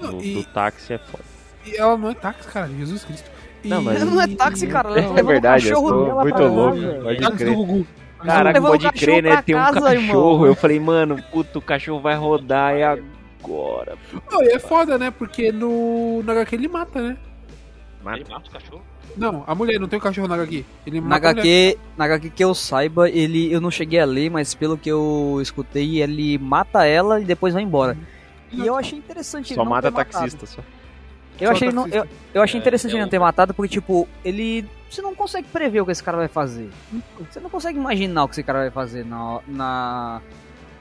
do, 0.00 0.22
e- 0.22 0.34
do 0.34 0.44
táxi 0.44 0.92
é 0.94 0.98
foda. 0.98 1.24
E 1.66 1.76
ela 1.76 1.96
não 1.96 2.10
é 2.10 2.14
táxi, 2.14 2.48
cara, 2.48 2.68
Jesus 2.68 3.04
Cristo. 3.04 3.30
E... 3.64 3.68
Não, 3.68 3.82
mas- 3.82 4.00
Ela 4.00 4.10
não 4.10 4.20
é 4.22 4.26
táxi, 4.28 4.66
cara. 4.66 4.88
Ela 4.90 4.98
É 5.00 5.08
levou 5.12 5.24
verdade, 5.24 5.66
o 5.66 5.68
eu 5.68 5.74
cachorro 5.74 6.06
tô 6.06 6.20
muito 6.22 6.42
louco. 6.44 7.02
Pode 7.02 7.20
Táxi 7.20 7.36
crer. 7.38 7.50
do 7.50 7.56
Gugu. 7.56 7.86
Caraca, 8.24 8.60
pode 8.60 8.92
crer, 8.92 9.22
né? 9.22 9.42
Tem 9.42 9.54
um 9.54 9.58
casa, 9.58 9.80
cachorro. 9.80 9.92
irmão. 9.94 10.46
Eu 10.46 10.54
falei, 10.56 10.80
mano, 10.80 11.22
puto, 11.30 11.58
o 11.60 11.62
cachorro 11.62 12.00
vai 12.00 12.16
rodar 12.16 12.74
é 12.74 12.82
agora. 12.84 13.96
Não, 14.30 14.42
e 14.42 14.48
é 14.48 14.58
foda, 14.58 14.98
né? 14.98 15.10
Porque 15.10 15.52
no, 15.52 16.22
no 16.22 16.32
HQ 16.32 16.54
ele 16.56 16.68
mata, 16.68 17.00
né? 17.00 17.16
Mata. 18.02 18.18
Ele 18.18 18.28
mata 18.28 18.48
o 18.48 18.52
cachorro? 18.52 18.82
Não, 19.16 19.42
a 19.46 19.54
mulher 19.54 19.78
não 19.80 19.88
tem 19.88 19.98
o 19.98 20.02
cachorro 20.02 20.26
na 20.28 20.34
HQ. 20.34 20.64
Ele 20.86 21.00
Na. 21.00 21.16
HQ, 21.16 21.78
na 21.96 22.04
HQ 22.06 22.30
que 22.30 22.44
eu 22.44 22.54
saiba, 22.54 23.08
ele 23.08 23.52
eu 23.52 23.60
não 23.60 23.70
cheguei 23.70 24.00
a 24.00 24.04
ler, 24.04 24.30
mas 24.30 24.54
pelo 24.54 24.76
que 24.78 24.88
eu 24.90 25.38
escutei, 25.40 26.00
ele 26.02 26.38
mata 26.38 26.84
ela 26.84 27.20
e 27.20 27.24
depois 27.24 27.54
vai 27.54 27.62
embora. 27.62 27.96
E 28.52 28.66
eu 28.66 28.76
achei 28.76 28.98
interessante 28.98 29.50
ele 29.52 29.56
Só 29.56 29.64
não 29.64 29.70
mata 29.70 29.90
ter 29.90 29.96
matado. 29.96 30.12
taxista, 30.12 30.46
só. 30.46 30.62
Eu 31.40 31.46
Só 31.48 31.52
achei, 31.52 31.70
não, 31.70 31.84
taxista. 31.84 32.08
eu, 32.08 32.16
eu 32.34 32.42
achei 32.42 32.58
É, 32.58 32.60
interessante 32.60 32.90
é 32.90 32.94
ele 32.94 33.02
não 33.02 33.08
ter 33.08 33.18
matado, 33.18 33.54
porque, 33.54 33.72
tipo, 33.72 34.08
ele. 34.24 34.68
Você 34.90 35.02
não 35.02 35.14
consegue 35.14 35.46
prever 35.48 35.80
o 35.82 35.86
que 35.86 35.92
esse 35.92 36.02
cara 36.02 36.16
vai 36.16 36.28
fazer. 36.28 36.68
Você 37.30 37.38
não 37.40 37.50
consegue 37.50 37.78
imaginar 37.78 38.24
o 38.24 38.28
que 38.28 38.34
esse 38.34 38.42
cara 38.42 38.60
vai 38.60 38.70
fazer 38.70 39.04
na. 39.04 39.40
na... 39.46 40.20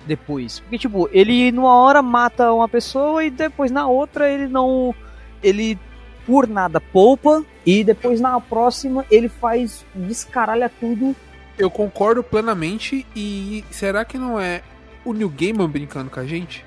Depois. 0.06 0.62
Porque, 0.62 0.78
tipo, 0.78 1.10
ele 1.12 1.52
numa 1.52 1.74
hora 1.76 2.02
mata 2.02 2.52
uma 2.54 2.70
pessoa 2.70 3.24
e 3.26 3.30
depois 3.30 3.70
na 3.72 3.88
outra 3.88 4.30
ele 4.30 4.48
não. 4.48 4.96
Ele 5.44 5.78
por 6.26 6.48
nada 6.48 6.80
poupa 6.82 7.44
e 7.66 7.84
depois 7.84 8.20
na 8.22 8.40
próxima 8.40 9.06
ele 9.12 9.28
faz. 9.30 9.86
descaralha 9.94 10.70
tudo. 10.80 11.16
Eu 11.58 11.70
concordo 11.70 12.24
plenamente 12.24 13.06
e 13.16 13.64
será 13.72 14.06
que 14.06 14.18
não 14.18 14.40
é 14.40 14.62
o 15.04 15.12
New 15.14 15.30
Gaiman 15.30 15.68
brincando 15.70 16.10
com 16.10 16.20
a 16.20 16.26
gente? 16.26 16.64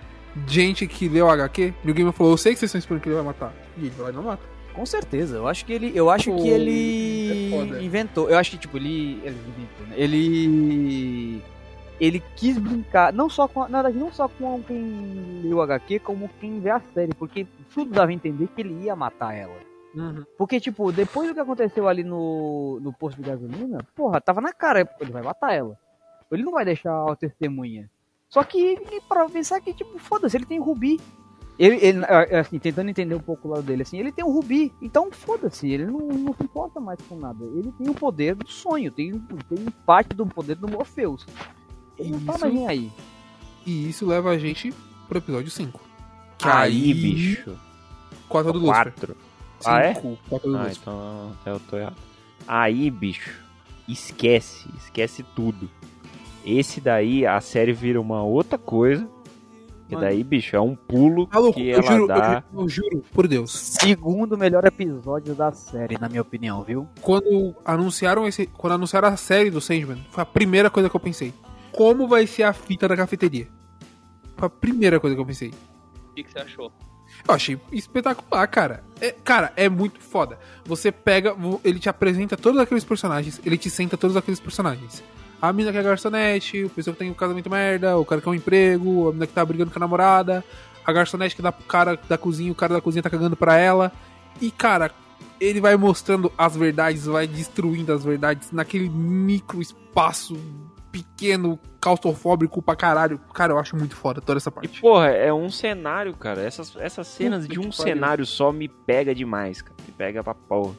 Gente 0.46 0.86
que 0.86 1.08
leu 1.08 1.26
o 1.26 1.30
HQ, 1.30 1.74
New 1.84 1.94
Gaiman 1.94 2.12
falou, 2.12 2.32
eu 2.32 2.36
sei 2.38 2.52
que 2.52 2.58
vocês 2.60 2.68
estão 2.70 2.78
esperando 2.78 3.02
que 3.02 3.08
ele 3.08 3.16
vai 3.16 3.24
matar. 3.24 3.52
E 3.76 3.80
ele 3.86 3.90
vai 3.90 4.04
lá 4.06 4.10
e 4.10 4.14
não 4.14 4.22
mata. 4.22 4.42
Com 4.72 4.86
certeza, 4.86 5.36
eu 5.36 5.48
acho 5.48 5.66
que 5.66 5.72
ele. 5.72 5.92
Eu 5.94 6.08
acho 6.08 6.30
Pô, 6.30 6.36
que 6.42 6.48
ele 6.48 7.52
é 7.52 7.82
inventou. 7.82 8.30
Eu 8.30 8.38
acho 8.38 8.52
que, 8.52 8.58
tipo, 8.58 8.76
ele. 8.76 9.20
Ele 9.24 9.36
inventou, 9.48 9.86
né? 9.88 9.94
Ele. 9.96 11.42
Ele 12.00 12.22
quis 12.36 12.56
brincar, 12.56 13.12
não 13.12 13.28
só 13.28 13.46
com. 13.48 13.62
a- 13.64 13.68
Na 13.68 13.82
verdade, 13.82 13.98
não 14.02 14.12
só 14.12 14.28
com 14.28 14.62
quem 14.62 15.42
leu 15.44 15.58
o 15.58 15.62
HQ, 15.62 15.98
como 15.98 16.30
quem 16.40 16.60
vê 16.60 16.70
a 16.70 16.80
série, 16.94 17.12
porque 17.14 17.46
tudo 17.74 17.90
dava 17.90 18.10
a 18.10 18.14
entender 18.14 18.46
que 18.54 18.60
ele 18.62 18.84
ia 18.84 18.94
matar 18.96 19.34
ela. 19.34 19.56
Porque, 20.38 20.60
tipo, 20.60 20.92
depois 20.92 21.28
do 21.28 21.34
que 21.34 21.40
aconteceu 21.40 21.88
ali 21.88 22.04
no, 22.04 22.78
no 22.80 22.92
posto 22.92 23.20
de 23.20 23.28
gasolina, 23.28 23.84
porra, 23.94 24.20
tava 24.20 24.40
na 24.40 24.52
cara, 24.52 24.88
ele 25.00 25.10
vai 25.10 25.20
matar 25.22 25.52
ela. 25.52 25.76
Ele 26.30 26.44
não 26.44 26.52
vai 26.52 26.64
deixar 26.64 26.92
a 27.10 27.16
testemunha. 27.16 27.90
Só 28.30 28.44
que 28.44 28.58
ele, 28.58 29.00
pra 29.08 29.28
pensar 29.28 29.60
que, 29.60 29.74
tipo, 29.74 29.98
foda-se, 29.98 30.36
ele 30.36 30.46
tem 30.46 30.60
o 30.60 30.62
Rubi. 30.62 31.00
Ele, 31.58 31.76
ele, 31.84 32.04
assim, 32.38 32.58
tentando 32.58 32.88
entender 32.88 33.14
um 33.14 33.20
pouco 33.20 33.46
o 33.46 33.50
lado 33.50 33.64
dele, 33.64 33.82
assim, 33.82 33.98
ele 33.98 34.10
tem 34.12 34.24
o 34.24 34.30
Rubi, 34.30 34.72
então 34.80 35.10
foda-se, 35.12 35.68
ele 35.68 35.84
não, 35.84 35.98
não 35.98 36.32
se 36.32 36.42
importa 36.42 36.80
mais 36.80 36.98
com 37.06 37.16
nada. 37.18 37.44
Ele 37.44 37.70
tem 37.72 37.88
o 37.90 37.94
poder 37.94 38.34
do 38.34 38.48
sonho, 38.48 38.90
tem, 38.90 39.18
tem 39.18 39.66
parte 39.84 40.14
do 40.14 40.24
poder 40.24 40.54
do 40.56 40.68
Morpheus. 40.68 41.26
Ele 41.98 42.12
não 42.12 42.20
tá 42.20 42.32
Isso. 42.32 42.40
mais 42.40 42.54
nem 42.54 42.66
aí. 42.66 42.92
E 43.66 43.90
isso 43.90 44.06
leva 44.06 44.30
a 44.30 44.38
gente 44.38 44.72
pro 45.06 45.18
episódio 45.18 45.50
5. 45.50 45.78
Que 46.38 46.48
Aí, 46.48 46.94
bicho. 46.94 47.58
4 48.26 48.48
é 48.48 48.52
do. 48.54 48.60
Quatro. 48.64 49.16
Ah, 49.66 49.80
é? 49.80 49.94
Cinco, 49.94 50.18
quatro 50.30 50.50
do 50.50 50.56
Ah, 50.56 50.62
Lucifer. 50.62 50.80
então 50.82 51.36
eu 51.44 51.60
tô 51.60 51.76
errado. 51.76 51.96
Aí, 52.48 52.90
bicho, 52.90 53.38
esquece, 53.86 54.66
esquece 54.78 55.22
tudo. 55.36 55.68
Esse 56.44 56.80
daí, 56.80 57.26
a 57.26 57.40
série 57.40 57.72
vira 57.72 58.00
uma 58.00 58.22
outra 58.22 58.58
coisa. 58.58 59.08
Que 59.88 59.96
Mano. 59.96 60.06
daí, 60.06 60.22
bicho, 60.22 60.54
é 60.54 60.60
um 60.60 60.76
pulo 60.76 61.28
Maluco, 61.32 61.54
que 61.54 61.68
eu 61.68 61.78
ela 61.78 61.82
juro, 61.82 62.06
dá. 62.06 62.44
eu, 62.52 62.60
eu 62.60 62.68
juro, 62.68 63.04
por 63.12 63.26
Deus. 63.26 63.50
Segundo 63.50 64.38
melhor 64.38 64.64
episódio 64.64 65.34
da 65.34 65.50
série, 65.50 65.98
na 65.98 66.08
minha 66.08 66.22
opinião, 66.22 66.62
viu? 66.62 66.88
Quando 67.00 67.56
anunciaram 67.64 68.26
esse. 68.26 68.46
Quando 68.46 68.74
anunciaram 68.74 69.08
a 69.08 69.16
série 69.16 69.50
do 69.50 69.60
Sandman, 69.60 70.06
foi 70.10 70.22
a 70.22 70.26
primeira 70.26 70.70
coisa 70.70 70.88
que 70.88 70.94
eu 70.94 71.00
pensei. 71.00 71.34
Como 71.72 72.06
vai 72.06 72.24
ser 72.26 72.44
a 72.44 72.52
fita 72.52 72.86
da 72.86 72.96
cafeteria? 72.96 73.48
Foi 74.36 74.46
a 74.46 74.50
primeira 74.50 75.00
coisa 75.00 75.16
que 75.16 75.20
eu 75.20 75.26
pensei. 75.26 75.52
O 76.10 76.14
que, 76.14 76.22
que 76.22 76.30
você 76.30 76.38
achou? 76.38 76.72
Eu 77.26 77.34
achei 77.34 77.60
espetacular, 77.72 78.46
cara. 78.46 78.84
É, 79.00 79.10
cara, 79.10 79.52
é 79.56 79.68
muito 79.68 80.00
foda. 80.00 80.38
Você 80.64 80.92
pega, 80.92 81.34
ele 81.64 81.80
te 81.80 81.88
apresenta 81.88 82.36
todos 82.36 82.60
aqueles 82.60 82.84
personagens, 82.84 83.40
ele 83.44 83.58
te 83.58 83.68
senta 83.68 83.96
todos 83.96 84.16
aqueles 84.16 84.38
personagens. 84.38 85.02
A 85.40 85.52
mina 85.52 85.72
que 85.72 85.78
é 85.78 85.82
garçonete, 85.82 86.64
o 86.64 86.70
pessoal 86.70 86.92
que 86.94 86.98
tem 86.98 87.10
um 87.10 87.14
casamento 87.14 87.48
merda, 87.48 87.96
o 87.96 88.04
cara 88.04 88.20
que 88.20 88.28
é 88.28 88.30
um 88.30 88.34
emprego, 88.34 89.08
a 89.08 89.12
mina 89.12 89.26
que 89.26 89.32
tá 89.32 89.44
brigando 89.44 89.70
com 89.70 89.78
a 89.78 89.80
namorada, 89.80 90.44
a 90.84 90.92
garçonete 90.92 91.34
que 91.34 91.40
dá 91.42 91.50
pro 91.50 91.64
cara 91.64 91.98
da 92.08 92.18
cozinha, 92.18 92.52
o 92.52 92.54
cara 92.54 92.74
da 92.74 92.80
cozinha 92.80 93.02
tá 93.02 93.08
cagando 93.10 93.36
pra 93.36 93.56
ela. 93.56 93.90
E, 94.40 94.50
cara, 94.50 94.90
ele 95.40 95.60
vai 95.60 95.76
mostrando 95.76 96.30
as 96.36 96.54
verdades, 96.56 97.06
vai 97.06 97.26
destruindo 97.26 97.92
as 97.92 98.04
verdades 98.04 98.52
naquele 98.52 98.88
micro 98.90 99.62
espaço 99.62 100.36
pequeno, 100.92 101.58
claustrofóbico 101.80 102.60
pra 102.60 102.74
caralho. 102.76 103.18
Cara, 103.32 103.52
eu 103.52 103.58
acho 103.58 103.76
muito 103.76 103.94
foda 103.96 104.20
toda 104.20 104.38
essa 104.38 104.50
E, 104.50 104.52
parte. 104.52 104.80
porra, 104.80 105.08
é 105.08 105.32
um 105.32 105.48
cenário, 105.48 106.12
cara. 106.14 106.42
Essas, 106.42 106.74
essas 106.76 107.06
cenas 107.06 107.46
Puta 107.46 107.54
de 107.60 107.66
um 107.66 107.70
cenário 107.72 108.26
só 108.26 108.52
me 108.52 108.68
pega 108.68 109.14
demais, 109.14 109.62
cara. 109.62 109.76
Me 109.86 109.92
pega 109.92 110.22
pra 110.22 110.34
porra. 110.34 110.74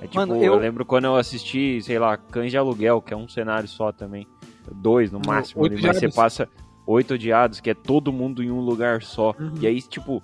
É 0.00 0.06
tipo, 0.06 0.16
Mano, 0.16 0.36
eu... 0.36 0.54
eu- 0.54 0.56
lembro 0.56 0.84
quando 0.84 1.04
eu 1.04 1.16
assisti, 1.16 1.80
sei 1.82 1.98
lá, 1.98 2.16
Cães 2.16 2.50
de 2.50 2.58
Aluguel, 2.58 3.00
que 3.00 3.14
é 3.14 3.16
um 3.16 3.28
cenário 3.28 3.68
só 3.68 3.92
também. 3.92 4.26
Dois 4.70 5.12
no 5.12 5.20
máximo, 5.24 5.62
Oito 5.62 5.80
mas 5.80 5.96
você 5.96 6.08
passa 6.08 6.48
oito 6.86 7.14
odiados, 7.14 7.60
que 7.60 7.70
é 7.70 7.74
todo 7.74 8.12
mundo 8.12 8.42
em 8.42 8.50
um 8.50 8.60
lugar 8.60 9.02
só. 9.02 9.34
Uhum. 9.38 9.54
E 9.60 9.66
aí, 9.66 9.80
tipo, 9.80 10.22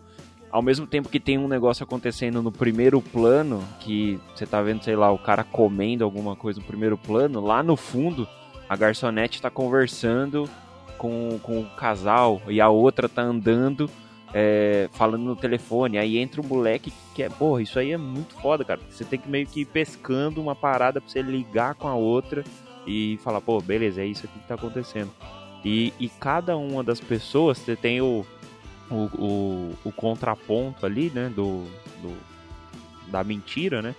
ao 0.51 0.63
mesmo 0.63 0.87
tempo 0.87 1.09
que 1.09 1.19
tem 1.19 1.39
um 1.39 1.49
negócio 1.49 1.83
acontecendo 1.83 2.43
no 2.43 2.53
primeiro 2.53 3.01
plano, 3.01 3.63
que 3.81 4.21
você 4.35 4.47
tá 4.47 4.61
vendo, 4.63 4.83
sei 4.83 4.95
lá, 4.95 5.11
o 5.11 5.19
cara 5.19 5.43
comendo 5.43 6.05
alguma 6.05 6.37
coisa 6.37 6.61
no 6.61 6.67
primeiro 6.67 6.99
plano, 6.99 7.41
lá 7.41 7.63
no 7.63 7.77
fundo, 7.77 8.29
a 8.69 8.77
garçonete 8.77 9.41
tá 9.41 9.51
conversando 9.51 10.49
com, 10.99 11.39
com 11.43 11.61
o 11.61 11.67
casal 11.71 12.41
e 12.49 12.61
a 12.61 12.69
outra 12.69 13.09
tá 13.09 13.23
andando. 13.23 13.91
É, 14.35 14.89
falando 14.93 15.23
no 15.25 15.37
telefone, 15.37 15.99
aí 15.99 16.17
entra 16.19 16.41
um 16.41 16.45
moleque 16.47 16.93
que 17.15 17.23
é, 17.23 17.29
porra, 17.29 17.63
isso 17.63 17.79
aí 17.79 17.93
é 17.93 17.97
muito 17.99 18.35
foda, 18.37 18.65
cara. 18.65 18.81
Você 18.91 19.05
tem 19.05 19.19
que 19.19 19.29
meio 19.29 19.47
que 19.47 19.61
ir 19.61 19.67
pescando 19.67 20.41
uma 20.41 20.55
parada 20.57 21.01
pra 21.01 21.11
você 21.11 21.21
ligar 21.23 21.75
com 21.75 21.87
a 21.89 21.95
outra 21.95 22.43
e 22.87 23.19
falar, 23.23 23.41
pô, 23.41 23.61
beleza, 23.61 24.01
é 24.03 24.07
isso 24.07 24.25
aqui 24.27 24.39
que 24.39 24.47
tá 24.49 24.55
acontecendo. 24.55 25.11
E, 25.65 25.93
e 26.01 26.09
cada 26.09 26.57
uma 26.57 26.83
das 26.83 26.99
pessoas, 27.01 27.59
você 27.59 27.77
tem 27.77 28.01
o, 28.01 28.25
o, 28.91 28.95
o, 29.15 29.75
o 29.85 29.93
contraponto 29.93 30.85
ali, 30.87 31.11
né, 31.15 31.29
do, 31.35 31.65
do- 32.01 32.33
da 33.09 33.23
mentira, 33.23 33.83
né? 33.83 33.95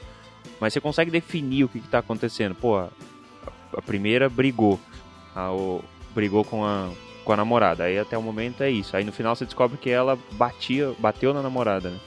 Mas 0.59 0.73
você 0.73 0.81
consegue 0.81 1.11
definir 1.11 1.63
o 1.63 1.69
que, 1.69 1.79
que 1.79 1.87
tá 1.87 1.99
acontecendo. 1.99 2.55
Pô, 2.55 2.75
a, 2.77 2.89
a 3.77 3.81
primeira 3.81 4.27
brigou, 4.29 4.79
a, 5.35 5.51
o- 5.53 5.83
brigou 6.13 6.43
com 6.43 6.65
a, 6.65 6.89
com 7.23 7.33
a 7.33 7.37
namorada. 7.37 7.85
Aí 7.85 7.97
até 7.97 8.17
o 8.17 8.21
momento 8.21 8.61
é 8.61 8.69
isso. 8.69 8.95
Aí 8.95 9.03
no 9.03 9.11
final 9.11 9.35
você 9.35 9.45
descobre 9.45 9.77
que 9.77 9.89
ela 9.89 10.17
batia, 10.33 10.93
bateu 10.99 11.33
na 11.33 11.41
namorada, 11.41 11.89
né? 11.89 11.99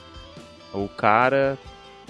O 0.73 0.87
cara, 0.87 1.57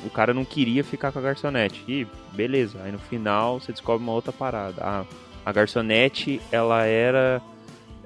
o 0.05 0.09
cara 0.09 0.33
não 0.33 0.43
queria 0.43 0.83
ficar 0.83 1.11
com 1.11 1.19
a 1.19 1.21
garçonete. 1.21 1.83
E 1.87 2.07
beleza. 2.33 2.79
Aí 2.83 2.91
no 2.91 2.99
final 2.99 3.59
você 3.59 3.71
descobre 3.71 4.03
uma 4.03 4.13
outra 4.13 4.31
parada. 4.31 4.81
A, 4.83 5.05
a 5.45 5.51
garçonete, 5.51 6.41
ela 6.51 6.83
era 6.83 7.41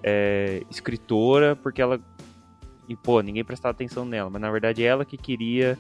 é, 0.04 0.64
escritora 0.70 1.56
porque 1.56 1.82
ela 1.82 2.00
e 2.88 2.96
pô, 2.96 3.22
ninguém 3.22 3.44
prestava 3.44 3.72
atenção 3.72 4.04
nela, 4.04 4.30
mas 4.30 4.42
na 4.42 4.52
verdade 4.52 4.84
é 4.84 4.88
ela 4.88 5.06
que 5.06 5.16
queria 5.16 5.78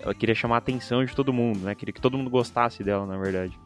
ela 0.00 0.14
queria 0.14 0.34
chamar 0.34 0.56
a 0.56 0.58
atenção 0.58 1.04
de 1.04 1.14
todo 1.14 1.32
mundo, 1.32 1.60
né? 1.60 1.74
Queria 1.74 1.92
que 1.92 2.00
todo 2.00 2.16
mundo 2.16 2.30
gostasse 2.30 2.82
dela, 2.82 3.06
na 3.06 3.16
verdade. 3.16 3.58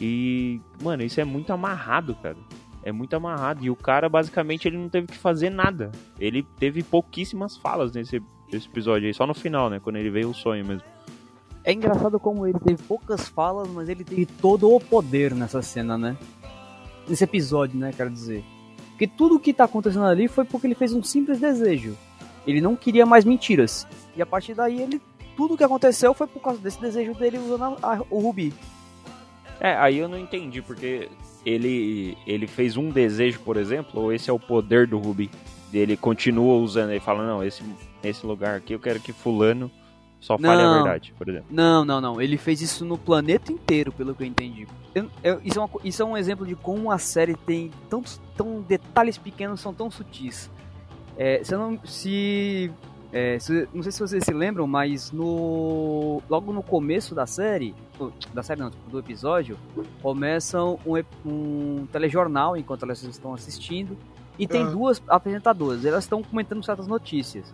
E, 0.00 0.60
mano, 0.82 1.02
isso 1.02 1.20
é 1.20 1.24
muito 1.24 1.52
amarrado, 1.52 2.14
cara. 2.16 2.36
É 2.82 2.90
muito 2.92 3.14
amarrado. 3.14 3.64
E 3.64 3.70
o 3.70 3.76
cara, 3.76 4.08
basicamente, 4.08 4.66
ele 4.66 4.78
não 4.78 4.88
teve 4.88 5.06
que 5.08 5.16
fazer 5.18 5.50
nada. 5.50 5.90
Ele 6.18 6.42
teve 6.58 6.82
pouquíssimas 6.82 7.56
falas 7.56 7.92
nesse, 7.92 8.22
nesse 8.52 8.66
episódio 8.68 9.06
aí, 9.06 9.14
só 9.14 9.26
no 9.26 9.34
final, 9.34 9.68
né? 9.68 9.78
Quando 9.80 9.96
ele 9.96 10.10
veio 10.10 10.30
o 10.30 10.34
sonho 10.34 10.64
mesmo. 10.64 10.84
É 11.62 11.72
engraçado 11.72 12.18
como 12.18 12.46
ele 12.46 12.58
teve 12.58 12.82
poucas 12.84 13.28
falas, 13.28 13.68
mas 13.68 13.88
ele 13.88 14.02
teve 14.02 14.24
todo 14.24 14.74
o 14.74 14.80
poder 14.80 15.34
nessa 15.34 15.60
cena, 15.60 15.98
né? 15.98 16.16
Nesse 17.06 17.24
episódio, 17.24 17.78
né, 17.78 17.92
quero 17.94 18.08
dizer. 18.10 18.42
Porque 18.90 19.06
tudo 19.06 19.38
que 19.38 19.52
tá 19.52 19.64
acontecendo 19.64 20.04
ali 20.06 20.26
foi 20.28 20.44
porque 20.44 20.66
ele 20.66 20.74
fez 20.74 20.92
um 20.94 21.02
simples 21.02 21.38
desejo. 21.38 21.96
Ele 22.46 22.60
não 22.62 22.74
queria 22.76 23.04
mais 23.04 23.24
mentiras. 23.26 23.86
E 24.16 24.22
a 24.22 24.26
partir 24.26 24.54
daí, 24.54 24.80
ele 24.80 25.00
tudo 25.36 25.56
que 25.56 25.64
aconteceu 25.64 26.12
foi 26.14 26.26
por 26.26 26.40
causa 26.40 26.58
desse 26.60 26.80
desejo 26.80 27.14
dele 27.14 27.38
usando 27.38 27.76
a- 27.82 27.94
a- 27.96 28.02
o 28.10 28.20
Rubi. 28.20 28.52
É, 29.58 29.74
aí 29.76 29.98
eu 29.98 30.08
não 30.08 30.18
entendi, 30.18 30.60
porque 30.62 31.08
ele, 31.44 32.16
ele 32.26 32.46
fez 32.46 32.76
um 32.76 32.90
desejo, 32.90 33.40
por 33.40 33.56
exemplo, 33.56 34.00
ou 34.02 34.12
esse 34.12 34.28
é 34.30 34.32
o 34.32 34.38
poder 34.38 34.86
do 34.86 34.98
Rubi? 34.98 35.30
Ele 35.72 35.96
continua 35.96 36.54
usando, 36.58 36.90
ele 36.90 37.00
fala, 37.00 37.24
não, 37.26 37.44
esse, 37.44 37.62
nesse 38.02 38.26
lugar 38.26 38.56
aqui 38.56 38.72
eu 38.72 38.80
quero 38.80 38.98
que 39.00 39.12
fulano 39.12 39.70
só 40.18 40.36
fale 40.36 40.62
a 40.62 40.66
Não. 40.66 40.74
verdade, 40.74 41.14
por 41.16 41.28
exemplo. 41.28 41.46
Não, 41.50 41.82
não, 41.84 41.98
não. 42.00 42.20
Ele 42.20 42.36
fez 42.36 42.60
isso 42.60 42.84
no 42.84 42.98
planeta 42.98 43.50
inteiro, 43.52 43.90
pelo 43.92 44.14
que 44.14 44.22
eu 44.22 44.26
entendi. 44.26 44.66
Eu- 44.94 45.08
eu- 45.24 45.40
isso, 45.44 45.58
é 45.58 45.62
uma 45.62 45.70
isso 45.84 46.02
é 46.02 46.04
um 46.04 46.16
exemplo 46.16 46.44
de 46.46 46.54
como 46.54 46.90
a 46.90 46.98
série 46.98 47.34
tem 47.34 47.70
tantos 47.88 48.20
tão 48.36 48.60
detalhes 48.60 49.16
pequenos, 49.16 49.60
são 49.60 49.72
tão 49.72 49.90
sutis. 49.90 50.50
É, 51.16 51.40
se 51.42 51.54
eu 51.54 51.58
não, 51.58 51.78
se, 51.86 52.70
é, 53.12 53.38
se- 53.38 53.66
não 53.72 53.82
sei 53.82 53.92
se 53.92 54.00
vocês 54.00 54.24
se 54.24 54.32
lembram, 54.34 54.66
mas 54.66 55.10
no 55.12 56.20
logo 56.28 56.52
no 56.52 56.62
começo 56.62 57.14
da 57.14 57.26
série, 57.26 57.74
do- 58.08 58.12
da 58.32 58.42
série 58.42 58.60
não, 58.60 58.70
do 58.90 58.98
episódio, 58.98 59.56
começa 60.02 60.62
um, 60.62 60.78
um 61.24 61.86
telejornal 61.92 62.56
enquanto 62.56 62.82
elas 62.84 63.02
estão 63.02 63.34
assistindo 63.34 63.96
e 64.38 64.46
tem 64.46 64.62
Ah. 64.62 64.70
duas 64.70 65.02
apresentadoras. 65.08 65.84
Elas 65.84 66.04
estão 66.04 66.22
comentando 66.22 66.64
certas 66.64 66.86
notícias. 66.86 67.52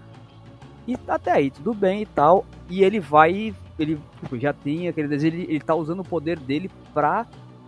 E 0.86 0.96
até 1.08 1.32
aí, 1.32 1.50
tudo 1.50 1.74
bem 1.74 2.02
e 2.02 2.06
tal. 2.06 2.44
E 2.70 2.82
ele 2.84 3.00
vai. 3.00 3.54
Ele 3.78 3.98
tipo, 4.22 4.38
já 4.38 4.52
tem 4.52 4.88
aquele 4.88 5.08
desejo, 5.08 5.36
ele, 5.36 5.46
ele 5.50 5.60
tá 5.60 5.74
usando 5.74 6.00
o 6.00 6.04
poder 6.04 6.38
dele 6.38 6.70
pra 6.94 7.24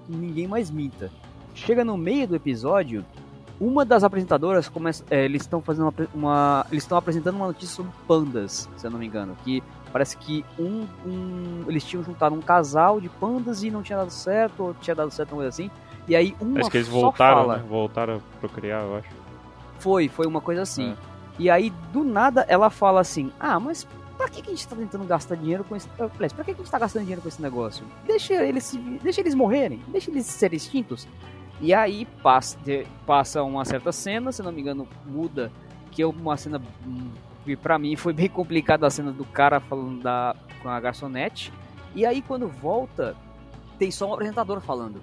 que 0.06 0.12
ninguém 0.16 0.46
mais 0.46 0.70
minta. 0.70 1.10
Chega 1.54 1.84
no 1.84 1.96
meio 1.98 2.28
do 2.28 2.36
episódio, 2.36 3.04
uma 3.60 3.84
das 3.84 4.04
apresentadoras 4.04 4.68
começa. 4.68 5.04
é, 5.10 5.24
eles 5.24 5.42
estão 5.42 5.60
fazendo 5.60 5.88
uma, 5.88 6.08
uma- 6.14 6.66
Eles 6.70 6.84
estão 6.84 6.96
apresentando 6.96 7.34
uma 7.34 7.48
notícia 7.48 7.74
sobre 7.74 7.90
pandas, 8.06 8.68
se 8.76 8.86
eu 8.86 8.90
não 8.90 9.00
me 9.00 9.06
engano. 9.06 9.36
Que 9.44 9.60
parece 9.88 10.16
que 10.16 10.44
um, 10.58 10.86
um- 11.06 11.64
Eles 11.68 11.84
tinham 11.84 12.02
juntado 12.04 12.34
um 12.34 12.40
casal 12.40 13.00
de 13.00 13.08
pandas 13.08 13.62
e 13.62 13.70
não 13.70 13.82
tinha 13.82 13.98
dado 13.98 14.10
certo, 14.10 14.62
ou 14.64 14.74
tinha 14.74 14.94
dado 14.94 15.10
certo, 15.10 15.30
uma 15.32 15.36
coisa 15.38 15.48
assim. 15.50 15.70
E 16.06 16.16
aí 16.16 16.34
uma 16.40 16.52
Parece 16.54 16.70
que 16.70 16.76
eles 16.78 16.88
voltaram, 16.88 17.40
fala. 17.42 17.56
né? 17.58 17.64
Voltaram 17.68 18.16
a 18.16 18.38
procriar, 18.40 18.82
eu 18.82 18.96
acho. 18.96 19.08
Foi, 19.78 20.08
foi 20.08 20.26
uma 20.26 20.40
coisa 20.40 20.62
assim. 20.62 20.92
É. 20.92 20.96
E 21.38 21.50
aí, 21.50 21.70
do 21.92 22.02
nada, 22.02 22.44
ela 22.48 22.70
fala 22.70 23.00
assim: 23.00 23.30
Ah, 23.38 23.60
mas 23.60 23.86
pra 24.16 24.28
que, 24.28 24.42
que 24.42 24.48
a 24.48 24.54
gente 24.54 24.66
tá 24.66 24.74
tentando 24.74 25.04
gastar 25.04 25.36
dinheiro 25.36 25.62
com 25.64 25.76
esse. 25.76 25.88
Falei, 25.90 26.10
pra 26.30 26.44
que, 26.44 26.52
que 26.54 26.60
a 26.60 26.64
gente 26.64 26.70
tá 26.70 26.78
gastando 26.78 27.02
dinheiro 27.02 27.22
com 27.22 27.28
esse 27.28 27.40
negócio? 27.40 27.84
Deixa 28.06 28.34
eles, 28.34 28.64
se... 28.64 28.78
deixa 28.78 29.20
eles 29.20 29.34
morrerem, 29.34 29.80
deixa 29.88 30.10
eles 30.10 30.26
serem 30.26 30.56
extintos. 30.56 31.06
E 31.60 31.74
aí 31.74 32.06
passa, 32.22 32.56
passa 33.06 33.42
uma 33.42 33.64
certa 33.64 33.92
cena, 33.92 34.32
se 34.32 34.42
não 34.42 34.50
me 34.52 34.60
engano, 34.60 34.86
muda, 35.06 35.52
que 35.92 36.02
é 36.02 36.06
uma 36.06 36.36
cena 36.36 36.60
que 37.48 37.56
pra 37.56 37.78
mim 37.78 37.96
foi 37.96 38.12
bem 38.12 38.28
complicada 38.28 38.86
a 38.86 38.90
cena 38.90 39.10
do 39.10 39.24
cara 39.24 39.58
falando 39.60 40.02
da, 40.02 40.36
com 40.62 40.68
a 40.68 40.78
garçonete. 40.78 41.52
E 41.94 42.04
aí 42.04 42.20
quando 42.22 42.46
volta, 42.48 43.16
tem 43.78 43.90
só 43.90 44.10
um 44.10 44.14
apresentador 44.14 44.60
falando. 44.60 45.00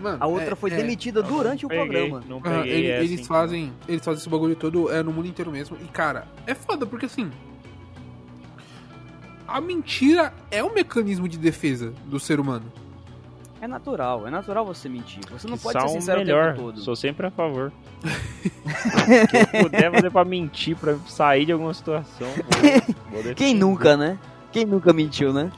Mano, 0.00 0.16
A 0.20 0.26
outra 0.28 0.52
é- 0.52 0.54
foi 0.54 0.70
é- 0.70 0.76
demitida 0.76 1.22
durante 1.22 1.66
o 1.66 1.68
Peguei, 1.68 1.84
programa. 1.84 2.22
Não 2.28 2.36
Aham, 2.38 2.62
peguei 2.62 2.86
ele- 2.86 2.86
eles 3.06 3.10
então. 3.12 3.24
fazem. 3.24 3.72
Eles 3.88 4.04
fazem 4.04 4.20
esse 4.20 4.28
bagulho 4.28 4.54
todo 4.54 4.90
é, 4.92 5.02
no 5.02 5.12
mundo 5.12 5.26
inteiro 5.26 5.50
mesmo. 5.50 5.76
E, 5.80 5.86
cara, 5.88 6.26
é 6.46 6.54
foda, 6.54 6.86
porque 6.86 7.06
assim. 7.06 7.30
A 9.46 9.60
mentira 9.60 10.32
é 10.50 10.62
um 10.62 10.72
mecanismo 10.72 11.26
de 11.28 11.36
defesa 11.38 11.92
do 12.06 12.20
ser 12.20 12.38
humano. 12.38 12.70
É 13.60 13.66
natural, 13.66 14.26
é 14.26 14.30
natural 14.30 14.64
você 14.64 14.88
mentir. 14.88 15.20
Você 15.32 15.48
não 15.48 15.56
Que 15.56 15.62
pode 15.64 15.80
ser 15.82 15.88
sincero 15.88 16.20
melhor. 16.20 16.44
o 16.44 16.52
tempo 16.54 16.62
todo. 16.66 16.80
Sou 16.80 16.94
sempre 16.94 17.26
a 17.26 17.30
favor. 17.30 17.72
o 18.04 19.26
que 19.26 19.36
eu 19.56 19.62
puder 19.64 19.90
fazer 19.92 20.10
pra 20.10 20.24
mentir, 20.24 20.76
pra 20.76 20.94
sair 21.08 21.44
de 21.46 21.52
alguma 21.52 21.74
situação. 21.74 22.28
Vou, 23.10 23.22
vou 23.22 23.34
Quem 23.34 23.54
nunca, 23.54 23.96
né? 23.96 24.16
Quem 24.52 24.64
nunca 24.64 24.92
mentiu, 24.92 25.32
né? 25.32 25.50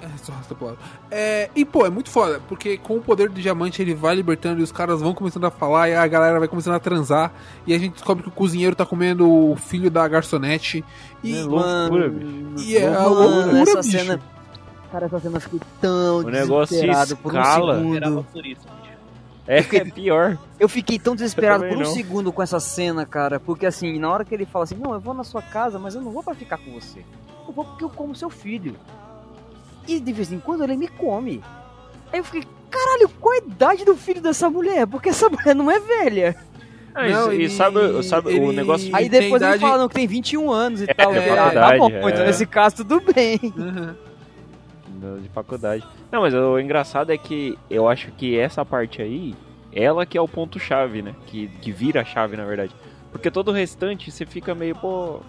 É, 0.00 0.06
só 0.18 0.30
arrasta 0.30 0.54
pro 0.54 0.66
lado. 0.66 0.78
É, 1.10 1.50
e, 1.56 1.64
pô, 1.64 1.84
é 1.84 1.90
muito 1.90 2.08
foda, 2.08 2.40
porque 2.48 2.78
com 2.78 2.98
o 2.98 3.00
poder 3.00 3.28
do 3.28 3.40
diamante 3.40 3.82
ele 3.82 3.96
vai 3.96 4.14
libertando 4.14 4.60
e 4.60 4.62
os 4.62 4.70
caras 4.70 5.00
vão 5.00 5.12
começando 5.12 5.44
a 5.44 5.50
falar 5.50 5.88
e 5.88 5.96
a 5.96 6.06
galera 6.06 6.38
vai 6.38 6.46
começando 6.46 6.74
a 6.74 6.78
transar. 6.78 7.32
E 7.66 7.74
a 7.74 7.78
gente 7.80 7.94
descobre 7.94 8.22
que 8.22 8.28
o 8.28 8.32
cozinheiro 8.32 8.76
tá 8.76 8.86
comendo 8.86 9.28
o 9.28 9.56
filho 9.56 9.90
da 9.90 10.06
garçonete. 10.06 10.84
E, 11.24 11.36
É 11.36 11.42
loucura, 11.42 12.08
bicho. 12.10 12.68
e 12.68 12.76
é 12.76 12.88
Mano, 12.88 13.08
loucura, 13.10 13.60
essa 13.62 13.80
bicho. 13.82 13.90
cena. 13.90 14.20
Cara, 14.90 15.06
essa 15.06 15.20
cena 15.20 15.36
eu 15.36 15.40
fiquei 15.40 15.60
tão 15.80 16.18
O 16.20 16.30
desesperado 16.30 17.16
por 17.16 17.34
um 17.36 17.42
segundo. 17.44 18.26
por 18.32 18.46
isso. 18.46 18.66
É, 19.46 19.58
é 19.58 19.84
pior. 19.84 20.38
Eu 20.60 20.68
fiquei 20.68 20.98
tão 20.98 21.14
desesperado 21.14 21.64
por 21.66 21.76
um 21.76 21.80
não. 21.80 21.86
segundo 21.92 22.32
com 22.32 22.42
essa 22.42 22.60
cena, 22.60 23.06
cara. 23.06 23.38
Porque 23.40 23.64
assim, 23.66 23.98
na 23.98 24.10
hora 24.10 24.24
que 24.24 24.34
ele 24.34 24.44
fala 24.46 24.64
assim, 24.64 24.76
não, 24.76 24.92
eu 24.92 25.00
vou 25.00 25.14
na 25.14 25.24
sua 25.24 25.40
casa, 25.42 25.78
mas 25.78 25.94
eu 25.94 26.00
não 26.02 26.10
vou 26.10 26.22
pra 26.22 26.34
ficar 26.34 26.58
com 26.58 26.70
você. 26.72 27.00
Eu 27.46 27.52
vou 27.54 27.64
porque 27.64 27.84
eu 27.84 27.88
como 27.90 28.14
seu 28.14 28.28
filho. 28.30 28.76
E 29.86 29.98
de 30.00 30.12
vez 30.12 30.30
em 30.32 30.38
quando 30.38 30.64
ele 30.64 30.76
me 30.76 30.86
come. 30.88 31.42
Aí 32.12 32.20
eu 32.20 32.24
fiquei, 32.24 32.42
caralho, 32.70 33.08
qual 33.20 33.34
a 33.34 33.38
idade 33.38 33.84
do 33.86 33.96
filho 33.96 34.20
dessa 34.20 34.50
mulher? 34.50 34.86
Porque 34.86 35.08
essa 35.10 35.28
mulher 35.30 35.54
não 35.54 35.70
é 35.70 35.80
velha. 35.80 36.36
Ah, 36.94 37.08
Não, 37.08 37.32
e, 37.32 37.36
e 37.36 37.38
ele- 37.44 37.50
sabe, 37.50 38.02
sabe 38.02 38.28
o 38.28 38.30
ele- 38.30 38.52
negócio. 38.56 38.94
Aí 38.94 39.08
depois 39.08 39.40
idade- 39.40 39.54
ele 39.54 39.60
fala 39.60 39.78
não, 39.78 39.88
que 39.88 39.94
tem 39.94 40.06
21 40.06 40.50
anos 40.50 40.82
e 40.82 40.86
tal. 40.88 41.10
de 41.12 41.16
Eu 41.18 41.22
falei, 41.22 41.38
ah, 41.38 41.50
tá 41.52 41.76
bom, 41.78 41.88
é. 41.90 42.10
então 42.10 42.26
nesse 42.26 42.44
caso 42.46 42.76
tudo 42.84 43.00
bem. 43.14 43.38
Uhum. 43.56 43.94
De 44.98 45.28
faculdade. 45.28 45.84
Não, 46.10 46.22
mas 46.22 46.34
o 46.34 46.58
engraçado 46.58 47.10
é 47.10 47.18
que 47.18 47.58
eu 47.70 47.88
acho 47.88 48.10
que 48.12 48.38
essa 48.38 48.64
parte 48.64 49.00
aí, 49.02 49.34
ela 49.72 50.06
que 50.06 50.18
é 50.18 50.20
o 50.20 50.28
ponto 50.28 50.58
chave, 50.58 51.02
né? 51.02 51.14
Que, 51.26 51.48
que 51.48 51.72
vira 51.72 52.02
a 52.02 52.04
chave, 52.04 52.36
na 52.36 52.44
verdade. 52.44 52.74
Porque 53.10 53.30
todo 53.30 53.48
o 53.48 53.52
restante 53.52 54.10
você 54.10 54.26
fica 54.26 54.54
meio, 54.54 54.74
pô. 54.76 55.20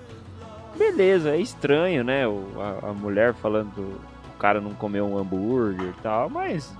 Beleza, 0.77 1.31
é 1.31 1.37
estranho, 1.37 2.03
né? 2.03 2.27
O, 2.27 2.45
a, 2.59 2.89
a 2.89 2.93
mulher 2.93 3.33
falando 3.33 3.99
o 4.35 4.37
cara 4.39 4.61
não 4.61 4.73
comeu 4.73 5.05
um 5.05 5.17
hambúrguer 5.17 5.89
e 5.89 6.01
tal, 6.01 6.29
mas. 6.29 6.73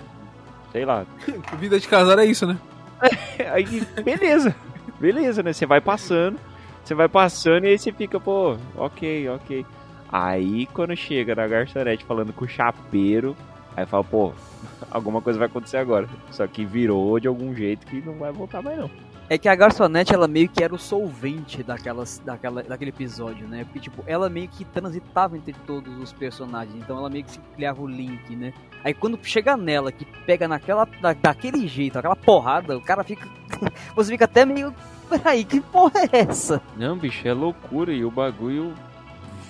Sei 0.71 0.85
lá. 0.85 1.05
Vida 1.59 1.79
de 1.79 1.87
casar 1.87 2.19
é 2.19 2.25
isso, 2.25 2.45
né? 2.45 2.57
Aí, 3.51 3.81
beleza. 4.03 4.55
Beleza, 4.99 5.41
né? 5.41 5.53
Você 5.53 5.65
vai 5.65 5.79
passando, 5.79 6.37
você 6.83 6.93
vai 6.93 7.07
passando 7.07 7.65
e 7.65 7.69
aí 7.69 7.79
você 7.79 7.91
fica, 7.91 8.19
pô, 8.19 8.57
ok, 8.75 9.29
ok. 9.29 9.65
Aí 10.12 10.66
quando 10.68 10.95
chega 10.95 11.36
na 11.36 11.47
garçonete 11.47 12.03
falando 12.03 12.34
com 12.34 12.45
o 12.45 12.47
chapeiro, 12.47 13.36
aí 13.76 13.86
fala, 13.86 14.03
pô, 14.03 14.34
alguma 14.89 15.22
coisa 15.22 15.38
vai 15.38 15.47
acontecer 15.47 15.78
agora. 15.78 16.07
Só 16.32 16.47
que 16.47 16.66
virou 16.66 17.20
de 17.20 17.28
algum 17.28 17.53
jeito 17.53 17.86
que 17.86 18.01
não 18.01 18.16
vai 18.16 18.32
voltar 18.32 18.62
mais 18.62 18.78
não. 18.78 18.89
É 19.32 19.38
que 19.38 19.47
a 19.47 19.53
garçonete, 19.53 20.12
ela 20.12 20.28
meio 20.28 20.49
que 20.49 20.64
era 20.64 20.74
o 20.74 20.80
solvente 20.80 21.62
daquelas, 21.62 22.20
daquela, 22.26 22.64
daquele 22.64 22.89
episódio, 22.89 23.47
né? 23.47 23.64
Porque, 23.64 23.80
tipo, 23.80 24.03
ela 24.07 24.28
meio 24.28 24.47
que 24.47 24.66
transitava 24.66 25.38
entre 25.38 25.53
todos 25.68 25.95
os 25.99 26.12
personagens, 26.12 26.76
então 26.76 26.97
ela 26.97 27.12
meio 27.12 27.24
que 27.24 27.34
se 27.34 27.39
criava 27.55 27.80
o 27.80 27.88
link, 27.88 28.36
né? 28.36 28.51
Aí 28.84 28.91
quando 28.91 29.20
chega 29.22 29.55
nela, 29.55 29.91
que 29.91 30.03
pega 30.26 30.47
naquela, 30.47 30.88
da, 30.99 31.14
daquele 31.14 31.68
jeito, 31.68 31.99
aquela 31.99 32.16
porrada, 32.16 32.76
o 32.76 32.82
cara 32.82 33.03
fica... 33.03 33.28
você 33.95 34.12
fica 34.14 34.26
até 34.26 34.45
meio... 34.45 34.74
Peraí, 35.07 35.43
que 35.43 35.62
porra 35.62 36.01
é 36.12 36.22
essa? 36.22 36.60
Não, 36.76 36.97
bicho, 36.97 37.28
é 37.28 37.34
loucura 37.34 37.93
e 37.93 38.03
o 38.03 38.10
bagulho 38.10 38.74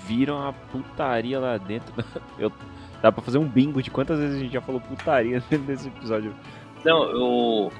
vira 0.09 0.33
uma 0.33 0.51
putaria 0.51 1.39
lá 1.39 1.57
dentro. 1.57 1.93
Eu, 2.39 2.51
dá 2.99 3.11
pra 3.11 3.21
fazer 3.21 3.37
um 3.37 3.47
bingo 3.47 3.81
de 3.81 3.91
quantas 3.91 4.19
vezes 4.19 4.37
a 4.37 4.39
gente 4.39 4.53
já 4.53 4.61
falou 4.61 4.81
putaria 4.81 5.41
desse 5.67 5.87
episódio. 5.87 6.33
Não, 6.83 7.03
eu. 7.03 7.71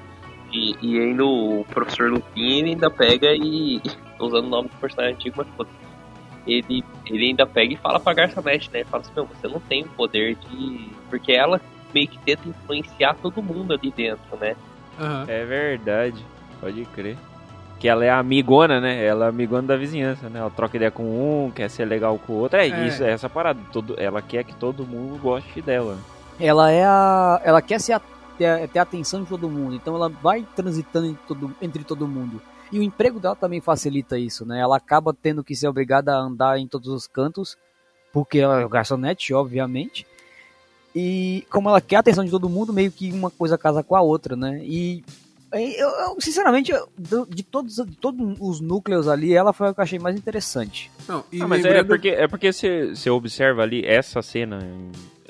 E, 0.52 0.76
e 0.82 0.98
ainda 0.98 1.24
o 1.24 1.64
professor 1.68 2.10
Lupin 2.10 2.58
ele 2.58 2.70
ainda 2.70 2.90
pega 2.90 3.32
e. 3.34 3.82
Usando 4.20 4.44
o 4.44 4.50
nome 4.50 4.68
do 4.68 4.76
personagem 4.76 5.14
antigo, 5.14 5.36
mas 5.38 5.48
foda 5.56 5.70
ele, 6.46 6.84
ele 7.06 7.26
ainda 7.28 7.46
pega 7.46 7.72
e 7.72 7.76
fala 7.76 7.98
pra 7.98 8.12
garçonete, 8.12 8.70
né? 8.70 8.84
Fala 8.84 9.02
assim, 9.02 9.12
meu, 9.14 9.26
você 9.26 9.48
não 9.48 9.60
tem 9.60 9.82
o 9.82 9.88
poder 9.88 10.36
de. 10.36 10.90
Porque 11.08 11.32
ela 11.32 11.60
meio 11.94 12.06
que 12.06 12.18
tenta 12.18 12.48
influenciar 12.48 13.14
todo 13.14 13.42
mundo 13.42 13.72
ali 13.72 13.90
dentro, 13.90 14.36
né? 14.38 14.54
Aham. 14.98 15.24
É 15.26 15.44
verdade, 15.44 16.24
pode 16.60 16.84
crer. 16.86 17.16
Que 17.80 17.88
ela 17.88 18.04
é 18.04 18.10
amigona, 18.10 18.80
né? 18.80 19.04
Ela 19.04 19.26
é 19.26 19.28
amigona 19.30 19.66
da 19.66 19.76
vizinhança, 19.76 20.28
né? 20.28 20.38
Ela 20.38 20.50
troca 20.50 20.76
ideia 20.76 20.90
com 20.90 21.02
um, 21.46 21.50
quer 21.50 21.68
ser 21.68 21.86
legal 21.86 22.16
com 22.18 22.34
o 22.34 22.36
outro. 22.36 22.58
É, 22.58 22.68
É. 22.68 22.86
isso, 22.86 23.02
é 23.02 23.10
essa 23.10 23.28
parada. 23.28 23.58
Todo, 23.72 23.94
ela 23.98 24.20
quer 24.20 24.44
que 24.44 24.54
todo 24.54 24.86
mundo 24.86 25.18
goste 25.20 25.60
dela. 25.60 25.98
Ela 26.38 26.70
é 26.70 26.84
a... 26.84 27.40
Ela 27.42 27.60
quer 27.60 27.80
ser 27.80 27.94
a, 27.94 28.00
ter, 28.38 28.68
ter 28.68 28.78
a 28.78 28.82
atenção 28.82 29.22
de 29.22 29.28
todo 29.28 29.48
mundo, 29.48 29.74
então 29.74 29.94
ela 29.96 30.08
vai 30.08 30.46
transitando 30.54 31.08
entre 31.08 31.22
todo, 31.26 31.56
entre 31.60 31.82
todo 31.84 32.06
mundo. 32.06 32.40
E 32.70 32.78
o 32.78 32.82
emprego 32.82 33.18
dela 33.18 33.34
também 33.34 33.60
facilita 33.60 34.18
isso, 34.18 34.46
né? 34.46 34.60
Ela 34.60 34.76
acaba 34.76 35.12
tendo 35.12 35.42
que 35.42 35.56
ser 35.56 35.66
obrigada 35.66 36.14
a 36.14 36.18
andar 36.18 36.58
em 36.58 36.68
todos 36.68 36.88
os 36.88 37.06
cantos, 37.06 37.56
porque 38.12 38.38
ela 38.38 38.60
é 38.60 38.68
garçonete, 38.68 39.34
obviamente. 39.34 40.06
E 40.94 41.46
como 41.50 41.68
ela 41.68 41.80
quer 41.80 41.96
a 41.96 42.00
atenção 42.00 42.24
de 42.24 42.30
todo 42.30 42.48
mundo, 42.48 42.72
meio 42.72 42.90
que 42.90 43.10
uma 43.12 43.30
coisa 43.30 43.58
casa 43.58 43.82
com 43.82 43.96
a 43.96 44.00
outra, 44.00 44.36
né? 44.36 44.60
E 44.64 45.04
eu, 45.52 45.88
eu, 45.88 46.20
sinceramente, 46.20 46.70
eu- 46.72 47.26
de 47.26 47.42
todos, 47.42 47.76
de 47.76 47.96
todos 47.96 48.36
os 48.40 48.60
núcleos 48.60 49.08
ali, 49.08 49.34
ela 49.34 49.52
foi 49.52 49.68
a 49.68 49.74
que 49.74 49.80
eu 49.80 49.84
achei 49.84 49.98
mais 49.98 50.16
interessante. 50.16 50.90
Não, 51.08 51.24
e 51.32 51.42
Ah, 51.42 51.48
mas 51.48 51.64
é 51.64 51.68
lembrando- 51.68 51.88
porque 51.88 52.08
é 52.08 52.28
porque 52.28 52.52
você 52.52 52.94
você 52.94 53.10
observa 53.10 53.62
ali 53.62 53.84
essa 53.84 54.22
cena, 54.22 54.58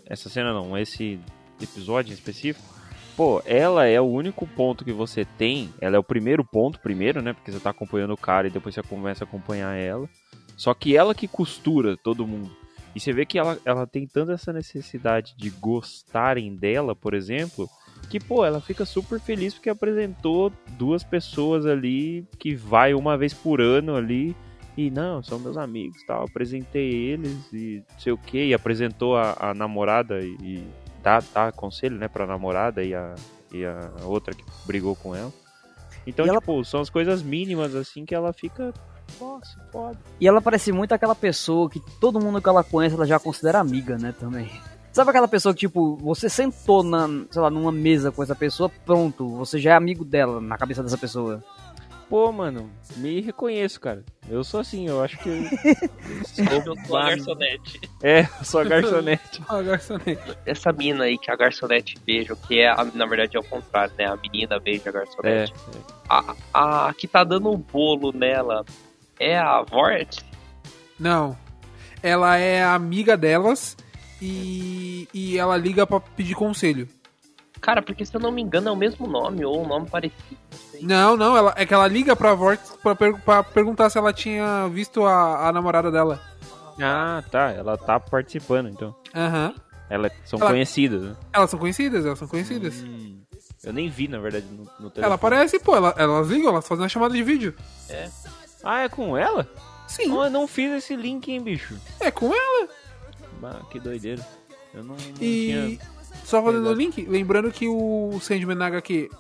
essa 0.07 0.29
cena 0.29 0.53
não, 0.53 0.77
esse 0.77 1.19
episódio 1.61 2.11
em 2.11 2.15
específico. 2.15 2.69
Pô, 3.17 3.43
ela 3.45 3.87
é 3.87 4.01
o 4.01 4.05
único 4.05 4.47
ponto 4.47 4.85
que 4.85 4.93
você 4.93 5.25
tem. 5.25 5.73
Ela 5.81 5.97
é 5.97 5.99
o 5.99 6.05
primeiro 6.05 6.43
ponto, 6.45 6.81
primeiro, 6.81 7.21
né? 7.21 7.33
Porque 7.35 7.53
você 7.53 7.61
tá 7.61 7.71
acompanhando 7.71 8.13
o 8.15 8.17
cara 8.17 8.47
e 8.47 8.51
depois 8.51 8.75
você 8.75 8.83
começa 8.83 9.25
a 9.25 9.27
acompanhar 9.27 9.75
ela. 9.75 10.09
Só 10.57 10.73
que 10.73 10.97
ela 10.97 11.15
que 11.15 11.29
costura 11.29 11.97
todo 11.99 12.27
mundo. 12.27 12.51
E 12.95 13.01
você 13.01 13.13
vê 13.13 13.27
que 13.27 13.39
ela, 13.39 13.59
ela 13.65 13.87
tem 13.87 14.07
tanta 14.07 14.33
essa 14.33 14.53
necessidade 14.53 15.35
de 15.37 15.51
gostarem 15.51 16.55
dela, 16.57 16.97
por 16.97 17.13
exemplo, 17.15 17.69
que, 18.09 18.19
pô, 18.19 18.45
ela 18.45 18.61
fica 18.61 18.85
super 18.85 19.21
feliz 19.21 19.55
porque 19.55 19.71
apresentou 19.71 20.53
duas 20.79 21.05
pessoas 21.05 21.67
ali 21.67 22.25
que 22.39 22.55
vai 22.55 22.93
uma 22.95 23.17
vez 23.17 23.33
por 23.33 23.61
ano 23.61 23.95
ali 23.95 24.35
e 24.77 24.91
não, 24.91 25.23
são 25.23 25.39
meus 25.39 25.57
amigos 25.57 26.03
tal. 26.07 26.25
Apresentei 26.25 26.91
eles 26.93 27.37
e 27.53 27.83
não 27.91 27.99
sei 27.99 28.13
o 28.13 28.19
que. 28.19 28.47
E 28.47 28.55
apresentou 28.55 29.17
a, 29.17 29.37
a 29.39 29.55
namorada 29.55 30.21
e, 30.21 30.37
e 30.41 30.65
dá, 31.03 31.23
dá 31.35 31.53
conselho, 31.53 31.97
né, 31.97 32.09
pra 32.09 32.27
namorada 32.27 32.83
e 32.83 32.95
a, 32.95 33.15
e 33.53 33.65
a 33.65 33.91
outra 34.05 34.35
que 34.35 34.45
brigou 34.67 34.97
com 34.97 35.15
ela. 35.15 35.33
Então, 36.07 36.25
E 36.25 36.29
ela- 36.31 36.41
tipo, 36.41 36.65
são 36.65 36.81
as 36.81 36.91
coisas 36.91 37.23
mínimas 37.23 37.75
assim 37.75 38.05
que 38.05 38.15
ela 38.15 38.33
fica. 38.33 38.73
Nossa, 39.21 39.59
foda. 39.71 39.99
E 40.21 40.27
ela 40.27 40.41
parece 40.41 40.73
muito 40.73 40.93
aquela 40.93 41.15
pessoa 41.15 41.69
que 41.69 41.81
todo 42.01 42.21
mundo 42.21 42.41
que 42.41 42.49
ela 42.49 42.65
conhece, 42.65 42.95
ela 42.95 43.07
já 43.07 43.19
considera 43.19 43.59
amiga, 43.61 43.99
né, 43.99 44.15
também. 44.19 44.51
Sabe 44.93 45.11
aquela 45.11 45.29
pessoa 45.29 45.55
que, 45.55 45.61
tipo, 45.61 45.97
você 45.97 46.29
sentou 46.29 46.83
na, 46.83 47.07
sei 47.31 47.41
lá, 47.41 47.49
numa 47.51 47.71
mesa 47.71 48.11
com 48.11 48.23
essa 48.23 48.35
pessoa, 48.35 48.69
pronto, 48.85 49.29
você 49.37 49.59
já 49.59 49.71
é 49.71 49.75
amigo 49.75 50.05
dela, 50.05 50.41
na 50.41 50.59
cabeça 50.59 50.83
dessa 50.83 50.99
pessoa. 50.99 51.43
Pô, 52.09 52.33
mano, 52.33 52.69
me 52.97 53.21
reconheço, 53.21 53.79
cara. 53.81 54.05
Eu 54.29 54.43
sou 54.43 54.59
assim, 54.59 54.89
eu 54.89 55.01
acho 55.01 55.17
que. 55.19 55.29
Eu 55.29 56.75
sou 56.85 56.97
a 56.97 57.05
garçonete. 57.11 57.81
É, 58.03 58.21
eu 58.23 58.45
sou 58.45 58.61
a 58.61 58.65
garçonete. 58.65 59.43
Ah, 59.49 59.63
garçonete. 59.63 60.37
Essa 60.45 60.73
mina 60.73 61.05
aí 61.05 61.17
que 61.17 61.31
a 61.31 61.37
garçonete 61.37 61.97
beija, 62.05 62.35
que 62.35 62.59
é, 62.59 62.69
a- 62.69 62.85
na 62.95 63.07
verdade 63.07 63.37
é 63.37 63.41
o 63.41 63.45
contrário, 63.45 63.93
né? 63.97 64.07
A 64.07 64.17
menina 64.17 64.59
beija 64.59 64.83
a 64.87 64.89
É, 64.89 64.93
garçonete. 64.93 65.55
A, 66.09 66.35
a 66.89 66.95
que 66.95 67.07
tá 67.07 67.23
dando 67.23 67.49
o 67.53 67.57
bolo 67.57 68.11
nela 68.13 68.65
é 69.21 69.39
a 69.39 69.63
Vort? 69.63 70.19
Não. 70.99 71.39
Ela 72.03 72.37
é 72.39 72.65
amiga 72.65 73.17
delas 73.17 73.77
e, 74.21 75.09
e 75.13 75.39
ela 75.39 75.57
liga 75.57 75.87
pra 75.87 76.01
pedir 76.01 76.35
conselho. 76.35 76.89
Cara, 77.61 77.83
porque 77.83 78.05
se 78.07 78.15
eu 78.15 78.21
não 78.21 78.33
me 78.33 78.41
engano 78.41 78.69
é 78.69 78.73
o 78.73 78.77
mesmo 78.77 79.07
nome 79.07 79.45
ou 79.45 79.63
um 79.63 79.69
nome 79.69 79.89
parecido. 79.89 80.23
não 80.51 80.59
sei. 80.71 80.83
Não, 80.83 81.17
não, 81.17 81.37
ela, 81.37 81.53
é 81.57 81.67
que 81.67 81.75
ela 81.75 81.87
liga 81.87 82.17
pra 82.17 82.33
Vortex 82.35 82.75
pra, 82.83 82.95
per- 82.95 83.21
pra 83.21 83.43
perguntar 83.43 83.91
se 83.91 83.99
ela 83.99 84.13
tinha 84.13 84.67
visto 84.69 85.05
a, 85.05 85.49
a 85.49 85.53
namorada 85.53 85.91
dela. 85.91 86.19
Ah, 86.81 87.23
tá. 87.31 87.51
Ela 87.51 87.77
tá 87.77 88.01
participando, 88.01 88.69
então. 88.71 88.95
Aham. 89.15 89.55
Elas 89.91 90.13
são 90.25 90.39
Ela- 90.39 90.51
conhecidas, 90.51 91.03
né? 91.03 91.17
Elas 91.33 91.51
são 91.51 91.59
conhecidas, 91.59 92.07
elas 92.07 92.19
são 92.19 92.29
conhecidas. 92.29 92.83
Hum, 92.83 93.21
eu 93.65 93.73
nem 93.73 93.91
vi, 93.91 94.09
na 94.09 94.19
verdade, 94.21 94.47
no, 94.47 94.59
no 94.63 94.67
telefone. 94.91 95.05
Ela 95.05 95.15
aparece, 95.17 95.59
pô, 95.59 95.77
ela- 95.77 95.95
elas 95.99 96.29
ligam, 96.29 96.49
elas 96.51 96.67
fazem 96.67 96.83
uma 96.85 96.89
chamada 96.89 97.13
de 97.13 97.23
vídeo. 97.23 97.55
Ah, 98.63 98.81
é 98.85 98.89
com 98.89 99.17
ela? 99.19 99.47
Sim, 99.89 100.07
Não, 100.07 100.25
eu 100.25 100.31
não 100.31 100.47
fiz 100.47 100.71
esse 100.73 100.95
link, 100.95 101.29
hein, 101.31 101.43
bicho. 101.43 101.77
é 101.99 102.11
com 102.11 102.33
ela. 102.33 102.69
Ah, 103.43 103.63
que 103.71 103.81
doideira. 103.81 104.27
Eu 104.73 104.85
não, 104.85 104.95
não 104.95 105.15
E 105.21 105.77
tinha... 105.77 105.79
só 106.25 106.43
fazendo 106.43 106.69
o 106.69 106.73
link, 106.73 107.05
lembrando 107.07 107.51
que 107.51 107.67
o 107.67 108.19
Sandman 108.21 108.57
na 108.57 108.67
HQ 108.67 109.11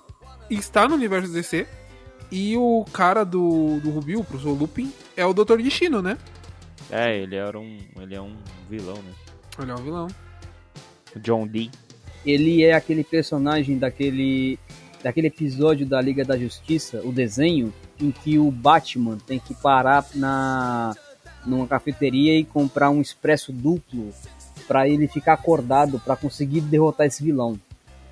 está 0.49 0.87
no 0.87 0.95
universo 0.95 1.33
DC 1.33 1.67
e 2.31 2.57
o 2.57 2.85
cara 2.93 3.25
do, 3.25 3.81
do 3.81 3.91
Rubi, 3.91 4.17
o 4.17 4.25
professor 4.25 4.57
Lupin, 4.57 4.93
é 5.17 5.27
o 5.27 5.33
Dr. 5.35 5.57
Destino, 5.57 6.01
né? 6.01 6.17
É, 6.91 7.19
ele 7.19 7.37
era 7.37 7.59
um... 7.59 7.79
Ele 8.01 8.15
é 8.15 8.21
um 8.21 8.37
vilão, 8.69 8.97
né? 8.97 9.13
Ele 9.61 9.71
é 9.71 9.75
um 9.75 9.83
vilão. 9.83 10.09
O 11.15 11.19
John 11.19 11.47
Dee. 11.47 11.71
Ele 12.25 12.63
é 12.63 12.75
aquele 12.75 13.03
personagem 13.03 13.79
daquele, 13.79 14.59
daquele 15.03 15.29
episódio 15.29 15.87
da 15.87 16.01
Liga 16.01 16.25
da 16.25 16.39
Justiça, 16.39 17.01
o 17.05 17.13
desenho, 17.13 17.73
em 17.99 18.11
que 18.11 18.39
o 18.39 18.51
Batman 18.51 19.19
tem 19.19 19.39
que 19.39 19.55
parar 19.55 20.07
na 20.15 20.95
numa 21.45 21.67
cafeteria 21.67 22.39
e 22.39 22.45
comprar 22.45 22.91
um 22.91 23.01
expresso 23.01 23.53
duplo 23.53 24.12
pra 24.67 24.89
ele 24.89 25.09
ficar 25.09 25.35
acordado 25.35 25.99
pra 26.01 26.17
conseguir 26.17 26.61
derrotar 26.61 27.07
esse 27.07 27.23
vilão. 27.23 27.59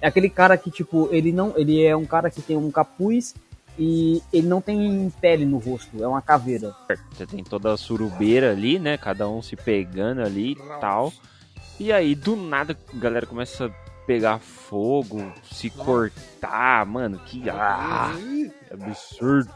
É 0.01 0.09
aquele 0.09 0.31
cara 0.31 0.57
que, 0.57 0.71
tipo, 0.71 1.09
ele 1.11 1.33
não. 1.33 1.53
Ele 1.57 1.85
é 1.85 1.97
um 1.97 2.05
cara 2.05 2.31
que 2.31 2.41
tem 2.41 2.57
um 2.57 2.71
capuz 2.71 3.35
e 3.79 4.23
ele 4.33 4.47
não 4.49 4.61
tem 4.61 5.13
pele 5.21 5.45
no 5.45 5.59
rosto, 5.59 6.03
é 6.03 6.09
uma 6.09 6.21
caveira. 6.21 6.75
Você 7.13 7.27
tem 7.27 7.45
toda 7.45 7.73
a 7.73 7.77
surubeira 7.77 8.51
ali, 8.51 8.79
né? 8.79 8.97
Cada 8.99 9.29
um 9.29 9.41
se 9.41 9.55
pegando 9.55 10.21
ali 10.21 10.53
e 10.53 10.81
tal. 10.81 11.13
E 11.79 11.93
aí, 11.93 12.15
do 12.17 12.35
nada, 12.35 12.77
a 12.93 12.97
galera 12.99 13.25
começa 13.25 13.67
a 13.67 13.71
pegar 14.05 14.41
fogo, 14.41 15.33
se 15.53 15.71
cortar, 15.71 16.85
mano, 16.87 17.21
que 17.21 17.49
ah, 17.49 18.13
absurdo. 18.73 19.51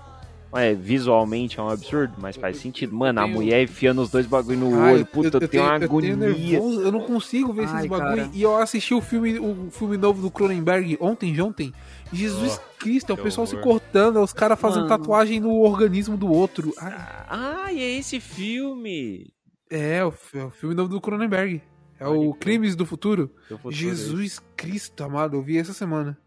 É, 0.55 0.75
visualmente 0.75 1.59
é 1.59 1.63
um 1.63 1.69
absurdo, 1.71 2.15
mas 2.19 2.37
faz 2.37 2.59
sentido. 2.59 2.95
Mano, 2.95 3.21
a 3.21 3.25
tenho- 3.25 3.35
mulher 3.37 3.63
enfiando 3.63 4.03
os 4.03 4.11
dois 4.11 4.27
bagulho 4.27 4.59
no 4.59 4.81
Ai, 4.81 4.95
olho, 4.95 5.07
puta, 5.07 5.39
eu, 5.41 5.49
tenho 5.49 5.63
uma 5.65 5.75
eu 5.75 5.79
tenho 5.79 5.85
agonia. 5.91 6.17
nervoso, 6.17 6.81
eu 6.83 6.93
não 6.93 7.01
consigo 7.01 7.53
ver 7.55 7.65
esses 7.65 7.87
bagulho. 7.87 8.17
cara. 8.17 8.31
E 8.35 8.43
eu 8.43 8.57
assisti 8.59 8.93
o 8.93 9.01
filme, 9.01 9.39
o 9.39 9.69
filme 9.71 9.97
novo 9.97 10.21
do 10.21 10.31
Cronenberg 10.31 10.99
ontem, 11.01 11.41
ontem. 11.41 11.73
Jesus 12.13 12.61
Cristo, 12.79 13.11
é 13.11 13.15
o 13.15 13.17
pessoal 13.19 13.47
se 13.47 13.55
horror. 13.55 13.65
cortando, 13.67 14.19
é 14.19 14.23
os 14.23 14.33
caras 14.35 14.61
fazendo 14.61 14.87
Mano. 14.87 14.99
tatuagem 14.99 15.41
no 15.41 15.61
organismo 15.61 16.17
do 16.19 16.31
outro. 16.31 16.73
Ai, 16.79 16.93
Ah, 17.29 17.73
e 17.73 17.81
é 17.81 17.99
esse 17.99 18.21
filme. 18.21 19.33
é, 19.71 20.05
o, 20.05 20.13
é 20.35 20.45
o 20.45 20.51
filme 20.51 20.75
novo 20.75 20.91
do 20.91 21.01
Cronenberg. 21.01 21.63
É 21.99 22.07
o. 22.07 22.35
Crimes 22.35 22.75
do 22.77 22.85
Futuro. 22.85 23.31
Do 23.49 23.57
futuro. 23.57 23.75
Jesus 23.75 24.39
Cristo, 24.57 25.03
amado, 25.05 25.37
eu 25.37 25.43
vi 25.43 25.57
essa 25.57 25.73
semana. 25.73 26.19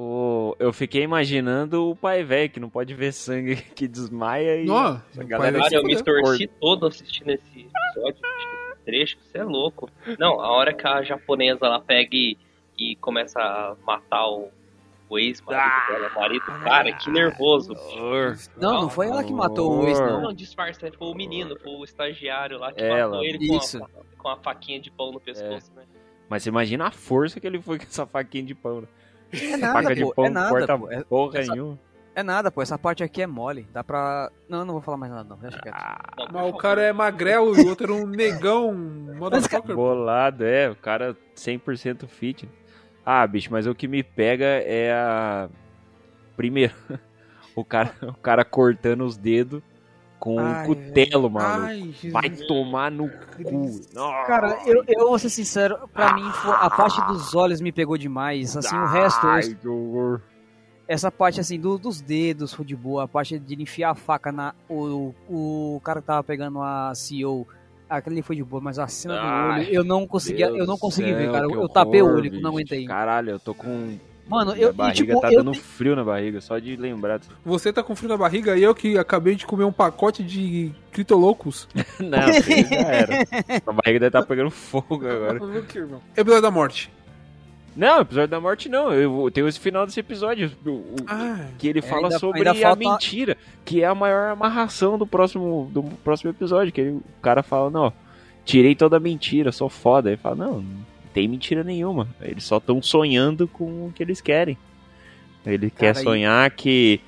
Ô, 0.00 0.54
eu 0.60 0.72
fiquei 0.72 1.02
imaginando 1.02 1.90
o 1.90 1.96
pai 1.96 2.22
velho 2.22 2.48
que 2.48 2.60
não 2.60 2.70
pode 2.70 2.94
ver 2.94 3.12
sangue 3.12 3.56
que 3.74 3.88
desmaia 3.88 4.62
e. 4.62 4.70
Ó, 4.70 4.76
a 4.76 5.02
o 5.16 5.26
galera 5.26 5.58
Cara, 5.58 5.74
eu 5.74 5.82
me 5.82 6.00
torci 6.00 6.46
todo 6.60 6.86
assistindo 6.86 7.30
esse 7.30 7.62
episódio, 7.62 8.20
esse 8.72 8.84
trecho, 8.84 9.16
você 9.20 9.38
é 9.38 9.42
louco. 9.42 9.90
Não, 10.16 10.40
a 10.40 10.52
hora 10.52 10.72
que 10.72 10.86
a 10.86 11.02
japonesa 11.02 11.66
ela 11.66 11.80
pega 11.80 12.10
e, 12.14 12.38
e 12.78 12.94
começa 13.00 13.40
a 13.40 13.74
matar 13.84 14.24
o, 14.28 14.50
o 15.10 15.18
ex-marido 15.18 15.60
Ah, 15.68 15.86
dela, 15.92 16.10
o 16.10 16.14
marido, 16.14 16.44
cara, 16.44 16.92
que 16.92 17.10
nervoso. 17.10 17.72
horror. 17.72 18.36
Não, 18.56 18.82
não 18.82 18.88
foi 18.88 19.08
ela 19.08 19.24
que 19.24 19.32
matou 19.32 19.80
o 19.82 19.88
ex, 19.88 19.98
Não, 19.98 20.20
não. 20.22 20.32
disfarça, 20.32 20.86
né? 20.86 20.92
Foi 20.96 21.08
o 21.08 21.14
menino, 21.14 21.58
foi 21.58 21.72
o 21.72 21.82
estagiário 21.82 22.56
lá 22.56 22.72
que 22.72 22.84
Ela. 22.84 23.10
matou 23.10 23.24
ele 23.24 23.48
com 23.48 23.56
Isso. 23.56 23.82
a, 23.82 23.88
com 24.16 24.28
a 24.28 24.36
faquinha 24.36 24.78
de 24.78 24.92
pão 24.92 25.10
no 25.10 25.18
pescoço, 25.18 25.72
né? 25.74 25.82
Mas 26.28 26.44
você 26.44 26.50
imagina 26.50 26.86
a 26.86 26.90
força 26.92 27.40
que 27.40 27.46
ele 27.48 27.60
foi 27.60 27.78
com 27.78 27.84
essa 27.84 28.06
faquinha 28.06 28.44
de 28.44 28.54
pão. 28.54 28.82
né? 28.82 28.86
É 29.32 29.56
nada, 29.56 29.94
pô, 29.96 30.14
pão 30.14 30.24
é 30.26 30.30
nada, 30.30 30.48
corta 30.50 30.78
pô. 30.78 30.90
É, 30.90 31.02
porra 31.04 31.38
essa- 31.40 31.52
nenhuma. 31.52 31.78
é 32.14 32.22
nada, 32.22 32.50
pô. 32.50 32.62
Essa 32.62 32.78
parte 32.78 33.02
aqui 33.04 33.22
é 33.22 33.26
mole. 33.26 33.66
Dá 33.72 33.84
pra. 33.84 34.30
Não, 34.48 34.64
não 34.64 34.72
vou 34.74 34.82
falar 34.82 34.96
mais 34.96 35.12
nada, 35.12 35.28
não. 35.28 35.36
Deixa 35.36 35.58
quieto. 35.60 35.74
Ah, 35.76 36.00
Mas 36.32 36.48
o 36.48 36.56
cara 36.56 36.82
é 36.82 36.92
magrelo 36.92 37.56
e 37.58 37.62
o 37.64 37.68
outro 37.68 37.92
era 37.92 38.02
um 38.02 38.06
negão, 38.06 38.70
um 38.70 39.14
motherfucker. 39.18 39.74
bolado, 39.76 40.44
é. 40.44 40.70
O 40.70 40.76
cara 40.76 41.16
100% 41.36 42.06
fit. 42.08 42.48
Ah, 43.04 43.26
bicho, 43.26 43.48
mas 43.50 43.66
o 43.66 43.74
que 43.74 43.86
me 43.88 44.02
pega 44.02 44.44
é 44.44 44.92
a. 44.92 45.48
Primeiro, 46.36 46.74
o 47.54 47.64
cara, 47.64 47.92
o 48.02 48.14
cara 48.14 48.44
cortando 48.44 49.04
os 49.04 49.16
dedos 49.16 49.62
com 50.18 50.38
Ai, 50.38 50.66
cutelo. 50.66 51.32
Ai, 51.38 51.80
Jesus. 51.92 52.12
Vai 52.12 52.28
tomar 52.30 52.90
no 52.90 53.08
cu. 53.08 53.80
Nossa. 53.94 54.26
Cara, 54.26 54.58
eu, 54.66 54.82
eu 54.88 55.08
vou 55.08 55.18
ser 55.18 55.30
sincero, 55.30 55.78
pra 55.92 56.12
mim 56.14 56.28
foi- 56.30 56.54
a 56.58 56.68
parte 56.68 57.00
dos 57.06 57.34
olhos 57.34 57.60
me 57.60 57.70
pegou 57.72 57.96
demais. 57.96 58.56
Assim, 58.56 58.76
o 58.76 58.86
resto, 58.86 59.26
Ai, 59.26 59.40
os- 59.40 59.54
que 59.54 59.68
horror. 59.68 60.20
essa 60.88 61.10
parte 61.10 61.38
assim 61.40 61.58
do- 61.60 61.78
dos 61.78 62.00
dedos 62.00 62.52
foi 62.52 62.64
de 62.64 62.74
boa, 62.74 63.04
a 63.04 63.08
parte 63.08 63.38
de 63.38 63.62
enfiar 63.62 63.90
a 63.90 63.94
faca 63.94 64.32
na. 64.32 64.54
O, 64.68 65.14
o 65.28 65.80
cara 65.84 66.00
que 66.00 66.06
tava 66.06 66.24
pegando 66.24 66.60
a 66.62 66.92
CEO, 66.94 67.46
aquele 67.88 68.20
foi 68.22 68.34
de 68.36 68.42
boa, 68.44 68.60
mas 68.60 68.78
a 68.78 68.88
cena 68.88 69.14
do 69.20 69.26
olho 69.54 69.62
eu 69.70 69.84
não 69.84 70.06
conseguia, 70.06 70.48
Deus 70.48 70.58
eu 70.58 70.66
não 70.66 70.76
consegui 70.76 71.12
ver, 71.12 71.24
céu, 71.24 71.32
cara. 71.32 71.46
que 71.46 71.54
Eu, 71.54 71.62
eu 71.62 71.68
tapei 71.68 72.02
o 72.02 72.06
olho, 72.06 72.26
eu 72.26 72.32
não 72.32 72.38
bicho. 72.38 72.46
aguentei. 72.48 72.84
Caralho, 72.86 73.30
eu 73.30 73.38
tô 73.38 73.54
com. 73.54 73.96
Mano, 74.28 74.52
Minha 74.52 74.66
eu, 74.66 74.70
e, 74.70 74.72
barriga 74.72 75.06
tipo, 75.06 75.20
tá 75.20 75.32
eu 75.32 75.38
dando 75.42 75.54
frio 75.54 75.96
na 75.96 76.04
barriga, 76.04 76.40
só 76.40 76.58
de 76.58 76.76
lembrar. 76.76 77.20
Você 77.44 77.72
tá 77.72 77.82
com 77.82 77.96
frio 77.96 78.08
na 78.10 78.16
barriga 78.16 78.56
e 78.56 78.62
eu 78.62 78.74
que 78.74 78.98
acabei 78.98 79.34
de 79.34 79.46
comer 79.46 79.64
um 79.64 79.72
pacote 79.72 80.22
de 80.22 80.70
Critolocos. 80.92 81.66
Não, 81.98 82.32
já 82.68 82.78
era. 82.88 83.14
A 83.66 83.72
barriga 83.72 83.98
deve 84.00 84.06
estar 84.08 84.22
pegando 84.26 84.50
fogo 84.50 84.96
agora. 85.08 85.38
Episódio 86.16 86.42
da 86.42 86.50
morte. 86.50 86.90
Não, 87.76 88.00
episódio 88.00 88.28
da 88.28 88.40
morte 88.40 88.68
não. 88.68 88.92
Eu 88.92 89.30
tenho 89.32 89.46
esse 89.46 89.60
final 89.60 89.86
desse 89.86 90.00
episódio. 90.00 90.50
o- 90.66 90.70
o- 90.70 90.96
Ah, 91.06 91.46
que 91.58 91.68
ele 91.68 91.80
fala 91.80 92.08
ainda- 92.08 92.18
sobre 92.18 92.40
ainda 92.40 92.50
a 92.50 92.54
falta- 92.54 92.76
mentira, 92.78 93.36
que 93.64 93.82
é 93.82 93.86
a 93.86 93.94
maior 93.94 94.30
amarração 94.32 94.98
do 94.98 95.06
próximo, 95.06 95.70
do 95.72 95.84
próximo 96.02 96.30
episódio. 96.30 96.72
Que 96.72 96.80
ele- 96.80 96.90
o 96.96 97.02
cara 97.22 97.40
fala, 97.40 97.70
não, 97.70 97.82
ó, 97.84 97.92
tirei 98.44 98.74
toda 98.74 98.96
a 98.96 99.00
mentira, 99.00 99.52
sou 99.52 99.68
foda. 99.68 100.08
Ele 100.10 100.16
fala, 100.16 100.34
não 100.34 100.64
tem 101.18 101.26
mentira 101.26 101.64
nenhuma. 101.64 102.06
Eles 102.22 102.44
só 102.44 102.58
estão 102.58 102.80
sonhando 102.80 103.48
com 103.48 103.64
o 103.86 103.92
que 103.92 104.00
eles 104.04 104.20
querem. 104.20 104.56
Ele 105.44 105.68
quer 105.68 105.94
Cara, 105.94 106.00
e- 106.00 106.02
sonhar 106.04 106.50
que, 106.52 107.00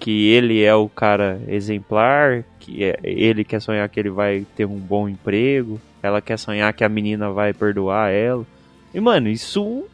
que 0.00 0.28
ele 0.28 0.62
é 0.62 0.74
o 0.74 0.88
cara 0.88 1.38
exemplar, 1.46 2.44
que 2.58 2.82
é, 2.82 2.98
ele 3.02 3.44
quer 3.44 3.60
sonhar 3.60 3.86
que 3.90 4.00
ele 4.00 4.08
vai 4.08 4.46
ter 4.56 4.64
um 4.64 4.78
bom 4.78 5.06
emprego, 5.06 5.78
ela 6.02 6.22
quer 6.22 6.38
sonhar 6.38 6.72
que 6.72 6.82
a 6.82 6.88
menina 6.88 7.30
vai 7.30 7.52
perdoar 7.52 8.10
ela. 8.10 8.46
E, 8.94 9.00
mano, 9.00 9.28
isso 9.28 9.84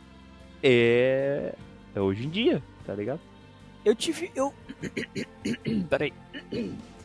é, 0.63 1.53
é 1.97 2.01
hoje 2.01 2.27
em 2.27 2.31
dia, 2.31 2.63
tá 2.87 2.95
ligado? 2.95 3.21
eu 3.85 3.95
tive. 3.95 4.31
Eu. 4.37 4.55
Peraí. 5.91 6.13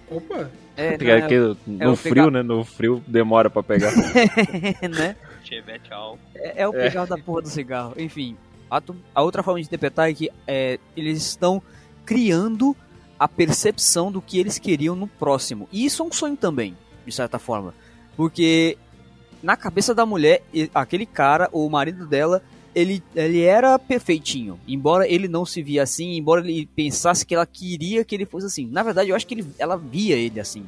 opa. 0.09 0.49
É, 0.77 0.93
é 0.93 1.19
não, 1.19 1.27
que 1.27 1.37
no 1.83 1.95
frio, 1.95 2.13
pegar- 2.13 2.31
né? 2.31 2.41
No 2.43 2.63
frio 2.63 3.03
demora 3.07 3.49
pra 3.49 3.61
pegar. 3.63 3.91
né? 4.87 5.15
Chevette. 5.49 5.89
É, 6.35 6.61
é 6.63 6.67
o 6.67 6.71
pegar 6.71 7.05
da 7.05 7.17
porra 7.17 7.41
do 7.41 7.49
cigarro. 7.49 7.93
Enfim, 7.97 8.37
a, 8.69 8.79
tu- 8.79 8.95
a 9.13 9.21
outra 9.23 9.41
forma 9.43 9.59
de 9.59 9.65
interpretar 9.67 10.09
é 10.09 10.13
que 10.13 10.29
é, 10.47 10.79
eles 10.95 11.17
estão 11.25 11.61
criando 12.05 12.75
a 13.17 13.27
percepção 13.27 14.11
do 14.11 14.21
que 14.21 14.39
eles 14.39 14.57
queriam 14.59 14.95
no 14.95 15.07
próximo. 15.07 15.67
E 15.71 15.83
isso 15.85 16.03
é 16.03 16.05
um 16.05 16.11
sonho 16.11 16.37
também, 16.37 16.77
de 17.05 17.11
certa 17.11 17.37
forma. 17.39 17.73
Porque 18.15 18.77
na 19.43 19.57
cabeça 19.57 19.93
da 19.95 20.05
mulher, 20.05 20.43
aquele 20.73 21.05
cara, 21.05 21.49
o 21.51 21.69
marido 21.69 22.05
dela, 22.05 22.41
ele, 22.73 23.03
ele 23.15 23.41
era 23.41 23.77
perfeitinho. 23.79 24.59
Embora 24.67 25.07
ele 25.07 25.27
não 25.27 25.45
se 25.45 25.61
via 25.63 25.83
assim, 25.83 26.15
embora 26.15 26.41
ele 26.41 26.65
pensasse 26.75 27.25
que 27.25 27.33
ela 27.35 27.45
queria 27.45 28.05
que 28.05 28.15
ele 28.15 28.25
fosse 28.25 28.45
assim. 28.45 28.67
Na 28.67 28.83
verdade, 28.83 29.09
eu 29.09 29.15
acho 29.15 29.25
que 29.27 29.33
ele, 29.33 29.47
ela 29.57 29.75
via 29.77 30.15
ele 30.15 30.39
assim. 30.39 30.63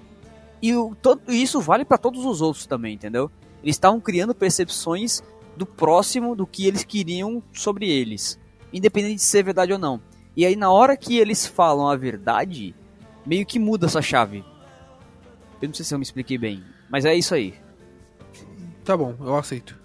E 0.62 0.76
o, 0.76 0.96
todo, 1.02 1.22
e 1.28 1.42
isso 1.42 1.60
vale 1.62 1.84
pra 1.86 1.98
todos 1.98 2.26
os 2.26 2.42
outros 2.42 2.66
também, 2.66 2.94
entendeu? 2.94 3.32
Eles 3.64 3.76
estavam 3.76 4.00
criando 4.00 4.34
percepções 4.34 5.22
do 5.56 5.66
próximo, 5.66 6.36
do 6.36 6.48
que 6.48 6.68
eles 6.68 6.84
queriam 6.84 7.44
sobre 7.54 7.90
eles, 7.90 8.40
independente 8.74 9.16
de 9.16 9.22
ser 9.22 9.44
verdade 9.44 9.74
ou 9.74 9.80
não. 9.80 10.02
E 10.36 10.46
aí, 10.46 10.56
na 10.56 10.72
hora 10.72 10.96
que 10.96 11.18
eles 11.18 11.46
falam 11.46 11.88
a 11.88 11.96
verdade, 11.96 12.74
meio 13.26 13.46
que 13.46 13.60
muda 13.60 13.88
essa 13.88 14.02
chave. 14.02 14.44
Eu 15.62 15.68
não 15.68 15.76
sei 15.76 15.86
se 15.86 15.94
eu 15.94 16.00
me 16.00 16.04
expliquei 16.04 16.38
bem, 16.38 16.64
mas 16.90 17.06
é 17.06 17.14
isso 17.14 17.36
aí. 17.36 17.54
Tá 18.84 18.98
bom, 18.98 19.16
eu 19.20 19.36
aceito. 19.36 19.80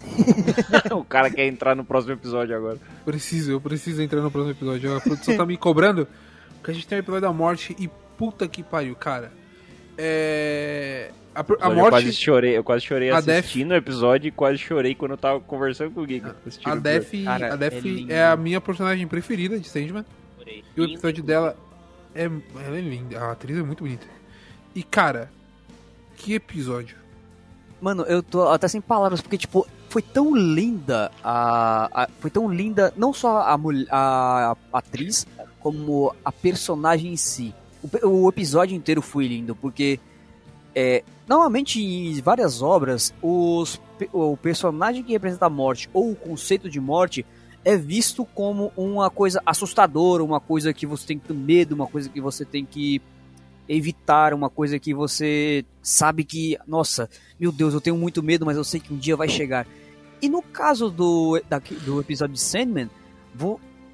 o 0.92 1.04
cara 1.04 1.30
quer 1.30 1.46
entrar 1.46 1.74
no 1.74 1.84
próximo 1.84 2.14
episódio 2.14 2.56
agora. 2.56 2.78
Preciso, 3.04 3.50
eu 3.50 3.60
preciso 3.60 4.00
entrar 4.00 4.20
no 4.20 4.30
próximo 4.30 4.52
episódio. 4.52 4.96
A 4.96 5.00
produção 5.00 5.36
tá 5.36 5.44
me 5.44 5.56
cobrando 5.56 6.08
porque 6.62 6.70
a 6.70 6.74
gente 6.74 6.86
tem 6.86 6.98
o 6.98 7.00
episódio 7.00 7.22
da 7.22 7.32
morte 7.32 7.74
e 7.76 7.88
puta 8.16 8.46
que 8.46 8.62
pariu, 8.62 8.94
cara. 8.94 9.32
É. 9.98 11.10
A, 11.34 11.40
a 11.40 11.42
Eu 11.42 11.56
quase 11.56 11.74
morte. 12.06 12.12
chorei, 12.12 12.56
eu 12.58 12.62
quase 12.64 12.84
chorei 12.84 13.10
A 13.10 13.16
assistindo 13.18 13.70
o 13.70 13.74
episódio 13.74 14.28
e 14.28 14.30
quase 14.30 14.58
chorei 14.58 14.94
quando 14.94 15.12
eu 15.12 15.16
tava 15.16 15.40
conversando 15.40 15.90
com 15.92 16.02
o 16.02 16.06
Giga. 16.06 16.36
A. 16.64 16.74
Def, 16.74 17.10
Cara, 17.24 17.54
a 17.54 17.56
Def 17.56 17.84
é 18.08 18.12
é, 18.12 18.24
a 18.26 18.36
minha 18.36 18.60
personagem 18.60 19.06
preferida 19.06 19.58
de 19.58 19.66
Sandman. 19.68 20.04
E 20.76 20.80
o 20.80 20.84
episódio 20.84 21.22
dela 21.24 21.56
é. 22.14 22.24
Ela 22.24 22.76
é 22.76 22.80
linda. 22.80 23.18
A 23.18 23.32
atriz 23.32 23.56
é 23.56 23.62
muito 23.62 23.82
bonita. 23.82 24.06
E 24.74 24.82
cara, 24.82 25.30
que 26.16 26.34
episódio. 26.34 26.96
Mano, 27.80 28.02
eu 28.04 28.22
tô 28.22 28.48
até 28.48 28.68
sem 28.68 28.80
palavras, 28.80 29.20
porque, 29.20 29.36
tipo, 29.38 29.66
foi 29.88 30.02
tão 30.02 30.36
linda 30.36 31.10
a. 31.24 32.02
a- 32.04 32.08
foi 32.20 32.30
tão 32.30 32.52
linda, 32.52 32.92
não 32.96 33.12
só 33.12 33.40
a, 33.42 33.56
mulher, 33.56 33.86
a, 33.90 34.54
a 34.72 34.78
atriz, 34.78 35.26
como 35.58 36.14
a 36.24 36.30
personagem 36.30 37.12
em 37.12 37.16
si. 37.16 37.54
O, 38.02 38.08
o 38.24 38.28
episódio 38.28 38.76
inteiro 38.76 39.02
foi 39.02 39.26
lindo, 39.26 39.54
porque. 39.56 39.98
É, 40.74 41.04
normalmente 41.28 41.82
em 41.84 42.18
várias 42.22 42.62
obras, 42.62 43.12
os, 43.20 43.78
o 44.10 44.38
personagem 44.38 45.02
que 45.02 45.12
representa 45.12 45.44
a 45.44 45.50
morte 45.50 45.86
ou 45.92 46.12
o 46.12 46.16
conceito 46.16 46.70
de 46.70 46.80
morte 46.80 47.26
é 47.62 47.76
visto 47.76 48.24
como 48.24 48.72
uma 48.74 49.10
coisa 49.10 49.42
assustadora, 49.44 50.24
uma 50.24 50.40
coisa 50.40 50.72
que 50.72 50.86
você 50.86 51.06
tem 51.06 51.18
que 51.18 51.28
ter 51.28 51.34
medo, 51.34 51.74
uma 51.74 51.86
coisa 51.86 52.08
que 52.08 52.22
você 52.22 52.46
tem 52.46 52.64
que 52.64 53.02
evitar, 53.68 54.32
uma 54.32 54.48
coisa 54.48 54.78
que 54.78 54.94
você 54.94 55.62
sabe 55.82 56.24
que, 56.24 56.58
nossa, 56.66 57.08
meu 57.38 57.52
Deus, 57.52 57.74
eu 57.74 57.80
tenho 57.80 57.96
muito 57.96 58.22
medo, 58.22 58.46
mas 58.46 58.56
eu 58.56 58.64
sei 58.64 58.80
que 58.80 58.94
um 58.94 58.98
dia 58.98 59.14
vai 59.14 59.28
chegar. 59.28 59.66
E 60.22 60.28
no 60.28 60.40
caso 60.40 60.90
do, 60.90 61.40
daqui- 61.48 61.74
do 61.74 62.00
episódio 62.00 62.34
de 62.34 62.40
Sandman, 62.40 62.88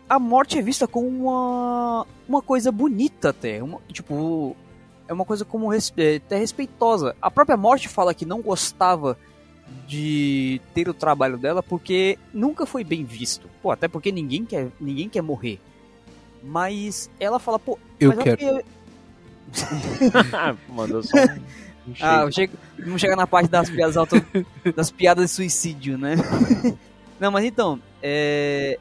a 0.09 0.19
morte 0.19 0.59
é 0.59 0.63
vista 0.63 0.87
como 0.89 1.07
uma, 1.09 2.07
uma 2.29 2.43
coisa 2.43 2.71
bonita 2.73 3.31
até. 3.31 3.63
Uma, 3.63 3.79
tipo, 3.93 4.57
é 5.07 5.13
uma 5.13 5.25
coisa 5.25 5.45
como 5.45 5.73
é, 5.73 5.79
até 6.17 6.39
respeitosa. 6.39 7.15
A 7.21 7.31
própria 7.31 7.57
morte 7.57 7.89
fala 7.89 8.15
que 8.15 8.25
não 8.25 8.41
gostava 8.41 9.19
de 9.87 10.61
ter 10.75 10.89
o 10.89 10.95
trabalho 10.95 11.37
dela 11.37 11.63
porque 11.63 12.19
nunca 12.33 12.65
foi 12.65 12.83
bem 12.85 13.05
visto. 13.05 13.49
Pô, 13.63 13.71
até 13.71 13.87
porque 13.89 14.11
ninguém 14.11 14.45
quer, 14.45 14.69
ninguém 14.81 15.09
quer 15.09 15.23
morrer. 15.23 15.61
Mas 16.43 17.11
ela 17.19 17.39
fala, 17.39 17.59
pô, 17.59 17.79
Eu 18.01 18.11
mas 18.11 18.19
é 18.21 18.23
quero. 18.37 18.39
porque- 18.39 18.65
Mandou 20.69 21.03
só 21.03 21.17
um, 21.17 21.29
Ah, 22.01 22.21
eu 22.23 22.31
chego, 22.33 22.53
vamos 22.79 23.01
chegar 23.01 23.17
na 23.17 23.27
parte 23.27 23.49
das 23.49 23.71
piadas 23.71 23.97
auto, 23.97 24.17
das 24.77 24.91
piadas 24.91 25.31
de 25.31 25.37
suicídio, 25.37 25.97
né? 25.97 26.17
Não, 27.19 27.31
mas 27.33 27.45
então, 27.47 27.81
é... 28.03 28.79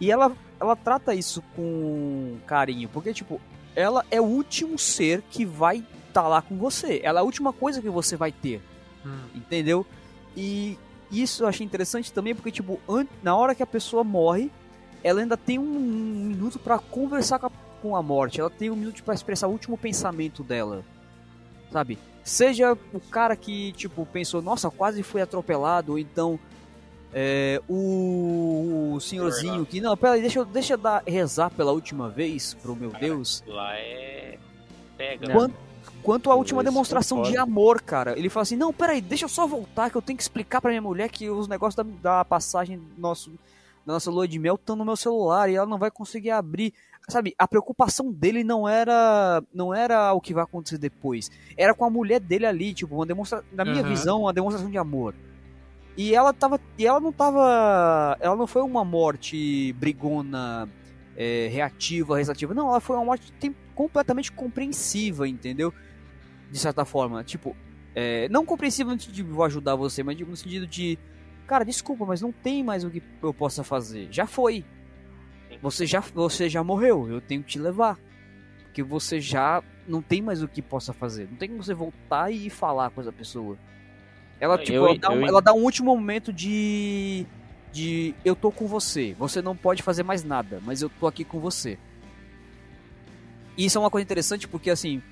E 0.00 0.10
ela, 0.10 0.32
ela 0.60 0.74
trata 0.76 1.14
isso 1.14 1.42
com 1.54 2.36
carinho, 2.46 2.88
porque, 2.88 3.12
tipo, 3.12 3.40
ela 3.74 4.04
é 4.10 4.20
o 4.20 4.24
último 4.24 4.78
ser 4.78 5.22
que 5.30 5.44
vai 5.44 5.84
estar 6.08 6.26
lá 6.26 6.40
com 6.40 6.56
você. 6.56 7.00
Ela 7.02 7.20
é 7.20 7.22
a 7.22 7.24
última 7.24 7.52
coisa 7.52 7.82
que 7.82 7.90
você 7.90 8.16
vai 8.16 8.32
ter, 8.32 8.62
entendeu? 9.34 9.86
E 10.36 10.78
isso 11.10 11.44
eu 11.44 11.48
achei 11.48 11.64
interessante 11.64 12.12
também, 12.12 12.34
porque, 12.34 12.50
tipo, 12.50 12.80
na 13.22 13.36
hora 13.36 13.54
que 13.54 13.62
a 13.62 13.66
pessoa 13.66 14.02
morre, 14.02 14.50
ela 15.04 15.20
ainda 15.20 15.36
tem 15.36 15.58
um, 15.58 15.62
um 15.62 16.24
minuto 16.28 16.58
pra 16.58 16.78
conversar 16.78 17.38
com 17.38 17.46
a, 17.46 17.50
com 17.82 17.96
a 17.96 18.02
morte. 18.02 18.40
Ela 18.40 18.50
tem 18.50 18.70
um 18.70 18.76
minuto 18.76 19.02
pra 19.04 19.14
expressar 19.14 19.46
o 19.46 19.52
último 19.52 19.76
pensamento 19.76 20.42
dela, 20.42 20.84
sabe? 21.70 21.98
Seja 22.24 22.76
o 22.92 23.00
cara 23.00 23.36
que, 23.36 23.72
tipo, 23.72 24.04
pensou, 24.06 24.42
nossa, 24.42 24.70
quase 24.70 25.02
foi 25.02 25.22
atropelado, 25.22 25.92
ou 25.92 25.98
então 25.98 26.40
é, 27.12 27.60
o, 27.68 28.92
o 28.94 29.00
senhorzinho 29.00 29.64
que, 29.64 29.80
não, 29.80 29.96
peraí, 29.96 30.20
deixa 30.20 30.38
eu, 30.38 30.44
deixa 30.44 30.74
eu 30.74 30.78
dar, 30.78 31.02
rezar 31.06 31.50
pela 31.50 31.72
última 31.72 32.08
vez 32.08 32.54
pro 32.54 32.76
meu 32.76 32.90
Deus. 32.90 33.42
Lá 33.46 33.74
é. 33.76 34.38
Pega. 34.96 35.32
Quanto, 35.32 35.54
quanto 36.02 36.30
à 36.30 36.34
última 36.34 36.62
Esse 36.62 36.70
demonstração 36.70 37.22
de 37.22 37.36
amor, 37.36 37.80
cara. 37.80 38.18
Ele 38.18 38.28
fala 38.28 38.42
assim, 38.42 38.56
não, 38.56 38.72
peraí, 38.72 39.00
deixa 39.00 39.24
eu 39.24 39.28
só 39.28 39.46
voltar 39.46 39.90
que 39.90 39.96
eu 39.96 40.02
tenho 40.02 40.16
que 40.16 40.22
explicar 40.22 40.60
pra 40.60 40.70
minha 40.70 40.82
mulher 40.82 41.08
que 41.08 41.28
os 41.30 41.48
negócios 41.48 41.74
da, 41.74 41.82
da 42.02 42.24
passagem 42.24 42.78
do 42.78 43.00
nosso, 43.00 43.30
da 43.84 43.94
nossa 43.94 44.10
lua 44.10 44.26
de 44.26 44.38
mel 44.38 44.54
estão 44.56 44.76
no 44.76 44.84
meu 44.84 44.96
celular 44.96 45.48
e 45.48 45.56
ela 45.56 45.66
não 45.66 45.78
vai 45.78 45.90
conseguir 45.90 46.30
abrir. 46.30 46.72
Sabe, 47.08 47.34
a 47.38 47.46
preocupação 47.46 48.10
dele 48.10 48.42
não 48.42 48.68
era 48.68 49.40
não 49.54 49.72
era 49.72 50.12
o 50.12 50.20
que 50.20 50.34
vai 50.34 50.42
acontecer 50.42 50.76
depois. 50.76 51.30
Era 51.56 51.72
com 51.72 51.84
a 51.84 51.90
mulher 51.90 52.18
dele 52.18 52.46
ali, 52.46 52.74
tipo, 52.74 52.96
uma 52.96 53.06
demonstra 53.06 53.44
na 53.52 53.64
minha 53.64 53.80
Aham. 53.80 53.88
visão, 53.88 54.20
uma 54.22 54.32
demonstração 54.32 54.68
de 54.68 54.76
amor. 54.76 55.14
E 55.96 56.14
ela 56.14 56.32
tava. 56.32 56.60
E 56.76 56.86
ela 56.86 57.00
não 57.00 57.12
tava. 57.12 58.16
Ela 58.20 58.36
não 58.36 58.46
foi 58.46 58.62
uma 58.62 58.84
morte 58.84 59.72
brigona, 59.74 60.68
é, 61.16 61.48
reativa, 61.50 62.16
reativa. 62.16 62.52
Não, 62.52 62.68
ela 62.68 62.80
foi 62.80 62.96
uma 62.96 63.04
morte 63.04 63.32
completamente 63.74 64.30
compreensiva, 64.30 65.26
entendeu? 65.26 65.72
De 66.50 66.58
certa 66.58 66.84
forma. 66.84 67.24
Tipo, 67.24 67.56
é, 67.94 68.28
não 68.28 68.44
compreensiva 68.44 68.92
no 68.92 69.00
sentido 69.00 69.14
de 69.14 69.22
vou 69.22 69.44
ajudar 69.44 69.74
você, 69.74 70.02
mas 70.02 70.18
no 70.18 70.36
sentido 70.36 70.66
de. 70.66 70.98
Cara, 71.46 71.64
desculpa, 71.64 72.04
mas 72.04 72.20
não 72.20 72.32
tem 72.32 72.62
mais 72.62 72.84
o 72.84 72.90
que 72.90 73.02
eu 73.22 73.32
possa 73.32 73.64
fazer. 73.64 74.08
Já 74.10 74.26
foi. 74.26 74.64
Você 75.62 75.86
já, 75.86 76.00
você 76.00 76.48
já 76.48 76.62
morreu, 76.62 77.08
eu 77.08 77.20
tenho 77.20 77.42
que 77.42 77.52
te 77.52 77.58
levar. 77.58 77.98
Porque 78.64 78.82
você 78.82 79.20
já 79.20 79.62
não 79.88 80.02
tem 80.02 80.20
mais 80.20 80.42
o 80.42 80.48
que 80.48 80.60
possa 80.60 80.92
fazer. 80.92 81.28
Não 81.30 81.36
tem 81.36 81.48
como 81.48 81.62
você 81.62 81.72
voltar 81.72 82.30
e 82.30 82.50
falar 82.50 82.90
com 82.90 83.00
essa 83.00 83.12
pessoa. 83.12 83.56
Ela, 84.40 84.54
Eu- 84.56 84.64
tipo, 84.64 84.76
ela, 84.78 84.98
dá 84.98 85.10
um, 85.10 85.20
eu- 85.20 85.26
ela 85.28 85.42
dá 85.42 85.52
um 85.52 85.62
último 85.62 85.94
momento 85.96 86.32
de. 86.32 87.26
De 87.72 88.14
eu 88.24 88.34
tô 88.34 88.50
com 88.50 88.66
você. 88.66 89.14
Você 89.18 89.42
não 89.42 89.54
pode 89.54 89.82
fazer 89.82 90.02
mais 90.02 90.24
nada, 90.24 90.60
mas 90.64 90.80
eu 90.80 90.88
tô 90.88 91.06
aqui 91.06 91.24
com 91.24 91.38
você. 91.38 91.78
E 93.56 93.64
isso 93.66 93.76
é 93.78 93.80
uma 93.80 93.90
coisa 93.90 94.02
interessante 94.04 94.46
porque 94.48 94.70
assim. 94.70 95.02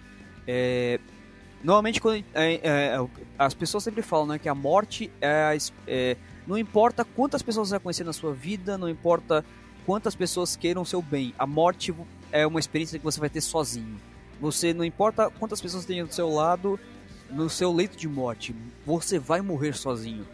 é, 0.46 0.98
normalmente 1.62 2.00
quando 2.00 2.22
é, 2.34 2.54
é, 2.62 3.06
as 3.38 3.54
pessoas 3.54 3.82
sempre 3.84 4.02
falam 4.02 4.26
né, 4.26 4.38
que 4.38 4.48
a 4.48 4.54
morte 4.54 5.10
é, 5.20 5.56
é, 5.86 6.16
não 6.46 6.56
importa 6.58 7.04
quantas 7.04 7.42
pessoas 7.42 7.68
você 7.68 7.74
vai 7.74 7.80
conhecer 7.80 8.04
na 8.04 8.12
sua 8.12 8.32
vida, 8.34 8.76
não 8.76 8.88
importa 8.88 9.44
quantas 9.86 10.14
pessoas 10.14 10.56
queiram 10.56 10.82
o 10.82 10.86
seu 10.86 11.00
bem. 11.02 11.34
A 11.38 11.46
morte 11.46 11.94
é 12.32 12.46
uma 12.46 12.60
experiência 12.60 12.98
que 12.98 13.04
você 13.04 13.18
vai 13.20 13.30
ter 13.30 13.40
sozinho. 13.40 13.98
Você 14.40 14.74
não 14.74 14.84
importa 14.84 15.30
quantas 15.38 15.60
pessoas 15.60 15.84
tenham 15.86 16.06
do 16.06 16.12
seu 16.14 16.28
lado, 16.30 16.78
no 17.34 17.50
seu 17.50 17.72
leito 17.72 17.96
de 17.96 18.08
morte, 18.08 18.54
você 18.86 19.18
vai 19.18 19.40
morrer 19.40 19.74
sozinho. 19.74 20.26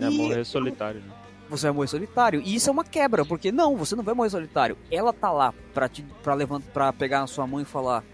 É, 0.00 0.06
E 0.06 0.10
morrer 0.10 0.44
solitário, 0.44 1.00
né? 1.00 1.12
você 1.48 1.66
vai 1.66 1.72
morrer 1.74 1.88
solitário. 1.88 2.42
E 2.44 2.54
isso 2.54 2.68
é 2.68 2.72
uma 2.72 2.84
quebra, 2.84 3.24
porque 3.24 3.50
não, 3.50 3.76
você 3.76 3.96
não 3.96 4.02
vai 4.04 4.14
morrer 4.14 4.30
solitário. 4.30 4.76
Ela 4.90 5.12
tá 5.12 5.30
lá 5.30 5.54
pra, 5.72 5.88
te, 5.88 6.02
pra, 6.22 6.34
levantar, 6.34 6.70
pra 6.72 6.92
pegar 6.92 7.20
na 7.20 7.26
sua 7.26 7.46
mão 7.46 7.60
e 7.60 7.64
falar: 7.64 8.04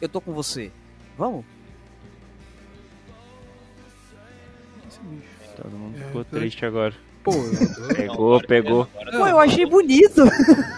Eu 0.00 0.08
tô 0.08 0.20
com 0.20 0.32
você. 0.32 0.70
Vamos? 1.16 1.44
Todo 5.56 5.70
mundo 5.72 5.98
É, 6.00 6.04
ficou 6.06 6.24
triste 6.24 6.64
agora. 6.64 6.94
Pô, 7.22 7.32
eu- 7.32 7.88
Pegou, 7.94 8.40
pegou. 8.42 8.86
Pô, 9.12 9.26
eu 9.26 9.38
achei 9.38 9.66
bonito. 9.66 10.24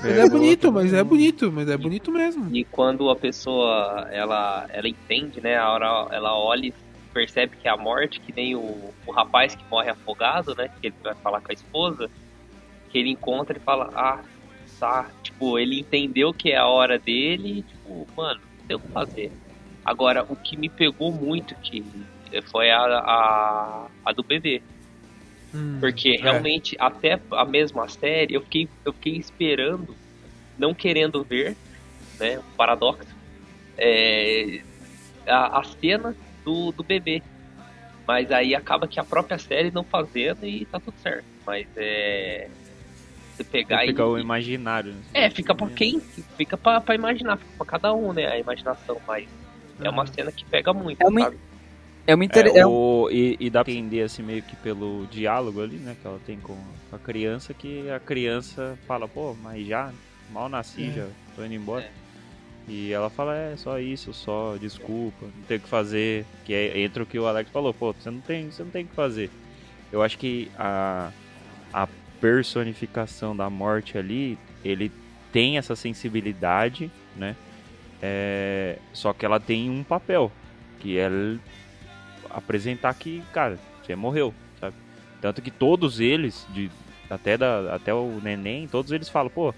mas 0.02 0.18
é 0.18 0.28
bonito, 0.28 0.72
mas 0.72 0.92
é 0.92 1.04
bonito, 1.04 1.52
mas 1.52 1.68
é 1.68 1.76
bonito 1.76 2.10
mesmo. 2.10 2.54
E 2.54 2.64
quando 2.64 3.08
a 3.10 3.16
pessoa 3.16 4.08
ela, 4.10 4.66
ela 4.70 4.88
entende, 4.88 5.40
né? 5.40 5.56
A 5.56 5.70
hora 5.70 6.08
ela 6.10 6.36
olha 6.36 6.66
e 6.66 6.74
percebe 7.12 7.56
que 7.56 7.68
é 7.68 7.70
a 7.70 7.76
morte, 7.76 8.20
que 8.20 8.32
nem 8.32 8.54
o, 8.56 8.92
o 9.06 9.10
rapaz 9.12 9.54
que 9.54 9.64
morre 9.70 9.90
afogado, 9.90 10.54
né? 10.54 10.68
Que 10.80 10.88
ele 10.88 10.96
vai 11.02 11.14
falar 11.14 11.40
com 11.40 11.50
a 11.50 11.54
esposa, 11.54 12.10
que 12.90 12.98
ele 12.98 13.10
encontra 13.10 13.56
e 13.56 13.60
fala, 13.60 13.90
ah, 13.94 14.20
tá, 14.78 15.10
tipo, 15.22 15.58
ele 15.58 15.80
entendeu 15.80 16.32
que 16.32 16.50
é 16.50 16.56
a 16.56 16.66
hora 16.66 16.98
dele, 16.98 17.58
e, 17.58 17.62
tipo, 17.62 18.06
mano, 18.16 18.40
não 18.58 18.66
tem 18.66 18.76
o 18.76 18.80
que 18.80 18.88
fazer. 18.88 19.32
Agora, 19.84 20.24
o 20.28 20.36
que 20.36 20.56
me 20.56 20.68
pegou 20.68 21.12
muito 21.12 21.54
que 21.56 21.84
foi 22.50 22.70
a, 22.70 22.80
a, 22.80 23.86
a 24.04 24.12
do 24.12 24.22
bebê. 24.22 24.62
Hum, 25.54 25.78
Porque 25.80 26.16
realmente, 26.16 26.76
até 26.78 27.20
a 27.32 27.44
mesma 27.44 27.88
série, 27.88 28.34
eu 28.34 28.40
fiquei, 28.42 28.68
eu 28.84 28.92
fiquei 28.92 29.16
esperando, 29.16 29.94
não 30.58 30.72
querendo 30.72 31.22
ver, 31.22 31.56
né? 32.18 32.38
Um 32.38 32.56
paradoxo. 32.56 33.06
é, 33.76 34.62
a, 35.26 35.60
a 35.60 35.64
cena 35.64 36.16
do, 36.44 36.72
do 36.72 36.82
bebê. 36.82 37.22
Mas 38.06 38.30
aí 38.32 38.54
acaba 38.54 38.88
que 38.88 38.98
a 38.98 39.04
própria 39.04 39.38
série 39.38 39.70
não 39.70 39.84
fazendo 39.84 40.44
e 40.44 40.64
tá 40.66 40.80
tudo 40.80 40.94
certo. 41.02 41.24
Mas 41.46 41.66
é. 41.76 42.48
Você 43.36 43.44
pegar 43.44 43.80
Fica 43.86 44.04
o 44.04 44.18
e. 44.18 44.20
imaginário. 44.20 44.92
né? 44.92 45.00
É, 45.14 45.30
fica 45.30 45.54
pra 45.54 45.68
quem? 45.68 46.00
Fica 46.36 46.56
pra, 46.56 46.80
pra 46.80 46.94
imaginar, 46.94 47.38
fica 47.38 47.50
pra 47.56 47.66
cada 47.66 47.94
um, 47.94 48.12
né? 48.12 48.26
A 48.26 48.38
imaginação, 48.38 49.00
mas 49.06 49.26
é 49.80 49.88
uma 49.88 50.06
cena 50.06 50.30
que 50.30 50.44
pega 50.44 50.72
muito, 50.72 51.00
É 51.00 51.06
uma- 51.06 51.20
sabe? 51.22 51.38
É 52.06 52.14
uma 52.16 52.24
inter... 52.24 52.46
É, 52.48 52.58
é 52.58 52.66
o, 52.66 53.08
e, 53.12 53.36
e 53.38 53.48
dá 53.48 53.62
pra 53.64 53.72
entender 53.72 54.02
assim 54.02 54.22
meio 54.24 54.42
que 54.42 54.56
pelo 54.56 55.06
diálogo 55.06 55.62
ali, 55.62 55.76
né, 55.76 55.96
que 56.00 56.04
ela 56.06 56.18
tem 56.26 56.36
com 56.40 56.58
a 56.92 56.98
criança, 56.98 57.54
que 57.54 57.88
a 57.90 58.00
criança 58.00 58.76
fala, 58.88 59.06
pô, 59.06 59.34
mas 59.40 59.64
já, 59.64 59.92
mal 60.32 60.48
nasci, 60.48 60.88
É. 60.88 60.92
já 60.92 61.06
tô 61.36 61.44
indo 61.44 61.54
embora. 61.54 61.84
É. 61.84 61.90
E 62.68 62.92
ela 62.92 63.10
fala, 63.10 63.36
é 63.36 63.56
só 63.56 63.78
isso, 63.78 64.14
só 64.14 64.56
desculpa, 64.56 65.26
não 65.26 65.42
tem 65.48 65.56
o 65.56 65.60
que 65.60 65.68
fazer. 65.68 66.24
Que 66.44 66.54
é, 66.54 66.80
entra 66.80 67.02
o 67.02 67.06
que 67.06 67.18
o 67.18 67.26
Alex 67.26 67.50
falou, 67.50 67.74
pô, 67.74 67.92
você 67.92 68.10
não 68.10 68.20
tem, 68.20 68.50
você 68.50 68.62
não 68.62 68.70
tem 68.70 68.84
o 68.84 68.88
que 68.88 68.94
fazer. 68.94 69.30
Eu 69.90 70.02
acho 70.02 70.16
que 70.16 70.50
a, 70.56 71.10
a 71.72 71.88
personificação 72.20 73.36
da 73.36 73.50
morte 73.50 73.98
ali, 73.98 74.38
ele 74.64 74.92
tem 75.32 75.58
essa 75.58 75.74
sensibilidade, 75.74 76.90
né? 77.16 77.34
É, 78.00 78.78
só 78.92 79.12
que 79.12 79.24
ela 79.24 79.40
tem 79.40 79.70
um 79.70 79.82
papel, 79.82 80.30
que 80.80 80.98
é 80.98 81.08
apresentar 82.30 82.94
que, 82.94 83.22
cara, 83.32 83.58
você 83.82 83.94
morreu, 83.94 84.34
sabe? 84.60 84.76
Tanto 85.20 85.42
que 85.42 85.50
todos 85.50 86.00
eles, 86.00 86.46
de, 86.50 86.70
até, 87.08 87.36
da, 87.36 87.74
até 87.74 87.92
o 87.92 88.20
neném, 88.22 88.66
todos 88.66 88.90
eles 88.92 89.08
falam, 89.08 89.30
pô, 89.30 89.54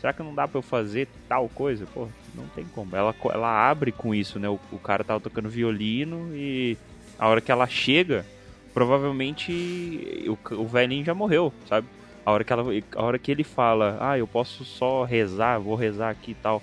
será 0.00 0.12
que 0.12 0.22
não 0.22 0.34
dá 0.34 0.48
pra 0.48 0.58
eu 0.58 0.62
fazer 0.62 1.08
tal 1.28 1.48
coisa? 1.48 1.86
Pô, 1.86 2.08
não 2.34 2.44
tem 2.54 2.64
como. 2.74 2.94
Ela, 2.96 3.14
ela 3.32 3.70
abre 3.70 3.92
com 3.92 4.14
isso, 4.14 4.38
né? 4.38 4.48
O, 4.48 4.58
o 4.72 4.78
cara 4.78 5.04
tava 5.04 5.20
tocando 5.20 5.48
violino 5.48 6.30
e 6.34 6.76
a 7.18 7.28
hora 7.28 7.40
que 7.40 7.50
ela 7.52 7.66
chega, 7.66 8.24
provavelmente 8.72 10.26
o, 10.28 10.54
o 10.56 10.66
velhinho 10.66 11.04
já 11.04 11.14
morreu, 11.14 11.52
sabe? 11.68 11.86
A 12.26 12.32
hora, 12.32 12.42
que 12.44 12.52
ela, 12.52 12.64
a 12.96 13.02
hora 13.02 13.18
que 13.18 13.30
ele 13.30 13.44
fala, 13.44 13.98
ah, 14.00 14.18
eu 14.18 14.26
posso 14.26 14.64
só 14.64 15.04
rezar, 15.04 15.58
vou 15.58 15.74
rezar 15.74 16.08
aqui 16.10 16.30
e 16.30 16.34
tal, 16.34 16.62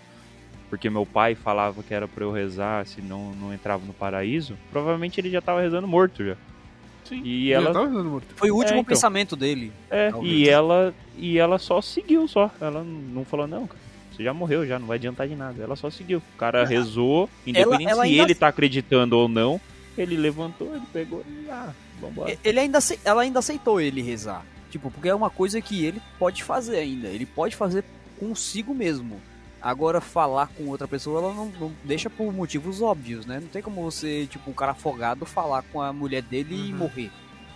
porque 0.70 0.90
meu 0.90 1.06
pai 1.06 1.36
falava 1.36 1.84
que 1.84 1.94
era 1.94 2.08
pra 2.08 2.24
eu 2.24 2.32
rezar 2.32 2.86
se 2.88 3.00
não, 3.02 3.32
não 3.34 3.54
entrava 3.54 3.86
no 3.86 3.94
paraíso, 3.94 4.58
provavelmente 4.72 5.20
ele 5.22 5.30
já 5.30 5.40
tava 5.42 5.62
rezando 5.62 5.88
morto 5.88 6.26
já. 6.26 6.36
Sim. 7.06 7.22
E 7.26 7.50
Já 7.50 7.56
ela, 7.58 7.74
tava 7.74 7.90
dando 7.90 8.10
morto. 8.10 8.34
Foi 8.36 8.50
o 8.52 8.56
último 8.56 8.78
É, 8.78 8.80
então. 8.80 8.86
pensamento 8.86 9.36
dele. 9.36 9.72
é, 9.90 10.12
Talvez. 10.12 10.34
e 10.34 10.48
ela 10.48 10.94
e 11.18 11.38
ela 11.38 11.58
só 11.60 11.82
seguiu 11.82 12.26
só. 12.28 12.50
Ela 12.62 12.84
não 12.86 13.26
falou 13.26 13.46
não, 13.48 13.68
cara. 13.68 13.81
Você 14.22 14.26
já 14.26 14.34
morreu 14.34 14.66
já, 14.68 14.78
não 14.78 14.86
vai 14.88 14.98
adiantar 14.98 15.28
de 15.28 15.36
nada. 15.36 15.64
Ela 15.64 15.76
só 15.76 15.90
seguiu. 15.90 16.20
O 16.20 16.38
cara 16.38 16.64
rezou, 16.64 17.28
independente 17.46 17.90
ela 17.90 18.04
se 18.06 18.10
ainda- 18.12 18.24
ele 18.24 18.36
tá 18.36 18.48
acreditando 18.50 19.18
ou 19.18 19.28
não, 19.28 19.60
ele 19.98 20.16
levantou, 20.16 20.76
ele 20.76 20.86
pegou 20.94 21.26
e 21.28 21.50
ah, 21.50 21.74
vambora. 22.00 22.38
Ele 22.44 22.60
ainda 22.60 22.78
ela 23.04 23.24
ainda 23.24 23.40
aceitou 23.40 23.82
ele 23.82 24.02
rezar. 24.02 24.46
Tipo, 24.70 24.92
porque 24.92 25.10
é 25.10 25.16
uma 25.16 25.30
coisa 25.32 25.60
que 25.60 25.84
ele 25.84 26.00
pode 26.20 26.44
fazer 26.44 26.78
ainda. 26.78 27.08
Ele 27.08 27.26
pode 27.26 27.56
fazer 27.56 27.84
consigo 28.20 28.74
mesmo. 28.76 29.20
Agora, 29.60 30.00
falar 30.00 30.48
com 30.48 30.68
outra 30.70 30.88
pessoa, 30.88 31.20
ela 31.22 31.34
não, 31.34 31.52
não 31.60 31.72
deixa 31.84 32.10
por 32.10 32.32
motivos 32.34 32.82
óbvios, 32.82 33.26
né? 33.26 33.40
Não 33.40 33.48
tem 33.48 33.62
como 33.62 33.82
você, 33.84 34.26
tipo, 34.28 34.50
um 34.50 34.54
cara 34.54 34.72
afogado, 34.72 35.26
falar 35.26 35.62
com 35.64 35.82
a 35.82 35.92
mulher 35.92 36.22
dele 36.22 36.56
e 36.56 36.72
Uhum. 36.72 36.78
morrer. 36.80 37.12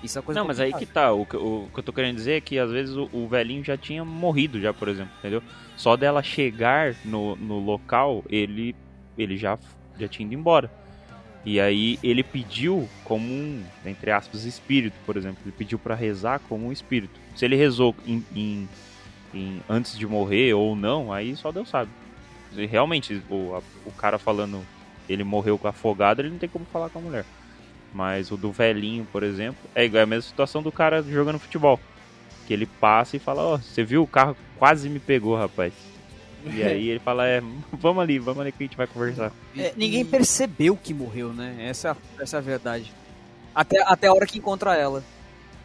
Isso 0.06 0.19
é 0.19 0.22
coisa 0.22 0.40
Não, 0.40 0.48
mas 0.48 0.60
aí 0.60 0.73
que 0.73 0.86
tá. 0.86 1.11
O, 1.11 1.26
que- 1.26 1.38
o 1.38 1.68
que 1.73 1.80
eu 1.80 1.84
tô 1.84 1.91
querendo 1.94 2.15
dizer 2.15 2.34
é 2.34 2.41
que 2.41 2.57
às 2.60 2.72
vezes 2.72 2.95
o, 2.95 3.10
o 3.11 3.27
velhinho 3.27 3.64
já 3.64 3.77
tinha 3.77 4.03
morrido 4.06 4.60
já, 4.61 4.73
por 4.73 4.88
exemplo, 4.88 5.11
entendeu? 5.19 5.41
Só 5.76 5.95
dela 5.98 6.22
chegar 6.23 6.95
no, 7.03 7.36
no 7.36 7.60
local, 7.60 8.23
ele, 8.30 8.76
ele 9.18 9.36
já, 9.38 9.57
já 9.99 10.07
tinha 10.07 10.26
ido 10.26 10.36
embora. 10.36 10.69
E 11.44 11.60
aí 11.60 11.99
ele 12.02 12.23
pediu 12.23 12.90
como 13.03 13.26
um, 13.32 13.64
entre 13.86 14.10
aspas, 14.11 14.45
espírito, 14.45 14.95
por 15.06 15.15
exemplo. 15.18 15.38
Ele 15.45 15.52
pediu 15.56 15.77
pra 15.77 15.94
rezar 15.94 16.40
como 16.49 16.68
um 16.68 16.72
espírito. 16.72 17.19
Se 17.36 17.45
ele 17.45 17.56
rezou 17.56 17.95
em, 18.07 18.23
em- 18.36 18.69
em- 19.34 19.61
antes 19.69 19.98
de 19.98 20.07
morrer 20.07 20.53
ou 20.53 20.76
não, 20.76 21.11
aí 21.14 21.36
só 21.36 21.52
Deus 21.52 21.69
sabe. 21.69 21.91
E 22.56 22.65
realmente, 22.65 23.22
o, 23.30 23.53
a- 23.56 23.61
o 23.86 23.91
cara 23.91 24.18
falando 24.18 24.65
ele 25.07 25.23
morreu 25.23 25.60
afogado, 25.65 26.22
ele 26.22 26.30
não 26.32 26.38
tem 26.40 26.49
como 26.49 26.65
falar 26.65 26.90
com 26.90 26.98
a 26.98 27.02
mulher. 27.02 27.26
Mas 27.95 28.30
o 28.30 28.35
do 28.35 28.51
velhinho, 28.51 29.07
por 29.09 29.23
exemplo, 29.23 29.69
é 29.73 29.85
igual 29.85 30.01
é 30.01 30.03
a 30.03 30.05
mesma 30.05 30.30
situação 30.30 30.61
do 30.61 30.69
cara 30.69 31.01
jogando 31.01 31.39
futebol. 31.39 31.80
Que 32.45 32.53
ele 32.53 32.65
passa 32.65 33.15
e 33.15 33.19
fala, 33.19 33.41
ó, 33.41 33.57
você 33.57 33.85
viu 33.85 34.03
o 34.03 34.07
carro 34.07 34.35
quase 34.59 34.89
me 34.89 34.99
pegou, 34.99 35.38
rapaz. 35.38 35.72
E 36.45 36.61
aí 36.61 36.89
ele 36.89 36.99
fala, 36.99 37.26
é, 37.26 37.41
vamos 37.72 38.03
ali, 38.03 38.19
vamos 38.19 38.41
ali 38.41 38.51
que 38.51 38.61
a 38.61 38.67
gente 38.67 38.76
vai 38.76 38.85
conversar. 38.85 39.31
É, 39.57 39.73
ninguém 39.77 40.03
percebeu 40.03 40.76
que 40.76 40.93
morreu, 40.93 41.34
né? 41.34 41.55
Essa, 41.59 41.95
essa 42.19 42.35
é 42.35 42.39
a 42.39 42.41
verdade. 42.41 42.91
Até, 43.55 43.81
até 43.81 44.07
a 44.07 44.13
hora 44.13 44.27
que 44.27 44.39
encontra 44.39 44.76
ela. 44.76 45.01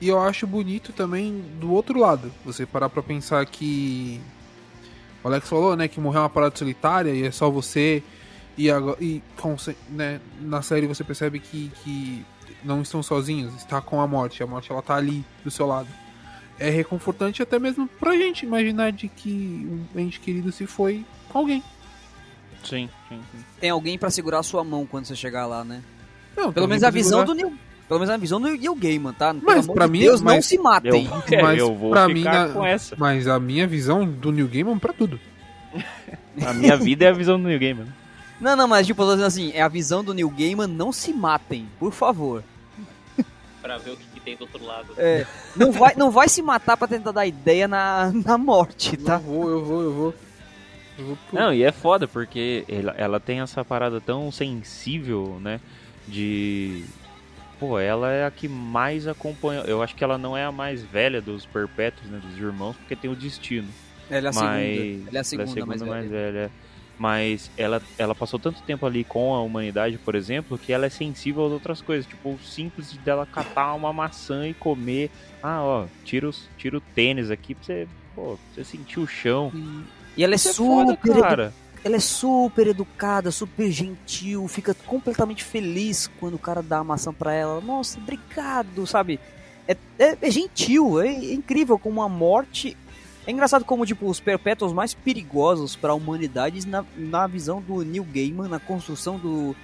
E 0.00 0.08
eu 0.08 0.20
acho 0.20 0.46
bonito 0.46 0.92
também 0.92 1.44
do 1.58 1.72
outro 1.72 1.98
lado. 1.98 2.32
Você 2.44 2.64
parar 2.64 2.88
pra 2.88 3.02
pensar 3.02 3.44
que. 3.44 4.20
O 5.24 5.28
Alex 5.28 5.48
falou, 5.48 5.74
né? 5.74 5.88
Que 5.88 5.98
morreu 5.98 6.22
uma 6.22 6.30
parada 6.30 6.56
solitária 6.56 7.10
e 7.10 7.24
é 7.24 7.32
só 7.32 7.50
você. 7.50 8.04
E, 8.60 8.70
agora, 8.70 8.96
e 9.00 9.22
com- 9.38 9.56
né, 9.88 10.20
na 10.40 10.60
série 10.60 10.86
você 10.86 11.02
percebe 11.02 11.38
que, 11.40 11.70
que 11.82 12.24
não 12.62 12.82
estão 12.82 13.02
sozinhos, 13.02 13.54
está 13.56 13.80
com 13.80 14.00
a 14.00 14.06
morte. 14.06 14.42
A 14.42 14.46
morte 14.46 14.70
ela 14.70 14.82
tá 14.82 14.94
ali 14.96 15.24
do 15.42 15.50
seu 15.50 15.66
lado. 15.66 15.88
É 16.58 16.68
reconfortante 16.68 17.42
até 17.42 17.58
mesmo 17.58 17.88
pra 17.98 18.12
gente 18.16 18.44
imaginar 18.44 18.92
de 18.92 19.08
que 19.08 19.66
um 19.94 19.98
ente 19.98 20.20
querido 20.20 20.52
se 20.52 20.66
foi 20.66 21.04
com 21.30 21.38
alguém. 21.38 21.62
Sim, 22.62 22.90
sim, 23.08 23.18
sim. 23.32 23.44
Tem 23.58 23.70
alguém 23.70 23.96
pra 23.98 24.10
segurar 24.10 24.40
a 24.40 24.42
sua 24.42 24.62
mão 24.62 24.84
quando 24.84 25.06
você 25.06 25.16
chegar 25.16 25.46
lá, 25.46 25.64
né? 25.64 25.82
Não, 26.36 26.52
Pelo 26.52 26.68
menos 26.68 26.84
a 26.84 26.90
visão 26.90 27.20
segurar- 27.20 27.26
do 27.26 27.34
Neil. 27.34 27.58
Pelo 27.88 27.98
menos 28.00 28.14
a 28.14 28.16
visão 28.18 28.40
do 28.40 28.48
Neil 28.50 28.74
Gaiman, 28.74 29.12
tá? 29.14 29.32
Pelo 29.32 29.46
Mas 29.46 29.66
pra 29.66 29.86
de 29.86 29.92
mim- 29.92 30.00
Deus, 30.00 30.20
não 30.20 30.32
mas 30.34 30.44
se 30.44 30.58
matem. 30.58 31.06
Eu, 31.06 31.38
é, 31.38 31.42
Mas 31.42 31.58
eu 31.58 31.74
vou 31.74 31.90
pra 31.90 32.06
ficar 32.06 32.12
mim, 32.14 32.22
na- 32.24 32.48
com 32.52 32.66
essa. 32.66 32.94
Mas 32.98 33.26
a 33.26 33.40
minha 33.40 33.66
visão 33.66 34.04
do 34.06 34.30
New 34.30 34.46
Gaiman 34.46 34.78
pra 34.78 34.92
tudo. 34.92 35.18
A 36.46 36.52
minha 36.54 36.76
vida 36.76 37.04
é 37.04 37.08
a 37.08 37.12
visão 37.12 37.40
do 37.40 37.48
New 37.48 37.58
Game. 37.58 37.84
Não, 38.40 38.56
não, 38.56 38.66
mas 38.66 38.86
tipo, 38.86 39.02
eu 39.02 39.06
tô 39.06 39.12
dizendo 39.12 39.26
assim, 39.26 39.52
é 39.52 39.60
a 39.62 39.68
visão 39.68 40.02
do 40.02 40.14
Neil 40.14 40.30
Gaiman, 40.30 40.66
não 40.66 40.92
se 40.92 41.12
matem, 41.12 41.68
por 41.78 41.92
favor. 41.92 42.42
Pra 43.60 43.76
ver 43.76 43.90
o 43.90 43.96
que, 43.96 44.04
que 44.14 44.20
tem 44.20 44.36
do 44.36 44.42
outro 44.42 44.64
lado. 44.64 44.94
É, 44.96 45.26
não, 45.54 45.70
vai, 45.70 45.94
não 45.94 46.10
vai 46.10 46.28
se 46.28 46.40
matar 46.40 46.76
pra 46.78 46.88
tentar 46.88 47.12
dar 47.12 47.26
ideia 47.26 47.68
na, 47.68 48.10
na 48.24 48.38
morte, 48.38 48.96
Eu 48.98 49.04
tá? 49.04 49.18
vou, 49.18 49.50
eu 49.50 49.62
vou, 49.64 49.82
eu 49.82 49.92
vou. 49.92 50.14
Eu 50.98 51.04
vou 51.06 51.18
pro- 51.28 51.38
Não, 51.38 51.52
e 51.52 51.62
é 51.62 51.70
foda, 51.70 52.08
porque 52.08 52.64
ela, 52.66 52.94
ela 52.96 53.20
tem 53.20 53.40
essa 53.40 53.62
parada 53.62 54.00
tão 54.00 54.32
sensível, 54.32 55.38
né? 55.42 55.60
De. 56.08 56.84
Pô, 57.58 57.78
ela 57.78 58.10
é 58.10 58.24
a 58.24 58.30
que 58.30 58.48
mais 58.48 59.06
acompanha. 59.06 59.60
Eu 59.66 59.82
acho 59.82 59.94
que 59.94 60.02
ela 60.02 60.16
não 60.16 60.34
é 60.34 60.44
a 60.46 60.50
mais 60.52 60.82
velha 60.82 61.20
dos 61.20 61.44
perpétuos, 61.44 62.08
né? 62.10 62.18
Dos 62.24 62.38
irmãos, 62.38 62.74
porque 62.76 62.96
tem 62.96 63.10
o 63.10 63.14
destino. 63.14 63.68
Ela 64.08 64.28
é 64.28 64.30
a 64.30 64.32
mas 64.32 64.34
segunda. 64.66 65.08
Ela 65.10 65.18
é 65.18 65.20
a 65.20 65.24
segunda, 65.24 65.66
mais 65.66 65.82
velha. 65.82 66.08
velha. 66.08 66.50
Mas 67.00 67.50
ela, 67.56 67.80
ela 67.96 68.14
passou 68.14 68.38
tanto 68.38 68.60
tempo 68.60 68.84
ali 68.84 69.04
com 69.04 69.32
a 69.34 69.40
humanidade, 69.40 69.96
por 69.96 70.14
exemplo, 70.14 70.58
que 70.58 70.70
ela 70.70 70.84
é 70.84 70.90
sensível 70.90 71.42
a 71.44 71.46
outras 71.46 71.80
coisas. 71.80 72.04
Tipo, 72.04 72.34
o 72.34 72.38
simples 72.38 72.92
dela 72.98 73.24
catar 73.24 73.72
uma 73.72 73.90
maçã 73.90 74.46
e 74.46 74.52
comer. 74.52 75.10
Ah, 75.42 75.62
ó, 75.62 75.86
tira, 76.04 76.28
os, 76.28 76.46
tira 76.58 76.76
o 76.76 76.80
tênis 76.94 77.30
aqui 77.30 77.54
pra 77.54 77.64
você, 77.64 77.88
pô, 78.14 78.22
pra 78.36 78.36
você 78.54 78.64
sentir 78.64 79.00
o 79.00 79.06
chão. 79.06 79.50
E 80.14 80.22
ela 80.22 80.34
é 80.34 80.36
Isso 80.36 80.50
é 80.50 80.52
foda, 80.52 80.90
super 80.92 81.10
edu- 81.10 81.20
cara. 81.22 81.54
ela 81.82 81.96
é 81.96 82.00
super 82.00 82.66
educada, 82.66 83.30
super 83.30 83.70
gentil, 83.72 84.46
fica 84.46 84.74
completamente 84.74 85.42
feliz 85.42 86.06
quando 86.20 86.34
o 86.34 86.38
cara 86.38 86.62
dá 86.62 86.80
a 86.80 86.84
maçã 86.84 87.14
pra 87.14 87.32
ela. 87.32 87.62
Nossa, 87.62 87.96
obrigado, 87.98 88.86
sabe? 88.86 89.18
É, 89.66 89.74
é- 89.98 90.18
é 90.20 90.30
gentil, 90.30 91.00
é, 91.00 91.08
é 91.08 91.32
incrível 91.32 91.78
como 91.78 92.02
a 92.02 92.08
morte. 92.10 92.76
É 93.26 93.30
engraçado 93.30 93.64
como, 93.64 93.84
tipo, 93.86 94.06
os 94.08 94.18
perpétuos 94.18 94.72
mais 94.72 94.94
perigosos 94.94 95.76
pra 95.76 95.94
humanidade, 95.94 96.66
na, 96.66 96.84
na 96.96 97.26
visão 97.26 97.60
do 97.60 97.82
Neil 97.84 98.04
Gaiman, 98.04 98.48
na 98.48 98.58
construção 98.58 99.18
do, 99.18 99.54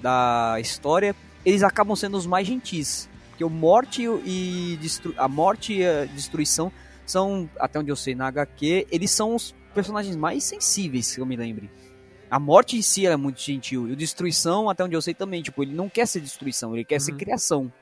da 0.00 0.56
história, 0.60 1.14
eles 1.44 1.62
acabam 1.62 1.96
sendo 1.96 2.16
os 2.16 2.26
mais 2.26 2.46
gentis. 2.46 3.08
Porque 3.30 3.44
o 3.44 3.50
morte 3.50 4.02
e 4.24 4.78
a 5.16 5.28
morte 5.28 5.74
e 5.78 5.86
a 5.86 6.04
destruição 6.04 6.70
são, 7.04 7.50
até 7.58 7.78
onde 7.78 7.90
eu 7.90 7.96
sei, 7.96 8.14
na 8.14 8.28
HQ, 8.28 8.86
eles 8.90 9.10
são 9.10 9.34
os 9.34 9.54
personagens 9.74 10.14
mais 10.16 10.44
sensíveis, 10.44 11.14
que 11.14 11.20
eu 11.20 11.26
me 11.26 11.34
lembre. 11.36 11.70
A 12.30 12.38
morte 12.38 12.76
em 12.78 12.82
si 12.82 13.04
ela 13.04 13.14
é 13.14 13.16
muito 13.16 13.40
gentil. 13.40 13.88
E 13.88 13.92
o 13.92 13.96
destruição, 13.96 14.70
até 14.70 14.84
onde 14.84 14.94
eu 14.94 15.02
sei 15.02 15.12
também, 15.12 15.42
tipo, 15.42 15.62
ele 15.62 15.74
não 15.74 15.88
quer 15.88 16.06
ser 16.06 16.20
destruição, 16.20 16.74
ele 16.74 16.84
quer 16.84 17.00
ser 17.00 17.12
Uhum. 17.12 17.18
criação. 17.18 17.72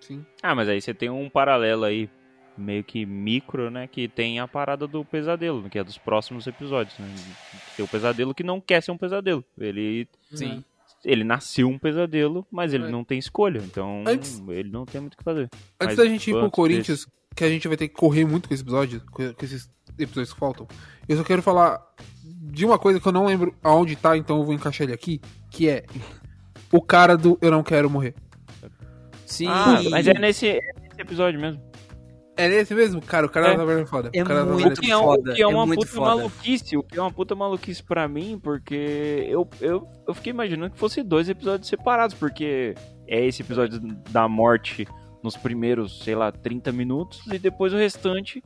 Sim. 0.00 0.24
Ah, 0.42 0.54
mas 0.54 0.68
aí 0.68 0.80
você 0.80 0.92
tem 0.92 1.08
um 1.08 1.30
paralelo 1.30 1.84
aí, 1.84 2.10
meio 2.56 2.82
que 2.84 3.04
micro, 3.06 3.70
né? 3.70 3.86
Que 3.86 4.08
tem 4.08 4.40
a 4.40 4.48
parada 4.48 4.86
do 4.86 5.04
pesadelo, 5.04 5.68
que 5.68 5.78
é 5.78 5.84
dos 5.84 5.98
próximos 5.98 6.46
episódios, 6.46 6.98
né? 6.98 7.06
Tem 7.76 7.84
o 7.84 7.88
pesadelo 7.88 8.34
que 8.34 8.42
não 8.42 8.60
quer 8.60 8.82
ser 8.82 8.90
um 8.92 8.96
pesadelo. 8.98 9.44
Ele, 9.58 10.08
Sim. 10.32 10.64
ele 11.04 11.24
nasceu 11.24 11.68
um 11.68 11.78
pesadelo, 11.78 12.46
mas 12.50 12.72
ele 12.72 12.84
É. 12.86 12.90
não 12.90 13.04
tem 13.04 13.18
escolha. 13.18 13.60
Então, 13.64 14.04
Antes- 14.06 14.42
ele 14.48 14.70
não 14.70 14.84
tem 14.84 15.00
muito 15.00 15.14
o 15.14 15.16
que 15.18 15.24
fazer. 15.24 15.48
Antes 15.80 15.96
Mas 15.96 15.96
da 15.96 16.04
gente 16.06 16.30
ir 16.30 16.32
pro 16.34 16.50
Corinthians, 16.50 17.06
que 17.34 17.44
a 17.44 17.48
gente 17.48 17.68
vai 17.68 17.76
ter 17.76 17.88
que 17.88 17.94
correr 17.94 18.24
muito 18.24 18.48
com 18.48 18.54
esse 18.54 18.62
episódio, 18.62 19.02
com 19.12 19.32
com 19.34 19.44
esses 19.44 19.70
episódios 19.98 20.32
que 20.32 20.38
faltam, 20.38 20.66
eu 21.08 21.16
só 21.16 21.24
quero 21.24 21.42
falar 21.42 21.80
de 22.24 22.64
uma 22.64 22.78
coisa 22.78 22.98
que 23.00 23.06
eu 23.06 23.12
não 23.12 23.26
lembro 23.26 23.54
aonde 23.62 23.94
tá, 23.96 24.16
então 24.16 24.38
eu 24.38 24.44
vou 24.44 24.54
encaixar 24.54 24.84
ele 24.86 24.94
aqui, 24.94 25.20
que 25.50 25.68
é 25.68 25.84
o 26.72 26.80
cara 26.82 27.16
do 27.16 27.38
Eu 27.42 27.50
Não 27.50 27.62
Quero 27.62 27.88
Morrer. 27.90 28.14
Sim. 29.24 29.46
Ah, 29.48 29.80
mas 29.90 30.06
é 30.06 30.14
nesse, 30.14 30.48
é 30.48 30.60
nesse 30.80 31.00
episódio 31.00 31.38
mesmo. 31.40 31.60
É 32.36 32.46
esse 32.54 32.74
mesmo? 32.74 33.00
Cara, 33.00 33.26
o 33.26 33.30
cara 33.30 33.46
É. 33.48 33.50
da 33.52 33.56
taverna 33.58 33.82
é 33.82 33.86
foda. 33.86 34.10
É 34.12 34.22
o 34.22 34.26
cara 34.26 34.44
da 34.44 34.52
muito 34.52 34.84
é, 34.84 34.96
um- 34.96 35.00
foda, 35.00 35.30
o 35.32 35.34
que 35.34 35.40
é 35.40 35.44
é 35.44 35.46
uma 35.46 35.66
muito 35.66 35.80
puta 35.80 35.92
foda. 35.92 36.16
maluquice, 36.16 36.76
o 36.76 36.82
que 36.82 36.98
é 36.98 37.00
uma 37.02 37.10
puta 37.12 37.34
maluquice 37.34 37.82
pra 37.82 38.06
mim, 38.06 38.38
porque 38.42 39.26
eu, 39.28 39.48
eu, 39.60 39.88
eu 40.06 40.14
fiquei 40.14 40.30
imaginando 40.30 40.70
que 40.72 40.78
fosse 40.78 41.02
dois 41.02 41.28
episódios 41.28 41.68
separados, 41.68 42.14
porque 42.14 42.74
é 43.08 43.24
esse 43.24 43.42
episódio 43.42 43.80
da 44.10 44.28
morte 44.28 44.86
nos 45.22 45.36
primeiros, 45.36 46.02
sei 46.04 46.14
lá, 46.14 46.30
30 46.30 46.70
minutos, 46.72 47.20
e 47.32 47.38
depois 47.38 47.72
o 47.72 47.76
restante 47.76 48.42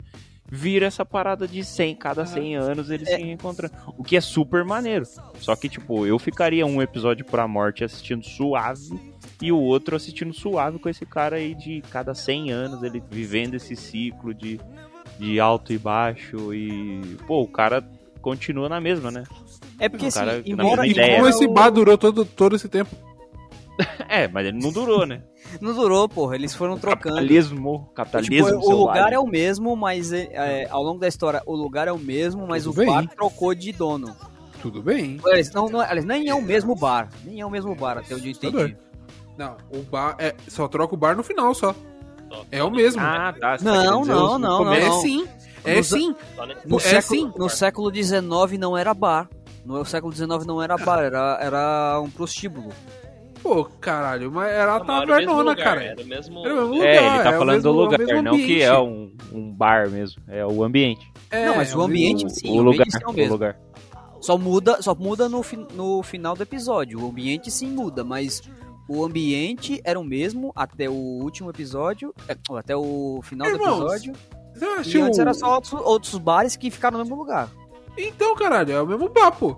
vira 0.53 0.87
essa 0.87 1.05
parada 1.05 1.47
de 1.47 1.63
100, 1.65 1.95
cada 1.97 2.25
100 2.27 2.57
anos 2.57 2.91
eles 2.91 3.09
se 3.09 3.17
reencontrando. 3.17 3.75
O 3.99 4.03
que 4.03 4.17
é 4.17 4.21
super 4.21 4.65
maneiro. 4.65 5.05
Só 5.39 5.55
que, 5.55 5.69
tipo, 5.69 6.07
eu 6.07 6.19
ficaria 6.19 6.67
um 6.67 6.81
episódio 6.83 7.25
pra 7.25 7.47
morte 7.47 7.85
assistindo 7.85 8.25
suave 8.25 9.10
e 9.41 9.51
o 9.53 9.59
outro 9.59 9.97
assistindo 9.97 10.33
suave 10.35 10.79
com 10.79 10.89
esse 10.89 11.07
cara 11.07 11.37
aí 11.37 11.55
de 11.55 11.83
cada 11.91 12.15
100 12.15 12.51
anos, 12.51 12.83
ele 12.83 13.03
vivendo 13.11 13.55
esse 13.55 13.75
ciclo 13.75 14.35
de, 14.35 14.61
de 15.19 15.41
alto 15.41 15.73
e 15.73 15.79
baixo 15.79 16.53
e, 16.55 17.17
pô, 17.27 17.43
o 17.43 17.49
cara 17.49 17.83
continua 18.21 18.69
na 18.69 18.81
mesma, 18.81 19.11
né? 19.11 19.23
É 19.79 19.89
porque, 19.89 20.05
O 20.05 20.09
assim, 20.09 20.19
cara 20.19 20.33
na 20.37 20.43
embora, 20.45 20.87
E 20.87 20.91
ideia. 20.91 21.29
esse 21.29 21.49
bar 21.49 21.71
durou 21.71 21.97
todo, 21.97 22.25
todo 22.25 22.55
esse 22.57 22.69
tempo? 22.69 22.95
É, 24.11 24.29
mas 24.29 24.47
ele 24.47 24.59
não 24.61 24.71
durou, 24.71 25.07
né? 25.07 25.23
Não 25.59 25.73
durou, 25.75 26.07
porra, 26.07 26.35
eles 26.35 26.55
foram 26.55 26.79
trocando. 26.79 27.15
Capitalismo, 27.17 27.79
Tipo, 27.79 27.95
capitalismo 27.95 28.59
o 28.59 28.71
lugar 28.77 29.11
é 29.11 29.19
o 29.19 29.27
mesmo, 29.27 29.75
mas 29.75 30.13
é, 30.13 30.29
é, 30.33 30.69
ao 30.69 30.83
longo 30.83 30.99
da 30.99 31.09
história 31.09 31.41
o 31.47 31.55
lugar 31.55 31.89
é 31.89 31.93
o 31.93 31.99
mesmo, 31.99 32.47
mas 32.47 32.65
Tudo 32.65 32.75
o 32.75 32.77
bem. 32.77 32.87
bar 32.87 33.09
trocou 33.09 33.55
de 33.55 33.73
dono. 33.73 34.15
Tudo 34.61 34.83
bem. 34.83 35.19
Aliás, 35.25 35.51
não, 35.53 35.71
não, 35.71 35.81
aliás, 35.81 36.05
nem 36.05 36.29
é 36.29 36.35
o 36.35 36.43
mesmo 36.43 36.75
bar. 36.75 37.09
Nem 37.25 37.41
é 37.41 37.47
o 37.47 37.51
mesmo 37.51 37.75
bar, 37.75 37.97
até 37.97 38.15
onde 38.15 38.27
eu 38.27 38.33
entendi. 38.33 38.77
Não, 39.41 39.57
o 39.75 39.83
bar 39.83 40.17
é. 40.19 40.35
Só 40.49 40.69
troca 40.69 40.95
o 40.95 40.99
bar 40.99 41.17
no 41.17 41.23
final 41.23 41.55
só. 41.55 41.75
É 42.53 42.63
o 42.63 42.71
mesmo. 42.71 43.01
Ah, 43.03 43.35
tá. 43.39 43.57
você 43.59 43.65
tá 43.65 43.73
Não, 43.73 44.01
dizer 44.03 44.13
não, 44.13 44.39
não, 44.39 44.59
no 44.59 44.65
não, 44.67 44.73
é 44.75 44.91
sim. 45.01 45.27
É 45.65 45.77
Nos- 45.77 45.87
sim. 45.89 46.15
No, 46.67 46.77
É 46.77 46.81
século, 46.81 46.99
assim. 46.99 47.33
no 47.39 47.49
século 47.49 47.95
XIX 47.95 48.59
não 48.59 48.77
era 48.77 48.93
bar. 48.93 49.29
No 49.65 49.83
século 49.85 50.13
XIX 50.15 50.45
não 50.47 50.63
era 50.63 50.77
bar, 50.77 51.03
era, 51.03 51.39
era 51.41 52.01
um 52.03 52.11
prostíbulo. 52.11 52.69
Pô, 53.43 53.65
caralho, 53.65 54.31
mas 54.31 54.53
era 54.53 54.73
a 54.73 54.77
o 54.77 54.85
tavernona, 54.85 55.51
lugar, 55.53 55.57
cara. 55.65 55.83
Era 55.83 56.03
o 56.03 56.07
mesmo... 56.07 56.45
Era 56.45 56.55
o 56.67 56.69
mesmo 56.69 56.85
É, 56.85 56.97
ele 56.97 57.01
lugar, 57.09 57.23
tá 57.25 57.31
é 57.31 57.35
o 57.35 57.39
falando 57.39 57.55
mesmo- 57.57 57.63
do 57.63 57.69
é 57.69 57.73
o 57.73 57.85
lugar, 57.85 57.99
mesmo 57.99 58.23
não 58.23 58.33
que 58.37 58.63
é 58.63 58.79
um, 58.79 59.13
um 59.33 59.53
bar 59.53 59.89
mesmo. 59.89 60.23
É 60.29 60.45
o 60.47 60.63
ambiente. 60.63 61.11
É, 61.31 61.47
Não, 61.47 61.57
mas 61.57 61.73
é 61.73 61.77
o 61.77 61.81
ambiente 61.81 62.25
mesmo- 62.25 62.39
sim, 62.39 62.51
o 62.51 62.61
o 62.61 62.63
lugar. 62.63 62.83
ambiente 62.87 63.03
é 63.03 63.07
o 63.07 63.11
o 63.11 63.15
mesmo. 63.15 63.33
lugar. 63.33 63.57
Só 64.21 64.37
muda, 64.37 64.83
só 64.83 64.95
muda 64.95 65.27
no, 65.29 65.43
fi- 65.43 65.67
no 65.75 66.03
final 66.03 66.35
do 66.37 66.43
episódio. 66.43 67.03
O 67.03 67.09
ambiente 67.09 67.51
sim 67.51 67.69
muda, 67.71 68.05
mas 68.05 68.43
o 68.91 69.05
ambiente 69.05 69.81
era 69.85 70.01
o 70.01 70.03
mesmo 70.03 70.53
até 70.57 70.91
o 70.91 70.93
último 70.93 71.49
episódio, 71.49 72.13
é, 72.27 72.37
até 72.59 72.75
o 72.75 73.21
final 73.23 73.49
do 73.49 73.55
Irmãos, 73.55 73.79
episódio. 73.79 74.13
Você 74.53 74.99
E 74.99 75.01
antes 75.01 75.19
era 75.21 75.33
só 75.33 75.55
outros, 75.55 75.73
outros 75.75 76.19
bares 76.19 76.57
que 76.57 76.73
ficaram 76.73 76.99
no 76.99 77.05
mesmo 77.05 77.17
lugar. 77.17 77.49
Então, 77.97 78.35
caralho, 78.35 78.73
é 78.73 78.83
o 78.83 78.87
mesmo 78.87 79.09
bar, 79.09 79.31
pô. 79.31 79.57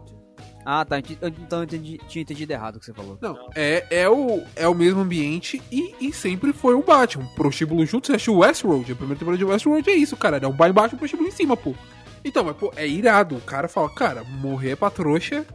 Ah, 0.67 0.85
tá. 0.85 0.99
Então 0.99 1.61
eu 1.61 1.65
entendi, 1.65 1.99
tinha 2.07 2.21
entendido 2.23 2.53
errado 2.53 2.77
o 2.77 2.79
que 2.79 2.85
você 2.85 2.93
falou. 2.93 3.17
Não, 3.23 3.35
é, 3.57 3.87
é, 3.91 4.09
o, 4.09 4.43
é 4.55 4.69
o 4.69 4.75
mesmo 4.75 5.01
ambiente 5.01 5.63
e, 5.73 5.95
e 5.99 6.13
sempre 6.13 6.53
foi 6.53 6.75
o 6.75 6.83
Batman. 6.83 7.27
Prostíbulo 7.35 7.87
junto, 7.87 8.09
você 8.09 8.13
assistiu 8.13 8.37
Westworld. 8.37 8.93
A 8.93 8.95
primeira 8.95 9.19
temporada 9.19 9.39
de 9.39 9.51
Westworld 9.51 9.89
é 9.89 9.95
isso, 9.95 10.15
cara. 10.15 10.37
É 10.37 10.47
um 10.47 10.53
bar 10.53 10.69
embaixo 10.69 10.95
e 10.95 10.97
um 10.97 10.99
prostíbulo 10.99 11.29
em 11.29 11.33
cima, 11.33 11.57
pô. 11.57 11.75
Então, 12.23 12.45
mas, 12.45 12.55
pô, 12.55 12.71
é 12.77 12.87
irado. 12.87 13.37
O 13.37 13.41
cara 13.41 13.67
fala, 13.67 13.89
cara, 13.89 14.25
morrer 14.25 14.73
é 14.73 14.77
pra 14.77 14.91
trouxa. 14.91 15.47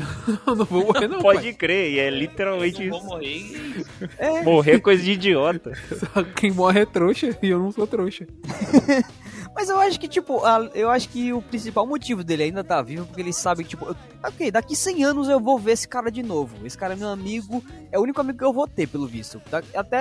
Eu 0.46 0.54
não 0.54 0.64
vou 0.64 0.86
morrer, 0.86 1.08
não, 1.08 1.20
Pode 1.20 1.40
pai. 1.42 1.52
crer, 1.54 1.92
e 1.92 1.98
é 1.98 2.08
Eu 2.08 2.14
literalmente 2.16 2.84
não 2.86 2.90
vou 2.90 2.98
isso. 2.98 3.06
morrer 3.08 4.40
e 4.40 4.44
Morrer 4.44 4.72
é 4.72 4.80
coisa 4.80 5.02
de 5.02 5.12
idiota. 5.12 5.72
Só 5.98 6.22
Quem 6.22 6.50
morre 6.52 6.80
é 6.80 6.86
trouxa 6.86 7.36
e 7.42 7.48
eu 7.48 7.58
não 7.58 7.72
sou 7.72 7.86
trouxa. 7.86 8.26
Mas 9.54 9.70
eu 9.70 9.78
acho 9.78 9.98
que, 9.98 10.06
tipo, 10.06 10.44
a- 10.44 10.68
eu 10.74 10.90
acho 10.90 11.08
que 11.08 11.32
o 11.32 11.40
principal 11.40 11.86
motivo 11.86 12.22
dele 12.22 12.42
ainda 12.42 12.62
tá 12.62 12.82
vivo 12.82 13.02
é 13.04 13.06
porque 13.06 13.22
ele 13.22 13.32
sabe 13.32 13.62
que, 13.64 13.70
tipo, 13.70 13.86
eu- 13.86 13.96
ok, 14.22 14.50
daqui 14.50 14.76
100 14.76 15.04
anos 15.04 15.28
eu 15.28 15.40
vou 15.40 15.58
ver 15.58 15.72
esse 15.72 15.88
cara 15.88 16.10
de 16.10 16.22
novo. 16.22 16.54
Esse 16.66 16.76
cara 16.76 16.92
é 16.92 16.96
meu 16.96 17.08
amigo, 17.08 17.64
é 17.90 17.98
o 17.98 18.02
único 18.02 18.20
amigo 18.20 18.36
que 18.38 18.44
eu 18.44 18.52
vou 18.52 18.66
ter, 18.68 18.86
pelo 18.86 19.06
visto. 19.06 19.40
Da- 19.50 19.62
Até, 19.74 19.98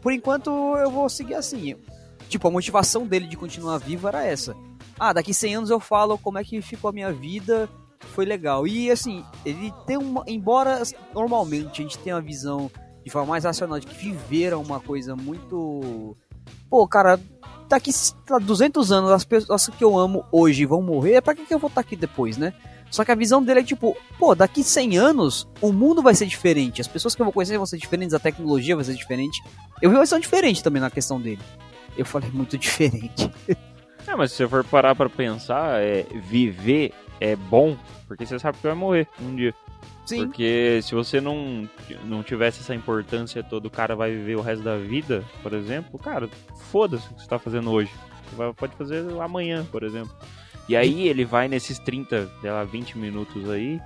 por 0.00 0.10
enquanto, 0.12 0.50
eu 0.78 0.90
vou 0.90 1.08
seguir 1.10 1.34
assim. 1.34 1.76
Tipo, 2.30 2.48
a 2.48 2.50
motivação 2.50 3.06
dele 3.06 3.26
de 3.26 3.36
continuar 3.36 3.76
vivo 3.78 4.08
era 4.08 4.24
essa. 4.24 4.56
Ah, 4.98 5.12
daqui 5.12 5.34
100 5.34 5.56
anos 5.56 5.70
eu 5.70 5.80
falo 5.80 6.16
como 6.16 6.38
é 6.38 6.44
que 6.44 6.62
ficou 6.62 6.88
a 6.88 6.92
minha 6.92 7.12
vida, 7.12 7.68
foi 8.08 8.24
legal. 8.24 8.66
E, 8.66 8.90
assim, 8.90 9.24
ele 9.44 9.72
tem 9.86 9.96
uma... 9.96 10.24
Embora, 10.26 10.82
normalmente, 11.14 11.80
a 11.80 11.84
gente 11.84 11.98
tenha 11.98 12.16
uma 12.16 12.22
visão 12.22 12.70
de 13.04 13.10
forma 13.10 13.28
mais 13.28 13.44
racional 13.44 13.78
de 13.78 13.86
que 13.86 13.94
viver 13.94 14.52
é 14.52 14.56
uma 14.56 14.80
coisa 14.80 15.14
muito... 15.14 16.16
Pô, 16.68 16.86
cara, 16.88 17.20
daqui 17.68 17.90
tá, 18.26 18.38
200 18.38 18.92
anos 18.92 19.10
as 19.10 19.24
pessoas 19.24 19.68
que 19.68 19.84
eu 19.84 19.98
amo 19.98 20.24
hoje 20.30 20.64
vão 20.64 20.82
morrer, 20.82 21.20
pra 21.20 21.34
que, 21.34 21.52
eu 21.52 21.58
vou 21.58 21.68
estar 21.68 21.80
aqui 21.80 21.96
depois, 21.96 22.36
né? 22.36 22.52
Só 22.90 23.04
que 23.04 23.10
a 23.10 23.14
visão 23.14 23.42
dele 23.42 23.60
é 23.60 23.64
tipo, 23.64 23.96
pô, 24.18 24.34
daqui 24.34 24.62
100 24.62 24.98
anos 24.98 25.48
o 25.60 25.72
mundo 25.72 26.02
vai 26.02 26.14
ser 26.14 26.26
diferente, 26.26 26.80
as 26.80 26.86
pessoas 26.86 27.14
que 27.14 27.22
eu 27.22 27.24
vou 27.24 27.32
conhecer 27.32 27.56
vão 27.56 27.66
ser 27.66 27.78
diferentes, 27.78 28.14
a 28.14 28.18
tecnologia 28.18 28.76
vai 28.76 28.84
ser 28.84 28.94
diferente. 28.94 29.42
Eu 29.82 29.90
vi 29.90 29.96
uma 29.96 30.02
visão 30.02 30.20
diferente 30.20 30.62
também 30.62 30.80
na 30.80 30.90
questão 30.90 31.20
dele. 31.20 31.42
Eu 31.96 32.04
falei 32.04 32.30
muito 32.30 32.56
diferente. 32.58 33.30
É, 34.06 34.14
mas 34.14 34.32
se 34.32 34.36
você 34.36 34.48
for 34.48 34.62
parar 34.62 34.94
pra 34.94 35.08
pensar, 35.08 35.80
é, 35.80 36.02
viver 36.28 36.92
é 37.20 37.34
bom, 37.36 37.76
porque 38.06 38.24
você 38.26 38.38
sabe 38.38 38.58
que 38.58 38.66
vai 38.66 38.74
morrer 38.76 39.08
um 39.20 39.34
dia. 39.34 39.54
Sim. 40.06 40.26
Porque 40.26 40.80
se 40.82 40.94
você 40.94 41.20
não, 41.20 41.68
não 42.04 42.22
tivesse 42.22 42.60
essa 42.60 42.74
importância 42.74 43.42
toda, 43.42 43.68
o 43.68 43.70
cara 43.70 43.96
vai 43.96 44.10
viver 44.10 44.36
o 44.36 44.42
resto 44.42 44.62
da 44.62 44.76
vida, 44.76 45.24
por 45.42 45.52
exemplo, 45.54 45.98
cara, 45.98 46.28
foda-se 46.70 47.06
o 47.10 47.14
que 47.14 47.22
você 47.22 47.28
tá 47.28 47.38
fazendo 47.38 47.70
hoje. 47.70 47.90
Você 48.28 48.36
vai- 48.36 48.52
pode 48.52 48.74
fazer 48.76 49.02
amanhã, 49.20 49.64
por 49.72 49.82
exemplo. 49.82 50.14
E 50.68 50.76
aí 50.76 51.08
ele 51.08 51.24
vai 51.24 51.48
nesses 51.48 51.78
30, 51.78 52.30
sei 52.40 52.50
lá, 52.50 52.64
20 52.64 52.98
minutos 52.98 53.48
aí, 53.50 53.80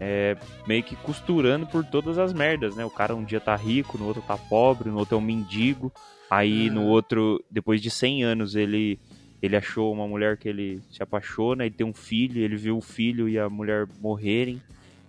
é, 0.00 0.36
meio 0.66 0.82
que 0.82 0.96
costurando 0.96 1.66
por 1.66 1.84
todas 1.84 2.18
as 2.18 2.32
merdas, 2.32 2.74
né? 2.74 2.84
O 2.84 2.90
cara 2.90 3.14
um 3.14 3.24
dia 3.24 3.40
tá 3.40 3.54
rico, 3.54 3.98
no 3.98 4.06
outro 4.06 4.22
tá 4.22 4.36
pobre, 4.36 4.88
no 4.90 4.98
outro 4.98 5.14
é 5.16 5.18
um 5.18 5.22
mendigo. 5.22 5.92
Aí 6.28 6.70
no 6.70 6.84
outro, 6.86 7.42
depois 7.50 7.80
de 7.82 7.90
100 7.90 8.22
anos, 8.22 8.54
ele 8.54 9.00
ele 9.42 9.56
achou 9.56 9.92
uma 9.92 10.06
mulher 10.06 10.36
que 10.36 10.48
ele 10.48 10.80
se 10.90 11.02
apaixona 11.02 11.64
e 11.66 11.70
tem 11.70 11.86
um 11.86 11.94
filho, 11.94 12.42
ele 12.42 12.56
viu 12.56 12.76
o 12.76 12.80
filho 12.80 13.28
e 13.28 13.38
a 13.38 13.48
mulher 13.48 13.86
morrerem. 14.00 14.60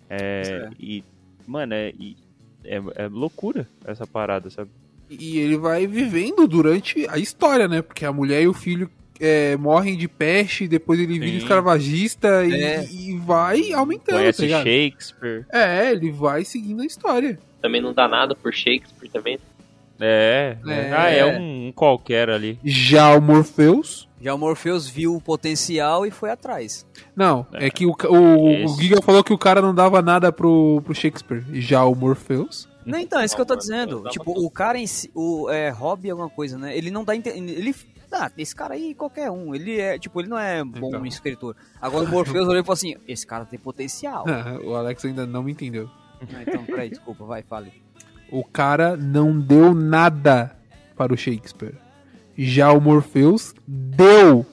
É, 0.10 0.44
Certo. 0.44 0.76
e, 0.80 1.04
mano, 1.48 1.74
é, 1.74 1.90
e- 2.00 2.18
é, 2.64 2.82
é 2.96 3.08
loucura 3.08 3.68
essa 3.86 4.06
parada, 4.06 4.50
sabe? 4.50 4.70
E 5.10 5.40
ele 5.40 5.58
vai 5.58 5.86
vivendo 5.88 6.48
durante 6.48 7.06
a 7.10 7.18
história, 7.18 7.68
né? 7.68 7.82
Porque 7.82 8.06
a 8.06 8.14
mulher 8.14 8.42
e 8.44 8.48
o 8.48 8.54
filho 8.54 8.90
é, 9.20 9.56
morrem 9.58 9.98
de 9.98 10.08
peste, 10.08 10.68
depois 10.68 11.00
ele 11.00 11.20
vira 11.20 11.38
escravagista 11.38 12.44
e, 12.46 12.54
É. 12.54 12.86
e 12.90 13.18
vai 13.18 13.72
aumentando, 13.74 14.16
tá 14.16 14.20
Conhece 14.20 14.42
ligado? 14.44 14.64
Shakespeare. 14.64 15.46
É, 15.52 15.92
ele 15.92 16.12
vai 16.12 16.44
seguindo 16.46 16.82
a 16.82 16.86
história. 16.86 17.38
também 17.62 17.80
não 17.82 17.94
dá 17.94 18.08
nada 18.08 18.34
por 18.34 18.52
Shakespeare 18.54 19.10
também. 19.12 19.38
É, 20.00 20.58
É. 20.68 20.94
ah, 20.94 21.10
é 21.10 21.26
um, 21.40 21.68
um 21.68 21.72
qualquer 21.72 22.30
ali. 22.30 22.58
Já 22.64 23.14
o 23.16 23.22
Morpheus. 23.22 24.08
Já 24.22 24.36
o 24.36 24.38
Morpheus 24.38 24.88
viu 24.88 25.16
o 25.16 25.22
potencial 25.22 26.06
e 26.06 26.12
foi 26.12 26.30
atrás. 26.30 26.86
Não, 27.16 27.46
é, 27.54 27.70
que 27.72 27.86
o, 27.86 27.90
o, 27.90 28.66
o. 28.66 28.68
Giga 28.80 29.02
falou 29.02 29.24
que 29.24 29.34
o 29.34 29.38
cara 29.38 29.62
não 29.62 29.74
dava 29.74 30.02
nada 30.02 30.32
pro, 30.32 30.82
pro 30.86 30.94
Shakespeare. 30.94 31.44
Já 31.54 31.84
o 31.86 31.96
Morpheus. 31.96 32.70
Não, 32.86 33.00
então, 33.00 33.20
é 33.20 33.26
isso 33.26 33.36
que 33.36 33.42
eu 33.42 33.46
tô 33.46 33.56
dizendo. 33.56 34.04
Tipo, 34.10 34.32
o 34.32 34.50
cara 34.50 34.78
em 34.78 34.88
si, 34.88 35.12
o 35.16 35.50
é, 35.50 35.70
hobby 35.70 36.10
alguma 36.10 36.30
coisa, 36.30 36.58
né? 36.58 36.76
Ele 36.78 36.92
não 36.92 37.04
dá 37.04 37.16
ele 37.16 37.76
ah, 38.12 38.30
esse 38.38 38.54
cara 38.54 38.74
aí 38.74 38.94
qualquer 38.94 39.32
um, 39.32 39.56
ele 39.56 39.80
é, 39.80 39.98
tipo, 39.98 40.20
ele 40.20 40.28
não 40.28 40.38
é 40.38 40.62
bom 40.64 40.90
Então. 40.90 41.06
escritor. 41.06 41.56
Agora 41.82 42.04
o 42.04 42.10
Morpheus 42.10 42.46
olhou 42.46 42.60
e 42.60 42.64
falou 42.64 42.74
assim: 42.74 42.96
"Esse 43.08 43.26
cara 43.26 43.46
tem 43.46 43.58
potencial". 43.58 44.26
o 44.66 44.76
Alex 44.76 45.06
ainda 45.06 45.26
não 45.26 45.42
me 45.42 45.54
entendeu. 45.54 45.90
Ah, 46.34 46.44
então, 46.46 46.64
peraí, 46.66 46.90
desculpa, 46.90 47.24
vai, 47.24 47.42
fale. 47.42 47.72
O 48.30 48.44
cara 48.44 48.98
não 48.98 49.40
deu 49.40 49.74
nada 49.74 50.56
para 50.96 51.14
o 51.14 51.18
Shakespeare. 51.18 51.76
Já 52.44 52.72
o 52.72 52.80
Morpheus 52.82 53.54
deu. 53.68 54.46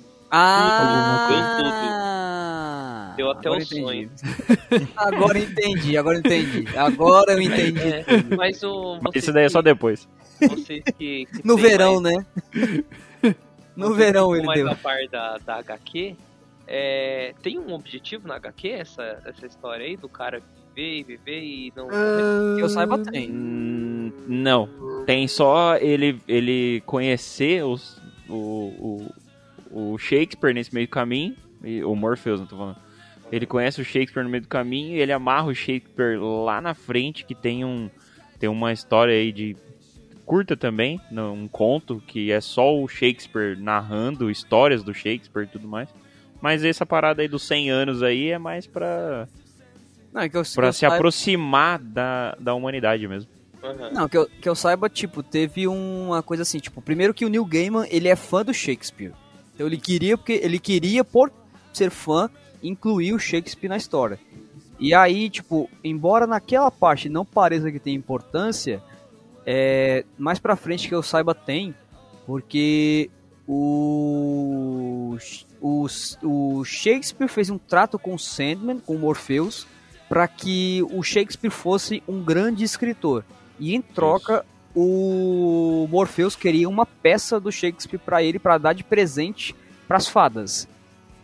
Ah! 1.79 3.15
Deu 3.17 3.31
até 3.31 3.49
agora 3.49 3.63
o 3.63 3.67
sonho. 3.67 4.03
entendi. 4.03 4.89
agora 4.97 5.39
entendi, 5.39 5.97
agora 5.97 6.19
entendi. 6.19 6.69
Agora 6.77 7.33
eu 7.33 7.41
entendi. 7.43 7.81
É, 7.89 8.05
mas 8.37 8.63
o. 8.63 8.99
Mas 9.03 9.17
isso 9.17 9.33
daí 9.33 9.45
é 9.47 9.49
só 9.49 9.61
depois. 9.63 10.09
Vocês 10.41 10.83
que. 10.97 11.27
que 11.27 11.27
No 11.45 11.57
verão, 11.57 12.01
mais- 12.01 12.17
né? 12.17 12.25
No 13.75 13.87
vocês 13.89 13.97
verão 13.99 14.31
que 14.33 14.39
ele 14.39 14.47
mais 14.47 14.61
deu. 14.61 14.71
a 14.71 14.75
par 14.75 14.99
da, 15.11 15.39
da 15.39 15.57
HQ. 15.57 16.17
é, 16.67 17.33
tem 17.43 17.59
um 17.59 17.73
objetivo 17.73 18.27
na 18.27 18.35
HQ 18.37 18.69
essa, 18.71 19.23
essa 19.25 19.47
história 19.47 19.87
aí 19.87 19.97
do 19.97 20.09
cara 20.09 20.43
viver 20.75 20.99
e 20.99 21.03
viver 21.05 21.41
e 21.43 21.73
não. 21.77 21.89
Que 22.57 22.63
eu 22.63 22.69
saiba, 22.69 22.99
tem. 22.99 23.31
Hum, 23.31 23.88
não. 24.27 24.69
Tem 25.07 25.27
só 25.29 25.77
ele, 25.77 26.21
ele 26.29 26.83
conhecer 26.87 27.65
os, 27.65 28.01
o, 28.29 29.07
o, 29.71 29.93
o 29.93 29.99
Shakespeare 29.99 30.53
nesse 30.55 30.75
meio 30.75 30.87
do 30.87 30.91
caminho. 30.91 31.35
e- 31.65 31.83
O 31.83 31.95
Morpheus, 31.95 32.41
não 32.41 32.47
tô 32.47 32.57
falando. 32.57 32.77
Ele 33.31 33.45
conhece 33.47 33.81
o 33.81 33.85
Shakespeare 33.85 34.23
no 34.25 34.31
meio 34.31 34.43
do 34.43 34.49
caminho 34.49 34.97
e 34.97 35.01
ele 35.01 35.13
amarra 35.13 35.49
o 35.49 35.55
Shakespeare 35.55 36.19
lá 36.19 36.61
na 36.61 36.75
frente, 36.75 37.25
que 37.25 37.35
tem 37.35 37.65
um. 37.65 37.91
Tem 38.39 38.49
uma 38.49 38.73
história 38.73 39.13
aí 39.15 39.33
de. 39.33 39.57
Curta 40.25 40.55
também, 40.57 41.01
não, 41.11 41.33
um 41.35 41.49
conto, 41.49 42.03
que 42.07 42.31
é 42.31 42.41
só 42.41 42.75
o 42.79 42.87
Shakespeare 42.87 43.57
narrando 43.59 44.31
histórias 44.31 44.83
do 44.83 44.93
Shakespeare 44.93 45.45
e 45.45 45.47
tudo 45.47 45.67
mais. 45.67 45.89
Mas 46.41 46.63
essa 46.65 46.85
parada 46.85 47.23
aí 47.23 47.29
dos 47.29 47.43
100 47.45 47.71
anos 47.71 48.03
aí 48.03 48.29
é 48.31 48.39
mais 48.39 48.67
pra, 48.67 49.27
Não, 50.13 50.21
é 50.21 50.29
que 50.29 50.37
eu, 50.37 50.43
pra 50.55 50.67
eu 50.69 50.73
se 50.73 50.81
saiba- 50.81 50.97
aproximar 50.97 51.79
da, 51.79 52.37
da 52.39 52.55
humanidade 52.55 53.09
mesmo. 53.09 53.29
Aham. 53.63 53.91
Não, 53.93 54.09
que 54.09 54.17
eu, 54.17 54.27
que 54.27 54.49
eu 54.49 54.55
saiba, 54.55 54.89
tipo, 54.89 55.23
teve 55.23 55.67
uma 55.67 56.23
coisa 56.23 56.43
assim, 56.43 56.59
tipo, 56.59 56.81
primeiro 56.81 57.15
que 57.15 57.25
o 57.25 57.29
Neil 57.29 57.45
Gaiman, 57.45 57.87
ele 57.91 58.09
é 58.09 58.17
fã 58.17 58.45
do 58.45 58.55
Shakespeare. 58.55 59.13
Então 59.55 59.67
ele 59.67 59.77
queria, 59.77 60.17
porque 60.17 60.35
ele 60.35 60.59
queria, 60.59 61.05
por 61.05 61.33
ser 61.73 61.91
fã, 61.91 62.31
incluir 62.63 63.13
o 63.13 63.19
Shakespeare 63.19 63.69
na 63.69 63.77
história. 63.77 64.19
E 64.79 64.95
aí, 64.95 65.29
tipo, 65.29 65.69
embora 65.83 66.27
naquela 66.27 66.71
parte 66.71 67.09
não 67.09 67.25
pareça 67.25 67.71
que 67.73 67.81
tem 67.81 67.95
importância, 67.95 68.81
é, 69.45 70.05
mais 70.17 70.39
pra 70.39 70.55
frente 70.55 70.89
que 70.89 70.95
eu 70.95 71.03
saiba 71.03 71.35
tem, 71.35 71.75
porque 72.25 73.11
o, 73.47 75.17
o, 75.61 75.87
o 76.23 76.65
Shakespeare 76.65 77.29
fez 77.29 77.51
um 77.51 77.59
trato 77.59 77.99
com 77.99 78.17
Sandman, 78.17 78.79
com 78.79 78.97
Morpheus, 78.97 79.67
para 80.09 80.29
que 80.29 80.85
o 80.93 81.03
Shakespeare 81.03 81.51
fosse 81.51 82.03
um 82.07 82.23
grande 82.23 82.63
escritor. 82.63 83.25
E 83.59 83.75
em 83.75 83.81
troca, 83.83 84.45
o 84.75 85.87
Morpheus 85.91 86.37
queria 86.37 86.69
uma 86.69 86.87
peça 86.87 87.41
do 87.41 87.51
Shakespeare 87.51 87.99
para 87.99 88.23
ele 88.23 88.39
para 88.39 88.59
dar 88.59 88.73
de 88.73 88.85
presente 88.85 89.55
para 89.87 89.97
as 89.97 90.09
fadas. 90.09 90.69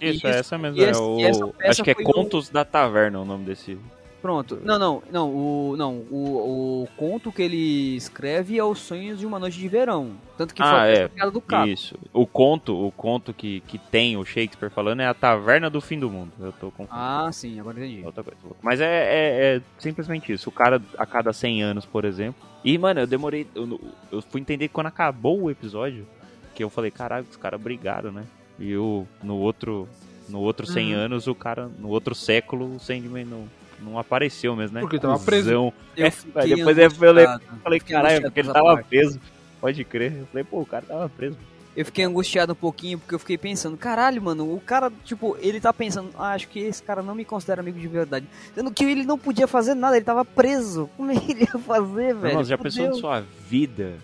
Isso, 0.01 0.17
Isso, 0.19 0.27
é 0.27 0.39
essa 0.39 0.59
mesmo. 0.59 0.79
e 0.79 0.85
é 0.85 0.93
o- 0.97 1.55
e 1.61 1.67
acho 1.67 1.83
que 1.85 1.91
é 1.91 1.95
Contos 1.95 2.49
da 2.49 2.65
Taverna 2.65 3.21
o 3.21 3.25
nome 3.25 3.45
desse. 3.45 3.79
Pronto. 4.25 4.59
Não, 4.65 4.79
não, 4.79 5.03
não, 5.13 5.29
o 5.29 5.77
não, 5.77 5.97
o, 6.11 6.85
o 6.85 6.89
conto 6.97 7.31
que 7.31 7.43
ele 7.43 7.95
escreve 7.95 8.59
é 8.59 8.65
Os 8.65 8.79
Sonhos 8.79 9.19
de 9.19 9.27
uma 9.27 9.39
Noite 9.39 9.59
de 9.59 9.69
Verão. 9.69 10.13
Tanto 10.39 10.55
que 10.55 10.63
Ah, 10.63 10.71
foi 10.71 10.79
a 10.79 10.87
é. 10.87 11.09
piada 11.09 11.31
do 11.31 11.43
cara. 11.43 11.69
Isso. 11.69 11.95
O 12.11 12.27
conto, 12.27 12.75
o 12.75 12.91
conto 12.91 13.35
que, 13.35 13.61
que 13.67 13.77
tem 13.77 14.17
o 14.17 14.25
Shakespeare 14.25 14.71
falando 14.71 15.01
é 15.01 15.07
a 15.07 15.13
Taverna 15.13 15.69
do 15.69 15.79
Fim 15.79 15.99
do 15.99 16.09
Mundo. 16.11 16.33
Eu 16.41 16.53
tô 16.53 16.71
confundindo. 16.71 16.97
Ah, 16.99 17.29
sim, 17.35 17.61
agora 17.61 17.79
entendi. 17.79 18.03
É 18.03 18.07
Outra 18.07 18.23
coisa. 18.25 18.39
Mas 18.63 18.81
é, 18.81 18.87
é- 18.87 19.57
é 19.57 19.63
simplesmente 19.79 20.33
isso. 20.33 20.49
O 20.49 20.53
cara, 20.53 20.81
a 20.97 21.05
cada 21.05 21.31
100 21.31 21.63
anos, 21.63 21.85
por 21.85 22.07
exemplo. 22.07 22.43
E, 22.65 22.79
mano, 22.79 23.01
eu 23.01 23.07
demorei. 23.07 23.47
Eu, 23.55 23.79
eu 24.11 24.23
fui 24.23 24.41
entender 24.41 24.69
quando 24.69 24.87
acabou 24.87 25.39
o 25.43 25.51
episódio. 25.51 26.07
Que 26.55 26.65
eu 26.65 26.71
falei, 26.71 26.91
caralho, 26.91 27.27
os 27.31 27.37
caras 27.37 27.61
brigaram, 27.61 28.11
né? 28.11 28.25
E 28.59 28.71
eu, 28.71 29.07
no 29.23 29.37
outro. 29.37 29.87
No 30.31 30.41
outro 30.41 30.67
100 30.67 30.95
Uhum. 30.95 30.99
anos, 31.01 31.27
o 31.27 31.35
cara. 31.35 31.69
No 31.79 31.91
outro 31.91 32.15
século, 32.15 32.77
o 32.77 32.81
Sandman 32.81 33.27
não, 33.27 33.45
não 33.85 33.99
apareceu 33.99 34.57
mesmo, 34.57 34.75
né? 34.75 34.81
Porque 34.81 34.99
tava 34.99 35.19
preso. 35.19 35.51
Eu 35.51 35.75
É, 35.97 36.11
depois 36.47 36.79
eu 36.79 36.91
falei, 36.91 37.27
falei, 37.63 37.81
caralho, 37.81 38.23
porque 38.23 38.41
ele 38.41 38.53
tava 38.53 38.75
parte. 38.75 38.87
preso. 38.89 39.21
Pode 39.61 39.85
crer. 39.85 40.13
Eu 40.21 40.27
falei, 40.27 40.45
pô, 40.45 40.61
o 40.61 40.67
cara 40.67 40.85
tava 40.87 41.09
preso. 41.09 41.37
eu 41.77 41.85
fiquei 41.85 42.05
angustiado 42.05 42.53
um 42.53 42.57
pouquinho, 42.57 42.99
porque 42.99 43.15
eu 43.15 43.19
fiquei 43.19 43.37
pensando, 43.39 43.77
caralho, 43.77 44.23
mano, 44.23 44.55
o 44.55 44.61
cara, 44.61 44.93
tipo, 45.05 45.37
ele 45.41 45.61
tá 45.61 45.73
pensando, 45.73 46.11
ah, 46.17 46.33
acho 46.33 46.49
que 46.49 46.61
esse 46.61 46.83
cara 46.83 47.03
não 47.03 47.15
me 47.15 47.25
considera 47.25 47.61
amigo 47.61 47.79
de 47.79 47.89
verdade. 47.89 48.27
Sendo 48.55 48.71
que 48.71 48.85
ele 48.85 49.05
não 49.05 49.19
podia 49.19 49.47
fazer 49.47 49.75
nada, 49.75 49.97
ele 49.97 50.05
tava 50.05 50.25
preso. 50.25 50.89
Como 50.97 51.11
é 51.11 51.19
que 51.19 51.33
ele 51.33 51.43
ia 51.43 51.59
fazer, 51.61 52.15
velho? 52.15 52.35
Nossa, 52.35 52.51
já 52.51 52.59
pensou 52.59 52.87
na 52.87 52.95
sua 52.95 53.21
vida, 53.49 53.95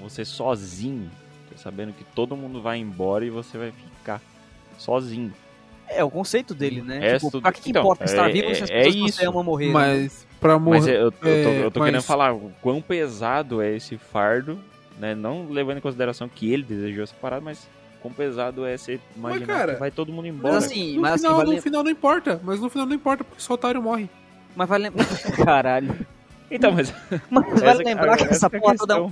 você 0.00 0.24
sozinho, 0.24 1.10
sabendo 1.56 1.92
que 1.92 2.04
todo 2.04 2.36
mundo 2.36 2.62
vai 2.62 2.78
embora 2.78 3.24
e 3.24 3.30
você 3.30 3.58
vai 3.58 3.72
ficar 3.98 4.22
sozinho. 4.78 5.32
É 5.90 6.04
o 6.04 6.10
conceito 6.10 6.54
dele, 6.54 6.82
né? 6.82 6.98
É, 7.14 7.18
tipo, 7.18 7.40
pra 7.40 7.52
que, 7.52 7.60
que 7.62 7.70
então, 7.70 7.82
importa 7.82 8.04
estar 8.04 8.28
é- 8.28 8.32
vivo 8.32 8.54
se 8.54 8.64
as 8.64 8.70
é 8.70 8.74
pessoas 8.78 8.94
que 8.94 9.04
isso. 9.08 9.18
você 9.18 9.26
ama 9.26 9.42
morrer? 9.42 9.66
né? 9.66 9.72
Mas 9.72 10.26
pra 10.40 10.58
morrer. 10.58 10.78
Mas 10.78 10.86
eu, 10.88 10.94
eu 10.94 11.12
tô, 11.12 11.26
é, 11.28 11.64
eu 11.64 11.70
tô 11.70 11.80
mas- 11.80 11.88
querendo 11.88 12.02
falar 12.02 12.32
o 12.34 12.52
quão 12.60 12.80
pesado 12.80 13.60
é 13.62 13.74
esse 13.74 13.96
fardo, 13.96 14.58
né? 14.98 15.14
Não 15.14 15.46
levando 15.48 15.78
em 15.78 15.80
consideração 15.80 16.28
que 16.28 16.52
ele 16.52 16.62
desejou 16.62 17.04
essa 17.04 17.14
parada, 17.20 17.40
mas 17.42 17.68
quão 18.02 18.12
pesado 18.12 18.64
é 18.66 18.76
você 18.76 19.00
imaginar 19.16 19.46
cara, 19.46 19.74
que 19.74 19.80
vai 19.80 19.90
todo 19.90 20.12
mundo 20.12 20.26
embora. 20.28 20.54
Mas 20.54 20.64
assim, 20.64 20.94
No, 20.96 21.00
mas 21.02 21.12
assim, 21.14 21.22
final, 21.22 21.36
vai 21.36 21.44
no 21.46 21.50
lem- 21.52 21.60
final 21.60 21.82
não 21.84 21.90
importa, 21.90 22.40
mas 22.44 22.60
no 22.60 22.68
final 22.70 22.86
não 22.86 22.94
importa, 22.94 23.24
porque 23.24 23.40
só 23.42 23.54
otário 23.54 23.82
morre. 23.82 24.08
mas 24.54 24.68
vai 24.68 24.78
lembrar. 24.78 25.06
Caralho. 25.44 26.06
Então, 26.50 26.72
mas 26.72 26.92
Mas 27.30 27.60
vai 27.60 27.70
essa- 27.70 27.82
lembrar 27.82 28.16
que 28.16 28.24
essa 28.24 28.46
é 28.46 28.56
a 28.56 28.60
porra 28.60 28.74
toda. 28.76 29.10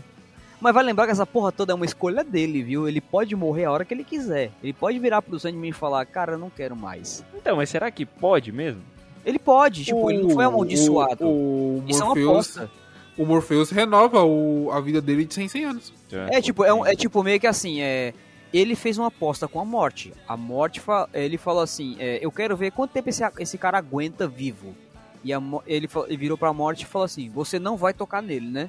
Mas 0.66 0.74
vai 0.74 0.82
lembrar 0.82 1.06
que 1.06 1.12
essa 1.12 1.24
porra 1.24 1.52
toda 1.52 1.70
é 1.72 1.76
uma 1.76 1.84
escolha 1.84 2.24
dele, 2.24 2.60
viu? 2.60 2.88
Ele 2.88 3.00
pode 3.00 3.36
morrer 3.36 3.66
a 3.66 3.70
hora 3.70 3.84
que 3.84 3.94
ele 3.94 4.02
quiser. 4.02 4.50
Ele 4.60 4.72
pode 4.72 4.98
virar 4.98 5.22
pro 5.22 5.38
Sandman 5.38 5.70
e 5.70 5.72
falar, 5.72 6.04
cara, 6.06 6.32
eu 6.32 6.38
não 6.38 6.50
quero 6.50 6.74
mais. 6.74 7.24
Então, 7.36 7.56
mas 7.56 7.70
será 7.70 7.88
que 7.88 8.04
pode 8.04 8.50
mesmo? 8.50 8.82
Ele 9.24 9.38
pode, 9.38 9.84
tipo, 9.84 10.10
ele 10.10 10.24
não 10.24 10.30
foi 10.30 10.44
amaldiçoado. 10.44 11.24
O, 11.24 11.78
o 11.78 11.84
Isso 11.86 12.00
é 12.00 12.04
uma 12.04 12.14
Morpheus, 12.16 12.30
aposta. 12.58 12.70
o 13.16 13.24
Morpheus 13.24 13.70
renova 13.70 14.24
o- 14.24 14.68
a 14.72 14.80
vida 14.80 15.00
dele 15.00 15.24
de 15.24 15.34
100 15.34 15.46
100 15.46 15.64
anos. 15.66 15.92
É 16.32 16.40
tipo, 16.42 16.64
é, 16.64 16.74
um- 16.74 16.84
é 16.84 16.96
tipo 16.96 17.22
meio 17.22 17.38
que 17.38 17.46
assim, 17.46 17.80
é. 17.80 18.12
Ele 18.52 18.74
fez 18.74 18.98
uma 18.98 19.06
aposta 19.06 19.46
com 19.46 19.60
a 19.60 19.64
morte. 19.64 20.12
A 20.26 20.36
morte, 20.36 20.80
fa- 20.80 21.08
ele 21.14 21.38
falou 21.38 21.62
assim: 21.62 21.94
é, 22.00 22.18
Eu 22.20 22.32
quero 22.32 22.56
ver 22.56 22.72
quanto 22.72 22.90
tempo 22.90 23.08
esse, 23.08 23.22
esse 23.38 23.56
cara 23.56 23.78
aguenta 23.78 24.26
vivo. 24.26 24.74
E 25.22 25.32
a 25.32 25.40
ele, 25.64 25.88
ele 26.08 26.16
virou 26.16 26.36
pra 26.36 26.52
morte 26.52 26.82
e 26.82 26.86
falou 26.86 27.04
assim: 27.06 27.30
Você 27.30 27.58
não 27.60 27.76
vai 27.76 27.94
tocar 27.94 28.20
nele, 28.20 28.48
né? 28.48 28.68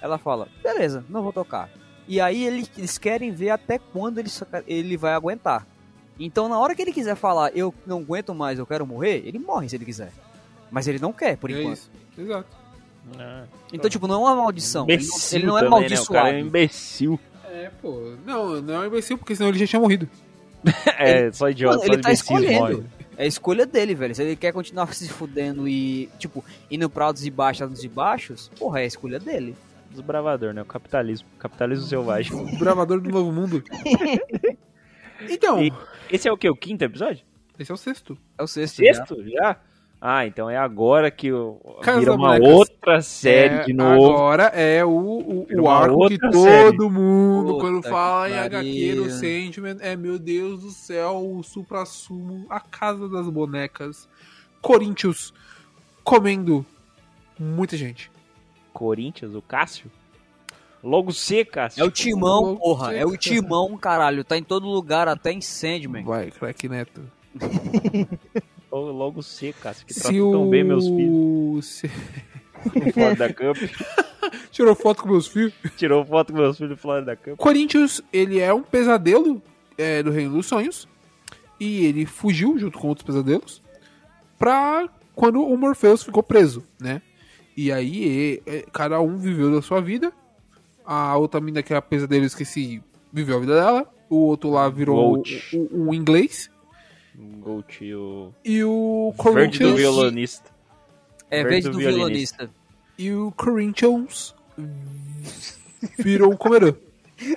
Ela 0.00 0.18
fala: 0.18 0.48
Beleza, 0.62 1.04
não 1.08 1.22
vou 1.22 1.32
tocar. 1.32 1.70
E 2.06 2.20
aí 2.20 2.44
eles, 2.44 2.96
querem 2.96 3.30
ver 3.30 3.50
até 3.50 3.78
quando 3.78 4.18
ele, 4.18 4.30
ele 4.66 4.96
vai 4.96 5.12
aguentar. 5.12 5.66
Então, 6.18 6.48
na 6.48 6.58
hora 6.58 6.74
que 6.74 6.82
ele 6.82 6.92
quiser 6.92 7.14
falar: 7.14 7.50
Eu 7.54 7.72
não 7.86 7.98
aguento 7.98 8.34
mais, 8.34 8.58
eu 8.58 8.66
quero 8.66 8.86
morrer, 8.86 9.22
ele 9.26 9.38
morre 9.38 9.68
se 9.68 9.76
ele 9.76 9.84
quiser. 9.84 10.10
Mas 10.70 10.86
ele 10.88 10.98
não 10.98 11.12
quer, 11.12 11.36
por 11.36 11.50
é 11.50 11.60
enquanto. 11.60 11.76
isso. 11.76 11.90
Exato. 12.16 12.56
Ah, 13.18 13.44
Então, 13.72 13.88
tipo, 13.88 14.06
não 14.06 14.16
é 14.16 14.18
uma 14.18 14.36
maldição. 14.36 14.84
Ele 14.88 14.98
não, 14.98 15.04
imbecil 15.04 15.38
ele 15.38 15.46
não 15.46 15.58
é 15.58 15.62
também, 15.62 15.88
né? 15.88 16.00
O 16.00 16.06
cara 16.06 16.30
é 16.30 16.34
um 16.34 16.38
imbecil. 16.46 17.20
É, 17.44 17.70
pô. 17.80 18.14
Não, 18.26 18.60
não 18.60 18.74
é 18.74 18.78
um 18.80 18.86
imbecil, 18.86 19.16
porque 19.16 19.34
senão 19.34 19.48
ele 19.48 19.58
já 19.58 19.66
tinha 19.66 19.80
morrido. 19.80 20.08
É, 20.98 21.30
só 21.30 21.48
idiota, 21.48 21.76
Mano, 21.76 21.86
só 21.86 21.92
ele 21.92 22.02
tá 22.02 22.12
escolhendo. 22.12 22.60
morre. 22.60 22.84
É 23.16 23.24
a 23.24 23.26
escolha 23.26 23.64
dele, 23.64 23.94
velho. 23.94 24.14
Se 24.14 24.22
ele 24.22 24.36
quer 24.36 24.52
continuar 24.52 24.92
se 24.92 25.08
fudendo 25.08 25.68
e, 25.68 26.08
tipo, 26.18 26.44
indo 26.70 26.88
pra 26.90 27.06
altos 27.06 27.24
e 27.24 27.30
baixos, 27.30 27.62
altos 27.62 27.84
e 27.84 27.88
baixos, 27.88 28.50
porra, 28.58 28.80
é 28.80 28.82
a 28.82 28.86
escolha 28.86 29.18
dele. 29.18 29.56
Desbravador, 29.98 30.52
né? 30.54 30.62
O 30.62 30.64
capitalismo. 30.64 31.28
Capitalismo 31.38 31.86
selvagem. 31.86 32.32
O 32.54 32.58
bravador 32.58 33.00
do 33.00 33.10
novo 33.10 33.30
mundo. 33.32 33.62
Então, 35.28 35.60
E- 35.62 35.72
Esse 36.10 36.28
é 36.28 36.32
o 36.32 36.36
que? 36.36 36.48
O 36.48 36.54
quinto 36.56 36.84
episódio? 36.84 37.24
esse 37.58 37.72
é 37.72 37.74
o 37.74 37.76
sexto. 37.76 38.16
É 38.38 38.42
o 38.42 38.46
sexto. 38.46 38.76
já. 38.84 38.94
Sexto? 38.94 39.28
Já? 39.28 39.56
Ah, 40.00 40.24
então 40.24 40.48
é 40.48 40.56
agora 40.56 41.10
que 41.10 41.32
o... 41.32 41.54
Casa 41.82 41.98
vira 41.98 42.12
uma 42.14 42.28
Bonecas. 42.38 42.54
outra 42.54 43.02
série 43.02 43.54
É, 43.56 43.62
de 43.64 43.72
novo. 43.72 44.12
Agora 44.12 44.44
é 44.44 44.84
o, 44.84 44.90
o, 44.90 45.46
o 45.62 45.68
arco 45.68 46.06
que 46.08 46.18
todo 46.20 46.40
série. 46.44 46.78
mundo, 46.78 47.54
Puta 47.54 47.60
quando 47.60 47.82
fala 47.82 48.30
em. 48.30 48.38
HQ 48.38 48.94
no 48.94 49.10
Sandman, 49.10 49.76
é 49.80 49.96
meu 49.96 50.16
Deus 50.20 50.62
do 50.62 50.70
céu, 50.70 51.16
o 51.36 51.42
supra-sumo, 51.42 52.46
a 52.48 52.60
casa 52.60 53.08
das 53.08 53.28
bonecas, 53.28 54.08
Corinthians 54.62 55.34
comendo 56.04 56.64
muita 57.36 57.76
gente. 57.76 58.08
Corinthians, 58.78 59.34
o 59.34 59.42
Cássio? 59.42 59.90
Logo 60.84 61.12
C, 61.12 61.44
Cássio. 61.44 61.82
É 61.82 61.84
o 61.84 61.90
Timão, 61.90 62.40
Louco, 62.42 62.62
porra. 62.62 62.94
É 62.94 63.04
o. 63.04 63.16
Timão, 63.16 63.76
caralho. 63.76 64.22
Tá 64.22 64.38
em 64.38 64.44
todo 64.44 64.68
lugar, 64.68 65.08
até 65.08 65.32
em 65.32 65.40
Sandman. 65.40 66.04
Vai, 66.04 66.30
craque 66.30 66.68
Neto. 66.68 67.02
Logo, 68.70 68.92
logo 68.92 69.22
C, 69.22 69.54
Cássio, 69.54 69.86
que 69.86 69.94
Se 69.94 70.00
trata 70.02 70.22
o... 70.22 70.30
tão 70.30 70.50
bem 70.50 70.62
meus 70.62 70.86
filhos. 70.86 71.64
se- 71.66 71.88
Florida 72.92 73.32
Cup. 73.32 73.56
Tirou 74.52 74.74
foto 74.74 75.02
com 75.02 75.08
meus 75.08 75.26
filhos. 75.26 75.54
Tirou 75.76 76.04
foto 76.04 76.32
com 76.32 76.38
meus 76.38 76.56
filhos 76.58 76.72
no 76.72 76.76
Florida 76.76 77.16
Cup. 77.16 77.36
Corinthians, 77.38 78.02
ele 78.12 78.38
é 78.40 78.52
um 78.52 78.62
pesadelo 78.62 79.42
é, 79.78 80.02
do 80.02 80.10
Reino 80.10 80.32
dos 80.34 80.46
Sonhos. 80.46 80.86
E 81.58 81.86
ele 81.86 82.04
fugiu 82.04 82.58
junto 82.58 82.78
com 82.78 82.88
outros 82.88 83.06
pesadelos 83.06 83.62
pra 84.38 84.86
quando 85.14 85.42
o 85.42 85.56
Morpheus 85.56 86.02
ficou 86.02 86.22
preso, 86.22 86.62
né? 86.78 87.00
E 87.60 87.72
aí, 87.72 88.40
é, 88.46 88.58
é, 88.58 88.64
cada 88.72 89.00
um 89.00 89.16
viveu 89.16 89.50
da 89.52 89.60
sua 89.60 89.80
vida. 89.80 90.12
A 90.86 91.16
outra 91.16 91.40
mina 91.40 91.60
que 91.60 91.74
é 91.74 91.76
a 91.76 91.82
pesadelo, 91.82 92.22
eu 92.22 92.26
esqueci, 92.28 92.80
viveu 93.12 93.36
a 93.36 93.40
vida 93.40 93.54
dela. 93.56 93.84
O 94.08 94.14
outro 94.16 94.50
lá 94.50 94.68
virou 94.68 95.16
o, 95.18 95.22
o- 95.52 95.88
o 95.88 95.94
inglês. 95.94 96.48
Gol 97.40 97.64
tio. 97.64 98.32
E 98.44 98.62
o 98.62 99.12
Verde 99.12 99.16
do 99.16 99.22
Corinthians... 99.24 99.74
violonista. 99.74 100.50
É 101.28 101.42
Verde 101.42 101.48
verde 101.48 101.68
do 101.68 101.72
do 101.72 101.78
violonista. 101.78 102.48
E 102.96 103.10
o 103.12 103.32
Corinthians 103.32 104.34
virou 105.98 106.32
um 106.32 106.36
comerã. 106.36 106.72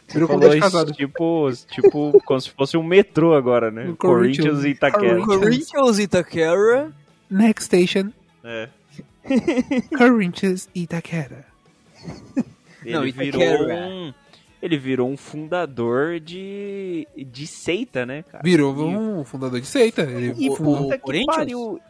Virou 0.07 0.27
Falou 0.27 0.41
comida 0.41 0.49
de 0.51 0.57
isso, 0.59 0.71
casado. 0.71 0.91
tipo, 0.93 1.49
tipo, 1.71 2.21
como 2.23 2.39
se 2.39 2.51
fosse 2.51 2.77
um 2.77 2.83
metrô 2.83 3.33
agora, 3.33 3.71
né? 3.71 3.89
O 3.89 3.95
Corinthians, 3.95 4.45
Corinthians. 4.45 4.65
e 4.65 4.69
Itaquera. 4.69 5.25
Corinthians. 5.25 5.39
Corinthians 5.71 5.99
Itaquera. 5.99 6.91
Next 7.29 7.65
station, 7.65 8.11
É. 8.43 8.69
Corinthians 9.97 10.69
Itaquera. 10.73 11.45
Ele 12.83 12.93
Não, 12.95 13.01
virou 13.03 13.41
Itaquera. 13.41 13.87
um, 13.87 14.13
ele 14.61 14.77
virou 14.77 15.09
um 15.09 15.17
fundador 15.17 16.19
de 16.19 17.07
de 17.15 17.45
seita, 17.47 18.05
né, 18.05 18.23
cara? 18.23 18.43
Virou 18.43 18.75
E- 18.75 18.95
um 18.95 19.23
fundador 19.23 19.59
de 19.61 19.67
seita. 19.67 20.01
Ele 20.03 20.33
E, 20.37 20.55
fundou- 20.55 20.73
o 20.73 20.77
Puta 20.83 20.97
que 20.97 21.03
Corinthians? 21.03 21.35
pariu. 21.37 21.81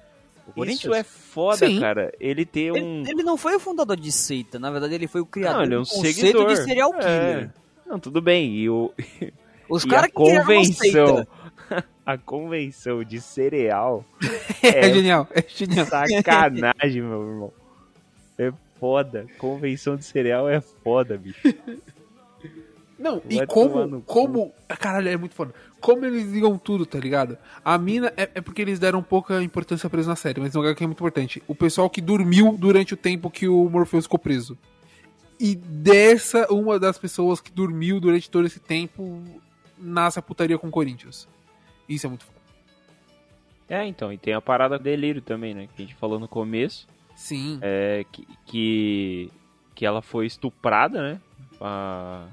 O 0.47 0.53
Corinthians? 0.53 0.79
Isso 0.81 0.93
é 0.93 1.03
foda, 1.03 1.65
Sim. 1.67 1.79
cara. 1.79 2.11
Ele 2.19 2.45
ter 2.45 2.71
um 2.73 2.75
Ele, 3.01 3.11
ele 3.11 3.23
não 3.23 3.37
foi 3.37 3.55
o 3.55 3.59
fundador 3.59 3.95
de 3.95 4.11
seita, 4.11 4.59
na 4.59 4.69
verdade 4.69 4.93
ele 4.95 5.07
foi 5.07 5.21
o 5.21 5.25
criador 5.25 5.57
Não, 5.59 5.63
ele 5.65 5.75
é 5.75 5.79
um 5.79 5.83
do 5.83 5.87
conceito 5.89 6.15
seguidor. 6.19 6.47
de 6.47 6.57
serial 6.63 6.91
killer. 6.91 7.05
É. 7.07 7.49
Não, 7.89 7.99
tudo 7.99 8.21
bem. 8.21 8.53
E, 8.55 8.69
o, 8.69 8.91
Os 9.69 9.85
caras 9.85 10.07
que 10.07 10.13
convenção. 10.13 11.25
A 12.05 12.17
convenção 12.17 13.03
de 13.03 13.21
cereal 13.21 14.05
É, 14.63 14.87
é 14.87 14.93
genial, 14.93 15.27
é 15.31 15.43
genial. 15.47 15.85
sacanagem, 15.85 17.01
meu 17.01 17.21
irmão. 17.21 17.53
É 18.37 18.51
foda. 18.79 19.25
Convenção 19.37 19.95
de 19.95 20.03
cereal 20.03 20.49
é 20.49 20.61
foda, 20.61 21.17
bicho. 21.17 21.41
Não, 22.97 23.21
e 23.27 23.37
Vai 23.37 23.47
tomar 23.47 23.69
como, 23.69 24.01
como. 24.03 24.53
Caralho, 24.79 25.09
é 25.09 25.17
muito 25.17 25.33
foda. 25.33 25.53
Como 25.79 26.05
eles 26.05 26.31
ligam 26.31 26.55
tudo, 26.59 26.85
tá 26.85 26.99
ligado? 26.99 27.35
A 27.65 27.75
mina 27.77 28.13
é, 28.15 28.29
é 28.35 28.41
porque 28.41 28.61
eles 28.61 28.77
deram 28.77 29.01
pouca 29.01 29.41
importância 29.41 29.89
preso 29.89 30.07
na 30.07 30.15
série, 30.15 30.39
mas 30.39 30.55
um 30.55 30.59
lugar 30.59 30.75
que 30.75 30.83
é 30.83 30.87
muito 30.87 30.99
importante. 30.99 31.41
O 31.47 31.55
pessoal 31.55 31.89
que 31.89 31.99
dormiu 31.99 32.55
durante 32.55 32.93
o 32.93 32.97
tempo 32.97 33.31
que 33.31 33.47
o 33.47 33.67
Morpheus 33.67 34.05
ficou 34.05 34.19
preso. 34.19 34.55
E 35.39 35.55
dessa, 35.55 36.45
uma 36.53 36.79
das 36.79 36.99
pessoas 36.99 37.41
que 37.41 37.51
dormiu 37.51 37.99
durante 37.99 38.29
todo 38.29 38.45
esse 38.45 38.59
tempo 38.59 39.23
nasce 39.79 40.19
a 40.19 40.21
putaria 40.21 40.59
com 40.59 40.67
o 40.67 40.71
Corinthians. 40.71 41.27
Isso 41.93 42.05
é 42.05 42.09
muito 42.09 42.25
foda. 42.25 42.39
É, 43.69 43.85
então. 43.85 44.11
E 44.11 44.17
tem 44.17 44.33
a 44.33 44.41
parada 44.41 44.79
delírio 44.79 45.21
também, 45.21 45.53
né? 45.53 45.67
Que 45.75 45.83
a 45.83 45.85
gente 45.85 45.95
falou 45.95 46.19
no 46.19 46.27
começo. 46.27 46.87
Sim. 47.15 47.59
É, 47.61 48.05
que, 48.11 48.27
que, 48.45 49.31
que 49.75 49.85
ela 49.85 50.01
foi 50.01 50.25
estuprada, 50.25 51.01
né? 51.01 51.21
A, 51.59 52.27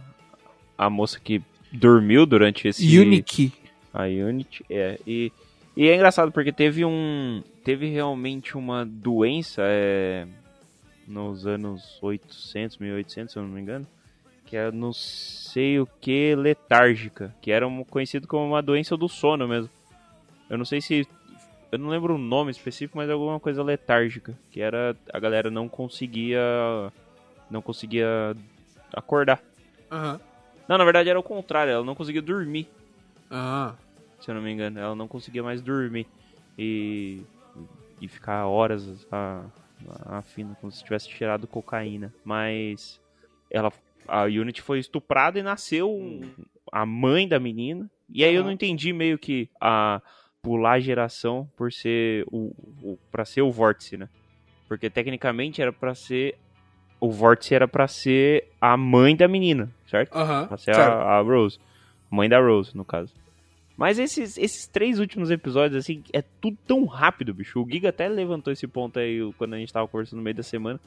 a 0.77 0.89
moça 0.89 1.21
que 1.21 1.43
dormiu 1.73 2.25
durante 2.25 2.69
esse... 2.69 2.99
Unique. 2.99 3.53
A 3.93 4.05
Unity, 4.05 4.65
é. 4.71 4.99
E, 5.07 5.33
e 5.77 5.89
é 5.89 5.95
engraçado 5.95 6.31
porque 6.31 6.53
teve 6.53 6.85
um. 6.85 7.43
Teve 7.65 7.89
realmente 7.89 8.57
uma 8.57 8.85
doença 8.85 9.63
é, 9.65 10.27
nos 11.07 11.47
anos 11.47 11.99
800, 12.03 12.79
1800, 12.79 13.33
se 13.33 13.39
eu 13.39 13.43
não 13.43 13.51
me 13.51 13.61
engano. 13.61 13.87
Que 14.49 14.57
era 14.57 14.73
não 14.73 14.95
sei 14.95 15.79
o 15.79 15.87
que 16.01 16.35
letárgica. 16.35 17.35
Que 17.43 17.53
era 17.53 17.69
um, 17.69 17.85
conhecido 17.85 18.27
como 18.27 18.47
uma 18.47 18.63
doença 18.63 18.97
do 18.97 19.07
sono 19.09 19.47
mesmo. 19.47 19.71
Eu 20.49 20.57
não 20.57 20.65
sei 20.65 20.81
se. 20.81 21.07
Eu 21.71 21.79
não 21.79 21.91
lembro 21.91 22.15
o 22.15 22.19
nome 22.19 22.51
específico, 22.51 22.97
mas 22.97 23.11
alguma 23.11 23.39
coisa 23.39 23.63
letárgica. 23.63 24.35
Que 24.51 24.63
era. 24.63 24.97
A 25.13 25.21
galera 25.21 25.51
não 25.51 25.69
conseguia. 25.69 26.41
Não 27.51 27.61
conseguia 27.61 28.35
acordar. 28.95 29.43
Aham. 29.93 30.19
Não, 30.67 30.79
na 30.79 30.85
verdade 30.85 31.09
era 31.09 31.19
o 31.19 31.23
contrário, 31.23 31.73
ela 31.73 31.85
não 31.85 31.95
conseguia 31.95 32.21
dormir 32.21 32.69
Ah. 33.31 33.75
se 34.21 34.31
eu 34.31 34.35
não 34.35 34.43
me 34.43 34.51
engano. 34.53 34.79
Ela 34.79 34.95
não 34.95 35.09
conseguia 35.09 35.43
mais 35.43 35.63
dormir 35.63 36.07
e, 36.59 37.23
e 38.01 38.07
ficar 38.07 38.47
horas 38.47 39.07
a, 39.11 39.45
a 40.05 40.21
fina, 40.23 40.55
como 40.61 40.71
se 40.71 40.85
tivesse 40.85 41.09
tirado 41.09 41.47
cocaína. 41.47 42.13
Mas 42.23 43.01
ela, 43.51 43.73
a 44.09 44.25
Unity 44.25 44.61
foi 44.63 44.79
estuprada 44.79 45.39
e 45.39 45.43
nasceu 45.43 45.91
um- 45.91 46.23
a 46.73 46.85
mãe 46.87 47.29
da 47.29 47.39
menina. 47.39 47.89
E 48.13 48.25
aí 48.25 48.35
eu 48.35 48.41
Aham. 48.41 48.47
não 48.49 48.53
entendi 48.55 48.93
meio 48.93 49.19
que 49.19 49.49
a 49.61 50.01
pular 50.43 50.73
a 50.73 50.81
geração 50.81 51.49
por 51.57 51.73
ser 51.73 52.25
o, 52.31 52.53
o 52.83 52.99
para 53.11 53.25
ser 53.25 53.43
o 53.43 53.51
vórtice, 53.51 53.97
né? 53.97 54.09
Porque 54.67 54.89
tecnicamente 54.91 55.61
era 55.63 55.73
pra 55.73 55.95
ser 55.95 56.37
o 57.01 57.11
vórtice 57.11 57.55
era 57.55 57.69
pra 57.69 57.87
ser 57.87 58.49
a 58.61 58.77
mãe 58.77 59.15
da 59.15 59.29
menina, 59.29 59.71
certo? 59.87 60.17
Aham. 60.17 60.47
Pra 60.49 60.57
ser 60.57 60.75
a, 60.75 61.19
a 61.19 61.21
Rose. 61.21 61.59
Mãe 62.11 62.29
da 62.29 62.41
Rose, 62.41 62.77
no 62.77 62.85
caso. 62.85 63.15
Mas 63.77 63.99
esses, 64.01 64.37
esses 64.37 64.67
três 64.67 64.99
últimos 64.99 65.31
episódios, 65.31 65.79
assim, 65.85 66.03
é 66.13 66.21
tudo 66.21 66.57
tão 66.67 66.85
rápido, 66.87 67.33
bicho. 67.33 67.63
O 67.63 67.69
Giga 67.71 67.91
até 67.91 68.09
levantou 68.09 68.53
esse 68.53 68.67
ponto 68.67 68.99
aí 68.99 69.21
quando 69.39 69.55
a 69.55 69.59
gente 69.59 69.73
tava 69.73 69.87
conversando 69.87 70.19
no 70.19 70.25
meio 70.25 70.35
da 70.35 70.43
semana. 70.43 70.81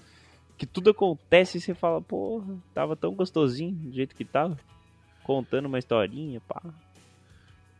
Que 0.61 0.67
tudo 0.67 0.91
acontece 0.91 1.57
e 1.57 1.59
você 1.59 1.73
fala, 1.73 1.99
porra, 1.99 2.55
tava 2.71 2.95
tão 2.95 3.15
gostosinho 3.15 3.73
do 3.73 3.91
jeito 3.91 4.15
que 4.15 4.23
tava. 4.23 4.59
Contando 5.23 5.65
uma 5.65 5.79
historinha, 5.79 6.39
pá. 6.39 6.61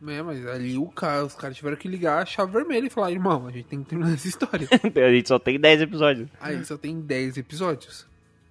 É, 0.04 0.20
mas 0.20 0.44
ali 0.44 0.76
o 0.76 0.88
cara, 0.88 1.24
os 1.24 1.32
caras 1.36 1.56
tiveram 1.56 1.76
que 1.76 1.86
ligar 1.86 2.20
a 2.20 2.26
chave 2.26 2.50
vermelha 2.50 2.88
e 2.88 2.90
falar, 2.90 3.12
irmão, 3.12 3.46
a 3.46 3.52
gente 3.52 3.68
tem 3.68 3.84
que 3.84 3.90
terminar 3.90 4.14
essa 4.14 4.26
história. 4.26 4.66
a 5.06 5.12
gente 5.12 5.28
só 5.28 5.38
tem 5.38 5.60
10 5.60 5.82
episódios. 5.82 6.28
Aí 6.40 6.64
só 6.64 6.76
tem 6.76 7.00
10 7.00 7.36
episódios. 7.36 8.04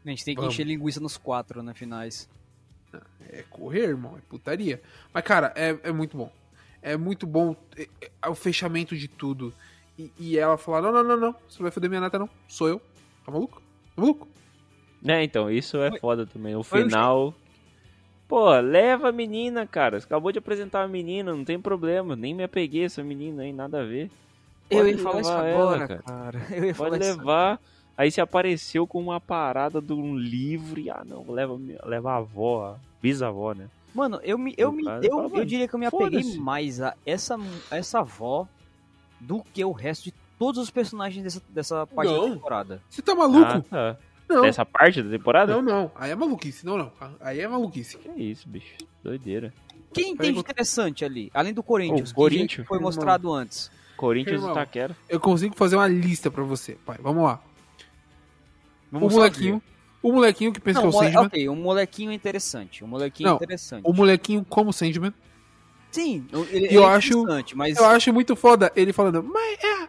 A 0.06 0.10
gente 0.10 0.24
tem 0.24 0.34
que 0.34 0.40
Vamos. 0.40 0.56
encher 0.56 0.66
linguiça 0.66 1.02
nos 1.02 1.18
quatro, 1.18 1.62
né, 1.62 1.74
finais. 1.74 2.30
É 3.28 3.44
correr, 3.50 3.90
irmão, 3.90 4.18
é 4.18 4.22
putaria. 4.30 4.82
Mas, 5.14 5.26
cara, 5.26 5.52
é, 5.58 5.78
é 5.84 5.92
muito 5.92 6.16
bom. 6.16 6.32
É 6.82 6.96
muito 6.96 7.28
bom 7.28 7.54
é, 7.76 7.86
é, 8.22 8.30
o 8.30 8.36
fechamento 8.36 8.96
de 8.96 9.10
tudo. 9.10 9.54
E, 10.00 10.10
e 10.18 10.38
ela 10.38 10.58
falar, 10.58 10.82
não, 10.82 10.94
não, 10.94 11.04
não, 11.04 11.18
não, 11.18 11.36
você 11.50 11.60
não 11.60 11.64
vai 11.64 11.72
foder 11.72 11.90
minha 11.90 12.00
neta, 12.00 12.18
não. 12.18 12.30
Sou 12.48 12.70
eu. 12.70 12.82
Tá 13.26 13.32
maluco? 13.34 13.62
Maluco? 14.02 14.28
É, 15.06 15.24
então, 15.24 15.50
isso 15.50 15.78
é 15.78 15.98
foda 16.00 16.26
também. 16.26 16.56
O 16.56 16.64
foi 16.64 16.82
um 16.82 16.86
final. 16.86 17.34
Pô, 18.28 18.50
leva 18.60 19.10
a 19.10 19.12
menina, 19.12 19.68
cara. 19.68 20.00
Você 20.00 20.06
acabou 20.06 20.32
de 20.32 20.40
apresentar 20.40 20.84
a 20.84 20.88
menina, 20.88 21.34
não 21.34 21.44
tem 21.44 21.60
problema. 21.60 22.16
Nem 22.16 22.34
me 22.34 22.44
apeguei 22.44 22.84
a 22.84 22.86
essa 22.86 23.04
menina 23.04 23.44
aí, 23.44 23.54
nada 23.54 23.82
a 23.82 23.86
ver. 23.86 24.10
Eu 24.70 24.80
Pode 24.80 24.92
ia 24.92 24.98
falar 24.98 25.22
isso 25.22 25.30
levar 25.30 25.50
agora, 25.50 25.78
ela, 25.78 25.88
cara. 25.88 26.02
cara. 26.04 26.42
Eu 26.56 26.66
ia 26.66 26.76
falar 26.76 26.90
Pode 26.92 27.04
isso 27.04 27.18
levar. 27.18 27.60
Aí 27.98 28.10
você 28.10 28.22
apareceu 28.22 28.88
com 28.88 29.02
uma 29.02 29.20
parada 29.20 29.82
de 29.82 29.94
um 29.94 30.18
livro 30.18 30.80
e, 30.80 30.90
ah, 30.90 31.04
não, 31.06 31.30
leva, 31.30 31.60
leva 31.84 32.12
a 32.14 32.18
avó, 32.18 32.66
a 32.66 32.80
bisavó, 33.02 33.54
né? 33.54 33.70
Mano, 33.94 34.20
eu 34.24 34.38
me, 34.38 34.56
eu, 34.58 34.72
me, 34.72 34.84
eu, 35.04 35.30
eu 35.36 35.46
diria 35.46 35.68
que 35.68 35.76
eu 35.76 35.80
me 35.80 35.86
apeguei 35.86 36.38
mais 36.38 36.82
a 36.82 36.96
essa, 37.06 37.38
essa 37.70 38.00
avó 38.00 38.48
do 39.20 39.44
que 39.44 39.64
o 39.66 39.74
resto 39.74 40.06
de 40.06 40.14
todos 40.42 40.60
os 40.60 40.72
personagens 40.72 41.24
dessa, 41.24 41.42
dessa 41.50 41.86
parte 41.86 42.12
Não. 42.12 42.30
da 42.30 42.34
temporada. 42.34 42.82
Você 42.90 43.00
tá 43.04 43.14
maluco? 43.14 43.46
Ah, 43.46 43.62
tá. 43.62 43.98
não. 44.28 44.42
Dessa 44.42 44.66
parte 44.66 45.00
da 45.04 45.10
temporada? 45.12 45.54
Não, 45.54 45.62
não. 45.62 45.92
Aí 45.94 46.10
é 46.10 46.16
maluquice. 46.16 46.66
Não, 46.66 46.78
não. 46.80 46.92
Aí 47.20 47.40
é 47.42 47.48
maluquice. 47.48 47.96
Que 48.00 48.10
isso, 48.24 48.50
bicho. 48.50 48.74
Doideira. 49.04 49.54
Quem 49.94 50.18
tem 50.18 50.34
de 50.34 50.40
interessante 50.40 51.06
ali? 51.06 51.30
Além 51.32 51.54
do 51.54 51.62
Corinthians, 51.62 52.10
O 52.10 52.14
que 52.14 52.16
Corinthians. 52.16 52.68
foi 52.68 52.78
Irmão. 52.78 52.88
mostrado 52.88 53.32
antes. 53.32 53.70
Corinthians 53.96 54.38
Irmão. 54.42 54.52
e 54.52 54.56
Taquera. 54.56 54.98
Eu 55.08 55.20
consigo 55.20 55.56
fazer 55.56 55.76
uma 55.76 55.88
lista 55.88 56.32
pra 56.32 56.44
você, 56.44 56.74
pai. 56.84 56.98
Vamos 57.04 57.24
lá. 57.24 57.40
Vamos 58.92 59.14
o 59.14 59.18
molequinho. 59.18 59.62
O 60.02 60.12
molequinho 60.12 60.52
que 60.52 60.60
pensa 60.60 60.82
Não, 60.82 60.90
que 60.90 60.96
é 60.96 60.98
o 60.98 61.02
mole- 61.02 61.12
Sandman. 61.14 61.28
ok, 61.28 61.50
um 61.50 61.56
molequinho 61.56 62.12
interessante. 62.12 62.84
Um 62.84 62.88
molequinho 62.88 63.30
Não, 63.30 63.36
interessante. 63.36 63.84
O 63.86 63.94
molequinho 63.94 64.44
como 64.50 64.74
Sandman. 64.74 65.14
Sim, 65.92 66.26
ele, 66.32 66.38
eu 66.38 66.46
ele 66.72 66.78
é 66.80 66.86
acho- 66.86 67.20
interessante, 67.20 67.56
mas 67.56 67.78
Eu 67.78 67.86
acho 67.86 68.12
muito 68.14 68.36
foda 68.36 68.72
ele 68.76 68.92
falando, 68.94 69.22
My, 69.22 69.30
I 69.62 69.81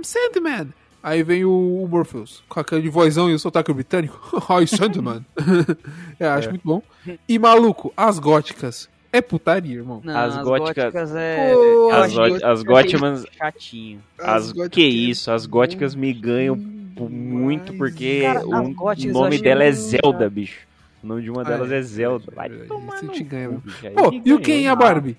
am 0.00 0.04
Sandman. 0.04 0.68
Aí 1.02 1.22
vem 1.22 1.44
o, 1.44 1.82
o 1.82 1.88
Morpheus, 1.88 2.42
com 2.48 2.60
aquele 2.60 2.88
vozão 2.90 3.30
e 3.30 3.34
o 3.34 3.38
sotaque 3.38 3.72
britânico. 3.72 4.18
Hi, 4.50 4.66
Sandman. 4.66 5.24
é, 6.18 6.26
acho 6.26 6.50
muito 6.50 6.62
bom. 6.64 6.82
E 7.28 7.38
maluco, 7.38 7.92
as 7.96 8.18
góticas. 8.18 8.88
É 9.12 9.20
putaria, 9.20 9.76
irmão. 9.76 10.00
Não, 10.04 10.16
As 10.16 10.36
as, 10.36 10.44
góticas- 10.44 10.84
góticas, 10.92 11.14
é. 11.16 11.52
Pô, 11.52 11.90
As, 11.90 12.04
acho 12.04 12.14
gót- 12.16 12.38
que 12.38 12.44
as 12.44 12.60
é 12.60 12.64
gótimas. 12.64 13.26
chatinho. 13.36 14.02
As, 14.18 14.52
góticas 14.52 14.68
que 14.70 14.82
isso, 14.86 15.30
as 15.32 15.46
góticas 15.46 15.94
me 15.96 16.12
ganham 16.12 16.54
muito 16.56 17.72
porque 17.74 18.20
Cara, 18.22 18.38
as 18.40 18.44
o 18.44 18.74
góticas 18.74 19.14
eu 19.16 19.20
nome 19.20 19.38
dela 19.38 19.64
é 19.64 19.72
Zelda, 19.72 20.28
bicho. 20.30 20.60
O 21.02 21.06
nome 21.06 21.22
de 21.22 21.30
uma 21.30 21.40
Ah, 21.40 21.44
delas 21.44 21.72
é, 21.72 21.78
é 21.78 21.82
Zelda. 21.82 22.26
é 22.30 22.34
Vai 22.36 22.50
tomar 22.50 23.02
no 23.02 23.08
te 23.12 23.24
ganha 23.24 23.50
Pô, 23.94 24.12
e 24.24 24.32
o 24.32 24.38
quem 24.38 24.66
é 24.66 24.68
a 24.68 24.76
Barbie? 24.76 25.16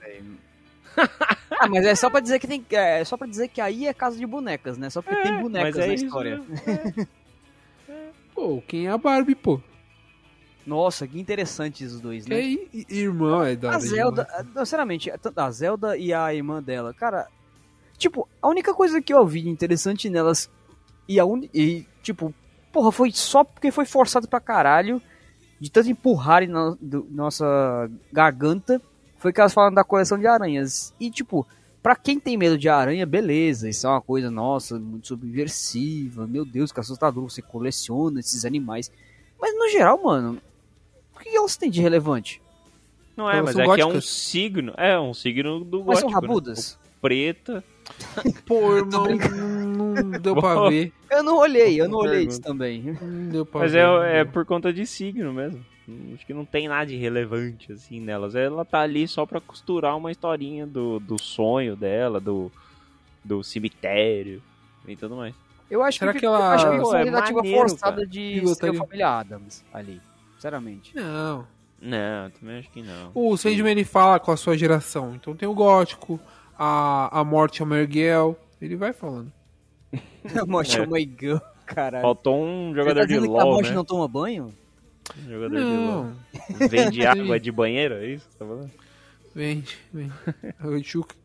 Ah, 1.64 1.68
mas 1.68 1.86
é 1.86 1.94
só 1.94 2.10
pra 2.10 2.20
dizer 2.20 2.40
que 2.40 2.48
tem. 2.48 2.66
É 2.72 3.04
só 3.06 3.16
pra 3.16 3.28
dizer 3.28 3.48
que 3.48 3.62
aí 3.62 3.86
é 3.86 3.94
casa 3.94 4.18
de 4.18 4.26
bonecas, 4.26 4.80
né? 4.80 4.90
Só 4.90 5.00
porque 5.00 5.22
tem 5.22 5.40
bonecas 5.42 5.76
Mas 5.76 5.86
é 5.86 5.88
na 5.90 5.94
história. 5.94 6.40
mesmo. 6.40 7.08
Pô, 8.34 8.64
quem 8.68 8.88
é 8.88 8.90
a 8.90 8.98
Barbie, 8.98 9.36
pô? 9.36 9.62
Nossa, 10.66 11.08
que 11.08 11.20
interessantes 11.20 11.92
os 11.94 12.02
dois, 12.02 12.24
Que 12.26 12.32
né? 12.32 12.40
é 12.40 12.44
i- 12.44 12.70
i- 12.74 12.86
irmão, 12.90 13.44
é 13.44 13.56
da 13.56 13.76
A 13.76 13.80
Zelda, 13.80 14.28
não, 14.56 14.64
sinceramente, 14.66 15.12
a 15.36 15.52
Zelda 15.52 15.98
e 15.98 16.14
a 16.14 16.34
irmã 16.34 16.62
dela, 16.64 16.94
cara, 16.94 17.28
tipo, 17.98 18.28
a 18.42 18.48
única 18.48 18.74
coisa 18.74 19.02
que 19.02 19.14
eu 19.14 19.26
vi 19.26 19.48
interessante 19.50 20.10
nelas 20.10 20.50
e 21.08 21.20
a 21.20 21.26
uni, 21.26 21.50
e 21.54 21.86
tipo, 22.02 22.34
porra, 22.72 22.92
foi 22.92 23.12
só 23.12 23.44
porque 23.44 23.70
foi 23.72 23.86
forçado 23.86 24.28
pra 24.28 24.40
caralho 24.40 25.02
de 25.60 25.70
tanto 25.70 25.90
empurrarem 25.90 26.48
na 26.48 26.76
do- 26.80 27.06
nossa 27.12 27.90
garganta, 28.12 28.82
foi 29.22 29.32
que 29.32 29.40
elas 29.40 29.54
falam 29.54 29.72
da 29.72 29.84
coleção 29.84 30.18
de 30.18 30.26
aranhas. 30.26 30.94
E 31.00 31.12
tipo, 31.12 31.48
pra 31.82 31.96
quem 31.96 32.20
tem 32.20 32.36
medo 32.36 32.58
de 32.58 32.68
aranha, 32.68 33.06
beleza, 33.06 33.70
isso 33.70 33.86
é 33.86 33.90
uma 33.92 34.02
coisa 34.02 34.32
nossa, 34.32 34.80
muito 34.80 35.08
subversiva, 35.08 36.26
meu 36.26 36.44
Deus, 36.44 36.72
que 36.72 36.80
assustador, 36.80 37.30
você 37.30 37.42
coleciona 37.42 38.20
esses 38.20 38.46
animais. 38.46 38.92
Mas 39.40 39.54
no 39.56 39.70
geral, 39.70 40.02
mano, 40.04 40.42
o 41.16 41.20
que 41.20 41.30
elas 41.30 41.56
têm 41.56 41.70
de 41.70 41.82
relevante? 41.82 42.42
Não 43.16 43.30
é, 43.30 43.42
mas 43.42 43.54
são 43.54 43.62
é 43.62 43.76
que 43.76 43.82
é 43.82 43.86
um 43.86 43.90
góticas. 43.90 44.10
signo. 44.10 44.74
É, 44.76 45.00
um 45.00 45.14
signo 45.14 45.64
do 45.64 45.80
Mas 45.80 46.02
gótico. 46.02 46.02
são 46.02 46.10
né? 46.10 46.16
rabudas? 46.28 46.80
Preta. 47.00 47.64
Pô, 48.48 48.76
irmão, 48.78 49.06
não 49.06 50.20
deu 50.20 50.36
pra 50.36 50.70
ver. 50.70 50.92
Eu 51.10 51.22
não 51.22 51.38
olhei, 51.38 51.80
eu 51.80 51.88
não 51.90 52.00
olhei 52.00 52.12
pergunta. 52.26 52.32
isso 52.34 52.42
também. 52.42 52.98
Não 53.02 53.30
deu 53.30 53.46
pra 53.46 53.62
Mas 53.62 53.74
ver. 53.74 53.80
é, 53.80 54.20
é 54.20 54.26
por 54.26 54.46
conta 54.46 54.72
de 54.74 54.86
signo 54.88 55.32
mesmo. 55.34 55.64
Acho 56.14 56.26
que 56.26 56.34
não 56.34 56.46
tem 56.46 56.68
nada 56.68 56.86
de 56.86 56.96
relevante 56.96 57.72
assim 57.72 58.00
nelas. 58.00 58.36
Ela 58.36 58.64
tá 58.64 58.82
ali 58.82 59.08
só 59.08 59.26
pra 59.26 59.42
costurar 59.42 59.98
uma 59.98 60.12
historinha 60.12 60.66
do, 60.66 61.00
do 61.00 61.22
sonho 61.22 61.76
dela, 61.76 62.20
do, 62.20 62.52
do 63.24 63.44
cemitério 63.44 64.42
e 64.88 64.96
tudo 64.96 65.16
mais. 65.16 65.34
Eu 65.70 65.82
acho 65.84 66.00
Será 66.00 66.14
que, 66.14 66.20
que 66.20 66.26
ela- 66.26 66.38
eu 66.38 66.44
acho 66.52 66.70
que 66.72 66.78
Pô, 66.78 66.86
foi 66.86 67.00
é 67.00 67.04
uma 67.04 67.12
tentativa 67.12 67.38
maneiro, 67.40 67.60
forçada 67.70 67.96
cara. 67.98 68.08
de 68.08 68.38
Eu 68.40 68.48
ser 68.56 68.70
a 68.70 68.74
família 68.74 69.08
Adams 69.20 69.64
ali. 69.74 70.02
Sinceramente. 70.36 70.96
Não. 70.96 71.48
Não, 71.82 72.30
também 72.30 72.60
acho 72.60 72.70
que 72.70 72.84
não. 72.84 73.12
O 73.14 73.36
Sandman 73.38 73.72
ele 73.72 73.84
fala 73.84 74.20
com 74.20 74.32
a 74.32 74.38
sua 74.38 74.56
geração. 74.58 75.16
Então 75.16 75.36
tem 75.36 75.48
o 75.50 75.54
gótico, 75.54 76.20
a, 76.58 77.20
a 77.20 77.24
morte 77.24 77.64
a 77.64 77.66
Mergel. 77.66 78.38
Ele 78.62 78.76
vai 78.76 78.94
falando. 78.94 79.32
A 80.40 80.46
morte 80.46 80.78
é 80.78 80.84
É. 80.84 80.86
uma 80.86 81.00
girl, 81.00 81.38
caralho. 81.66 82.02
Faltou 82.04 82.42
um 82.46 82.70
Você 82.70 82.76
jogador 82.80 83.00
tá 83.00 83.06
de 83.06 83.08
dizendo 83.08 83.34
que 83.34 83.40
a 83.40 83.44
LoL, 83.44 83.54
morte 83.56 83.70
né? 83.70 83.76
não 83.76 83.84
toma 83.84 84.08
banho? 84.08 84.54
Jogador 85.28 85.58
de 85.58 85.64
LoL. 85.64 86.04
Não. 86.04 86.68
Vende 86.70 87.06
água 87.08 87.40
de 87.40 87.52
banheiro, 87.52 87.96
é 87.96 88.08
isso 88.08 88.26
que 88.28 88.32
você 88.34 88.38
tá 88.40 88.46
falando? 88.46 88.72
Oi, 90.64 90.84
Chuca. 90.84 91.16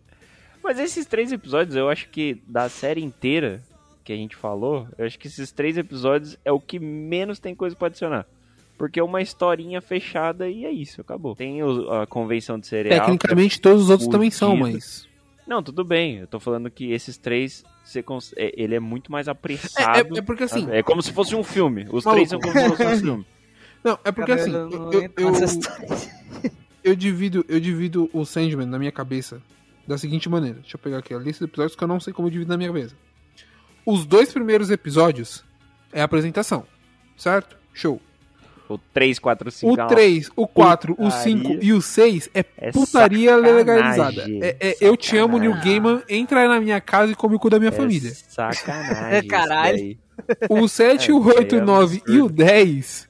Mas 0.63 0.79
esses 0.79 1.07
três 1.07 1.31
episódios, 1.33 1.77
eu 1.77 1.89
acho 1.89 2.09
que 2.09 2.41
da 2.47 2.69
série 2.69 3.03
inteira 3.03 3.63
que 4.05 4.13
a 4.13 4.17
gente 4.17 4.35
falou, 4.37 4.87
eu 4.99 5.05
acho 5.07 5.19
que 5.19 5.27
esses 5.29 5.51
três 5.53 5.77
episódios 5.77 6.37
é 6.45 6.51
o 6.53 6.61
que 6.61 6.79
menos 6.79 7.39
tem 7.39 7.55
coisa 7.55 7.75
pra 7.77 7.89
adicionar. 7.89 8.27
Porque 8.79 9.01
é 9.01 9.03
uma 9.03 9.23
historinha 9.23 9.81
fechada 9.81 10.49
e 10.49 10.65
é 10.65 10.71
isso, 10.71 11.01
acabou. 11.01 11.35
Tem 11.35 11.61
a 11.63 12.07
convenção 12.07 12.59
de 12.59 12.67
cereal. 12.67 13.01
Tecnicamente 13.07 13.61
todos 13.61 13.85
os 13.85 13.91
outros 13.91 14.09
também 14.09 14.31
são, 14.31 14.57
mas. 14.57 15.09
Não, 15.47 15.63
tudo 15.63 15.83
bem. 15.85 16.19
Eu 16.19 16.27
tô 16.27 16.39
falando 16.39 16.71
que 16.71 16.93
esses 16.93 17.17
três, 17.17 17.65
cons- 18.05 18.35
é- 18.37 18.53
ele 18.57 18.75
é 18.75 18.81
muito 18.81 19.11
mais 19.11 19.29
É, 19.29 19.31
apressado. 19.31 20.15
é, 20.17 20.19
é 20.19 20.23
porque 20.23 20.43
assim. 20.45 20.67
É 20.71 20.83
como 20.83 21.01
se 21.01 21.13
fosse 21.13 21.35
um 21.35 21.43
filme. 21.45 21.87
Os 21.91 22.05
Maluco. 22.05 22.11
três 22.11 22.29
são 22.29 22.39
como 22.41 22.53
se 22.53 22.69
fosse 22.69 22.83
um 22.85 22.99
filme. 22.99 23.27
Não, 23.83 23.99
é 24.05 24.13
porque 24.13 24.33
assim. 24.33 24.53
Cara, 24.53 24.65
Eu, 24.65 24.93
eu, 24.93 25.13
eu, 25.17 25.33
eu 26.87 26.95
divido, 26.95 27.45
eu 27.49 27.59
divido 27.59 28.09
o 28.13 28.25
Sandman 28.25 28.67
na 28.67 28.79
minha 28.79 28.93
cabeça 28.93 29.43
da 29.87 29.99
seguinte 29.99 30.29
maneira. 30.29 30.59
Deixa 30.61 30.77
eu 30.77 30.81
pegar 30.81 30.99
aqui 30.99 31.13
a 31.13 31.19
lista 31.19 31.45
de 31.45 31.51
episódios 31.51 31.77
que 31.77 31.83
eu 31.83 31.89
não 31.89 31.99
sei 31.99 32.13
como 32.13 32.29
eu 32.29 32.33
divido 32.33 32.49
na 32.49 32.57
minha 32.57 32.69
cabeça. 32.69 32.95
Os 33.85 34.07
dois 34.07 34.33
primeiros 34.33 34.71
episódios 34.71 35.45
é 35.93 36.01
a 36.01 36.05
apresentação. 36.05 36.65
Certo? 37.17 37.57
Show. 37.73 38.01
O 38.69 38.79
3, 38.79 39.19
4, 39.19 39.51
5. 39.51 39.73
O 39.73 39.87
3, 39.87 40.31
o 40.35 40.47
4, 40.47 40.93
o 40.93 40.97
Putaria. 40.97 41.23
5 41.23 41.59
e 41.63 41.73
o 41.73 41.81
6 41.81 42.31
é 42.35 42.45
É 42.57 42.73
putaria 42.73 43.31
sacanagem, 43.31 43.57
legalizada. 43.57 44.27
É, 44.29 44.57
é, 44.61 44.77
eu 44.81 44.97
te 44.97 45.17
amo, 45.17 45.39
New 45.39 45.53
sacanagem. 45.53 45.83
Gaiman, 45.83 46.03
entra 46.09 46.41
aí 46.41 46.49
na 46.49 46.61
minha 46.61 46.81
casa 46.81 47.13
e 47.13 47.15
come 47.15 47.37
o 47.37 47.39
cu 47.39 47.49
da 47.49 47.61
minha 47.61 47.71
família. 47.71 48.11
É 48.11 48.15
sacanagem. 48.15 49.19
isso 49.21 49.29
Caralho. 49.29 49.99
O 50.51 50.67
7, 50.67 51.11
É, 51.11 51.15
o 51.15 51.25
8, 51.25 51.55
é 51.55 51.59
o 51.59 51.65
9 51.65 51.97
e 51.97 51.99
o 51.99 52.25
absurdo. 52.27 52.35
10 52.35 53.09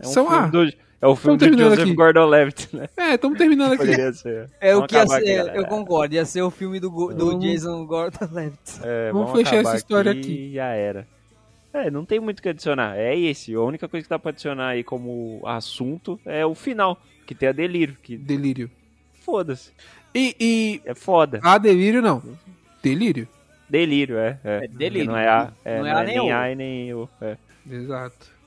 É 0.00 0.06
um 0.06 0.10
são. 0.10 0.26
filme 0.28 0.44
Ah, 0.44 0.46
do, 0.48 0.72
é 1.00 1.06
o 1.06 1.16
filme 1.16 1.38
do 1.38 1.58
Joseph 1.58 1.80
aqui. 1.80 1.94
Gordon-Levitt, 1.94 2.76
né? 2.76 2.88
é, 2.96 3.14
estamos 3.14 3.38
terminando 3.38 3.72
aqui. 3.72 4.12
Ser. 4.14 4.50
É 4.60 4.72
o 4.74 4.80
Vamos 4.80 4.88
que 4.88 4.94
ia 4.96 5.02
aqui, 5.02 5.10
ser, 5.26 5.36
galera. 5.36 5.56
eu 5.58 5.66
concordo, 5.66 6.14
ia 6.14 6.24
ser 6.24 6.42
o 6.42 6.50
filme 6.50 6.80
do, 6.80 6.88
do 6.88 7.26
Vamos- 7.26 7.44
Jason 7.44 7.86
Gordon-Levitt. 7.86 8.80
É, 8.82 9.12
Vamos 9.12 9.32
fechar 9.32 9.56
essa 9.56 9.76
história 9.76 10.12
aqui 10.12 10.20
aqui. 10.20 10.52
já 10.54 10.66
era. 10.68 11.06
É, 11.72 11.90
não 11.90 12.04
tem 12.04 12.18
muito 12.18 12.38
o 12.38 12.42
que 12.42 12.48
adicionar. 12.48 12.96
É 12.96 13.16
esse. 13.16 13.54
A 13.54 13.60
única 13.60 13.86
coisa 13.88 14.02
que 14.04 14.10
dá 14.10 14.18
pra 14.18 14.30
adicionar 14.30 14.68
aí 14.68 14.82
como 14.82 15.40
assunto 15.44 16.18
é 16.24 16.44
o 16.44 16.54
final. 16.54 17.00
que 17.26 17.34
tem 17.34 17.48
a 17.48 17.52
Delírio, 17.52 17.94
que 18.02 18.16
Delírio. 18.16 18.70
foda-se. 19.20 19.70
E, 20.14 20.34
e 20.40 20.80
É 20.86 20.94
foda. 20.94 21.38
a 21.42 21.58
Delírio 21.58 22.00
não. 22.00 22.22
Delírio. 22.82 23.28
Delírio, 23.68 24.16
é. 24.16 24.38
É, 24.42 24.64
É 24.64 24.66
delírio. 24.68 25.08
Não 25.08 25.16
é 25.18 25.28
A, 25.28 25.52
é, 25.62 25.76
Não 25.76 25.84
não 25.84 25.90
é 25.90 25.92
A 25.94 26.00
é 26.00 26.04
nem 26.06 26.14
nem 26.16 26.20
O. 26.32 26.34
A 26.34 26.50
e 26.50 26.54
nem 26.56 26.94
O. 26.94 27.08
É, 27.20 27.36
Exato. 27.70 28.37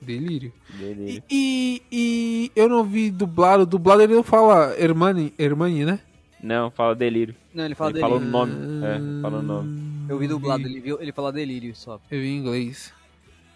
Delírio. 0.00 0.52
delírio. 0.78 1.22
E, 1.30 1.82
e, 1.82 1.82
e 1.92 2.52
eu 2.56 2.68
não 2.68 2.84
vi 2.84 3.10
dublado. 3.10 3.66
Dublado 3.66 4.02
ele 4.02 4.14
não 4.14 4.22
fala 4.22 4.74
Hermani, 4.78 5.32
Hermani 5.38 5.84
né? 5.84 6.00
Não, 6.42 6.70
fala 6.70 6.94
Delírio. 6.94 7.34
Não, 7.54 7.64
ele 7.66 7.74
fala 7.74 7.90
Ele 7.90 8.00
fala 8.00 8.14
o 8.16 8.18
delírio. 8.18 8.32
nome. 8.32 8.52
É, 8.86 9.22
fala 9.22 9.38
o 9.38 9.42
nome. 9.42 9.90
Eu 10.08 10.18
vi 10.18 10.26
dublado, 10.26 10.66
ele, 10.66 10.80
viu, 10.80 10.98
ele 11.00 11.12
fala 11.12 11.30
delírio 11.30 11.74
só. 11.76 12.00
Eu 12.10 12.20
vi 12.20 12.28
em 12.28 12.38
inglês. 12.38 12.92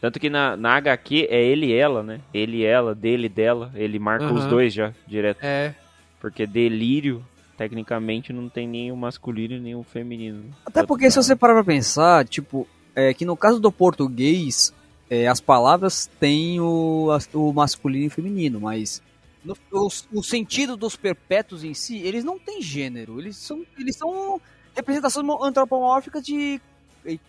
Tanto 0.00 0.20
que 0.20 0.28
na, 0.28 0.54
na 0.54 0.74
HQ 0.76 1.28
é 1.30 1.42
ele 1.42 1.66
e 1.66 1.72
ela, 1.72 2.02
né? 2.02 2.20
Ele 2.32 2.58
e 2.58 2.64
ela, 2.64 2.94
dele 2.94 3.24
e 3.26 3.28
dela. 3.30 3.72
Ele 3.74 3.98
marca 3.98 4.30
os 4.32 4.44
dois 4.44 4.72
já, 4.74 4.92
direto. 5.06 5.38
É. 5.42 5.74
Porque 6.20 6.46
delírio, 6.46 7.24
tecnicamente, 7.56 8.32
não 8.32 8.50
tem 8.50 8.68
nem 8.68 8.92
o 8.92 8.96
masculino 8.96 9.54
e 9.54 9.60
nem 9.60 9.74
o 9.74 9.82
feminino. 9.82 10.44
Até 10.66 10.84
porque 10.84 11.10
se 11.10 11.16
você 11.16 11.34
parar 11.34 11.54
pra 11.54 11.64
pensar, 11.64 12.26
tipo, 12.28 12.68
é 12.94 13.14
que 13.14 13.24
no 13.24 13.34
caso 13.36 13.58
do 13.58 13.72
português, 13.72 14.74
é, 15.10 15.26
as 15.28 15.40
palavras 15.40 16.08
têm 16.18 16.60
o, 16.60 17.08
o 17.32 17.52
masculino 17.52 18.04
e 18.04 18.08
o 18.08 18.10
feminino, 18.10 18.60
mas 18.60 19.02
no- 19.44 19.56
o, 19.70 19.88
o 20.12 20.22
sentido 20.22 20.76
dos 20.76 20.96
perpétuos 20.96 21.62
em 21.64 21.74
si, 21.74 21.98
eles 21.98 22.24
não 22.24 22.38
têm 22.38 22.62
gênero, 22.62 23.20
eles 23.20 23.36
são, 23.36 23.64
eles 23.78 23.96
são 23.96 24.40
representações 24.74 25.26
antropomórficas 25.42 26.22
de, 26.24 26.60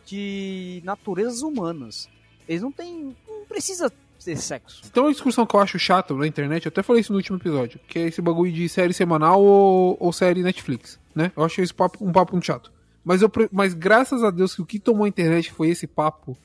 de 0.06 0.82
naturezas 0.84 1.42
humanas. 1.42 2.10
Eles 2.48 2.62
não 2.62 2.72
têm. 2.72 3.16
não 3.28 3.46
precisa 3.46 3.92
ter 4.24 4.38
sexo. 4.38 4.82
Tem 4.92 5.04
uma 5.04 5.12
discussão 5.12 5.46
que 5.46 5.56
eu 5.56 5.60
acho 5.60 5.78
chata 5.78 6.14
na 6.16 6.26
internet, 6.26 6.66
eu 6.66 6.70
até 6.70 6.82
falei 6.82 7.02
isso 7.02 7.12
no 7.12 7.18
último 7.20 7.38
episódio, 7.38 7.80
que 7.88 8.00
é 8.00 8.08
esse 8.08 8.22
bagulho 8.22 8.52
de 8.52 8.68
série 8.68 8.94
semanal 8.94 9.44
ou, 9.44 9.98
ou 10.00 10.12
série 10.12 10.42
Netflix, 10.42 10.98
né? 11.14 11.32
Eu 11.38 11.44
achei 11.44 11.64
esse 11.64 11.74
papo, 11.74 12.04
um 12.04 12.12
papo 12.12 12.32
muito 12.32 12.46
chato. 12.46 12.72
Mas, 13.04 13.22
eu, 13.22 13.32
mas 13.52 13.76
graças 13.76 14.24
a 14.24 14.32
Deus 14.32 14.56
que 14.56 14.62
o 14.64 14.66
que 14.66 14.80
tomou 14.80 15.06
a 15.06 15.08
internet 15.08 15.52
foi 15.52 15.70
esse 15.70 15.86
papo, 15.86 16.36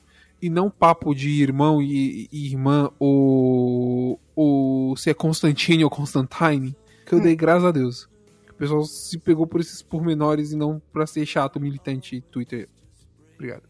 e 0.41 0.49
não 0.49 0.69
papo 0.69 1.13
de 1.13 1.29
irmão 1.41 1.81
e, 1.81 2.27
e 2.31 2.47
irmã, 2.47 2.89
ou, 2.99 4.19
ou 4.35 4.95
se 4.97 5.09
é 5.09 5.13
Constantine 5.13 5.83
ou 5.83 5.89
Constantine, 5.89 6.75
que 7.05 7.13
eu 7.13 7.19
dei 7.21 7.35
graças 7.35 7.65
a 7.65 7.71
Deus. 7.71 8.09
Que 8.45 8.51
o 8.51 8.55
pessoal 8.55 8.83
se 8.83 9.17
pegou 9.19 9.45
por 9.45 9.59
esses 9.61 9.81
pormenores 9.81 10.51
e 10.51 10.55
não 10.55 10.81
pra 10.91 11.05
ser 11.05 11.25
chato, 11.25 11.59
militante 11.59 12.21
Twitter. 12.31 12.67
Obrigado. 13.35 13.63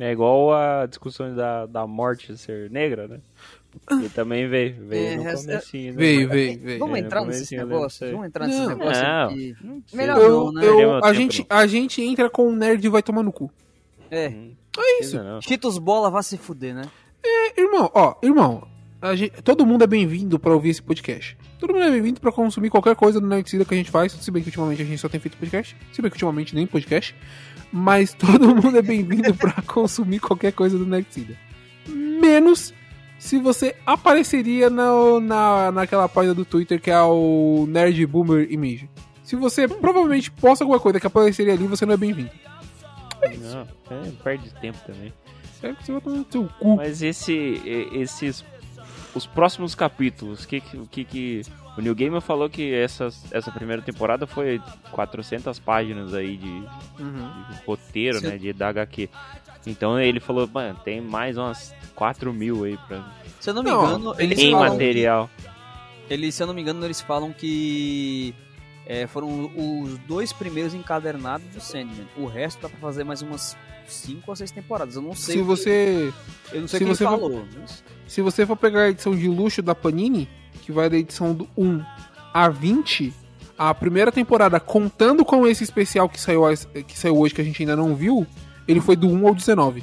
É 0.00 0.12
igual 0.12 0.52
a 0.54 0.86
discussão 0.86 1.34
da, 1.34 1.66
da 1.66 1.84
morte 1.86 2.36
ser 2.36 2.70
negra, 2.70 3.08
né? 3.08 3.20
E 4.04 4.08
também 4.08 4.48
veio, 4.48 4.76
veio 4.86 5.06
É, 5.08 5.16
no 5.16 5.24
comecinho, 5.24 5.92
né? 5.92 5.98
Veio, 5.98 6.28
veio, 6.28 6.58
veio. 6.58 6.78
Vamos 6.78 6.98
entrar 6.98 7.24
nesses 7.24 7.50
lembro 7.50 7.66
negócios? 7.66 8.10
Vamos 8.10 8.26
entrar 8.26 8.46
nesses 8.46 8.68
negócios 8.68 9.02
Não. 9.02 9.24
aqui. 9.28 9.56
Melhor 9.92 10.18
Eu, 10.20 10.30
não, 10.30 10.52
né? 10.52 10.64
eu- 10.66 11.04
a, 11.04 11.12
gente, 11.12 11.44
a 11.50 11.66
gente 11.66 12.00
entra 12.00 12.30
com 12.30 12.48
o 12.48 12.54
nerd 12.56 12.84
e 12.84 12.88
vai 12.88 13.02
tomar 13.02 13.22
no 13.22 13.32
cu. 13.32 13.50
É. 14.10 14.32
É 14.78 15.00
isso. 15.02 15.16
Cheetos 15.42 15.78
bola, 15.78 16.10
vá 16.10 16.22
se 16.22 16.36
fuder, 16.38 16.74
né? 16.74 16.82
Irmão, 17.56 17.90
ó, 17.94 18.14
irmão, 18.22 18.66
a 19.02 19.14
gente- 19.14 19.42
todo 19.42 19.66
mundo 19.66 19.82
é 19.82 19.86
bem-vindo 19.86 20.38
pra 20.38 20.52
ouvir 20.54 20.70
esse 20.70 20.82
podcast. 20.82 21.36
Todo 21.58 21.72
mundo 21.72 21.84
é 21.84 21.90
bem-vindo 21.90 22.20
pra 22.20 22.30
consumir 22.30 22.70
qualquer 22.70 22.94
coisa 22.94 23.20
do 23.20 23.26
Nerdcida 23.26 23.64
que 23.64 23.74
a 23.74 23.76
gente 23.76 23.90
faz, 23.90 24.12
se 24.12 24.30
bem 24.30 24.42
que 24.42 24.48
ultimamente 24.48 24.82
a 24.82 24.84
gente 24.84 24.98
só 24.98 25.08
tem 25.08 25.18
feito 25.20 25.36
podcast, 25.36 25.76
se 25.92 26.00
bem 26.00 26.10
que 26.10 26.14
ultimamente 26.16 26.54
nem 26.54 26.66
podcast, 26.66 27.14
mas 27.72 28.14
todo 28.18 28.54
mundo 28.54 28.78
é 28.78 28.82
bem-vindo 28.82 29.34
pra 29.34 29.60
consumir 29.66 30.20
qualquer 30.20 30.52
coisa 30.52 30.78
do 30.78 30.86
Nerdcida. 30.86 31.36
Menos 31.88 32.72
se 33.18 33.38
você 33.38 33.74
apareceria 33.84 34.70
na, 34.70 35.20
na, 35.20 35.72
naquela 35.72 36.08
página 36.08 36.34
do 36.34 36.44
Twitter 36.44 36.80
que 36.80 36.90
é 36.90 37.00
o 37.02 37.66
Nerd 37.68 38.06
Boomer 38.06 38.46
Image. 38.50 38.88
Se 39.24 39.34
você 39.36 39.66
provavelmente 39.66 40.30
posta 40.30 40.64
alguma 40.64 40.78
coisa 40.80 41.00
que 41.00 41.06
apareceria 41.06 41.52
ali, 41.52 41.66
você 41.66 41.84
não 41.84 41.94
é 41.94 41.96
bem-vindo. 41.96 42.30
Não, 43.38 43.60
é, 43.90 44.10
perde 44.22 44.50
tempo 44.60 44.78
também. 44.86 45.12
É 45.62 45.72
que 45.74 45.84
você 45.84 45.92
vai 45.92 46.00
tomar 46.00 46.16
no 46.18 46.26
seu 46.30 46.48
cu. 46.58 46.76
Mas 46.76 47.02
esse, 47.02 47.60
esses, 47.92 48.44
os 49.14 49.26
próximos 49.26 49.74
capítulos, 49.74 50.46
que, 50.46 50.60
que, 50.60 50.86
que, 50.86 51.04
que 51.04 51.42
o 51.76 51.80
New 51.80 51.94
Gamer 51.94 52.20
falou 52.20 52.48
que 52.48 52.72
essa, 52.72 53.08
essa 53.32 53.50
primeira 53.50 53.82
temporada 53.82 54.26
foi 54.26 54.60
400 54.92 55.58
páginas 55.58 56.14
aí 56.14 56.36
de, 56.36 56.60
de 56.60 57.64
roteiro, 57.66 58.20
né, 58.20 58.38
de 58.38 58.52
da 58.52 58.68
HQ. 58.68 59.08
Então 59.66 59.98
ele 60.00 60.20
falou, 60.20 60.48
mano, 60.52 60.78
tem 60.84 61.00
mais 61.00 61.36
umas 61.36 61.74
4 61.94 62.32
mil 62.32 62.64
aí 62.64 62.76
pra, 62.86 63.04
Se 63.40 63.50
eu 63.50 63.54
não 63.54 63.62
me 63.62 63.70
Não, 63.70 63.84
engano, 63.84 64.14
eles 64.18 64.38
em 64.38 64.52
falam 64.52 64.70
material. 64.70 65.28
que- 65.36 66.14
eles, 66.14 66.34
se 66.34 66.42
eu 66.42 66.46
não 66.46 66.54
me 66.54 66.62
engano, 66.62 66.84
eles 66.86 67.00
falam 67.00 67.32
que 67.32 68.32
é, 68.88 69.06
foram 69.06 69.50
os 69.54 69.98
dois 70.08 70.32
primeiros 70.32 70.72
encadernados 70.74 71.46
do 71.48 71.60
Sandman. 71.60 72.08
O 72.16 72.26
resto 72.26 72.62
dá 72.62 72.68
pra 72.68 72.78
fazer 72.80 73.04
mais 73.04 73.22
umas 73.22 73.56
5 73.86 74.22
ou 74.26 74.34
6 74.34 74.50
temporadas. 74.50 74.96
Eu 74.96 75.02
não 75.02 75.14
sei. 75.14 75.34
Se 75.34 75.40
o 75.40 75.42
que- 75.42 75.46
você 75.46 76.12
eu 76.52 76.60
não 76.62 76.68
sei 76.68 76.68
se 76.68 76.76
o 76.76 76.78
que 76.78 76.84
ele 76.84 76.94
você 76.96 77.04
for- 77.04 77.10
falou. 77.20 77.44
mas- 77.60 77.84
Se 78.06 78.22
você 78.22 78.46
for 78.46 78.56
pegar 78.56 78.82
a 78.84 78.88
edição 78.88 79.14
de 79.14 79.28
luxo 79.28 79.60
da 79.62 79.74
Panini, 79.74 80.28
que 80.62 80.72
vai 80.72 80.88
da 80.90 80.96
edição 80.96 81.34
do 81.34 81.46
1 81.56 81.82
a 82.32 82.48
20, 82.48 83.12
a 83.58 83.74
primeira 83.74 84.10
temporada, 84.10 84.58
contando 84.58 85.24
com 85.24 85.46
esse 85.46 85.62
especial 85.64 86.08
que 86.08 86.18
saiu, 86.20 86.42
que 86.86 86.98
saiu 86.98 87.18
hoje, 87.18 87.34
que 87.34 87.40
a 87.40 87.44
gente 87.44 87.62
ainda 87.62 87.76
não 87.76 87.94
viu, 87.94 88.26
ele 88.66 88.80
foi 88.80 88.96
do 88.96 89.08
1 89.08 89.28
ao 89.28 89.34
19. 89.34 89.82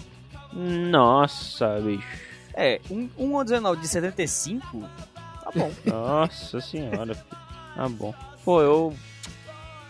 Nossa, 0.54 1.80
bicho. 1.82 2.08
É, 2.54 2.80
um, 2.90 3.10
um 3.18 3.34
ou 3.34 3.44
19 3.44 3.82
de 3.82 3.88
75, 3.88 4.84
tá 5.44 5.52
bom. 5.56 5.72
Nossa 5.86 6.62
senhora. 6.62 7.16
Tá 7.76 7.90
bom. 7.90 8.14
Pô, 8.46 8.62
eu. 8.62 8.94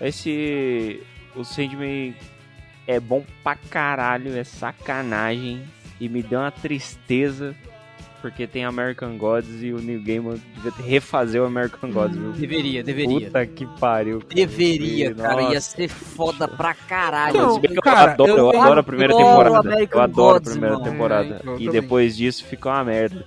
Esse. 0.02 1.02
O 1.36 1.44
Sandman 1.44 2.15
é 2.88 2.99
bom 2.99 3.23
pra 3.44 3.56
caralho, 3.56 4.36
é 4.38 4.44
sacanagem. 4.44 5.64
E 5.99 6.07
me 6.10 6.23
deu 6.23 6.40
uma 6.40 6.52
tristeza. 6.52 7.56
Porque 8.22 8.48
tem 8.48 8.65
American 8.65 9.18
Gods 9.19 9.61
e 9.61 9.72
o 9.72 9.77
New 9.77 10.02
Gamer 10.02 10.40
devia 10.56 10.72
ter- 10.72 10.82
refazer 10.82 11.40
o 11.40 11.45
American 11.45 11.91
Gods, 11.91 12.18
viu? 12.18 12.32
Deveria, 12.32 12.84
deveria. 12.84 13.27
Puta 13.27 13.45
que 13.45 13.68
pariu. 13.80 14.19
cara. 14.19 14.34
Deveria, 14.34 15.14
cara. 15.14 15.41
Ia 15.53 15.61
ser 15.61 15.88
foda 15.90 16.48
pra 16.48 16.73
caralho. 16.73 17.38
Não, 17.38 17.53
Se 17.53 17.60
bem 17.60 17.72
que 17.72 17.77
eu 17.77 17.84
cara, 17.84 18.14
adoro, 18.14 18.32
eu, 18.32 18.38
eu 18.52 18.61
adoro 18.61 18.80
a 18.80 18.84
primeira 18.84 19.14
adoro 19.14 19.27
temporada. 19.30 19.60
American 19.60 19.99
Eu 19.99 20.03
adoro 20.03 20.38
a 20.38 20.41
primeira 20.41 20.73
mano. 20.80 20.91
temporada. 20.91 21.41
É, 21.45 21.61
e 21.61 21.69
depois 21.69 22.18
disso 22.18 22.44
ficou 22.45 22.72
uma 22.72 22.84
merda. 22.84 23.23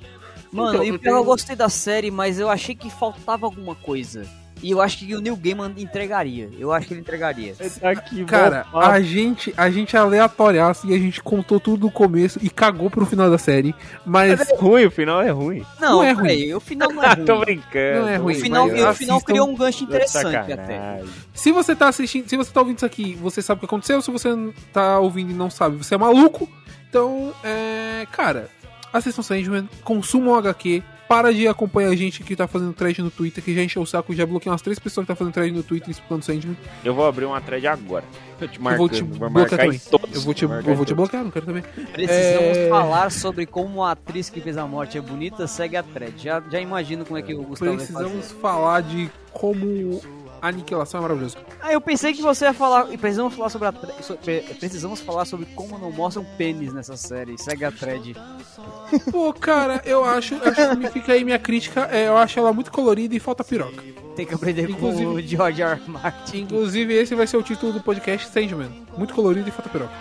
Mano, 0.50 0.70
Então, 0.82 0.84
e 0.84 0.88
eu 1.08 1.16
eu 1.18 1.24
gostei 1.24 1.54
da 1.54 1.68
série, 1.68 2.10
mas 2.10 2.40
eu 2.40 2.50
achei 2.50 2.74
que 2.74 2.90
faltava 2.90 3.46
alguma 3.46 3.76
coisa. 3.76 4.26
E 4.62 4.70
eu 4.70 4.80
acho 4.80 4.98
que 4.98 5.14
o 5.14 5.20
Neil 5.20 5.36
Gaiman 5.36 5.72
entregaria. 5.76 6.48
Eu 6.58 6.72
acho 6.72 6.86
que 6.88 6.94
ele 6.94 7.00
entregaria. 7.00 7.54
Tá 7.80 7.90
aqui, 7.90 8.24
Cara, 8.24 8.66
a 8.72 9.00
gente, 9.00 9.54
a 9.56 9.70
gente 9.70 9.94
é 9.94 9.98
aleatoriaço 9.98 10.86
e 10.88 10.94
a 10.94 10.98
gente 10.98 11.22
contou 11.22 11.60
tudo 11.60 11.86
no 11.86 11.90
começo 11.90 12.38
e 12.42 12.50
cagou 12.50 12.90
pro 12.90 13.06
final 13.06 13.30
da 13.30 13.38
série. 13.38 13.74
Mas 14.04 14.40
é 14.40 14.54
ruim, 14.56 14.84
o 14.86 14.90
final 14.90 15.22
é 15.22 15.30
ruim. 15.30 15.64
Não, 15.80 15.96
Não 15.96 16.02
é 16.04 16.14
peraí, 16.14 16.54
o 16.54 16.60
final 16.60 16.90
não 16.90 17.02
é 17.04 17.08
ruim. 17.14 17.24
Tô 17.24 17.38
brincando. 17.40 18.00
Não 18.00 18.08
é 18.08 18.16
ruim, 18.16 18.34
O 18.34 18.40
final, 18.40 18.66
o 18.66 18.70
final 18.70 18.88
assistam- 18.90 19.20
criou 19.20 19.48
um 19.48 19.54
gancho 19.56 19.84
interessante 19.84 20.52
até. 20.52 21.02
se 21.32 21.52
você 21.52 21.76
tá 21.76 21.88
assistindo, 21.88 22.28
se 22.28 22.36
você 22.36 22.50
tá 22.52 22.60
ouvindo 22.60 22.76
isso 22.78 22.86
aqui, 22.86 23.14
você 23.20 23.40
sabe 23.40 23.58
o 23.58 23.60
que 23.60 23.66
aconteceu. 23.66 24.02
Se 24.02 24.10
você 24.10 24.28
tá 24.72 24.98
ouvindo 24.98 25.30
e 25.30 25.34
não 25.34 25.50
sabe, 25.50 25.76
você 25.76 25.94
é 25.94 25.98
maluco. 25.98 26.48
Então, 26.88 27.32
é. 27.44 28.06
Cara, 28.12 28.48
assistam 28.92 29.22
Sandman, 29.22 29.68
consumam 29.84 30.34
HQ. 30.34 30.82
Para 31.08 31.32
de 31.32 31.48
acompanhar 31.48 31.88
a 31.88 31.96
gente 31.96 32.22
que 32.22 32.36
tá 32.36 32.46
fazendo 32.46 32.72
thread 32.74 33.00
no 33.00 33.10
Twitter, 33.10 33.42
que 33.42 33.54
já 33.54 33.62
encheu 33.62 33.80
o 33.80 33.86
saco, 33.86 34.14
já 34.14 34.26
bloqueei 34.26 34.50
umas 34.52 34.60
três 34.60 34.78
pessoas 34.78 35.04
que 35.06 35.08
tá 35.12 35.16
fazendo 35.16 35.32
thread 35.32 35.50
no 35.52 35.62
Twitter 35.62 35.88
explicando 35.90 36.22
Sandman. 36.24 36.54
Eu 36.84 36.94
vou 36.94 37.06
abrir 37.06 37.24
uma 37.24 37.40
thread 37.40 37.66
agora. 37.66 38.04
Eu 38.40 38.46
te 38.46 38.56
Eu 38.58 38.62
marcando. 38.62 38.78
vou 38.78 38.88
te 38.90 39.02
vou 39.02 39.30
bloquear 39.30 39.60
também. 39.60 39.78
todos. 39.90 40.14
Eu 40.14 40.20
vou 40.20 40.34
te, 40.34 40.44
eu 40.44 40.74
vou 40.76 40.84
te 40.84 40.94
bloquear, 40.94 41.24
não 41.24 41.30
quero 41.30 41.46
também. 41.46 41.62
Precisamos 41.62 42.56
É. 42.58 42.68
falar 42.68 43.10
sobre 43.10 43.46
como 43.46 43.82
a 43.82 43.92
atriz 43.92 44.28
que 44.28 44.40
fez 44.40 44.58
a 44.58 44.66
morte 44.66 44.98
é 44.98 45.00
bonita, 45.00 45.46
segue 45.46 45.76
a 45.76 45.82
thread. 45.82 46.12
Já, 46.22 46.42
já 46.50 46.60
imagino 46.60 47.04
como 47.06 47.18
é 47.18 47.22
que 47.22 47.32
o 47.34 47.42
Gustavo 47.42 47.70
vai 47.70 47.76
Precisamos 47.78 48.26
fazer. 48.26 48.40
falar 48.40 48.82
de 48.82 49.10
como 49.32 50.00
aniquilação 50.40 50.98
é 50.98 51.02
maravilhosa. 51.02 51.36
Ah, 51.60 51.72
eu 51.72 51.80
pensei 51.80 52.12
que 52.12 52.22
você 52.22 52.44
ia 52.46 52.52
falar. 52.54 52.86
Precisamos 52.98 53.34
falar 53.34 53.48
sobre 53.50 53.68
a 53.68 53.72
sobre- 54.02 54.40
Precisamos 54.58 55.00
falar 55.00 55.24
sobre 55.24 55.46
como 55.54 55.78
não 55.78 55.90
mostram 55.90 56.24
pênis 56.36 56.72
nessa 56.72 56.96
série. 56.96 57.36
Segue 57.38 57.64
a 57.64 57.72
thread. 57.72 58.14
Pô, 59.10 59.32
cara, 59.32 59.82
eu 59.84 60.04
acho, 60.04 60.34
acho 60.36 60.76
que 60.80 60.88
fica 60.90 61.12
aí 61.12 61.24
minha 61.24 61.38
crítica, 61.38 61.88
é, 61.92 62.08
eu 62.08 62.16
acho 62.16 62.38
ela 62.38 62.52
muito 62.52 62.70
colorida 62.72 63.14
e 63.14 63.20
falta 63.20 63.44
piroca. 63.44 63.82
Tem 64.16 64.26
que 64.26 64.34
aprender 64.34 64.66
com 64.66 64.72
o 64.72 64.90
Inclusive- 64.90 65.26
George 65.28 65.62
R. 65.62 65.72
R. 65.72 65.90
Martin. 65.90 66.38
Inclusive, 66.42 66.94
esse 66.94 67.14
vai 67.14 67.26
ser 67.26 67.36
o 67.36 67.42
título 67.42 67.72
do 67.72 67.80
podcast 67.80 68.28
Sandman. 68.28 68.86
Muito 68.96 69.14
colorido 69.14 69.48
e 69.48 69.52
falta 69.52 69.68
piroca. 69.70 69.92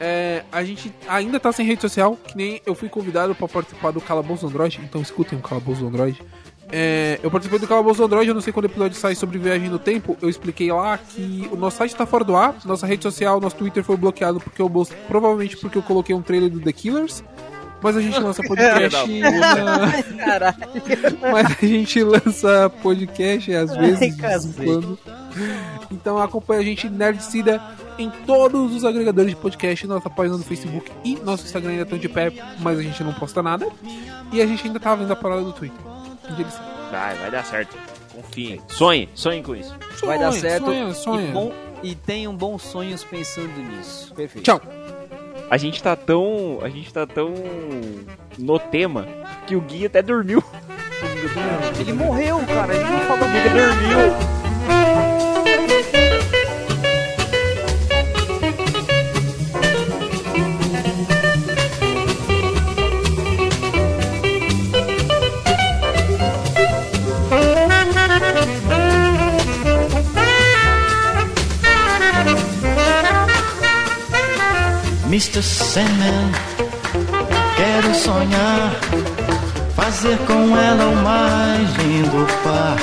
É, 0.00 0.44
a 0.52 0.62
gente 0.62 0.94
ainda 1.08 1.40
tá 1.40 1.50
sem 1.50 1.66
rede 1.66 1.80
social, 1.82 2.16
que 2.16 2.36
nem 2.36 2.62
eu 2.64 2.72
fui 2.74 2.88
convidado 2.88 3.34
pra 3.34 3.48
participar 3.48 3.90
do 3.90 4.00
Calabouço 4.00 4.42
do 4.42 4.48
Android, 4.48 4.80
então 4.84 5.00
escutem 5.02 5.36
o 5.36 5.42
Calabouço 5.42 5.80
do 5.80 5.88
Android. 5.88 6.22
É, 6.70 7.18
eu 7.22 7.30
participei 7.30 7.58
do 7.58 7.66
Calabouço 7.66 7.98
do 7.98 8.04
Android, 8.04 8.28
eu 8.28 8.34
não 8.34 8.42
sei 8.42 8.52
quando 8.52 8.64
o 8.64 8.68
episódio 8.68 8.96
sai 8.98 9.14
sobre 9.14 9.38
viagem 9.38 9.68
no 9.70 9.78
tempo, 9.78 10.16
eu 10.20 10.28
expliquei 10.28 10.70
lá 10.70 10.98
que 10.98 11.48
o 11.50 11.56
nosso 11.56 11.78
site 11.78 11.96
tá 11.96 12.04
fora 12.04 12.24
do 12.24 12.36
ar, 12.36 12.54
nossa 12.66 12.86
rede 12.86 13.02
social, 13.02 13.40
nosso 13.40 13.56
Twitter 13.56 13.82
foi 13.82 13.96
bloqueado 13.96 14.38
porque 14.38 14.60
eu 14.60 14.70
provavelmente 15.06 15.56
porque 15.56 15.78
eu 15.78 15.82
coloquei 15.82 16.14
um 16.14 16.20
trailer 16.20 16.50
do 16.50 16.60
The 16.60 16.72
Killers 16.72 17.24
Mas 17.82 17.96
a 17.96 18.00
gente 18.02 18.18
lança 18.20 18.42
podcast. 18.46 19.06
na- 19.20 20.02
Caralho. 20.24 20.56
Mas 21.32 21.46
a 21.62 21.66
gente 21.66 22.02
lança 22.02 22.70
podcast 22.82 23.54
às 23.54 23.74
vezes. 23.76 24.16
Ai, 24.22 24.64
quando. 24.64 24.98
Então 25.90 26.18
acompanha 26.18 26.60
a 26.60 26.64
gente 26.64 26.88
Nerdcida 26.90 27.62
em 27.98 28.10
todos 28.26 28.74
os 28.74 28.84
agregadores 28.84 29.30
de 29.30 29.36
podcast, 29.36 29.86
nossa 29.86 30.10
página 30.10 30.36
do 30.36 30.44
Facebook 30.44 30.90
e 31.04 31.16
nosso 31.16 31.44
Instagram 31.44 31.70
ainda 31.70 31.82
estão 31.84 31.98
de 31.98 32.08
pé, 32.08 32.32
mas 32.60 32.78
a 32.78 32.82
gente 32.82 33.02
não 33.02 33.12
posta 33.14 33.42
nada. 33.42 33.66
E 34.32 34.42
a 34.42 34.46
gente 34.46 34.66
ainda 34.66 34.78
tá 34.78 34.94
vendo 34.94 35.12
a 35.12 35.16
parada 35.16 35.42
do 35.42 35.52
Twitter. 35.52 35.80
Eles- 36.36 36.60
Vai, 36.90 37.14
vai 37.16 37.30
dar 37.30 37.44
certo. 37.44 37.76
Confiem. 38.14 38.60
Sonhe, 38.68 39.08
sonhe 39.14 39.42
com 39.42 39.54
isso. 39.54 39.74
Vai 40.02 40.18
dar 40.18 40.32
certo. 40.32 40.64
Sonha, 40.66 40.94
sonha. 40.94 41.28
E, 41.28 41.32
bom, 41.32 41.52
e 41.82 41.94
tenham 41.94 42.34
bons 42.34 42.62
sonhos 42.62 43.04
pensando 43.04 43.54
nisso. 43.60 44.12
Perfeito. 44.14 44.44
Tchau. 44.44 44.60
A 45.50 45.56
gente 45.56 45.82
tá 45.82 45.94
tão. 45.94 46.58
A 46.62 46.68
gente 46.68 46.92
tá 46.92 47.06
tão. 47.06 47.32
no 48.38 48.58
tema 48.58 49.06
que 49.46 49.54
o 49.56 49.60
Gui 49.60 49.86
até 49.86 50.00
dormiu. 50.02 50.42
Ele 51.78 51.92
morreu, 51.92 52.38
cara. 52.46 52.74
Ele 52.74 52.84
não 52.84 53.00
falou 53.00 53.28
Ele 53.28 53.48
dormiu. 53.50 55.17
Mr. 75.18 75.42
Sandman, 75.42 76.30
quero 77.56 77.92
sonhar, 77.92 78.70
fazer 79.74 80.16
com 80.18 80.56
ela 80.56 80.84
o 80.90 80.96
mais 81.02 81.74
lindo 81.74 82.24
par. 82.44 82.76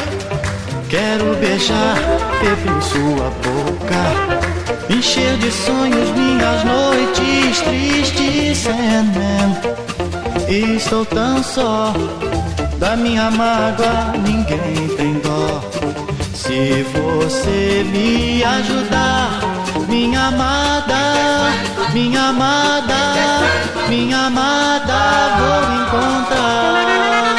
Quero 0.89 1.33
beijar, 1.37 1.95
beber 2.41 2.81
sua 2.83 3.31
boca, 3.39 4.93
encher 4.93 5.37
de 5.37 5.49
sonhos 5.49 6.09
minhas 6.11 6.61
noites 6.65 7.61
tristes, 7.61 8.57
Sandman. 8.57 9.55
Estou 10.75 11.05
tão 11.05 11.41
só, 11.41 11.93
da 12.79 12.97
minha 12.97 13.31
mágoa 13.31 14.11
ninguém 14.27 14.89
tem 14.97 15.13
dó. 15.21 15.61
Se 16.33 16.85
você 16.91 17.85
me 17.93 18.43
ajudar, 18.43 19.54
minha 19.87 20.27
amada, 20.27 21.51
minha 21.93 22.29
amada, 22.29 22.95
minha 23.89 24.27
amada, 24.27 25.37
vou 25.39 25.63
encontrar. 25.75 27.34